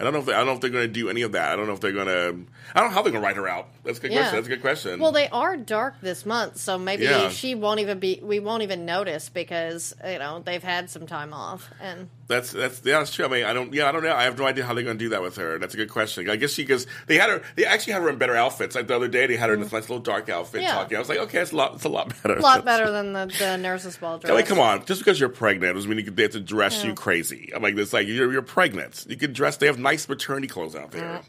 I 0.00 0.04
don't 0.04 0.12
know 0.12 0.18
if 0.20 0.26
they, 0.26 0.32
I 0.32 0.36
don't 0.38 0.46
know 0.46 0.52
if 0.52 0.60
they're 0.60 0.70
going 0.70 0.86
to 0.86 0.92
do 0.92 1.08
any 1.08 1.22
of 1.22 1.32
that. 1.32 1.50
I 1.52 1.56
don't 1.56 1.66
know 1.66 1.72
if 1.72 1.80
they're 1.80 1.92
going 1.92 2.06
to. 2.06 2.36
I 2.74 2.80
don't 2.80 2.90
know 2.90 2.94
how 2.94 3.02
they're 3.02 3.10
going 3.12 3.22
to 3.22 3.26
write 3.26 3.36
her 3.36 3.48
out. 3.48 3.68
That's 3.88 4.00
a 4.00 4.02
good 4.02 4.12
Yeah. 4.12 4.18
question. 4.18 4.36
That's 4.36 4.46
a 4.46 4.50
good 4.50 4.60
question. 4.60 5.00
Well, 5.00 5.12
they 5.12 5.28
are 5.30 5.56
dark 5.56 5.94
this 6.02 6.26
month, 6.26 6.58
so 6.58 6.76
maybe 6.76 7.04
Yeah. 7.04 7.30
she 7.30 7.54
won't 7.54 7.80
even 7.80 7.98
be. 7.98 8.20
We 8.22 8.38
won't 8.38 8.62
even 8.62 8.84
notice 8.84 9.30
because 9.30 9.94
you 10.06 10.18
know 10.18 10.42
they've 10.44 10.62
had 10.62 10.90
some 10.90 11.06
time 11.06 11.32
off, 11.32 11.70
and 11.80 12.10
That's 12.26 12.52
that's 12.52 12.82
yeah, 12.84 12.98
that's 12.98 13.14
true. 13.14 13.24
I 13.24 13.28
mean, 13.28 13.44
I 13.46 13.54
don't 13.54 13.72
yeah, 13.72 13.88
I 13.88 13.92
don't 13.92 14.02
know. 14.02 14.14
I 14.14 14.24
have 14.24 14.38
no 14.38 14.44
idea 14.44 14.66
how 14.66 14.74
they're 14.74 14.84
going 14.84 14.98
to 14.98 15.02
do 15.02 15.08
that 15.08 15.22
with 15.22 15.36
her. 15.36 15.58
That's 15.58 15.72
a 15.72 15.78
good 15.78 15.88
question. 15.88 16.28
I 16.28 16.36
guess 16.36 16.52
she 16.52 16.64
because 16.64 16.86
they 17.06 17.16
had 17.16 17.30
her. 17.30 17.40
They 17.56 17.64
actually 17.64 17.94
had 17.94 18.02
her 18.02 18.10
in 18.10 18.18
better 18.18 18.36
outfits. 18.36 18.76
Like 18.76 18.88
the 18.88 18.94
other 18.94 19.08
day, 19.08 19.26
they 19.26 19.36
had 19.36 19.48
her 19.48 19.54
in 19.54 19.60
this 19.60 19.68
mm-hmm. 19.68 19.76
nice 19.76 19.88
little 19.88 20.02
dark 20.02 20.28
outfit. 20.28 20.60
Yeah. 20.60 20.74
talking. 20.74 20.98
I 20.98 21.00
was 21.00 21.08
like, 21.08 21.20
okay, 21.20 21.38
it's 21.38 21.52
a 21.52 21.56
lot. 21.56 21.76
It's 21.76 21.84
a 21.84 21.88
lot 21.88 22.12
better. 22.22 22.36
a 22.38 22.42
lot 22.42 22.66
better 22.66 22.90
than 22.90 23.14
the, 23.14 23.34
the 23.38 23.56
nurse's 23.56 23.96
ball 23.96 24.18
dress. 24.18 24.28
Kelly, 24.28 24.42
come 24.42 24.60
on. 24.60 24.84
Just 24.84 25.00
because 25.00 25.18
you're 25.18 25.30
pregnant 25.30 25.74
doesn't 25.74 25.88
mean 25.88 26.04
you- 26.04 26.10
they 26.10 26.24
have 26.24 26.32
to 26.32 26.40
dress 26.40 26.84
you 26.84 26.92
crazy. 26.92 27.52
I'm 27.54 27.62
like, 27.62 27.74
it's 27.78 27.94
like 27.94 28.06
you're, 28.06 28.30
you're 28.30 28.42
pregnant. 28.42 29.06
You 29.08 29.16
can 29.16 29.32
dress. 29.32 29.56
They 29.56 29.66
have 29.66 29.78
nice 29.78 30.06
maternity 30.06 30.48
clothes 30.48 30.76
out 30.76 30.90
there. 30.90 31.22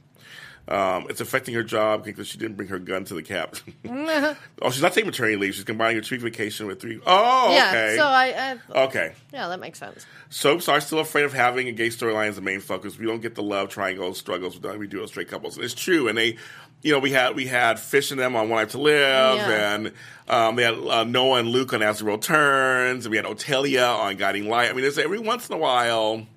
Um, 0.69 1.07
it's 1.09 1.19
affecting 1.19 1.55
her 1.55 1.63
job 1.63 2.03
because 2.05 2.27
she 2.27 2.37
didn't 2.37 2.55
bring 2.55 2.69
her 2.69 2.77
gun 2.77 3.03
to 3.05 3.15
the 3.15 3.23
cap. 3.23 3.55
oh, 3.89 4.35
she's 4.69 4.83
not 4.83 4.93
taking 4.93 5.07
maternity 5.07 5.35
leave. 5.35 5.55
She's 5.55 5.63
combining 5.63 5.95
her 5.97 6.01
two 6.03 6.19
vacation 6.19 6.67
with 6.67 6.79
three. 6.79 7.01
Oh, 7.07 7.51
Yeah, 7.51 7.69
okay. 7.69 7.95
so 7.97 8.03
I, 8.05 8.57
I 8.75 8.81
okay. 8.83 9.13
yeah, 9.33 9.47
that 9.47 9.59
makes 9.59 9.79
sense. 9.79 10.05
Soaps 10.29 10.69
are 10.69 10.79
still 10.79 10.99
afraid 10.99 11.23
of 11.23 11.33
having 11.33 11.67
a 11.67 11.71
gay 11.71 11.87
storyline 11.87 12.27
as 12.29 12.35
the 12.35 12.43
main 12.43 12.59
focus. 12.59 12.99
We 12.99 13.07
don't 13.07 13.19
get 13.21 13.33
the 13.33 13.41
love 13.41 13.69
triangle 13.69 14.13
struggles 14.13 14.59
with 14.59 14.77
we 14.77 14.85
do 14.85 15.01
with 15.01 15.09
straight 15.09 15.27
couples. 15.27 15.57
It's 15.57 15.73
true, 15.73 16.07
and 16.07 16.15
they, 16.15 16.37
you 16.83 16.93
know, 16.93 16.99
we 16.99 17.11
had 17.11 17.35
we 17.35 17.47
had 17.47 17.79
Fish 17.79 18.11
and 18.11 18.19
them 18.19 18.35
on 18.35 18.49
One 18.49 18.57
Life 18.59 18.71
to 18.71 18.77
Live, 18.77 19.37
Yeah. 19.37 19.73
and 19.73 19.91
um, 20.27 20.55
they 20.55 20.61
had 20.63 20.75
uh, 20.75 21.03
Noah 21.03 21.39
and 21.39 21.47
Luke 21.49 21.73
on 21.73 21.81
As 21.81 21.97
the 21.97 22.05
World 22.05 22.21
Turns, 22.21 23.07
and 23.07 23.11
we 23.11 23.17
had 23.17 23.25
Otalia 23.25 23.97
on 23.97 24.17
Guiding 24.17 24.47
Light. 24.47 24.69
I 24.69 24.73
mean, 24.73 24.85
it's 24.85 24.99
every 24.99 25.17
once 25.19 25.49
in 25.49 25.55
a 25.55 25.57
while 25.57 26.27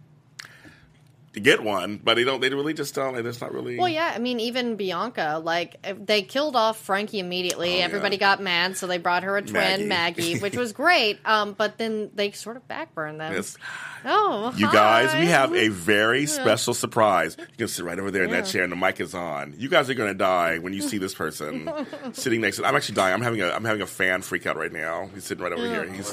to 1.35 1.41
get 1.41 1.63
one, 1.63 1.99
but 2.03 2.15
they 2.15 2.25
don't. 2.25 2.41
They 2.41 2.51
really 2.51 2.75
just 2.75 2.95
don't. 2.95 3.17
It's 3.27 3.41
not 3.41 3.53
really. 3.53 3.79
Well, 3.79 3.89
yeah, 3.89 4.13
I 4.15 4.19
mean, 4.19 4.39
even 4.41 4.77
Bianca, 4.77 5.41
like 5.43 5.81
they 6.05 6.23
killed 6.23 6.57
off 6.57 6.79
Frankie 6.79 7.21
immediately. 7.21 7.75
Oh, 7.75 7.79
yeah. 7.79 7.85
Everybody 7.85 8.19
got 8.19 8.43
mad, 8.43 8.77
so 8.77 8.87
they 8.87 8.99
brought 8.99 9.23
her 9.23 9.37
a 9.37 9.43
twin, 9.43 9.53
Maggie. 9.53 9.87
Maggie, 9.87 10.39
which 10.41 10.57
was 10.59 10.73
great. 10.73 11.19
Um, 11.25 11.55
but 11.55 11.79
then 11.79 12.11
they 12.15 12.33
sort 12.33 12.57
of 12.57 12.69
backburned 12.69 13.19
them. 13.19 13.33
Yes. 13.33 13.57
Oh, 14.05 14.53
You 14.57 14.71
guys, 14.73 15.15
we 15.19 15.27
have 15.27 15.55
a 15.55 15.69
very 15.69 16.27
special 16.27 16.75
surprise. 16.75 17.37
You 17.39 17.47
can 17.57 17.69
sit 17.69 17.85
right 17.85 17.99
over 17.99 18.11
there 18.11 18.25
in 18.25 18.31
that 18.31 18.47
chair, 18.47 18.63
and 18.65 18.73
the 18.73 18.77
mic 18.77 19.01
is 19.01 19.15
on. 19.15 19.55
You 19.57 19.69
guys 19.69 19.89
are 19.91 19.95
going 19.95 20.11
to 20.11 20.19
die 20.19 20.59
when 20.59 20.73
you 20.73 20.83
see 20.83 20.99
this 20.99 21.15
person 21.15 21.71
sitting 22.13 22.41
next 22.41 22.57
to. 22.57 22.65
I'm 22.67 22.75
actually 22.77 22.97
dying. 22.97 23.15
I'm 23.15 23.23
having 23.23 23.41
a 23.41 23.49
I'm 23.51 23.65
having 23.65 23.83
a 23.83 23.87
fan 23.87 24.23
freak 24.23 24.47
out 24.47 24.57
right 24.57 24.73
now. 24.73 25.09
He's 25.15 25.25
sitting 25.25 25.43
right 25.43 25.53
over 25.53 25.67
here. 25.67 25.85
He's 25.91 26.11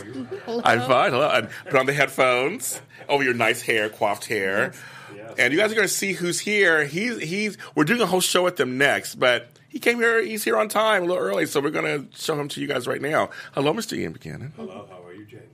I'm 0.47 0.81
fine. 0.81 1.11
Hello. 1.11 1.29
And 1.29 1.49
put 1.65 1.75
on 1.79 1.85
the 1.85 1.93
headphones 1.93 2.81
over 3.07 3.23
your 3.23 3.33
nice 3.33 3.61
hair, 3.61 3.89
coiffed 3.89 4.25
hair, 4.25 4.73
and 5.37 5.53
you 5.53 5.59
guys 5.59 5.71
are 5.71 5.75
going 5.75 5.87
to 5.87 5.93
see 5.93 6.13
who's 6.13 6.39
here. 6.39 6.85
He's 6.85 7.19
he's. 7.21 7.57
We're 7.75 7.85
doing 7.85 8.01
a 8.01 8.05
whole 8.05 8.21
show 8.21 8.43
with 8.43 8.57
them 8.57 8.77
next, 8.77 9.15
but. 9.15 9.49
He 9.71 9.77
came 9.77 9.99
here. 9.99 10.19
He's 10.23 10.43
here 10.43 10.57
on 10.57 10.67
time, 10.67 11.03
a 11.03 11.05
little 11.05 11.21
early, 11.23 11.45
so 11.45 11.61
we're 11.61 11.69
going 11.69 11.85
to 12.09 12.17
show 12.19 12.33
him 12.33 12.47
to 12.49 12.59
you 12.59 12.65
guys 12.65 12.87
right 12.87 12.99
now. 12.99 13.29
Hello, 13.53 13.71
Mr. 13.71 13.95
Ian 13.95 14.13
Buchanan. 14.13 14.51
Hello, 14.55 14.87
how 14.89 15.03
are 15.05 15.08
you, 15.08 15.08
James? 15.08 15.08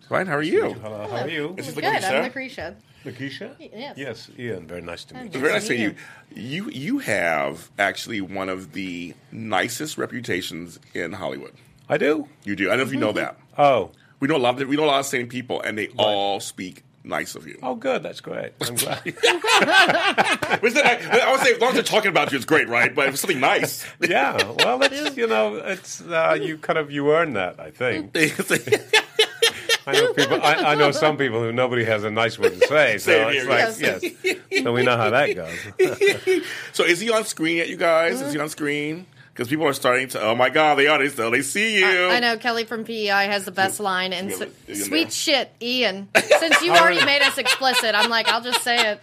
Fine. 0.09 0.27
How 0.27 0.35
are 0.37 0.43
you? 0.43 0.73
Hello, 0.73 1.07
how 1.09 1.17
are 1.23 1.29
you? 1.29 1.53
This 1.55 1.67
is 1.69 1.73
Good. 1.75 1.83
Lakeisha. 1.83 2.23
I'm 2.23 2.31
Lacretia. 2.31 2.75
Lakeisha? 3.05 3.55
Yes. 3.59 3.97
Yes, 3.97 4.29
Ian, 4.37 4.67
very 4.67 4.81
nice 4.81 5.03
to 5.05 5.13
meet 5.15 5.25
It's 5.27 5.35
you. 5.35 5.41
very 5.41 5.53
Nice 5.53 5.61
nice 5.63 5.67
to 5.69 5.77
to 5.77 5.87
meet 5.89 5.95
meet 6.35 6.43
you. 6.43 6.63
You 6.65 6.69
you 6.71 6.97
have 6.99 7.69
actually 7.79 8.21
one 8.21 8.49
of 8.49 8.73
the 8.73 9.13
nicest 9.31 9.97
reputations 9.97 10.79
in 10.93 11.13
Hollywood. 11.13 11.53
I 11.89 11.97
do? 11.97 12.27
You 12.43 12.55
do. 12.55 12.67
I 12.67 12.69
don't 12.71 12.79
know 12.79 12.83
if 12.85 12.93
you 12.93 12.99
know 12.99 13.11
that. 13.13 13.37
Oh. 13.57 13.91
We 14.19 14.27
know 14.27 14.37
a 14.37 14.37
lot 14.37 14.59
of 14.61 14.67
we 14.67 14.75
know 14.75 14.85
a 14.85 14.87
lot 14.87 14.99
of 14.99 15.05
same 15.05 15.27
people, 15.27 15.61
and 15.61 15.77
they 15.77 15.87
all 15.97 16.39
speak 16.39 16.83
nice 17.03 17.35
of 17.35 17.45
you. 17.47 17.59
Oh, 17.61 17.75
good, 17.75 18.01
that's 18.01 18.21
great. 18.21 18.53
I'm 18.61 18.75
glad. 18.75 18.99
Which 20.61 20.73
then 20.73 20.85
I, 20.87 21.19
I 21.23 21.31
would 21.31 21.41
say, 21.41 21.53
as 21.53 21.59
long 21.61 21.69
as 21.69 21.75
they're 21.75 21.83
talking 21.83 22.09
about 22.09 22.31
you, 22.31 22.37
it's 22.37 22.45
great, 22.45 22.67
right? 22.67 22.93
But 22.95 23.07
if 23.07 23.13
it's 23.13 23.21
something 23.21 23.39
nice, 23.39 23.85
yeah, 24.01 24.37
well, 24.59 24.81
it's, 24.91 25.15
you 25.15 25.27
know, 25.27 25.57
it's, 25.57 26.01
uh, 26.01 26.35
you 26.41 26.57
kind 26.57 26.79
of, 26.79 26.89
you 26.91 27.11
earn 27.11 27.33
that, 27.33 27.59
I 27.59 27.69
think. 27.69 28.13
I 29.87 29.91
know 29.93 30.13
people. 30.13 30.41
I, 30.41 30.53
I 30.55 30.75
know 30.75 30.91
some 30.91 31.17
people 31.17 31.39
who 31.41 31.51
nobody 31.51 31.83
has 31.85 32.03
a 32.03 32.11
nice 32.11 32.39
word 32.39 32.53
to 32.59 32.59
say. 32.67 32.97
So 32.97 33.11
Same 33.11 33.27
it's 33.29 33.79
here, 33.79 33.99
like, 33.99 34.39
yes. 34.51 34.63
So 34.63 34.73
we 34.73 34.83
know 34.83 34.97
how 34.97 35.09
that 35.11 35.35
goes. 35.35 36.43
so 36.73 36.83
is 36.83 36.99
he 36.99 37.09
on 37.11 37.23
screen 37.25 37.57
yet, 37.57 37.69
you 37.69 37.77
guys? 37.77 38.21
Is 38.21 38.33
he 38.33 38.39
on 38.39 38.49
screen? 38.49 39.05
Because 39.33 39.49
people 39.49 39.65
are 39.67 39.73
starting 39.73 40.07
to. 40.09 40.21
Oh 40.21 40.33
my 40.33 40.49
God, 40.49 40.75
they 40.75 40.87
are. 40.87 40.97
They 40.97 41.09
still 41.09 41.29
they 41.29 41.41
see 41.41 41.79
you. 41.79 42.05
I 42.07 42.21
know 42.21 42.37
Kelly 42.37 42.63
from 42.63 42.85
PEI 42.85 43.25
has 43.27 43.43
the 43.43 43.51
best 43.51 43.81
line, 43.81 44.13
and 44.13 44.29
Yeah, 44.29 44.35
s- 44.37 44.41
Ian 44.69 44.77
sweet 44.85 45.01
there. 45.03 45.11
shit, 45.11 45.51
Ian. 45.61 46.07
Since 46.39 46.61
you 46.61 46.71
already 46.71 47.03
made 47.05 47.21
us 47.21 47.37
explicit, 47.37 47.95
I'm 47.95 48.09
like, 48.09 48.29
I'll 48.29 48.39
just 48.41 48.63
say 48.63 48.77
it. 48.93 49.01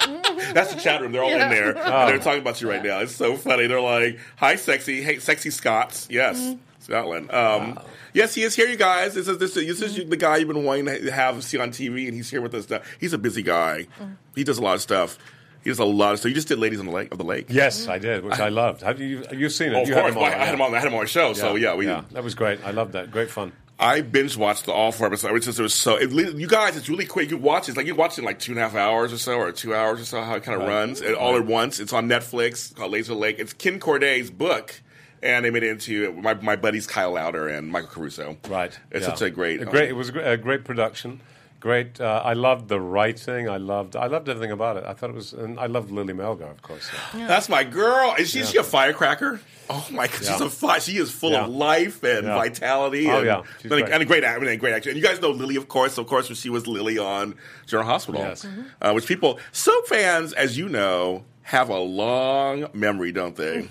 That's 0.55 0.73
the 0.75 0.81
chat 0.81 1.03
room. 1.03 1.13
They're 1.13 1.23
all 1.23 1.29
Yeah. 1.29 1.45
in 1.45 1.51
there. 1.51 1.75
They're 1.75 2.19
talking 2.19 2.41
about 2.41 2.63
you 2.63 2.71
right 2.71 2.83
now. 2.83 3.01
It's 3.01 3.15
so 3.15 3.37
funny. 3.37 3.67
They're 3.67 3.81
like, 3.83 4.19
"Hi, 4.37 4.57
sexy. 4.57 5.03
Hey, 5.03 5.19
sexy 5.19 5.51
Scots. 5.51 6.09
Yes, 6.11 6.39
Mm-hmm. 6.41 6.61
Scotland. 6.83 7.31
Um, 7.33 7.79
Yes, 8.15 8.35
he 8.35 8.43
is 8.43 8.55
here, 8.55 8.69
you 8.69 8.77
guys. 8.77 9.15
This 9.15 9.27
is 9.27 9.39
this, 9.39 9.57
is- 9.57 9.81
this 9.81 9.97
is 9.97 10.09
the 10.09 10.17
guy 10.19 10.37
you've 10.37 10.49
been 10.49 10.65
wanting 10.65 10.85
to 10.85 11.11
have 11.11 11.43
see 11.43 11.59
on 11.59 11.71
TV, 11.71 12.07
and 12.07 12.15
he's 12.15 12.29
here 12.29 12.43
with 12.43 12.55
us. 12.55 12.69
Now. 12.69 12.81
He's 13.01 13.15
a 13.15 13.19
busy 13.19 13.43
guy. 13.43 13.87
Mm. 13.99 14.17
He 14.35 14.45
does 14.45 14.59
a 14.59 14.63
lot 14.63 14.75
of 14.75 14.83
stuff. 14.83 15.17
He 15.65 15.71
does 15.71 15.79
a 15.79 15.85
lot 15.87 16.13
of 16.13 16.19
stuff. 16.19 16.29
You 16.29 16.35
just 16.35 16.49
did 16.49 16.59
Ladies 16.59 16.79
on 16.81 16.85
the 16.87 16.93
Lake 16.93 17.11
of 17.13 17.17
the 17.19 17.25
Lake. 17.25 17.47
Yes, 17.49 17.89
I 17.89 17.97
did, 17.99 18.23
which 18.25 18.39
I 18.39 18.49
loved. 18.51 18.83
Have 18.83 19.01
you 19.01 19.25
you've 19.33 19.53
seen 19.53 19.69
it? 19.73 19.77
Oh, 19.77 19.83
of 19.83 19.89
course. 19.89 19.95
Had 19.97 20.09
him 20.11 20.15
Well, 20.17 20.25
on, 20.27 20.33
I 20.33 20.45
had 20.45 20.55
him 20.55 20.61
on. 20.61 20.75
I 20.75 20.79
had 20.79 20.89
him 20.89 20.95
on 20.95 21.01
my 21.01 21.07
show. 21.07 21.33
So 21.33 21.55
yeah, 21.57 21.75
we. 21.75 21.87
that 21.87 22.23
was 22.23 22.35
great. 22.35 22.63
I 22.65 22.73
loved 22.73 22.93
that. 22.93 23.11
Great 23.11 23.31
fun. 23.31 23.53
I 23.79 24.03
binge 24.03 24.37
watched 24.37 24.67
the 24.67 24.73
all 24.73 24.93
four 24.93 25.07
episodes. 25.07 25.35
It's 25.35 25.47
just 25.47 25.59
it 25.59 25.63
was 25.63 25.75
so. 25.75 25.97
It, 25.97 26.11
you 26.11 26.47
guys, 26.47 26.77
it's 26.77 26.89
really 26.91 27.07
quick. 27.07 27.31
You 27.31 27.39
watch 27.39 27.65
it. 27.69 27.71
It's 27.71 27.77
like 27.79 27.87
you 27.87 27.95
watch 27.95 28.13
it 28.13 28.19
in 28.19 28.25
like 28.27 28.39
two 28.41 28.53
and 28.53 28.59
a 28.59 28.63
half 28.63 28.75
hours 28.75 29.13
or 29.13 29.19
so, 29.19 29.39
or 29.39 29.53
two 29.53 29.75
hours 29.75 30.01
or 30.01 30.05
so. 30.05 30.21
How 30.23 30.35
it 30.35 30.43
kind 30.43 30.61
of 30.61 30.69
Right. 30.69 30.75
runs 30.75 31.01
it 31.01 31.15
all 31.15 31.37
at 31.37 31.47
once. 31.47 31.81
It's 31.81 31.93
on 31.95 32.09
Netflix 32.09 32.75
called 32.75 32.93
Laser 32.93 33.15
Lake. 33.15 33.39
It's 33.39 33.53
Ken 33.55 33.81
Corday's 33.81 34.31
book, 34.31 34.83
and 35.23 35.45
they 35.45 35.51
made 35.51 35.63
it 35.63 35.71
into 35.71 36.13
my 36.15 36.35
my 36.35 36.57
buddies 36.57 36.87
Kyle 36.87 37.13
Lowder 37.13 37.49
and 37.49 37.71
Michael 37.71 37.89
Caruso. 37.91 38.37
Right. 38.49 38.77
It's 38.91 39.07
yeah. 39.07 39.15
such 39.15 39.23
a 39.23 39.31
great. 39.31 39.63
A 39.63 39.65
great. 39.67 39.85
um, 39.85 39.89
It 39.91 39.97
was 39.97 40.09
a 40.09 40.13
great, 40.13 40.27
a 40.33 40.37
great 40.37 40.65
production. 40.65 41.21
Great. 41.61 42.01
Uh, 42.01 42.21
I 42.25 42.33
loved 42.33 42.67
the 42.69 42.81
writing. 42.81 43.49
I 43.49 43.57
loved. 43.59 43.95
I 43.95 44.07
loved 44.09 44.29
everything 44.29 44.51
about 44.51 44.79
it. 44.79 44.85
I 44.85 44.95
thought 44.95 45.11
it 45.11 45.15
was. 45.15 45.33
And 45.33 45.61
I 45.61 45.67
loved 45.67 45.93
Lilly 45.93 46.13
Melgar, 46.13 46.51
of 46.51 46.61
course. 46.61 46.91
so. 47.13 47.19
That's 47.19 47.49
my 47.49 47.63
girl. 47.63 48.17
Is 48.19 48.31
she, 48.31 48.41
is 48.41 48.51
she 48.51 48.59
a 48.59 48.65
firecracker? 48.65 49.41
Oh 49.71 49.87
my 49.93 50.09
god, 50.09 50.17
she's 50.19 50.41
a 50.41 50.51
fire. 50.51 50.81
She 50.81 50.97
is 50.97 51.13
full 51.13 51.31
Yeah. 51.31 51.45
of 51.45 51.51
life 51.51 52.03
and 52.03 52.27
Yeah. 52.27 52.35
vitality. 52.35 53.09
Oh, 53.09 53.19
and, 53.19 53.27
yeah. 53.27 53.43
She's 53.61 53.71
and, 53.71 53.81
a- 53.81 53.83
great. 53.85 53.93
and 53.95 54.03
a 54.03 54.07
great, 54.07 54.25
I 54.25 54.39
mean, 54.41 54.49
a 54.49 54.57
great 54.57 54.75
actor. 54.75 54.91
And 54.91 54.99
you 54.99 55.05
guys 55.05 55.21
know 55.23 55.31
Lily, 55.31 55.55
of 55.55 55.69
course. 55.69 55.99
Of 55.99 56.09
course, 56.09 56.29
when 56.29 56.35
she 56.35 56.51
was 56.51 56.67
Lily 56.67 56.99
on 56.99 57.37
General 57.69 57.87
Hospital, 57.87 58.21
Yes. 58.23 58.45
uh, 58.81 58.91
which 58.93 59.07
people, 59.07 59.39
soap 59.53 59.87
fans, 59.87 60.33
as 60.33 60.59
you 60.59 60.69
know, 60.69 61.23
have 61.43 61.69
a 61.69 61.79
long 61.79 62.67
memory, 62.73 63.13
don't 63.13 63.37
they? 63.37 63.69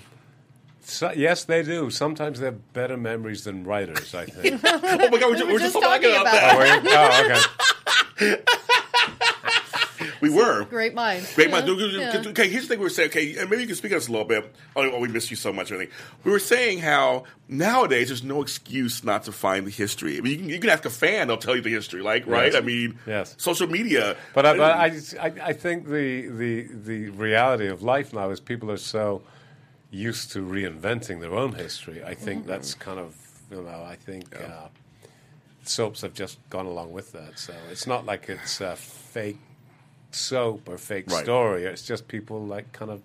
So, 0.84 1.12
yes, 1.14 1.44
they 1.44 1.62
do. 1.62 1.90
Sometimes 1.90 2.40
they 2.40 2.46
have 2.46 2.72
better 2.72 2.96
memories 2.96 3.44
than 3.44 3.64
writers. 3.64 4.14
I 4.14 4.26
think. 4.26 4.60
oh 4.64 4.78
my 4.82 5.18
god, 5.18 5.30
we're, 5.30 5.32
just, 5.36 5.46
were 5.46 5.52
we're 5.52 5.58
just 5.58 5.72
just 5.74 5.84
talking 5.84 6.10
talking 6.10 6.20
about 6.20 6.80
about 6.80 6.84
that. 6.84 7.48
oh, 8.20 8.26
okay. 8.26 8.36
We 10.20 10.30
were. 10.30 10.64
Great 10.66 10.94
minds. 10.94 11.34
Great 11.34 11.48
Yeah. 11.48 11.60
mind. 11.60 11.92
Yeah. 11.92 12.22
Okay, 12.28 12.48
here's 12.48 12.62
the 12.64 12.68
thing 12.68 12.78
we 12.78 12.84
were 12.84 12.90
saying. 12.90 13.10
Okay, 13.10 13.36
and 13.36 13.50
maybe 13.50 13.62
you 13.62 13.66
can 13.66 13.74
speak 13.76 13.90
to 13.90 13.96
us 13.96 14.06
a 14.06 14.12
little 14.12 14.26
bit. 14.26 14.54
Oh, 14.76 14.88
oh, 14.92 15.00
we 15.00 15.08
miss 15.08 15.30
you 15.30 15.36
so 15.36 15.52
much. 15.52 15.72
I 15.72 15.78
think 15.78 15.90
we 16.22 16.30
were 16.30 16.38
saying 16.38 16.78
how 16.78 17.24
nowadays 17.48 18.06
there's 18.08 18.22
no 18.22 18.40
excuse 18.40 19.02
not 19.02 19.24
to 19.24 19.32
find 19.32 19.66
the 19.66 19.70
history. 19.72 20.18
I 20.18 20.20
mean, 20.20 20.32
you 20.32 20.38
can, 20.38 20.48
you 20.48 20.60
can 20.60 20.70
ask 20.70 20.84
a 20.84 20.90
fan; 20.90 21.26
they'll 21.26 21.36
tell 21.38 21.56
you 21.56 21.62
the 21.62 21.70
history. 21.70 22.02
Like, 22.02 22.26
right? 22.28 22.52
Yes. 22.52 22.62
I 22.62 22.64
mean, 22.64 22.98
Yes. 23.04 23.34
social 23.36 23.66
media. 23.66 24.16
But, 24.32 24.46
I, 24.46 24.56
but 24.56 24.70
I, 24.70 24.86
I, 25.20 25.32
I 25.48 25.52
think 25.54 25.86
the, 25.88 26.28
the 26.28 26.68
the 26.70 27.08
reality 27.10 27.66
of 27.66 27.82
life 27.82 28.12
now 28.12 28.30
is 28.30 28.38
people 28.38 28.70
are 28.70 28.76
so 28.76 29.22
used 29.92 30.32
to 30.32 30.38
reinventing 30.40 31.20
their 31.20 31.34
own 31.34 31.52
history. 31.52 32.02
I 32.02 32.14
think 32.14 32.46
that's 32.46 32.74
kind 32.74 32.98
of 32.98 33.14
you 33.50 33.62
know 33.62 33.84
I 33.84 33.96
think 33.96 34.34
uh, 34.34 34.68
soaps 35.62 36.00
have 36.00 36.14
just 36.14 36.38
gone 36.50 36.66
along 36.66 36.92
with 36.92 37.12
that. 37.12 37.38
So 37.38 37.52
it's 37.70 37.86
not 37.86 38.06
like 38.06 38.28
it's 38.28 38.60
a 38.60 38.74
fake 38.74 39.38
soap 40.10 40.68
or 40.68 40.78
fake 40.78 41.10
Right. 41.10 41.22
story. 41.24 41.64
It's 41.64 41.82
just 41.82 42.08
people 42.08 42.44
like 42.44 42.72
kind 42.72 42.90
of 42.90 43.02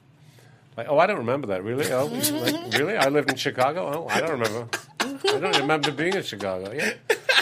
like 0.78 0.88
oh 0.90 0.98
I 0.98 1.06
don't 1.08 1.18
remember 1.20 1.48
that 1.48 1.64
really. 1.64 1.92
Oh 1.92 2.06
like, 2.42 2.74
really? 2.74 2.96
I 2.96 3.10
lived 3.10 3.30
in 3.30 3.36
Chicago. 3.36 4.06
Oh 4.06 4.08
I 4.08 4.22
don't 4.22 4.40
remember. 4.40 4.68
I 5.02 5.40
don't 5.40 5.58
remember 5.58 5.92
being 5.92 6.14
in 6.14 6.24
Chicago. 6.24 6.72
Yeah, 6.72 6.94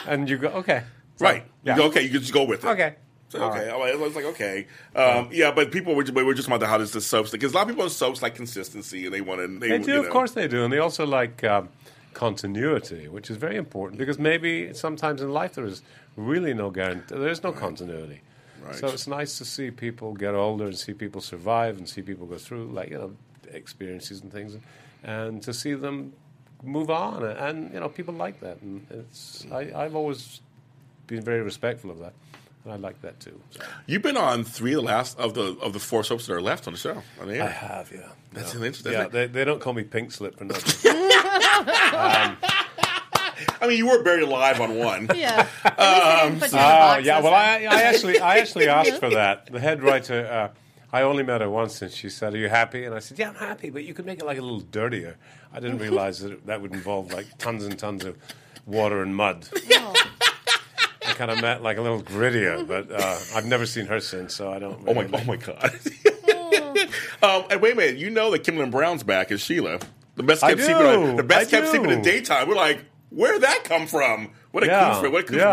and 0.07 0.27
you 0.29 0.37
go 0.37 0.47
okay. 0.49 0.83
So, 1.17 1.25
right. 1.25 1.45
Yeah. 1.63 1.75
You 1.75 1.81
go, 1.83 1.87
okay, 1.87 2.01
you 2.01 2.09
can 2.09 2.19
just 2.19 2.33
go 2.33 2.43
with 2.43 2.65
it. 2.65 2.67
Okay. 2.67 2.95
So, 3.29 3.41
okay, 3.41 3.69
right. 3.71 3.91
I 3.93 3.95
was 3.95 4.15
like, 4.15 4.25
okay, 4.25 4.67
um, 4.95 5.29
yeah, 5.31 5.51
but 5.51 5.71
people 5.71 5.95
were, 5.95 6.03
just- 6.03 6.13
were 6.15 6.33
just 6.33 6.47
wondering 6.47 6.69
how 6.69 6.77
does 6.77 6.91
the 6.91 7.01
soaps 7.01 7.31
because 7.31 7.53
a 7.53 7.55
lot 7.55 7.63
of 7.63 7.69
people 7.69 7.83
in 7.83 7.89
soaps 7.89 8.21
like 8.21 8.35
consistency 8.35 9.05
and 9.05 9.13
they 9.13 9.21
want 9.21 9.41
to. 9.41 9.47
They, 9.47 9.69
They 9.69 9.77
you 9.77 9.83
do, 9.83 9.93
know. 9.93 10.03
of 10.03 10.09
course 10.09 10.31
they 10.31 10.47
do, 10.47 10.63
and 10.63 10.71
they 10.71 10.77
also 10.79 11.05
like 11.05 11.43
um, 11.43 11.69
continuity, 12.13 13.07
which 13.07 13.29
is 13.29 13.37
very 13.37 13.55
important 13.57 13.97
because 13.99 14.17
maybe 14.19 14.73
sometimes 14.73 15.21
in 15.21 15.31
life 15.31 15.53
there 15.53 15.65
is 15.65 15.81
really 16.15 16.53
no 16.53 16.69
guarantee, 16.69 17.15
there 17.15 17.27
is 17.29 17.43
no 17.43 17.51
continuity. 17.51 18.21
Right. 18.63 18.75
So 18.75 18.87
it's 18.87 19.05
nice 19.07 19.37
to 19.39 19.45
see 19.45 19.69
people 19.69 20.13
get 20.13 20.33
older 20.33 20.65
and 20.65 20.77
see 20.77 20.93
people 20.93 21.21
survive 21.21 21.77
and 21.77 21.87
see 21.87 22.01
people 22.01 22.25
go 22.25 22.37
through 22.37 22.67
like 22.71 22.89
you 22.89 22.97
know 22.97 23.11
experiences 23.51 24.21
and 24.21 24.31
things, 24.31 24.57
and 25.03 25.41
to 25.43 25.53
see 25.53 25.73
them 25.73 26.13
move 26.63 26.89
on, 26.89 27.23
and 27.23 27.73
you 27.73 27.79
know 27.79 27.89
people 27.89 28.13
like 28.13 28.39
that, 28.39 28.61
and 28.61 28.85
it's 28.89 29.45
I, 29.51 29.71
I've 29.75 29.95
always 29.95 30.41
been 31.07 31.21
very 31.21 31.41
respectful 31.41 31.91
of 31.91 31.99
that, 31.99 32.13
and 32.65 32.73
I 32.73 32.77
like 32.77 33.01
that 33.01 33.19
too. 33.19 33.39
So. 33.51 33.61
You've 33.85 34.01
been 34.01 34.17
on 34.17 34.43
three 34.43 34.73
of 34.73 34.81
the 34.81 34.87
last 34.87 35.17
of 35.19 35.33
the 35.35 35.55
of 35.61 35.71
the 35.73 35.79
four 35.79 36.03
soaps 36.03 36.25
that 36.27 36.33
are 36.33 36.41
left 36.41 36.67
on 36.67 36.73
the 36.73 36.79
show. 36.79 37.01
I 37.21 37.25
mean, 37.25 37.39
I 37.41 37.47
have, 37.47 37.91
yeah. 37.93 38.09
That's 38.33 38.53
yeah. 38.53 38.59
an 38.59 38.65
interesting- 38.65 38.91
Yeah, 38.91 39.07
they, 39.07 39.27
they 39.27 39.45
don't 39.45 39.61
call 39.61 39.73
me 39.73 39.83
Pink 39.83 40.11
Slip 40.11 40.37
for 40.37 40.43
nothing. 40.45 40.91
I 43.61 43.67
mean, 43.67 43.77
you 43.77 43.87
were 43.87 44.01
buried 44.03 44.23
alive 44.23 44.59
on 44.61 44.75
one. 44.77 45.09
Yeah. 45.15 45.47
Um, 45.63 45.73
At 45.77 45.79
least 45.79 45.79
they 45.81 46.17
didn't 46.29 46.39
put 46.39 46.51
you 46.53 46.57
in 46.59 46.63
a 46.63 46.67
Oh 46.67 46.97
yeah, 46.97 47.19
well. 47.21 47.33
I, 47.33 47.67
I 47.69 47.81
actually 47.83 48.19
I 48.19 48.37
actually 48.41 48.67
asked 48.67 48.99
for 48.99 49.09
that. 49.11 49.51
The 49.51 49.59
head 49.59 49.81
writer, 49.83 50.25
uh, 50.25 50.49
I 50.91 51.01
only 51.03 51.23
met 51.23 51.41
her 51.41 51.49
once, 51.49 51.81
and 51.81 51.91
she 51.91 52.09
said, 52.09 52.33
"Are 52.33 52.37
you 52.37 52.49
happy?" 52.49 52.85
And 52.85 52.95
I 52.95 52.99
said, 52.99 53.19
"Yeah, 53.19 53.29
I'm 53.29 53.35
happy, 53.35 53.69
but 53.69 53.83
you 53.83 53.93
could 53.93 54.05
make 54.05 54.19
it 54.19 54.25
like 54.25 54.37
a 54.37 54.41
little 54.41 54.59
dirtier." 54.61 55.17
I 55.53 55.59
didn't 55.59 55.79
realize 55.79 56.19
that 56.19 56.45
that 56.45 56.61
would 56.61 56.73
involve 56.73 57.11
like 57.13 57.37
tons 57.37 57.63
and 57.65 57.77
tons 57.77 58.03
of 58.05 58.17
water 58.65 59.01
and 59.01 59.15
mud. 59.15 59.47
I 59.53 59.93
kind 61.15 61.31
of 61.31 61.41
met 61.41 61.63
like 61.63 61.77
a 61.77 61.81
little 61.81 62.01
grittier, 62.01 62.67
but 62.67 62.91
uh, 62.91 63.17
I've 63.35 63.45
never 63.45 63.65
seen 63.65 63.85
her 63.87 63.99
since, 63.99 64.35
so 64.35 64.51
I 64.51 64.59
don't. 64.59 64.83
Oh 64.87 64.93
my! 64.93 65.01
really- 65.03 65.17
Oh 65.19 65.23
my 65.25 65.35
God! 65.37 65.71
um, 67.23 67.45
and 67.49 67.61
wait 67.61 67.73
a 67.73 67.75
minute, 67.75 67.97
you 67.97 68.09
know 68.09 68.31
that 68.31 68.43
Kimberlin 68.43 68.71
Brown's 68.71 69.03
back 69.03 69.31
as 69.31 69.41
Sheila, 69.41 69.79
the 70.15 70.23
best 70.23 70.41
kept 70.41 70.59
secret. 70.61 70.77
do. 70.79 71.03
On, 71.09 71.15
the 71.15 71.23
best 71.23 71.47
I 71.53 71.59
kept 71.59 71.71
secret 71.71 71.91
in 71.91 72.01
daytime. 72.01 72.47
We're 72.47 72.55
like, 72.55 72.83
where 73.09 73.33
did 73.33 73.41
that 73.43 73.63
come 73.63 73.87
from? 73.87 74.31
What 74.55 74.63
a 74.63 74.67
Yeah, 74.67 75.01
what 75.01 75.29
a 75.29 75.35
yeah. 75.35 75.49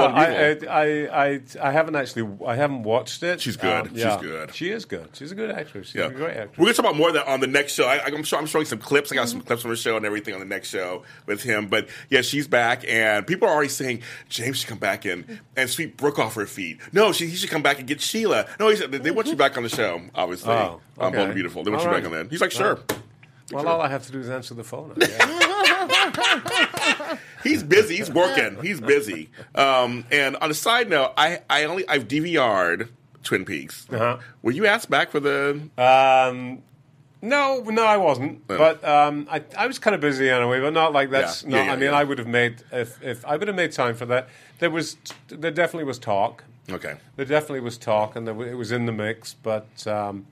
I. 0.70 0.80
I, 0.80 1.32
I, 1.32 1.40
I, 1.60 1.70
haven't 1.72 1.96
actually, 1.96 2.38
I 2.46 2.54
haven't 2.54 2.84
watched 2.84 3.20
it. 3.24 3.40
She's 3.40 3.56
good. 3.56 3.88
Um, 3.88 3.96
She's 3.96 4.16
good. 4.18 4.54
She 4.54 4.70
is 4.70 4.84
good. 4.84 5.08
She's 5.14 5.32
a 5.32 5.34
good 5.34 5.50
actress. 5.50 5.88
She's 5.88 5.96
Yeah. 5.96 6.06
a 6.06 6.10
great 6.10 6.36
actress. 6.36 6.56
We're 6.56 6.66
gonna 6.66 6.74
talk 6.74 6.84
about 6.86 6.96
more 6.96 7.08
of 7.08 7.14
that 7.14 7.26
on 7.26 7.40
the 7.40 7.48
next 7.48 7.72
show. 7.74 7.84
I, 7.88 8.00
I'm 8.04 8.22
sure 8.22 8.38
I'm 8.38 8.46
showing 8.46 8.64
some 8.64 8.78
clips. 8.78 9.10
I 9.10 9.16
got 9.16 9.28
some 9.28 9.40
clips 9.40 9.62
from 9.62 9.72
the 9.72 9.76
show 9.76 9.96
and 9.96 10.06
everything 10.06 10.34
on 10.34 10.38
the 10.40 10.46
next 10.46 10.68
show 10.68 11.02
with 11.26 11.42
him. 11.42 11.66
But 11.66 11.88
yeah, 12.10 12.22
she's 12.22 12.46
back, 12.46 12.84
and 12.88 13.26
people 13.26 13.48
are 13.48 13.52
already 13.52 13.70
saying 13.70 14.02
James 14.28 14.58
should 14.58 14.68
come 14.68 14.78
back 14.78 15.04
in 15.04 15.40
and 15.56 15.68
sweep 15.68 15.96
Brooke 15.96 16.20
off 16.20 16.36
her 16.36 16.46
feet. 16.46 16.78
No, 16.92 17.10
she, 17.12 17.26
he 17.26 17.34
should 17.34 17.50
come 17.50 17.62
back 17.62 17.80
and 17.80 17.88
get 17.88 18.00
Sheila. 18.00 18.46
No, 18.60 18.68
he 18.68 18.76
said 18.76 18.92
they 18.92 19.10
want 19.10 19.26
you 19.26 19.34
back 19.34 19.56
on 19.56 19.64
the 19.64 19.68
show. 19.68 20.00
Obviously, 20.14 20.52
Oh, 20.52 20.80
Bold 20.96 21.14
okay. 21.14 21.24
and 21.24 21.34
Beautiful. 21.34 21.64
They 21.64 21.72
want 21.72 21.80
All 21.80 21.88
you 21.88 21.92
right. 21.92 22.04
back 22.04 22.12
on 22.12 22.16
that. 22.16 22.30
He's 22.30 22.40
like, 22.40 22.52
sure. 22.52 22.78
Well, 23.52 23.68
all 23.68 23.80
I 23.80 23.88
have 23.88 24.04
to 24.06 24.12
do 24.12 24.20
is 24.20 24.30
answer 24.30 24.54
the 24.54 24.64
phone. 24.64 24.94
He's 27.42 27.62
busy. 27.62 27.96
He's 27.96 28.10
working. 28.10 28.58
He's 28.62 28.80
busy. 28.80 29.30
Um, 29.54 30.04
and 30.10 30.36
on 30.36 30.50
a 30.50 30.54
side 30.54 30.88
note, 30.88 31.12
I, 31.16 31.40
I 31.50 31.64
only 31.64 31.86
I've 31.88 32.08
DVR'd 32.08 32.88
Twin 33.22 33.44
Peaks. 33.44 33.86
Uh-huh. 33.90 34.18
Were 34.42 34.52
you 34.52 34.66
asked 34.66 34.90
back 34.90 35.10
for 35.10 35.20
the? 35.20 35.60
Um, 35.76 36.62
no, 37.20 37.60
no, 37.62 37.84
I 37.84 37.96
wasn't. 37.96 38.48
No. 38.48 38.58
But 38.58 38.84
um, 38.84 39.28
I, 39.30 39.42
I 39.56 39.66
was 39.66 39.78
kind 39.78 39.94
of 39.94 40.00
busy 40.00 40.28
anyway. 40.30 40.60
But 40.60 40.72
not 40.72 40.92
like 40.92 41.10
that's 41.10 41.44
Yeah, 41.44 41.50
not. 41.50 41.56
yeah, 41.58 41.64
yeah, 41.66 41.72
I 41.72 41.76
mean. 41.76 41.90
I 41.90 42.04
would 42.04 42.18
have 42.18 42.28
made 42.28 42.62
if 42.72 43.02
if 43.02 43.24
I 43.24 43.36
would 43.36 43.48
have 43.48 43.56
made 43.56 43.72
time 43.72 43.94
for 43.94 44.06
that. 44.06 44.28
There 44.58 44.70
was 44.70 44.96
there 45.28 45.50
definitely 45.50 45.84
was 45.84 45.98
talk. 45.98 46.44
Okay. 46.70 46.94
There 47.16 47.26
definitely 47.26 47.60
was 47.60 47.76
talk, 47.76 48.16
and 48.16 48.26
there, 48.26 48.40
it 48.46 48.54
was 48.54 48.72
in 48.72 48.86
the 48.86 48.92
mix. 48.92 49.34
But 49.34 49.86
um, 49.86 50.26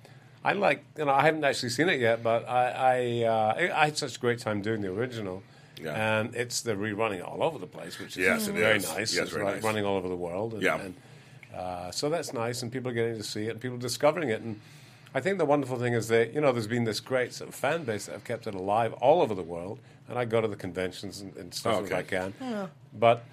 I 0.44 0.52
like 0.54 0.84
you 0.96 1.04
know 1.04 1.12
I 1.12 1.22
haven't 1.22 1.44
actually 1.44 1.68
seen 1.70 1.88
it 1.88 2.00
yet, 2.00 2.22
but 2.22 2.48
I 2.48 2.70
I, 2.70 3.24
uh, 3.24 3.54
I 3.58 3.82
I 3.82 3.84
had 3.86 3.98
such 3.98 4.16
a 4.16 4.20
great 4.20 4.38
time 4.38 4.62
doing 4.62 4.80
the 4.80 4.88
original. 4.90 5.42
Yeah. 5.82 5.94
And 6.20 6.34
it's 6.34 6.60
the 6.60 6.72
rerunning 6.74 7.22
all 7.26 7.42
over 7.42 7.58
the 7.58 7.66
place, 7.66 7.98
which 7.98 8.10
is 8.18 8.18
Yes, 8.18 8.46
very 8.48 8.76
is. 8.76 8.88
nice. 8.88 9.14
Yes, 9.14 9.22
it's 9.24 9.32
very 9.32 9.44
like 9.44 9.54
nice. 9.56 9.64
running 9.64 9.86
all 9.86 9.96
over 9.96 10.08
the 10.10 10.16
world. 10.16 10.52
And, 10.52 10.62
Yeah. 10.62 10.78
and, 10.78 10.94
uh, 11.56 11.90
so 11.90 12.10
that's 12.10 12.34
nice, 12.34 12.60
and 12.62 12.70
people 12.70 12.90
are 12.90 12.94
getting 12.94 13.16
to 13.16 13.22
see 13.22 13.44
it, 13.46 13.52
and 13.52 13.60
people 13.60 13.76
are 13.78 13.80
discovering 13.80 14.28
it. 14.28 14.42
And 14.42 14.60
I 15.14 15.20
think 15.20 15.38
the 15.38 15.46
wonderful 15.46 15.78
thing 15.78 15.94
is 15.94 16.08
that 16.08 16.34
you 16.34 16.40
know 16.42 16.52
there's 16.52 16.66
been 16.66 16.84
this 16.84 17.00
great 17.00 17.32
sort 17.32 17.48
of 17.48 17.54
fan 17.54 17.84
base 17.84 18.06
that 18.06 18.12
have 18.12 18.24
kept 18.24 18.46
it 18.46 18.54
alive 18.54 18.92
all 18.94 19.22
over 19.22 19.34
the 19.34 19.42
world, 19.42 19.78
and 20.08 20.18
I 20.18 20.26
go 20.26 20.40
to 20.42 20.48
the 20.48 20.56
conventions 20.56 21.20
and, 21.22 21.34
and 21.36 21.52
stuff 21.54 21.76
Okay. 21.76 21.86
as 21.86 21.92
I 21.92 22.02
can. 22.02 22.34
But 22.92 23.24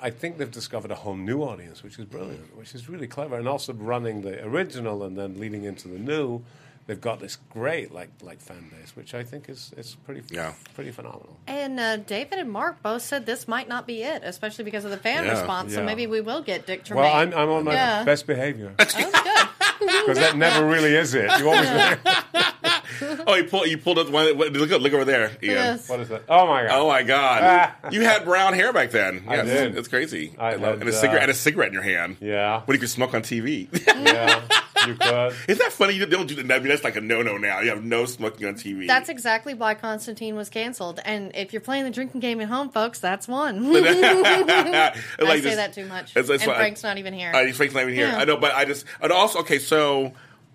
I 0.00 0.10
think 0.10 0.38
they've 0.38 0.50
discovered 0.50 0.90
a 0.90 0.96
whole 0.96 1.16
new 1.16 1.42
audience, 1.42 1.82
which 1.82 1.98
is 1.98 2.04
brilliant, 2.04 2.56
which 2.56 2.74
is 2.74 2.88
really 2.88 3.06
clever, 3.06 3.38
and 3.38 3.48
also 3.48 3.72
running 3.72 4.22
the 4.22 4.44
original 4.44 5.02
and 5.02 5.16
then 5.16 5.38
leading 5.38 5.64
into 5.64 5.88
the 5.88 5.98
new. 5.98 6.42
They've 6.86 7.00
got 7.00 7.18
this 7.18 7.38
great 7.50 7.92
like 7.92 8.10
like 8.22 8.40
fan 8.40 8.70
base, 8.70 8.94
which 8.94 9.14
I 9.14 9.22
think 9.24 9.48
is 9.48 9.72
is 9.76 9.96
pretty 10.04 10.22
Yeah. 10.30 10.52
pretty 10.74 10.90
phenomenal. 10.90 11.36
And 11.46 11.80
uh, 11.80 11.96
David 11.96 12.38
and 12.38 12.50
Mark 12.50 12.82
both 12.82 13.00
said 13.02 13.24
this 13.24 13.48
might 13.48 13.68
not 13.68 13.86
be 13.86 14.02
it, 14.02 14.22
especially 14.24 14.64
because 14.64 14.84
of 14.84 14.90
the 14.90 14.98
fan 14.98 15.24
Yeah, 15.24 15.32
response. 15.32 15.72
So 15.74 15.82
maybe 15.82 16.06
we 16.06 16.20
will 16.20 16.42
get 16.42 16.66
Dick 16.66 16.84
Tremayne. 16.84 16.96
Well, 16.96 17.14
I'm 17.16 17.32
I'm 17.34 17.48
on 17.48 17.64
my 17.64 17.72
Yeah. 17.72 18.04
best 18.04 18.26
behavior 18.26 18.74
Oh, 18.78 18.84
good. 18.84 19.80
because 20.06 20.18
that 20.18 20.36
never 20.36 20.66
really 20.66 20.94
is 20.94 21.14
it. 21.14 21.30
You 21.38 21.48
always 21.50 21.68
Oh, 23.26 23.34
you 23.34 23.44
pulled 23.44 23.66
you 23.66 23.78
pulled 23.78 23.98
up 23.98 24.10
one. 24.10 24.26
Look 24.34 24.52
look 24.70 24.92
over 24.92 25.04
there, 25.04 25.30
Ian. 25.42 25.54
Yes. 25.54 25.88
what 25.88 26.00
is 26.00 26.08
that? 26.10 26.22
Oh 26.28 26.46
my 26.46 26.62
god! 26.66 26.70
Oh 26.78 26.88
my 26.88 27.02
God! 27.02 27.40
Ah. 27.42 27.88
you 27.90 28.02
had 28.02 28.24
brown 28.24 28.52
hair 28.52 28.72
back 28.72 28.90
then. 28.90 29.24
I 29.26 29.42
did. 29.42 29.76
It's 29.76 29.88
crazy. 29.88 30.34
I 30.38 30.50
I 30.52 30.54
love- 30.56 30.62
had, 30.74 30.80
and 30.80 30.88
a 30.88 30.92
cigarette 30.92 31.20
uh, 31.20 31.22
and 31.22 31.30
a 31.30 31.34
cigarette 31.34 31.68
in 31.68 31.74
your 31.74 31.82
hand. 31.82 32.18
Yeah, 32.20 32.60
When 32.66 32.74
you 32.74 32.78
could 32.78 32.90
smoke 32.90 33.14
on 33.14 33.22
TV. 33.22 33.68
yeah, 33.86 34.42
you 34.86 34.94
could. 34.94 35.34
Isn't 35.48 35.58
that 35.58 35.72
funny? 35.72 35.94
You 35.94 36.06
don't 36.06 36.26
do 36.26 36.34
that. 36.36 36.50
I 36.50 36.58
mean, 36.58 36.68
that's 36.68 36.84
like 36.84 36.96
a 36.96 37.00
no-no 37.00 37.36
now. 37.36 37.60
You 37.60 37.70
have 37.70 37.84
no 37.84 38.04
smoking 38.06 38.46
on 38.46 38.54
TV. 38.54 38.86
That's 38.86 39.08
exactly 39.08 39.54
why 39.54 39.74
Constantine 39.74 40.36
was 40.36 40.48
canceled. 40.48 41.00
And 41.04 41.34
if 41.34 41.52
you're 41.52 41.60
playing 41.60 41.84
the 41.84 41.90
drinking 41.90 42.20
game 42.20 42.40
at 42.40 42.48
home, 42.48 42.70
folks, 42.70 42.98
that's 43.00 43.26
one. 43.28 43.72
like 43.72 43.84
I 43.84 44.92
say 45.18 45.40
this- 45.40 45.56
that 45.56 45.72
too 45.72 45.86
much. 45.86 46.16
it's- 46.16 46.28
it's 46.28 46.42
and 46.42 46.48
like- 46.48 46.58
Frank's 46.58 46.82
not 46.82 46.98
even 46.98 47.14
here. 47.14 47.32
Uh, 47.34 47.52
Frank's 47.52 47.74
not 47.74 47.82
even 47.82 47.94
here. 47.94 48.08
Yeah. 48.08 48.18
I 48.18 48.24
know, 48.24 48.36
but 48.36 48.54
I 48.54 48.64
just 48.64 48.84
and 49.00 49.12
also 49.12 49.40
okay. 49.40 49.58
So, 49.58 50.12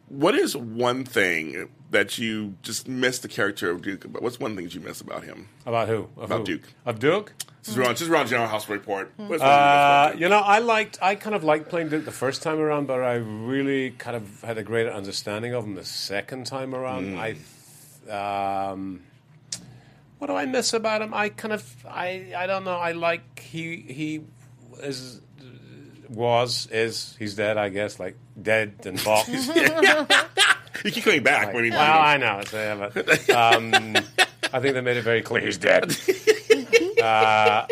what 0.07 0.35
is 0.35 0.55
one 0.55 1.05
thing 1.05 1.69
that 1.91 2.17
you 2.17 2.55
just 2.61 2.87
miss 2.87 3.19
the 3.19 3.27
character 3.27 3.69
of 3.71 3.81
Duke? 3.81 4.05
But 4.11 4.21
what's 4.21 4.39
one 4.39 4.55
thing 4.55 4.65
that 4.65 4.75
you 4.75 4.81
miss 4.81 5.01
about 5.01 5.23
him? 5.23 5.47
About 5.65 5.87
who? 5.87 6.09
Of 6.17 6.23
About 6.23 6.39
who? 6.39 6.45
Duke. 6.45 6.73
Of 6.85 6.99
Duke? 6.99 7.33
Just 7.63 7.77
around, 7.77 7.97
just 7.97 8.09
around 8.09 8.27
General 8.27 8.47
House 8.47 8.69
Report. 8.69 9.11
You 9.19 9.35
Uh, 9.35 10.15
you 10.17 10.29
know, 10.29 10.39
I 10.39 10.59
liked, 10.59 10.97
I 11.01 11.15
kind 11.15 11.35
of 11.35 11.43
liked 11.43 11.69
playing 11.69 11.89
Duke 11.89 12.05
the 12.05 12.11
first 12.11 12.41
time 12.41 12.59
around, 12.59 12.87
but 12.87 13.01
I 13.01 13.15
really 13.15 13.91
kind 13.91 14.15
of 14.15 14.41
had 14.41 14.57
a 14.57 14.63
greater 14.63 14.91
understanding 14.91 15.53
of 15.53 15.65
him 15.65 15.75
the 15.75 15.83
second 15.85 16.45
time 16.45 16.73
around. 16.73 17.17
Mm. 17.17 17.37
I, 18.09 18.69
um, 18.71 19.01
what 20.19 20.27
do 20.27 20.33
I 20.33 20.45
miss 20.45 20.73
about 20.73 21.01
him? 21.01 21.13
I 21.13 21.29
kind 21.29 21.53
of, 21.53 21.85
I, 21.87 22.33
I 22.35 22.47
don't 22.47 22.63
know. 22.63 22.77
I 22.77 22.93
like 22.93 23.39
he, 23.39 23.77
he 23.77 24.21
is, 24.81 25.19
was, 26.07 26.67
is, 26.71 27.15
he's 27.19 27.35
dead, 27.35 27.57
I 27.57 27.69
guess, 27.69 27.99
like 27.99 28.15
dead 28.41 28.75
and 28.85 29.03
boxed. 29.05 29.51
You 30.83 30.91
keep 30.91 31.03
coming 31.03 31.23
back 31.23 31.53
when 31.53 31.63
he. 31.65 31.71
Well, 31.71 31.99
I 31.99 32.17
know. 32.17 32.39
It's, 32.39 32.53
uh, 32.53 32.89
but, 32.93 33.29
um, 33.29 33.73
I 34.53 34.59
think 34.59 34.73
they 34.73 34.81
made 34.81 34.97
it 34.97 35.03
very 35.03 35.21
clear 35.21 35.41
he's 35.41 35.57
dead. 35.57 35.95
uh, 37.03 37.65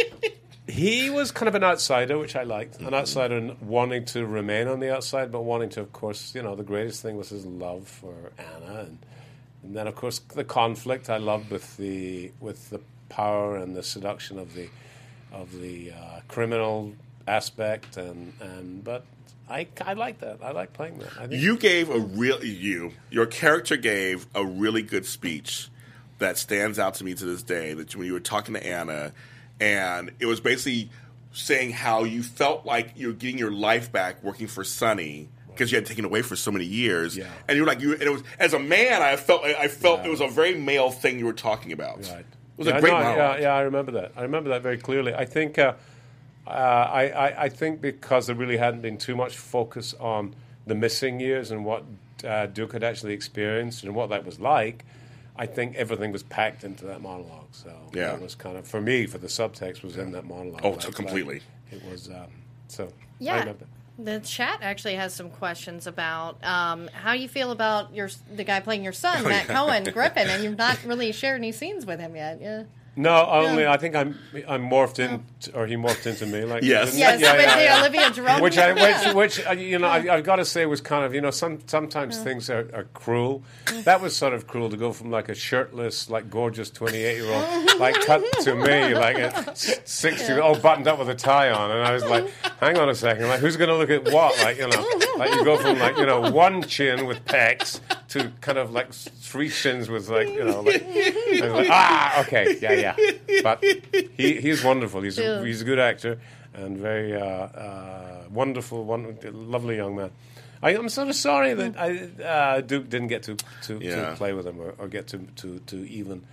he 0.68 1.10
was 1.10 1.32
kind 1.32 1.48
of 1.48 1.56
an 1.56 1.64
outsider, 1.64 2.18
which 2.18 2.36
I 2.36 2.44
liked. 2.44 2.80
An 2.82 2.94
outsider 2.94 3.38
and 3.38 3.60
wanting 3.62 4.06
to 4.06 4.26
remain 4.26 4.68
on 4.68 4.80
the 4.80 4.94
outside, 4.94 5.32
but 5.32 5.42
wanting 5.42 5.70
to, 5.70 5.82
of 5.82 5.94
course, 5.94 6.36
you 6.36 6.42
know, 6.42 6.56
the 6.56 6.64
greatest 6.64 7.02
thing 7.02 7.18
was 7.18 7.30
his 7.30 7.46
love 7.46 7.88
for 7.88 8.32
Anna. 8.38 8.82
And 8.82 9.00
and 9.64 9.76
then 9.76 9.88
of 9.88 9.96
course 9.96 10.20
the 10.20 10.44
conflict 10.44 11.10
I 11.10 11.18
loved 11.18 11.52
with 11.52 11.78
the 11.78 12.32
with 12.40 12.70
the 12.70 12.80
power 13.10 13.58
and 13.58 13.76
the 13.76 13.84
seduction 13.84 14.40
of 14.40 14.54
the 14.54 14.70
of 15.32 15.60
the 15.60 15.92
uh, 15.92 16.20
criminal 16.28 16.94
aspect, 17.28 17.98
and 17.98 18.34
and 18.40 18.84
but 18.84 19.06
I 19.50 19.68
I 19.82 19.94
like 19.94 20.20
that. 20.20 20.40
I 20.44 20.52
like 20.52 20.74
playing 20.74 21.00
that. 21.00 21.10
I 21.20 21.28
think 21.28 21.42
You 21.42 21.58
gave 21.58 21.90
a 21.90 22.00
real 22.00 22.44
you 22.44 22.92
your 23.10 23.26
character 23.26 23.78
gave 23.78 24.28
a 24.36 24.46
really 24.46 24.82
good 24.82 25.06
speech 25.06 25.70
that 26.20 26.38
stands 26.38 26.80
out 26.80 26.96
to 26.96 27.04
me 27.04 27.14
to 27.14 27.26
this 27.26 27.44
day. 27.44 27.74
That 27.74 27.96
when 27.96 28.06
you 28.08 28.14
were 28.14 28.20
talking 28.20 28.54
to 28.56 28.66
Anna, 28.66 29.14
and 29.60 30.12
it 30.20 30.26
was 30.26 30.40
basically 30.40 30.90
saying 31.32 31.72
how 31.72 32.04
you 32.04 32.24
felt 32.24 32.66
like 32.66 32.94
you're 32.96 33.14
getting 33.14 33.38
your 33.38 33.52
life 33.52 33.92
back 33.92 34.24
working 34.24 34.48
for 34.48 34.64
Sonny 34.64 35.30
because 35.50 35.72
you 35.72 35.78
had 35.78 35.86
taken 35.86 36.06
away 36.06 36.22
for 36.22 36.36
so 36.36 36.52
many 36.52 36.66
years, 36.66 37.16
Yeah. 37.18 37.26
and 37.48 37.56
you 37.56 37.64
were 37.64 37.68
like 37.68 37.80
you. 37.82 37.94
And 37.94 38.02
it 38.04 38.12
was 38.12 38.24
as 38.40 38.54
a 38.54 38.60
man, 38.60 39.02
I 39.02 39.16
felt 39.16 39.44
I 39.44 39.68
felt 39.68 40.06
it 40.06 40.10
was 40.10 40.22
a 40.22 40.28
very 40.28 40.56
male 40.56 40.92
thing 40.92 41.20
you 41.20 41.26
were 41.26 41.34
talking 41.34 41.72
about. 41.72 41.98
Right. 42.00 42.20
It 42.20 42.26
was 42.58 42.68
yeah, 42.68 42.78
a 42.78 42.82
great 42.82 42.92
no, 42.92 43.00
yeah, 43.00 43.38
yeah, 43.40 43.54
I 43.56 43.62
remember 43.62 43.92
that. 43.94 44.12
I 44.16 44.24
remember 44.24 44.50
that 44.50 44.64
very 44.64 44.78
clearly. 44.80 45.14
I 45.14 45.26
think, 45.26 45.60
uh, 45.60 45.74
uh, 46.48 46.90
I, 46.92 47.10
I, 47.10 47.44
I 47.44 47.50
think 47.50 47.82
because 47.82 48.28
there 48.28 48.36
really 48.36 48.58
hadn't 48.58 48.82
been 48.82 48.98
too 48.98 49.16
much 49.16 49.38
focus 49.38 49.94
on 50.00 50.36
the 50.66 50.76
missing 50.76 51.20
years 51.20 51.52
and 51.52 51.64
what 51.66 51.84
uh, 52.24 52.46
Duke 52.48 52.74
had 52.74 52.84
actually 52.84 53.14
experienced 53.14 53.84
and 53.84 53.94
what 53.96 54.10
that 54.10 54.26
was 54.26 54.40
like, 54.40 54.86
I 55.36 55.46
think 55.46 55.76
everything 55.76 56.12
was 56.12 56.24
packed 56.24 56.64
into 56.64 56.86
that 56.86 57.02
monologue. 57.02 57.48
So 57.52 57.72
Yeah. 57.94 58.14
it 58.16 58.22
was 58.22 58.36
kind 58.36 58.58
of 58.58 58.68
for 58.68 58.82
me, 58.82 59.06
for 59.06 59.18
the 59.18 59.28
subtext 59.28 59.84
was 59.84 59.98
in 59.98 60.12
that 60.14 60.26
monologue. 60.26 60.62
Oh, 60.64 60.78
so 60.80 60.92
completely. 60.92 61.42
it 61.72 61.84
was 61.86 62.10
um, 62.10 62.26
so. 62.68 62.86
I 62.86 62.90
Yeah. 63.20 63.40
remember. 63.40 63.66
The 64.00 64.20
chat 64.20 64.60
actually 64.62 64.94
has 64.94 65.14
some 65.16 65.32
questions 65.32 65.88
about 65.88 66.44
um, 66.44 66.88
how 66.94 67.14
you 67.14 67.28
feel 67.28 67.50
about 67.52 67.96
your 67.96 68.10
the 68.36 68.44
guy 68.44 68.60
playing 68.60 68.84
your 68.84 68.94
son, 68.94 69.26
Oh, 69.26 69.30
Matt 69.30 69.48
Cohen, 69.48 69.84
Griffin, 69.94 70.28
and 70.28 70.44
you've 70.44 70.58
not 70.58 70.78
really 70.86 71.12
shared 71.12 71.38
any 71.40 71.52
scenes 71.52 71.84
with 71.86 72.00
him 72.00 72.16
yet. 72.16 72.40
Yeah. 72.40 72.64
No, 72.98 73.28
only 73.30 73.64
Yeah. 73.64 73.72
I 73.72 73.78
think 73.78 73.96
I'm 73.96 74.18
I'm 74.48 74.68
morphed 74.68 74.98
in, 74.98 75.24
or 75.54 75.68
he 75.68 75.76
morphed 75.76 76.08
into 76.08 76.26
me. 76.26 76.44
Like 76.46 76.64
Yes. 76.64 76.98
Yes, 76.98 77.22
Yeah, 77.22 77.34
with 77.34 77.42
yeah, 77.44 77.60
yeah. 77.60 77.80
Olivia 77.80 78.10
Jerome. 78.10 78.42
which 78.42 78.58
I 78.58 78.74
which 78.74 79.14
which 79.16 79.48
uh, 79.48 79.52
you 79.52 79.78
know 79.78 79.88
I, 79.88 80.16
I've 80.16 80.24
got 80.24 80.38
to 80.38 80.46
say 80.46 80.66
was 80.66 80.82
kind 80.82 81.06
of 81.06 81.14
you 81.14 81.22
know 81.22 81.30
some 81.30 81.60
sometimes 81.68 82.18
things 82.18 82.50
are, 82.50 82.68
are 82.74 82.86
cruel. 82.96 83.44
That 83.84 84.02
was 84.02 84.16
sort 84.16 84.34
of 84.34 84.48
cruel 84.48 84.72
to 84.72 84.78
go 84.78 84.92
from 84.92 85.12
like 85.12 85.30
a 85.30 85.36
shirtless, 85.36 86.10
like 86.10 86.30
gorgeous 86.32 86.72
twenty 86.72 86.98
eight 86.98 87.18
year 87.22 87.32
old 87.32 87.80
like 87.80 87.96
cut 88.06 88.24
to 88.42 88.56
me 88.56 88.96
like 88.96 89.18
a 89.18 89.56
sixty 89.56 90.34
all 90.34 90.58
buttoned 90.58 90.88
up 90.88 90.98
with 90.98 91.10
a 91.10 91.16
tie 91.16 91.52
on, 91.52 91.70
and 91.70 91.84
I 91.84 91.94
was 91.94 92.04
like, 92.04 92.28
hang 92.60 92.78
on 92.80 92.90
a 92.90 92.96
second, 92.96 93.28
like 93.28 93.40
who's 93.42 93.58
going 93.58 93.70
to 93.70 93.76
look 93.78 93.92
at 93.92 94.12
what? 94.12 94.36
Like 94.40 94.58
you 94.58 94.68
know, 94.68 94.84
like 95.18 95.34
you 95.34 95.44
go 95.44 95.58
from 95.58 95.80
like 95.80 95.98
you 95.98 96.06
know 96.06 96.32
one 96.32 96.62
chin 96.64 97.06
with 97.06 97.24
pecs 97.26 97.80
to 98.10 98.32
kind 98.42 98.58
of 98.58 98.72
like 98.72 98.94
three 98.94 99.50
chins 99.50 99.90
with 99.90 100.10
like 100.10 100.28
you 100.30 100.44
know 100.44 100.62
like, 100.62 100.84
like 101.42 101.68
ah 101.70 102.22
okay 102.22 102.58
yeah 102.62 102.96
yeah, 102.96 103.42
but 103.44 103.64
he 103.64 104.40
he's 104.42 104.64
wonderful. 104.64 105.02
He's 105.02 105.18
Yeah. 105.18 105.40
a, 105.42 105.46
he's 105.46 105.62
a 105.62 105.66
good 105.66 105.80
actor 105.80 106.20
and 106.54 106.78
very 106.78 107.14
uh, 107.16 107.22
uh, 107.22 108.24
wonderful, 108.32 108.84
one, 108.84 109.16
lovely 109.32 109.76
young 109.76 109.96
man. 109.96 110.10
I, 110.64 110.72
I'm 110.72 110.90
sort 110.90 111.08
of 111.08 111.16
sorry 111.16 111.54
that 111.54 111.78
I, 111.78 112.24
uh, 112.24 112.62
Duke 112.62 112.90
didn't 112.90 113.10
get 113.10 113.24
to 113.24 113.36
to, 113.64 113.78
Yeah. 113.80 114.10
to 114.12 114.16
play 114.16 114.34
with 114.34 114.48
him 114.48 114.60
or, 114.60 114.74
or 114.80 114.88
get 114.88 115.08
to, 115.10 115.20
to 115.20 115.60
to 115.60 115.76
even 115.88 116.24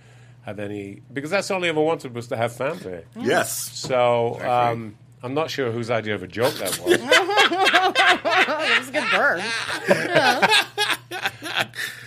have 0.41 0.59
any 0.59 1.01
because 1.13 1.29
that's 1.29 1.51
all 1.51 1.61
he 1.61 1.69
ever 1.69 1.81
wanted 1.81 2.13
was 2.15 2.27
to 2.29 2.37
have 2.37 2.55
fanfare. 2.55 3.03
Yes. 3.15 3.51
So 3.77 4.39
um, 4.41 4.95
I'm 5.25 5.33
not 5.33 5.49
sure 5.49 5.71
whose 5.71 5.89
idea 5.89 6.13
of 6.13 6.21
a 6.21 6.27
joke 6.27 6.53
that 6.55 6.77
was. 6.79 6.99
that 6.99 8.77
was 8.79 8.89
a 8.89 8.91
good 8.91 9.11
burn. 9.11 9.41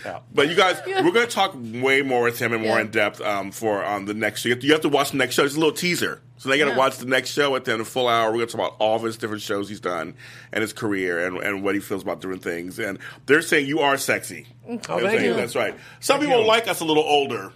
Yeah. 0.05 0.19
But 0.33 0.49
you 0.49 0.55
guys, 0.55 0.81
we're 0.85 1.11
going 1.11 1.27
to 1.27 1.31
talk 1.31 1.53
way 1.55 2.01
more 2.01 2.23
with 2.23 2.39
him 2.39 2.53
and 2.53 2.61
more 2.63 2.75
Yeah. 2.77 2.81
in 2.81 2.91
depth 2.91 3.21
um, 3.21 3.51
for 3.51 3.83
um, 3.85 4.05
the 4.05 4.13
next 4.13 4.41
show. 4.41 4.49
You 4.49 4.55
have, 4.55 4.61
to, 4.61 4.67
you 4.67 4.73
have 4.73 4.81
to 4.81 4.89
watch 4.89 5.11
the 5.11 5.17
next 5.17 5.35
show. 5.35 5.43
It's 5.43 5.55
a 5.55 5.59
little 5.59 5.73
teaser. 5.73 6.21
So 6.37 6.49
they 6.49 6.57
got 6.57 6.65
to 6.65 6.71
Yeah. 6.71 6.77
watch 6.77 6.97
the 6.97 7.05
next 7.05 7.31
show 7.31 7.55
at 7.55 7.65
the 7.65 7.73
end 7.73 7.81
of 7.81 7.87
full 7.87 8.07
hour. 8.07 8.29
We're 8.31 8.37
going 8.37 8.47
to 8.47 8.57
talk 8.57 8.67
about 8.67 8.77
all 8.79 8.95
of 8.95 9.03
his 9.03 9.17
different 9.17 9.41
shows 9.43 9.67
he's 9.69 9.79
done 9.81 10.15
and 10.53 10.61
his 10.61 10.71
career 10.73 11.25
and, 11.27 11.37
and 11.37 11.63
what 11.63 11.75
he 11.75 11.81
feels 11.81 12.01
about 12.01 12.21
different 12.21 12.43
things. 12.43 12.79
And 12.79 12.97
they're 13.25 13.41
saying 13.41 13.67
you 13.67 13.79
are 13.81 13.97
sexy. 13.97 14.47
Oh, 14.67 14.69
They're 14.69 14.79
thank 14.79 15.19
saying 15.19 15.25
you. 15.25 15.33
That's 15.33 15.55
right. 15.55 15.75
Some 15.99 16.19
people 16.21 16.45
like 16.45 16.67
us 16.67 16.79
a 16.79 16.85
little 16.85 17.03
older. 17.03 17.51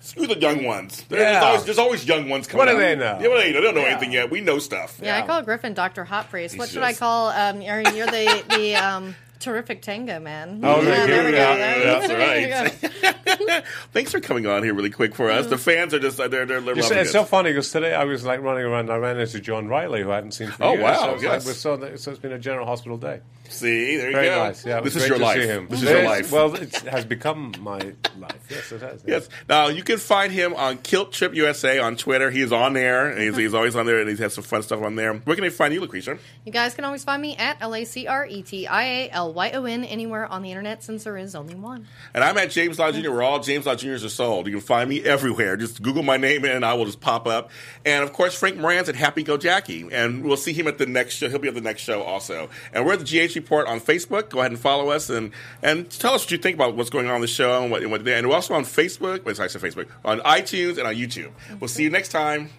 Screw 0.00 0.26
the 0.26 0.38
young 0.38 0.64
ones. 0.64 1.04
There- 1.08 1.18
Yeah. 1.20 1.32
There's, 1.32 1.42
always, 1.44 1.64
there's 1.64 1.78
always 1.78 2.06
young 2.06 2.28
ones 2.28 2.46
coming 2.46 2.66
What 2.66 2.70
do 2.72 2.76
out. 2.76 2.80
they 2.80 2.94
know? 2.96 3.18
Yeah, 3.20 3.28
what 3.28 3.36
do 3.36 3.42
they 3.42 3.52
know? 3.52 3.60
They 3.60 3.66
don't 3.66 3.74
know 3.74 3.80
Yeah. 3.82 3.86
anything 3.88 4.12
yet. 4.12 4.30
We 4.30 4.40
know 4.40 4.58
stuff. 4.58 4.98
Yeah, 5.02 5.18
I 5.18 5.26
call 5.26 5.42
Griffin 5.42 5.74
Dr. 5.74 6.04
Hot 6.04 6.30
Priest. 6.30 6.56
What 6.56 6.64
He's 6.68 6.74
should 6.74 6.82
I 6.82 6.90
just- 6.90 7.00
call? 7.00 7.28
Um, 7.28 7.60
you're, 7.60 7.80
you're 7.90 8.06
the 8.06 8.44
the 8.56 8.74
um, 8.76 9.14
terrific 9.40 9.82
tango 9.82 10.18
man. 10.20 10.60
Oh, 10.62 10.80
yeah, 10.82 10.94
thank 10.94 11.08
there 11.08 11.20
you. 11.20 11.26
we 11.26 11.32
go. 11.32 11.36
Yeah, 11.38 11.56
There- 11.56 11.78
yeah, 11.78 11.84
that's 11.84 12.08
there 12.08 12.40
you 12.40 12.54
right. 12.54 12.80
go. 12.80 13.60
Thanks 13.92 14.10
for 14.10 14.20
coming 14.20 14.46
on 14.46 14.62
here 14.64 14.74
really 14.74 14.90
quick 14.90 15.14
for 15.14 15.30
us. 15.30 15.46
The 15.46 15.58
fans 15.58 15.94
are 15.94 15.98
just 16.00 16.16
they're 16.16 16.28
they're, 16.28 16.46
they're 16.46 16.60
You 16.60 16.74
see, 16.76 16.80
loving 16.82 16.98
it's 16.98 17.10
it. 17.10 17.12
so 17.12 17.24
funny 17.24 17.50
because 17.50 17.70
today 17.70 17.94
I 17.94 18.04
was 18.04 18.24
like 18.24 18.40
running 18.40 18.64
around. 18.64 18.86
and 18.86 18.92
I 18.92 18.96
ran 18.96 19.18
into 19.18 19.40
John 19.40 19.68
Riley, 19.68 20.02
who 20.02 20.10
I 20.10 20.16
hadn't 20.16 20.32
seen 20.32 20.50
for 20.50 20.64
Oh, 20.64 20.72
years. 20.72 20.82
wow, 20.82 20.94
So, 20.94 21.14
it's 21.14 21.22
like- 21.24 21.32
yes. 21.44 21.56
so, 21.58 21.96
so 21.96 22.10
it's 22.10 22.20
been 22.20 22.32
a 22.32 22.38
General 22.38 22.66
Hospital 22.66 22.96
day. 22.98 23.20
See, 23.48 23.96
there 23.96 24.10
you 24.10 24.16
Very 24.16 24.26
go. 24.28 24.44
nice. 24.44 24.64
Yeah, 24.64 24.80
this 24.80 24.94
is 24.96 25.08
your 25.08 25.18
life. 25.18 25.40
See 25.40 25.46
him. 25.46 25.68
This 25.68 25.82
is 25.82 25.88
your 25.88 26.04
life. 26.04 26.30
Well, 26.30 26.54
it 26.54 26.74
has 26.76 27.04
become 27.04 27.54
my 27.60 27.78
life. 28.18 28.46
Yes, 28.50 28.72
it 28.72 28.82
has. 28.82 29.02
Yes. 29.06 29.28
Now 29.48 29.68
you 29.68 29.82
can 29.82 29.98
find 29.98 30.32
him 30.32 30.54
on 30.54 30.78
Kilt 30.78 31.12
Trip 31.12 31.34
USA 31.34 31.78
on 31.78 31.96
Twitter. 31.96 32.30
He's 32.30 32.52
on 32.52 32.74
there. 32.74 33.18
He's, 33.18 33.36
he's 33.36 33.54
always 33.54 33.74
on 33.74 33.86
there, 33.86 34.00
and 34.00 34.08
he 34.08 34.16
has 34.22 34.34
some 34.34 34.44
fun 34.44 34.62
stuff 34.62 34.82
on 34.82 34.96
there. 34.96 35.14
Where 35.14 35.34
can 35.34 35.42
they 35.42 35.50
find 35.50 35.72
you, 35.72 35.80
Lacretia? 35.80 36.18
You 36.44 36.52
guys 36.52 36.74
can 36.74 36.84
always 36.84 37.04
find 37.04 37.22
me 37.22 37.36
at 37.36 37.56
L 37.60 37.74
A 37.74 37.84
C 37.84 38.06
R 38.06 38.26
E 38.26 38.42
T 38.42 38.66
I 38.66 38.84
A 38.84 39.10
L 39.10 39.32
Y 39.32 39.50
O 39.52 39.64
N 39.64 39.84
anywhere 39.84 40.26
on 40.26 40.42
the 40.42 40.50
internet 40.50 40.82
since 40.82 41.04
there 41.04 41.16
is 41.16 41.34
only 41.34 41.54
one. 41.54 41.86
And 42.14 42.22
I'm 42.22 42.36
at 42.38 42.50
James 42.50 42.78
Lott 42.78 42.94
Jr. 42.94 43.10
Where 43.10 43.22
all 43.22 43.40
James 43.40 43.66
Lott 43.66 43.78
Juniors 43.78 44.04
are 44.04 44.08
sold. 44.08 44.46
You 44.46 44.52
can 44.52 44.60
find 44.60 44.88
me 44.90 45.02
everywhere. 45.02 45.56
Just 45.56 45.82
Google 45.82 46.02
my 46.02 46.16
name 46.16 46.44
and 46.44 46.64
I 46.64 46.74
will 46.74 46.84
just 46.84 47.00
pop 47.00 47.26
up. 47.26 47.50
And 47.84 48.04
of 48.04 48.12
course, 48.12 48.34
Frank 48.34 48.56
Moran's 48.56 48.88
at 48.88 48.96
Happy 48.96 49.22
Go 49.22 49.36
Jackie, 49.36 49.88
and 49.90 50.24
we'll 50.24 50.36
see 50.36 50.52
him 50.52 50.66
at 50.66 50.78
the 50.78 50.86
next 50.86 51.14
show. 51.14 51.28
He'll 51.28 51.38
be 51.38 51.48
at 51.48 51.54
the 51.54 51.60
next 51.60 51.82
show 51.82 52.02
also. 52.02 52.50
And 52.72 52.84
we're 52.84 52.92
at 52.94 53.00
the 53.00 53.04
GH 53.04 53.37
Report 53.38 53.66
on 53.66 53.80
Facebook. 53.80 54.30
Go 54.30 54.40
ahead 54.40 54.50
and 54.50 54.60
follow 54.60 54.90
us 54.90 55.10
and 55.10 55.32
and 55.62 55.90
tell 55.90 56.14
us 56.14 56.24
what 56.24 56.30
you 56.30 56.38
think 56.38 56.54
about 56.54 56.76
what's 56.76 56.90
going 56.90 57.08
on 57.08 57.16
in 57.16 57.20
the 57.20 57.26
show 57.26 57.62
and 57.62 57.70
what. 57.70 57.82
And, 57.82 57.90
what, 57.90 58.06
and 58.06 58.28
we're 58.28 58.34
also 58.34 58.54
on 58.54 58.64
Facebook. 58.64 59.24
Wait, 59.24 59.36
sorry, 59.36 59.48
I 59.48 59.48
said 59.48 59.62
Facebook 59.62 59.88
on 60.04 60.20
iTunes 60.20 60.78
and 60.78 60.86
on 60.86 60.94
YouTube. 60.94 61.30
We'll 61.60 61.68
see 61.68 61.82
you 61.82 61.90
next 61.90 62.08
time. 62.08 62.50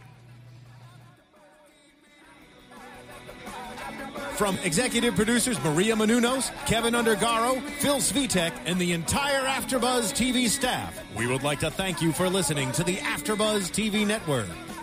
From 4.40 4.58
executive 4.60 5.16
producers 5.16 5.62
Maria 5.66 5.96
Menounos, 5.96 6.50
Kevin 6.66 6.94
Undergaro, 6.94 7.62
Phil 7.82 7.98
Svitek, 7.98 8.54
and 8.66 8.80
the 8.80 8.94
entire 8.94 9.44
AfterBuzz 9.44 10.14
TV 10.14 10.48
staff, 10.48 10.98
we 11.18 11.28
would 11.28 11.44
like 11.44 11.60
to 11.60 11.70
thank 11.70 12.02
you 12.02 12.14
for 12.14 12.30
listening 12.30 12.72
to 12.72 12.86
the 12.86 12.96
AfterBuzz 12.96 13.70
TV 13.70 14.08
network. 14.08 14.48